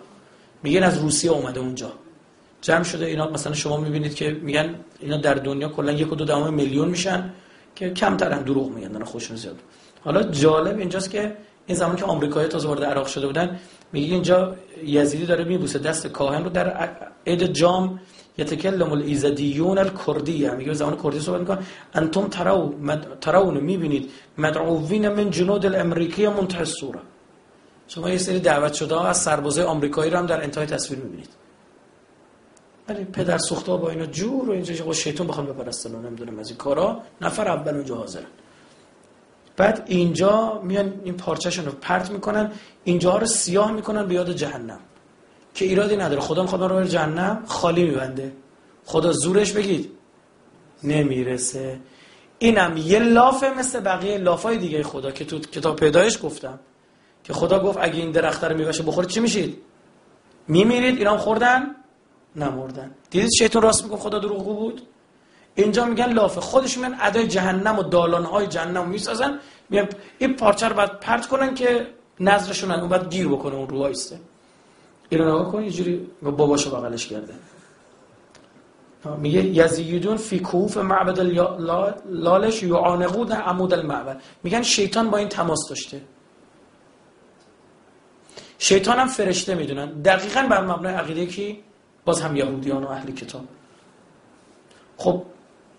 میگن 0.63 0.83
از 0.83 0.97
روسیه 0.97 1.31
اومده 1.31 1.59
اونجا. 1.59 1.91
جمع 2.61 2.83
شده 2.83 3.05
اینا 3.05 3.29
مثلا 3.29 3.53
شما 3.53 3.77
می‌بینید 3.77 4.15
که 4.15 4.31
میگن 4.41 4.75
اینا 4.99 5.17
در 5.17 5.33
دنیا 5.33 5.69
کلا 5.69 5.91
یک 5.91 6.11
و 6.11 6.15
دو 6.15 6.25
دهم 6.25 6.53
میلیون 6.53 6.87
میشن 6.87 7.29
که 7.75 7.89
کمترن 7.89 8.41
دروغ 8.43 8.71
میگن 8.71 8.87
دارن 8.87 9.05
خوشون 9.05 9.37
زیاد. 9.37 9.55
حالا 10.03 10.23
جالب 10.23 10.77
اینجاست 10.77 11.09
که 11.11 11.37
این 11.65 11.77
زمان 11.77 11.95
که 11.95 12.05
آمریکایی 12.05 12.47
تازه 12.47 12.67
وارد 12.67 12.83
عراق 12.83 13.07
شده 13.07 13.27
بودن 13.27 13.59
میگه 13.93 14.13
اینجا 14.13 14.55
یزیدی 14.83 15.25
داره 15.25 15.43
میبوسه 15.43 15.79
دست 15.79 16.07
کاهن 16.07 16.43
رو 16.43 16.49
در 16.49 16.89
عید 17.27 17.43
جام 17.43 17.99
یتکلم 18.37 18.91
الایزدیون 18.91 19.77
الکردی 19.77 20.49
میگه 20.49 20.73
زمان 20.73 20.97
کردی 21.03 21.19
صحبت 21.19 21.39
می‌کنه. 21.39 21.59
انتم 21.93 22.27
ترو 22.27 22.75
مد... 22.81 23.19
ترون 23.21 23.57
می‌بینید 23.57 24.11
مدعوین 24.37 25.09
من 25.09 25.29
جنود 25.29 25.65
الامریکی 25.65 26.27
منتهی 26.27 26.59
الصوره 26.59 26.99
شما 27.87 28.09
یه 28.09 28.17
سری 28.17 28.39
دعوت 28.39 28.73
شده 28.73 29.05
از 29.05 29.17
سربازای 29.17 29.65
آمریکایی 29.65 30.11
رو 30.11 30.17
هم 30.17 30.25
در 30.25 30.43
انتهای 30.43 30.67
تصویر 30.67 30.99
می‌بینید. 30.99 31.29
ولی 32.89 33.03
پدر 33.03 33.37
سوخته 33.37 33.71
با 33.71 33.89
اینا 33.89 34.05
جور 34.05 34.49
و 34.49 34.51
اینجا 34.51 34.93
شیطان 34.93 35.27
بخوام 35.27 35.45
بپرستن 35.45 35.95
نمی‌دونم 35.95 36.39
از 36.39 36.47
این 36.47 36.57
کارا. 36.57 37.01
نفر 37.21 37.47
اول 37.47 37.75
اونجا 37.75 37.95
حاضرن. 37.95 38.25
بعد 39.57 39.83
اینجا 39.87 40.61
میان 40.63 40.93
این 41.03 41.17
پارچهشون 41.17 41.65
رو 41.65 41.71
پرت 41.71 42.11
می‌کنن 42.11 42.51
اینجا 42.83 43.17
رو 43.17 43.25
سیاه 43.25 43.71
می‌کنن 43.71 44.07
به 44.07 44.13
یاد 44.13 44.31
جهنم. 44.31 44.79
که 45.53 45.65
ایرادی 45.65 45.97
نداره. 45.97 46.21
خدا 46.21 46.41
می‌خواد 46.41 46.63
رو 46.63 46.75
به 46.75 46.87
جهنم 46.87 47.43
خالی 47.47 47.83
میبنده. 47.83 48.31
خدا 48.85 49.11
زورش 49.11 49.51
بگید 49.51 49.91
نمی‌رسه. 50.83 51.79
اینم 52.39 52.77
یه 52.77 52.99
لافه 52.99 53.53
مثل 53.59 53.79
بقیه 53.79 54.17
لافای 54.17 54.57
دیگه 54.57 54.83
خدا 54.83 55.11
که 55.11 55.25
تو 55.25 55.39
کتاب 55.39 55.75
پیدایش 55.75 56.19
گفتم. 56.23 56.59
که 57.23 57.33
خدا 57.33 57.59
گفت 57.59 57.77
اگه 57.81 57.95
این 57.95 58.11
درخت 58.11 58.43
رو 58.43 58.57
میبشه 58.57 58.83
بخورید 58.83 59.09
چی 59.09 59.19
میشید؟ 59.19 59.57
میمیرید؟ 60.47 60.97
اینا 60.97 61.17
خوردن؟ 61.17 61.75
نمردن. 62.35 62.91
دیدید 63.09 63.29
شیطان 63.37 63.61
راست 63.61 63.83
میگه 63.83 63.97
خدا 63.97 64.19
دروغگو 64.19 64.53
بود؟ 64.53 64.81
اینجا 65.55 65.85
میگن 65.85 66.13
لافه. 66.13 66.41
خودش 66.41 66.77
میگن 66.77 66.97
ادای 67.01 67.27
جهنم 67.27 67.79
و 67.79 67.83
دالانهای 67.83 68.47
جهنم 68.47 68.89
می‌سازن. 68.89 69.39
میگن 69.69 69.87
این 70.17 70.35
پارچه 70.35 70.67
رو 70.67 70.75
باید 70.75 70.99
پرت 70.99 71.27
کنن 71.27 71.55
که 71.55 71.87
نظرشون 72.19 72.71
اون 72.71 72.89
بعد 72.89 73.09
گیر 73.13 73.27
بکنه 73.27 73.55
اون 73.55 73.69
رو 73.69 73.77
وایسته 73.77 74.19
اینو 75.09 75.25
نگاه 75.25 75.51
کن 75.51 75.59
اینجوری 75.59 76.07
باباشو 76.21 76.71
بغلش 76.71 77.07
کرده. 77.07 77.33
میگه 79.17 79.45
یزیدون 79.45 80.17
فی 80.17 80.39
کوف 80.39 80.77
معبد 80.77 81.19
لالش 82.09 82.63
یعانقون 82.63 83.31
عمود 83.31 83.73
المعبد. 83.73 84.21
میگن 84.43 84.61
شیطان 84.61 85.09
با 85.09 85.17
این 85.17 85.29
تماس 85.29 85.69
داشته. 85.69 86.01
شیطان 88.63 88.99
هم 88.99 89.07
فرشته 89.07 89.55
می‌دونن. 89.55 90.01
دقیقا 90.01 90.47
بر 90.49 90.65
مبنای 90.65 90.93
عقیده 90.93 91.25
کی؟ 91.25 91.63
باز 92.05 92.21
هم 92.21 92.35
یهودیان 92.35 92.83
و 92.83 92.87
اهل 92.87 93.11
کتاب. 93.11 93.45
خب 94.97 95.23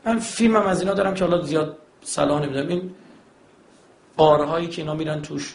من 0.04 0.18
فیلمم 0.18 0.66
از 0.66 0.80
اینا 0.80 0.94
دارم 0.94 1.14
که 1.14 1.24
حالا 1.24 1.42
زیاد 1.42 1.78
صلاح 2.02 2.42
نمیدم 2.42 2.68
این 2.68 2.94
هایی 4.18 4.68
که 4.68 4.82
اینا 4.82 4.94
میرن 4.94 5.22
توش. 5.22 5.54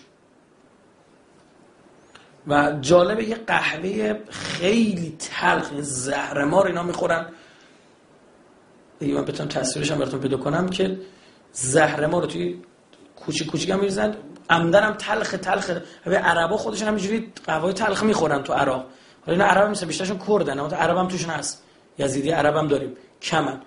و 2.48 2.78
جالبه 2.82 3.24
یه 3.24 3.36
قهوه 3.36 4.20
خیلی 4.30 5.16
تلخ 5.20 5.72
زهرمار 5.82 6.68
اینا 6.68 6.84
می‌خورن. 6.84 7.30
دیگه 9.00 9.14
من 9.14 9.26
بتونم 9.26 9.50
تصویرش 9.50 9.92
هم 9.92 9.98
براتون 9.98 10.20
پیدا 10.20 10.38
کنم 10.38 10.70
که 10.70 11.00
زهرمار 11.52 12.22
رو 12.22 12.28
توی 12.28 12.62
کوچیک 13.16 13.48
کوچیک 13.48 13.70
هم 13.70 13.80
میریزن. 13.80 14.16
عمدن 14.50 14.84
هم 14.84 14.94
تلخ. 14.94 15.32
تلخ 15.32 15.72
به 16.06 16.18
عربا 16.18 16.58
خودشون 16.58 16.88
هم 16.88 16.96
اینجوری 16.96 17.34
قهوه 17.46 17.74
تلخ 17.74 18.04
می‌خورن 18.04 18.44
تو 18.44 18.54
عراق. 18.54 18.86
حالا 19.26 19.38
اینا 19.38 19.46
عرب 19.46 19.70
میشه 19.70 19.86
بیشترشون 19.86 20.20
کردن. 20.28 20.60
اما 20.60 20.68
عرب 20.68 20.98
هم 20.98 21.08
توشون 21.08 21.30
هست. 21.30 21.64
یزیدی 21.98 22.32
عرب 22.32 22.68
داریم. 22.68 22.94
کمن. 23.22 23.62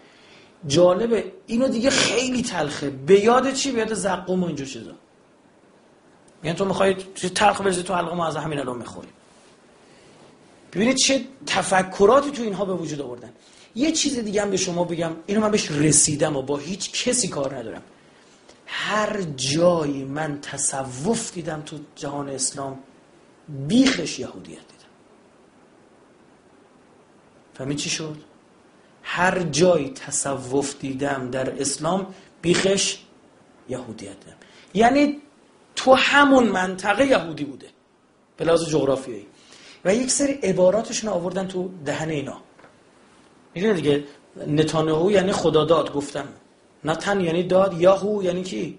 جالبه 0.66 1.32
اینو 1.46 1.68
دیگه 1.68 1.90
خیلی 1.90 2.42
تلخه. 2.42 2.90
به 2.90 3.20
یاد 3.20 3.52
چی؟ 3.52 3.72
به 3.72 3.78
یاد 3.78 3.94
زقوم 3.94 4.42
و 4.42 4.46
اینجور 4.46 4.66
چیزا. 4.66 4.92
یعنی 6.44 6.58
تو 6.58 6.64
می‌خوای 6.64 6.94
تلخ 7.34 7.60
بریزی 7.60 7.82
تو 7.82 7.94
حلقه 7.94 8.14
ما 8.14 8.26
از 8.26 8.36
همین 8.36 8.58
الان 8.58 8.78
می‌خوریم 8.78 9.12
ببینید 10.72 10.96
چه 10.96 11.20
تفکراتی 11.46 12.30
تو 12.30 12.42
اینها 12.42 12.64
به 12.64 12.74
وجود 12.74 13.00
آوردن. 13.00 13.30
یه 13.74 13.92
چیز 13.92 14.18
دیگه 14.18 14.42
هم 14.42 14.50
به 14.50 14.56
شما 14.56 14.84
بگم. 14.84 15.12
اینو 15.26 15.40
من 15.40 15.50
بهش 15.50 15.70
رسیدم 15.70 16.36
و 16.36 16.42
با 16.42 16.56
هیچ 16.56 17.04
کسی 17.04 17.28
کار 17.28 17.56
ندارم. 17.56 17.82
هر 18.74 19.22
جایی 19.22 20.04
من 20.04 20.40
تصوف 20.40 21.32
دیدم 21.32 21.60
تو 21.60 21.78
جهان 21.96 22.28
اسلام 22.28 22.78
بیخش 23.48 24.18
یهودیت 24.18 24.58
دیدم. 24.58 24.92
فهمید 27.54 27.76
چی 27.76 27.90
شد؟ 27.90 28.16
هر 29.02 29.42
جایی 29.42 29.90
تصوف 29.90 30.78
دیدم 30.80 31.30
در 31.30 31.60
اسلام 31.60 32.14
بیخش 32.42 32.98
یهودیت 33.68 34.20
دیدم. 34.20 34.36
یعنی 34.74 35.20
تو 35.76 35.94
همون 35.94 36.48
منطقه 36.48 37.06
یهودی 37.06 37.44
بوده 37.44 37.68
به 38.36 38.44
لحاظ 38.44 38.68
جغرافیایی. 38.68 39.26
و 39.84 39.94
یک 39.94 40.10
سری 40.10 40.32
عباراتشون 40.32 41.10
آوردن 41.10 41.48
تو 41.48 41.70
دهن 41.84 42.08
اینا. 42.08 42.40
می‌دونی 43.54 43.74
دیگه؟ 43.74 44.04
نتانهو 44.46 45.10
یعنی 45.10 45.32
خدا 45.32 45.64
داد 45.64 45.88
نتن 46.84 47.20
یعنی 47.20 47.42
داد 47.42 47.80
یاهو 47.80 48.22
یعنی 48.22 48.42
کی؟ 48.42 48.78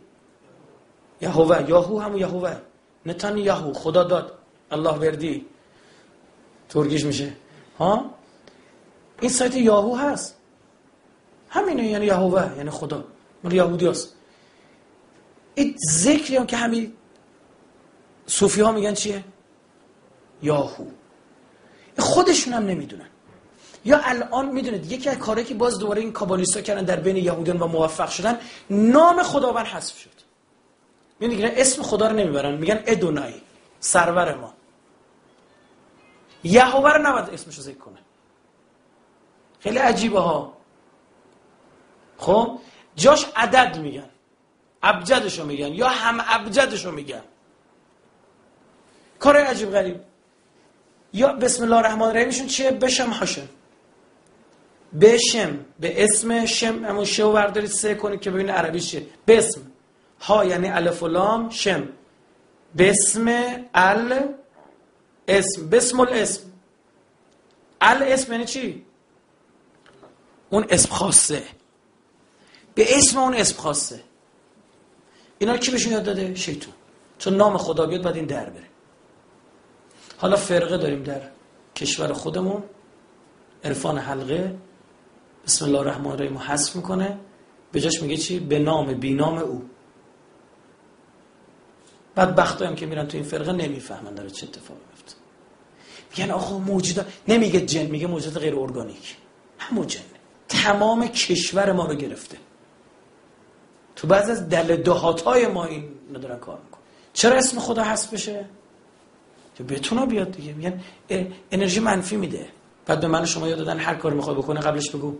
یهوه 1.21 1.69
یاهو 1.69 1.99
همون 1.99 2.17
یهوه 2.17 2.57
نتان 3.05 3.37
یاهو 3.37 3.73
خدا 3.73 4.03
داد. 4.03 4.37
الله 4.71 4.91
وردی. 4.91 5.45
ترگیش 6.69 7.05
میشه. 7.05 7.33
ها؟ 7.79 8.05
این 9.21 9.31
سایت 9.31 9.55
یاهو 9.55 9.95
هست. 9.95 10.37
همینه 11.49 11.87
یعنی 11.87 12.05
یهوه 12.05 12.57
یعنی 12.57 12.69
خدا. 12.69 13.03
مال 13.43 13.53
یهودی 13.53 13.87
هست؟ 13.87 14.15
این 15.55 15.75
ذکری 15.91 16.37
هم 16.37 16.45
که 16.45 16.57
همین 16.57 16.93
صوفی 18.27 18.61
ها 18.61 18.71
میگن 18.71 18.93
چیه؟ 18.93 19.23
یاهو. 20.41 20.85
خودشون 21.99 22.53
هم 22.53 22.65
نمی‌دونن. 22.65 23.09
یا 23.85 24.01
الان 24.03 24.45
می‌دونید 24.45 24.91
یکی 24.91 25.09
از 25.09 25.17
کارهایی 25.17 25.47
که 25.47 25.53
باز 25.53 25.79
دوباره 25.79 26.01
این 26.01 26.11
کابالیستا 26.11 26.61
کردن 26.61 26.85
در 26.85 26.95
بین 26.95 27.17
یهودیان 27.17 27.59
و 27.59 27.67
موفق 27.67 28.09
شدن 28.09 28.39
نام 28.69 29.23
خداوند 29.23 29.65
حذف 29.65 29.97
شد. 29.97 30.09
می‌دونید 31.19 31.53
اسم 31.57 31.83
خدا 31.83 32.07
رو 32.07 32.15
نمی‌برن 32.15 32.55
میگن 32.55 32.83
ادونای 32.85 33.33
سرور 33.79 34.35
ما. 34.35 34.53
یهوه 36.43 36.93
رو 36.93 37.01
نباید 37.01 37.29
اسمش 37.29 37.55
رو 37.55 37.63
ذکر 37.63 37.77
کنه. 37.77 37.99
خیلی 39.59 39.77
عجیبه 39.77 40.19
ها. 40.19 40.57
خب؟ 42.17 42.59
جاش 42.95 43.25
عدد 43.35 43.77
میگن. 43.77 44.09
ابجدشو 44.83 45.45
میگن 45.45 45.73
یا 45.73 45.87
هم 45.87 46.23
ابجدشو 46.27 46.91
میگن. 46.91 47.23
کار 49.19 49.37
عجیب 49.37 49.71
غریب. 49.71 49.99
یا 51.13 51.33
بسم 51.33 51.63
الله 51.63 51.75
الرحمن 51.75 52.01
الرحیمشون 52.01 52.47
چیه؟ 52.47 52.71
بشم 52.71 53.09
هاشم 53.09 53.47
بشم 55.01 55.65
به 55.79 56.03
اسم 56.03 56.45
شم 56.45 56.85
همون 56.85 57.05
شو 57.05 57.31
بردارید 57.31 57.69
سه 57.69 57.95
کنید 57.95 58.21
که 58.21 58.31
ببینید 58.31 58.51
عربی 58.51 58.79
چیه. 58.79 59.07
بسم 59.27 59.61
ها 60.21 60.45
یعنی 60.45 60.69
الف 60.69 61.03
و 61.03 61.07
لام 61.07 61.49
شم. 61.49 61.87
بسم 62.77 63.27
ال 63.73 64.19
اسم. 65.27 65.69
بسم 65.69 65.99
الاسم 65.99 66.41
ال 67.81 68.03
اسم 68.03 68.31
یعنی 68.31 68.45
چی؟ 68.45 68.85
اون 70.49 70.65
اسم 70.69 70.89
خاصه. 70.89 71.43
به 72.75 72.97
اسم 72.97 73.19
اون 73.19 73.33
اسم 73.33 73.57
خاصه. 73.57 73.99
اینا 75.39 75.57
کی 75.57 75.71
بهشون 75.71 75.91
یاد 75.91 76.03
داده؟ 76.03 76.35
شیطون. 76.35 76.73
چون 77.17 77.35
نام 77.35 77.57
خدا 77.57 77.85
بیاد 77.85 78.01
بعد 78.01 78.15
این 78.15 78.25
در 78.25 78.49
بره. 78.49 78.67
حالا 80.17 80.35
فرقه 80.35 80.77
داریم 80.77 81.03
در 81.03 81.21
کشور 81.75 82.13
خودمون. 82.13 82.63
عرفان 83.63 83.97
حلقه. 83.97 84.55
بسم 85.45 85.65
الله 85.65 85.79
الرحمن 85.79 86.11
الرحیم 86.11 86.37
حذف 86.37 86.75
می‌کنه. 86.75 87.17
به 87.71 87.81
جاش 87.81 88.01
میگه 88.01 88.17
چی؟ 88.17 88.39
به 88.39 88.59
نام 88.59 88.93
بی 88.93 89.13
نام 89.13 89.37
او. 89.37 89.63
بعد 92.15 92.39
هم 92.39 92.75
که 92.75 92.85
میرن 92.85 93.07
تو 93.07 93.17
این 93.17 93.25
فرقه 93.25 93.51
نمی‌فهمن 93.51 94.15
داره 94.15 94.29
چه 94.29 94.47
اتفاقی 94.47 94.79
میفته 94.91 95.15
میگن 96.17 96.31
آقا 96.31 96.57
موجودا 96.57 97.05
نمیگه 97.27 97.61
جن 97.61 97.85
میگه 97.85 98.07
موجودات 98.07 98.43
غیر 98.43 98.55
ارگانیک. 98.55 99.17
همون 99.59 99.87
جن. 99.87 99.99
تمام 100.49 101.07
کشور 101.07 101.71
ما 101.71 101.85
رو 101.85 101.95
گرفته. 101.95 102.37
تو 103.95 104.07
بعض 104.07 104.29
از 104.29 104.49
دل 104.49 104.75
دهات 104.75 105.21
های 105.21 105.47
ما 105.47 105.65
این 105.65 105.89
ندارن 106.13 106.39
کار 106.39 106.59
میکن 106.65 106.77
چرا 107.13 107.37
اسم 107.37 107.59
خدا 107.59 107.83
هست 107.83 108.11
بشه؟ 108.11 108.45
که 109.55 109.63
بتونه 109.63 110.05
بیاد 110.05 110.31
دیگه. 110.31 110.53
میگن 110.53 110.81
انرژی 111.51 111.79
منفی 111.79 112.15
میده. 112.15 112.47
بعد 112.85 113.01
به 113.01 113.07
من 113.07 113.25
شما 113.25 113.47
یاد 113.47 113.57
دادن 113.57 113.77
هر 113.77 113.95
کاری 113.95 114.15
می‌خواد 114.15 114.37
بکنه 114.37 114.59
قبلش 114.59 114.89
بگو. 114.89 115.17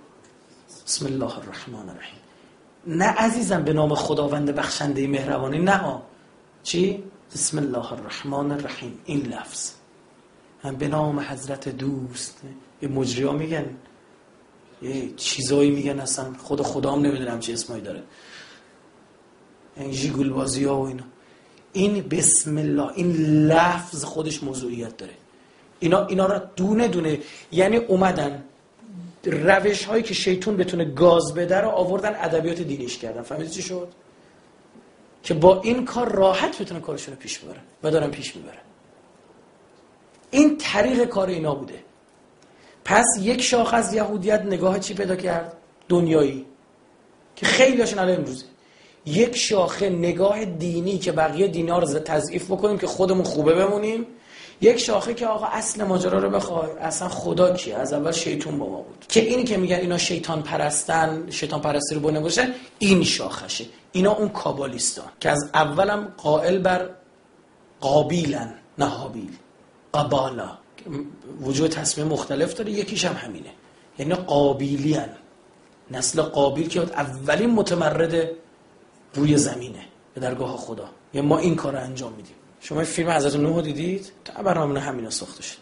بسم 0.85 1.05
الله 1.05 1.38
الرحمن 1.38 1.89
الرحیم. 1.89 2.19
نه 2.88 3.05
عزیزم 3.05 3.64
به 3.64 3.73
نام 3.73 3.95
خداوند 3.95 4.55
بخشنده 4.55 5.07
مهربانی 5.07 5.60
نه 5.60 6.01
چی؟ 6.64 7.03
بسم 7.34 7.57
الله 7.57 7.93
الرحمن 7.93 8.51
الرحیم. 8.51 8.99
این 9.05 9.22
لفظ. 9.22 9.72
هم 10.64 10.76
به 10.76 10.88
نام 10.88 11.19
حضرت 11.19 11.69
دوست. 11.69 12.41
یه 12.81 12.89
مجری 12.89 13.23
ها 13.23 13.31
میگن. 13.31 13.65
یه 14.81 15.14
چیزایی 15.15 15.72
میگن 15.72 15.99
اصلا. 15.99 16.34
خود 16.43 16.61
خدام 16.61 17.05
نمی‌دونم 17.05 17.39
چه 17.39 17.53
اسمایی 17.53 17.81
داره. 17.81 18.03
این 19.77 19.91
جیگول 19.91 20.30
بازی 20.30 20.64
ها 20.64 20.81
و 20.81 20.88
اینا. 20.88 21.03
این 21.73 22.01
بسم 22.01 22.57
الله 22.57 22.91
این 22.95 23.11
لفظ 23.47 24.03
خودش 24.03 24.43
موضوعیت 24.43 24.97
داره. 24.97 25.14
اینا 25.80 26.05
اینا 26.05 26.26
را 26.26 26.39
دونه 26.55 26.88
دونه 26.88 27.19
یعنی 27.51 27.77
اومدن 27.77 28.43
روش 29.25 29.85
هایی 29.85 30.03
که 30.03 30.13
شیطون 30.13 30.57
بتونه 30.57 30.85
گاز 30.85 31.33
بده 31.33 31.57
رو 31.57 31.69
آوردن 31.69 32.15
ادبیات 32.21 32.61
دینیش 32.61 32.97
کردن. 32.97 33.21
فهمیدی 33.21 33.49
چی 33.49 33.61
شد؟ 33.61 33.87
که 35.23 35.33
با 35.33 35.61
این 35.61 35.85
کار 35.85 36.11
راحت 36.11 36.61
بتونه 36.61 36.79
کارشون 36.79 37.13
رو 37.13 37.19
پیش 37.19 37.39
ببرن 37.39 37.61
و 37.83 37.91
دارن 37.91 38.11
پیش 38.11 38.35
می‌برن. 38.35 38.57
این 40.31 40.57
طریق 40.57 41.05
کار 41.05 41.27
اینا 41.27 41.55
بوده. 41.55 41.79
پس 42.85 43.05
یک 43.21 43.41
شاخ 43.41 43.73
از 43.73 43.93
یهودیت 43.93 44.41
نگاه 44.41 44.79
چی 44.79 44.93
پیدا 44.93 45.15
کرد؟ 45.15 45.57
دنیایی. 45.89 46.45
که 47.35 47.45
خیلی 47.45 47.79
هاشون 47.81 47.99
الان 47.99 48.15
امروزه 48.15 48.45
یک 49.05 49.35
شاخه 49.35 49.89
نگاه 49.89 50.45
دینی 50.45 50.97
که 50.97 51.11
بقیه 51.11 51.47
دینا 51.47 51.79
رو 51.79 51.87
تضعیف 51.87 52.51
بکنیم 52.51 52.77
که 52.77 52.87
خودمون 52.87 53.23
خوبه 53.23 53.53
بمونیم 53.53 54.05
یک 54.61 54.77
شاخه 54.77 55.13
که 55.13 55.27
آقا 55.27 55.45
اصل 55.45 55.84
ماجرا 55.84 56.19
رو 56.19 56.30
بخوای 56.30 56.71
اصلا 56.71 57.09
خدا 57.09 57.53
کیه؟ 57.53 57.75
از 57.75 57.93
اول 57.93 58.11
شیطون 58.11 58.59
با 58.59 58.69
ما 58.69 58.77
بود. 58.77 59.05
که 59.09 59.19
اینی 59.19 59.43
که 59.43 59.57
میگن 59.57 59.75
اینا 59.75 59.97
شیطان 59.97 60.43
پرستن 60.43 61.30
شیطان 61.30 61.61
پرستی 61.61 61.95
رو 61.95 62.01
بونه 62.01 62.19
باشه 62.19 62.47
این 62.80 63.03
شاخشه. 63.03 63.65
اینا 63.91 64.11
اون 64.11 64.30
کابالیستان 64.30 65.05
که 65.19 65.30
از 65.30 65.49
اولم 65.53 66.13
قائل 66.17 66.57
بر 66.57 66.89
قابیلن 67.81 68.53
نه 68.77 68.85
هابیل 68.85 69.31
قبالا. 69.93 70.49
وجود 71.41 71.71
تصمیم 71.71 72.07
مختلف 72.07 72.53
داره 72.53 72.71
یکیش 72.71 73.05
هم 73.05 73.15
همینه. 73.15 73.49
یعنی 73.99 74.13
قابیلی 74.13 74.93
هن. 74.93 75.09
نسل 75.91 76.21
قابیل 76.21 76.67
که 76.67 76.81
اولین 76.81 77.49
متمرد 77.49 78.30
روی 79.13 79.38
زمینه 79.38 79.85
به 80.13 80.21
درگاه 80.21 80.57
خدا. 80.57 80.89
یا 81.13 81.21
ما 81.21 81.38
این 81.38 81.55
کار 81.55 81.73
رو 81.73 81.80
انجام 81.80 82.13
میدیم. 82.13 82.35
شما 82.64 82.84
فیلم 82.84 83.10
حضرت 83.10 83.35
نوح 83.35 83.61
دیدید؟ 83.61 84.11
تا 84.26 84.44
برنامه 84.44 84.80
همین 84.80 85.10
ساخته 85.10 85.44
شد 85.44 85.57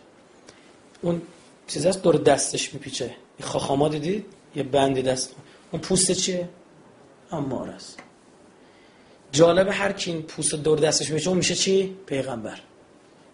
اون 1.02 1.22
چیز 1.68 1.86
هست؟ 1.86 2.04
دور 2.04 2.16
دستش 2.16 2.74
میپیچه. 2.74 3.16
این 3.38 3.48
خاخاما 3.48 3.90
دیدید؟ 3.90 4.26
یه 4.56 4.64
بندی 4.64 5.02
دست. 5.02 5.36
اون 5.72 5.82
پوست 5.82 6.12
چیه؟ 6.12 6.50
امار 7.32 7.70
است. 7.70 8.00
جالب 9.32 9.68
هر 9.72 9.92
کی 9.92 10.12
این 10.12 10.22
پوست 10.22 10.56
دور 10.56 10.80
دستش 10.80 11.10
میپیچه 11.10 11.30
اون 11.30 11.38
میشه 11.38 11.56
چی؟ 11.56 11.96
پیغمبر. 12.06 12.60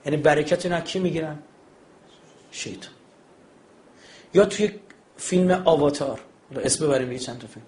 یعنی 0.05 0.17
برکت 0.17 0.65
اینا 0.65 0.81
کی 0.81 0.99
می‌گیرن؟ 0.99 1.39
شیطان. 2.51 2.91
یا 4.33 4.45
توی 4.45 4.71
فیلم 5.17 5.61
آواتار 5.65 6.19
اسم 6.55 6.87
ببریم 6.87 7.11
یه 7.11 7.19
چند 7.19 7.39
تا 7.39 7.47
فیلم. 7.47 7.65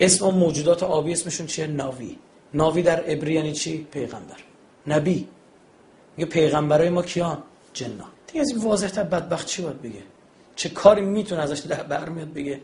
اسم 0.00 0.30
موجودات 0.30 0.82
آبی 0.82 1.12
اسمشون 1.12 1.46
چیه؟ 1.46 1.66
ناوی. 1.66 2.18
ناوی 2.54 2.82
در 2.82 3.00
عبری 3.04 3.34
یعنی 3.34 3.52
چی؟ 3.52 3.86
پیغمبر. 3.90 4.36
نبی. 4.86 5.28
میگه 6.16 6.30
پیغمبرای 6.30 6.90
ما 6.90 7.02
کیان؟ 7.02 7.42
جنا 7.72 8.04
دیگه 8.26 8.40
از 8.40 8.48
این 8.48 8.58
واضح 8.58 8.88
تر 8.88 9.02
بدبخت 9.02 9.46
چی 9.46 9.62
باید 9.62 9.82
بگه؟ 9.82 10.02
چه 10.56 10.68
کاری 10.68 11.00
می‌تونه 11.00 11.42
ازش 11.42 11.58
در 11.58 11.82
برمیاد 11.82 12.32
بگه؟ 12.32 12.60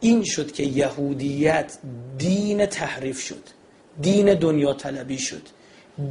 این 0.00 0.24
شد 0.24 0.52
که 0.52 0.62
یهودیت 0.62 1.78
دین 2.18 2.66
تحریف 2.66 3.20
شد. 3.20 3.42
دین 4.00 4.34
دنیا 4.34 4.72
طلبی 4.72 5.18
شد. 5.18 5.42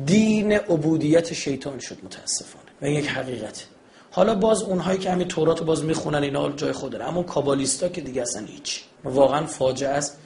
دین 0.06 0.52
عبودیت 0.52 1.34
شیطان 1.34 1.80
شد 1.80 1.98
متاسفانه. 2.04 2.66
و 2.82 2.90
یک 2.90 3.08
حقیقت. 3.08 3.66
حالا 4.12 4.36
باز 4.36 4.62
اونهایی 4.62 5.00
که 5.00 5.12
همین 5.12 5.28
تورات 5.28 5.60
رو 5.60 5.66
باز 5.66 5.84
می‌خونن 5.84 6.24
اینا 6.24 6.52
جای 6.52 6.72
خود 6.72 6.92
داره 6.92 7.06
اما 7.06 7.24
کابالیستا 7.24 7.90
که 7.90 8.02
دیگه 8.02 8.22
اصلا 8.22 8.46
هیچ. 8.46 8.84
واقعا 9.04 9.46
فاجعه 9.46 9.90
است. 9.90 10.18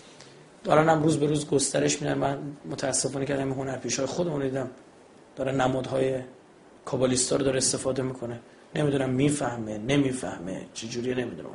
دارن 0.65 0.89
هم 0.89 1.03
روز 1.03 1.17
به 1.17 1.25
روز 1.25 1.47
گسترش 1.47 2.01
میدن. 2.01 2.17
من 2.17 2.37
متاسفانه 2.65 3.53
هنرپیشه 3.53 4.01
های 4.01 4.05
خودمون 4.05 4.41
دیدم. 4.41 4.69
داره 5.35 5.51
نمادهای 5.51 6.19
کابالیستا 6.85 7.35
رو 7.35 7.43
داره 7.43 7.57
استفاده 7.57 8.01
می‌کنه. 8.01 8.39
نمی‌دونم 8.75 9.09
می‌فهمه 9.09 9.77
نمی‌فهمه 9.77 10.61
چجوریه 10.73 11.15
نمی‌دونم. 11.15 11.49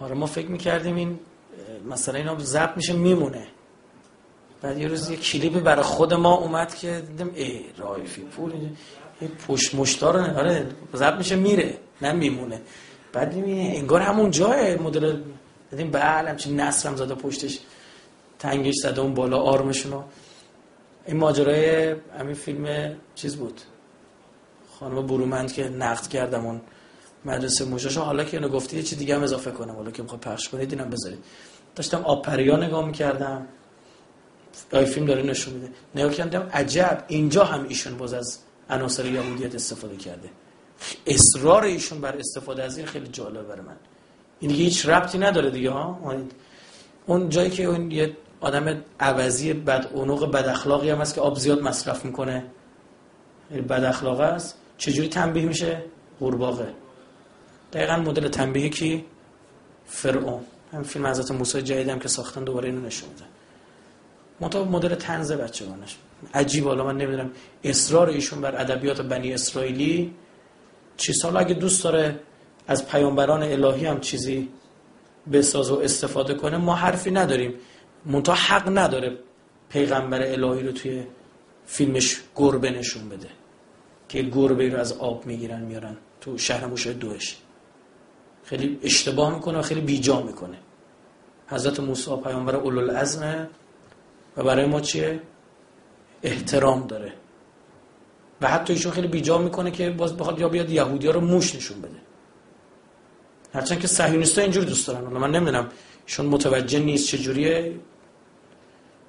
آره 0.00 0.14
ما 0.14 0.26
فکر 0.26 0.48
می‌کردیم 0.48 0.96
این 0.96 1.18
مثلا 1.90 2.18
اینا 2.18 2.38
ضبط 2.38 2.76
میشه 2.76 2.92
میمونه. 2.92 3.46
بعد 4.62 4.78
یه 4.78 4.88
روز 4.88 5.10
یه 5.10 5.16
کلیپی 5.16 5.60
برای 5.60 5.82
خود 5.82 6.14
ما 6.14 6.34
اومد 6.34 6.74
که 6.74 7.02
دیدم 7.08 7.30
ای 7.34 7.60
رایفی 7.78 8.22
پول 8.22 8.52
یه 9.22 9.28
پشت 9.48 9.74
مشتار 9.74 10.16
آره 10.16 10.66
ضبط 10.94 11.18
میشه 11.18 11.36
میره 11.36 11.78
نه 12.02 12.12
میمونه. 12.12 12.60
بعد 13.12 13.34
انگار 13.46 14.00
همون 14.00 14.30
جای 14.30 14.76
مدل 14.76 15.16
دیدیم 15.72 15.90
بله 15.90 16.30
همچین 16.30 16.60
نصرم 16.60 16.96
زده 16.96 17.14
پشتش 17.14 17.58
تنگش 18.38 18.74
زده 18.74 19.00
اون 19.00 19.14
بالا 19.14 19.38
آرمشونو. 19.38 20.02
این 21.06 21.16
ماجرای 21.16 21.94
همین 22.18 22.34
فیلم 22.34 22.94
چیز 23.14 23.36
بود؟ 23.36 23.60
خانم 24.80 25.06
برومند 25.06 25.52
که 25.52 25.68
نقد 25.68 26.06
کردم 26.06 26.46
اون 26.46 26.60
مدرسه 27.24 27.64
موشاشو. 27.64 28.00
حالا 28.00 28.24
که 28.24 28.36
اینو 28.36 28.48
گفتی 28.48 28.82
چی 28.82 28.96
دیگه 28.96 29.14
هم 29.14 29.22
اضافه 29.22 29.50
کنم 29.50 29.74
حالا 29.74 29.90
که 29.90 30.02
می‌خواد 30.02 30.20
پخش 30.20 30.48
کنید 30.48 30.72
اینم 30.72 30.90
بذارید 30.90 31.24
داشتم 31.74 32.02
آپریا 32.04 32.56
نگاه 32.56 32.86
می‌کردم. 32.86 33.46
آی 34.72 34.84
فیلم 34.84 35.06
داره 35.06 35.22
نشون 35.22 35.54
میده. 35.54 35.68
نگاه 35.94 36.12
کردم 36.12 36.50
عجب 36.52 37.04
اینجا 37.08 37.44
هم 37.44 37.66
ایشون 37.68 37.96
باز 37.96 38.12
از 38.12 38.38
عناصر 38.70 39.06
یهودیت 39.06 39.54
استفاده 39.54 39.96
کرده. 39.96 40.30
اصرار 41.06 41.64
ایشون 41.64 42.00
بر 42.00 42.16
استفاده 42.16 42.62
از 42.62 42.76
این 42.76 42.86
خیلی 42.86 43.06
جالب 43.06 43.48
برای 43.48 43.60
من. 43.60 43.76
این 44.42 44.50
دیگه 44.50 44.64
هیچ 44.64 44.88
ربطی 44.88 45.18
نداره 45.18 45.50
دیگه 45.50 45.70
ها. 45.70 46.14
اون 47.06 47.28
جایی 47.28 47.50
که 47.50 47.64
اون 47.64 47.90
یه 47.90 48.16
آدم 48.40 48.82
عوضی 49.00 49.52
بد 49.52 49.88
اونوق 49.92 50.30
بد 50.30 50.46
اخلاقی 50.46 50.90
هم 50.90 50.98
هست 50.98 51.14
که 51.14 51.20
آب 51.20 51.38
زیاد 51.38 51.62
مصرف 51.62 52.04
می‌کنه. 52.04 52.44
بد 53.68 53.84
اخلاقه 53.84 54.24
است 54.24 54.58
چجوری 54.78 55.08
تنبیه 55.08 55.44
میشه؟ 55.44 55.82
قورباغه. 56.20 56.74
دقیقا 57.72 57.96
مدل 57.96 58.28
تنبیه 58.28 58.68
کی؟ 58.68 59.04
فرعون. 59.86 60.40
هم 60.72 60.82
فیلم 60.82 61.06
حضرت 61.06 61.30
موسی 61.30 61.62
جدیدم 61.62 61.98
که 61.98 62.08
ساختن 62.08 62.44
دوباره 62.44 62.68
اینو 62.68 62.80
نشون 62.80 63.08
میده. 63.08 63.24
مطابق 64.40 64.68
مدل 64.70 64.94
تنز 64.94 65.32
بچگانش. 65.32 65.96
عجیب. 66.34 66.64
حالا 66.66 66.84
من 66.84 66.96
نمی‌دونم 66.96 67.30
اصرار 67.64 68.08
ایشون 68.08 68.40
بر 68.40 68.60
ادبیات 68.60 69.00
بنی 69.00 69.34
اسرائیلی 69.34 70.14
چی؟ 70.96 71.12
سال 71.12 71.36
اگه 71.36 71.54
دوست 71.54 71.84
داره 71.84 72.20
از 72.66 72.88
پیامبران 72.88 73.42
الهی 73.42 73.86
هم 73.86 74.00
چیزی 74.00 74.48
بساز 75.32 75.70
و 75.70 75.80
استفاده 75.80 76.34
کنه 76.34 76.56
ما 76.56 76.74
حرفی 76.74 77.10
نداریم. 77.10 77.54
منتها 78.06 78.34
حق 78.34 78.78
نداره 78.78 79.18
پیغمبر 79.68 80.22
الهی 80.22 80.62
رو 80.62 80.72
توی 80.72 81.02
فیلمش 81.66 82.22
گربه 82.36 82.70
نشون 82.70 83.08
بده. 83.08 83.28
که 84.08 84.22
گربه 84.22 84.68
رو 84.68 84.78
از 84.78 84.92
آب 84.92 85.26
می‌گیرن 85.26 85.60
میارن 85.60 85.96
تو 86.20 86.38
شهر 86.38 86.66
موشه 86.66 86.92
دوش. 86.92 87.36
خیلی 88.44 88.78
اشتباه 88.82 89.34
می‌کنه 89.34 89.58
و 89.58 89.62
خیلی 89.62 89.80
بیجا 89.80 90.22
می‌کنه. 90.22 90.56
حضرت 91.46 91.80
موسی 91.80 92.16
پیامبر 92.16 92.56
اولوالعزمه 92.56 93.48
و 94.36 94.42
برای 94.42 94.66
ما 94.66 94.80
چیه؟ 94.80 95.20
احترام 96.22 96.86
داره. 96.86 97.12
و 98.40 98.48
حتی 98.48 98.72
ایشون 98.72 98.92
خیلی 98.92 99.08
بیجا 99.08 99.38
می‌کنه 99.38 99.70
که 99.70 99.90
باز 99.90 100.16
بخواد 100.16 100.38
یا 100.38 100.48
بیاد 100.48 100.70
یهودی 100.70 101.06
ها 101.06 101.12
رو 101.12 101.20
موش 101.20 101.54
نشون 101.54 101.80
بده. 101.80 102.01
هرچند 103.52 103.80
که 103.80 103.86
صهیونیستا 103.86 104.42
اینجور 104.42 104.64
دوست 104.64 104.86
دارن. 104.86 105.00
من 105.00 105.30
نمی‌دونم 105.30 105.68
ایشون 106.06 106.26
متوجه 106.26 106.78
نیست 106.78 107.08
چجوریه. 107.08 107.74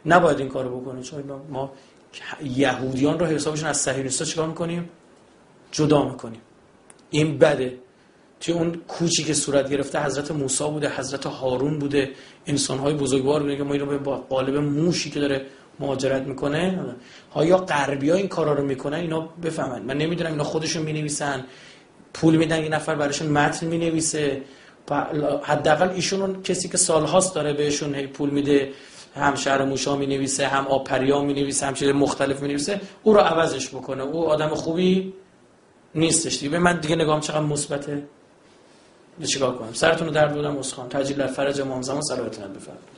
نباید 0.06 0.40
این 0.40 0.50
کارو 0.50 0.80
بکنه. 0.80 1.02
چون 1.04 1.24
ما 1.50 1.72
یهودیان 2.44 3.20
رو 3.20 3.26
حسابشون 3.26 3.70
از 3.70 3.78
صهیونیستا 3.78 4.26
چیکار 4.26 4.48
می‌کنیم؟ 4.48 4.90
جدا 5.72 6.10
می‌کنیم. 6.10 6.42
این 7.10 7.38
بده. 7.38 7.78
توی 8.40 8.54
اون 8.54 8.82
کوچی 8.88 9.24
که 9.24 9.34
صورت 9.34 9.70
گرفته 9.70 10.04
حضرت 10.04 10.32
موسی 10.32 10.64
بوده 10.64 10.90
حضرت 10.90 11.26
هارون 11.26 11.80
بوده. 11.80 12.12
انسانهای 12.46 12.94
بزرگوار 12.94 13.42
بوده 13.42 13.58
که 13.58 13.64
ما 13.64 13.74
اینو 13.74 13.86
به 13.86 14.12
قالب 14.12 14.56
موشی 14.56 15.10
که 15.10 15.20
داره 15.20 15.46
مهاجرت 15.80 16.22
می‌کنه. 16.22 16.96
ها 17.34 17.58
غربی 17.58 18.10
ها 18.10 18.16
این 18.16 18.28
کارا 18.28 18.54
رو 18.54 18.64
می‌کنن 18.64 18.98
اینا 18.98 19.20
بفهمن. 19.22 19.82
من 19.82 19.98
نمی‌دونم 19.98 20.32
اینا 20.32 20.44
خودشون 20.44 20.84
می‌نویسن. 20.84 21.46
پول 22.14 22.36
میدن 22.36 22.64
یه 22.64 22.70
نفر 22.70 22.96
براشون 22.96 23.28
متن 23.28 23.68
می‌نویسه. 23.68 24.42
حداقل 25.44 25.90
ایشون 25.90 26.42
کسی 26.44 26.70
که 26.70 26.78
سالهاست 26.78 27.36
داره 27.36 27.54
بهشون 27.54 28.08
پول 28.08 28.30
میده. 28.30 28.72
هم 29.16 29.36
شهر 29.36 29.64
موشا 29.64 29.96
می 29.96 30.08
نویسه 30.08 30.48
هم 30.48 30.68
آپریا 30.68 31.22
می 31.22 31.34
نویسه 31.34 31.66
هم 31.66 31.74
چیز 31.74 31.90
مختلف 31.90 32.42
می 32.42 32.48
نویسه 32.48 32.82
او 33.04 33.14
رو 33.14 33.20
عوضش 33.20 33.70
بکنه. 33.70 34.04
او 34.04 34.30
آدم 34.30 34.48
خوبی 34.48 35.14
نیستش 35.96 36.40
دیگه. 36.40 36.58
من 36.58 36.80
دیگه 36.80 36.96
نگام 36.96 37.20
چقدر 37.20 37.40
مثبته. 37.40 38.04
چیکار 39.26 39.56
کنم؟ 39.56 39.74
سرتون 39.74 40.08
رو 40.08 40.14
درد 40.14 40.34
بودم 40.34 40.58
اسخان 40.58 40.88
در 40.88 41.28
فرج 41.28 41.62
امام 41.62 41.82
زمان 41.82 42.02
صلوات 42.02 42.40
بفرمایید. 42.40 42.94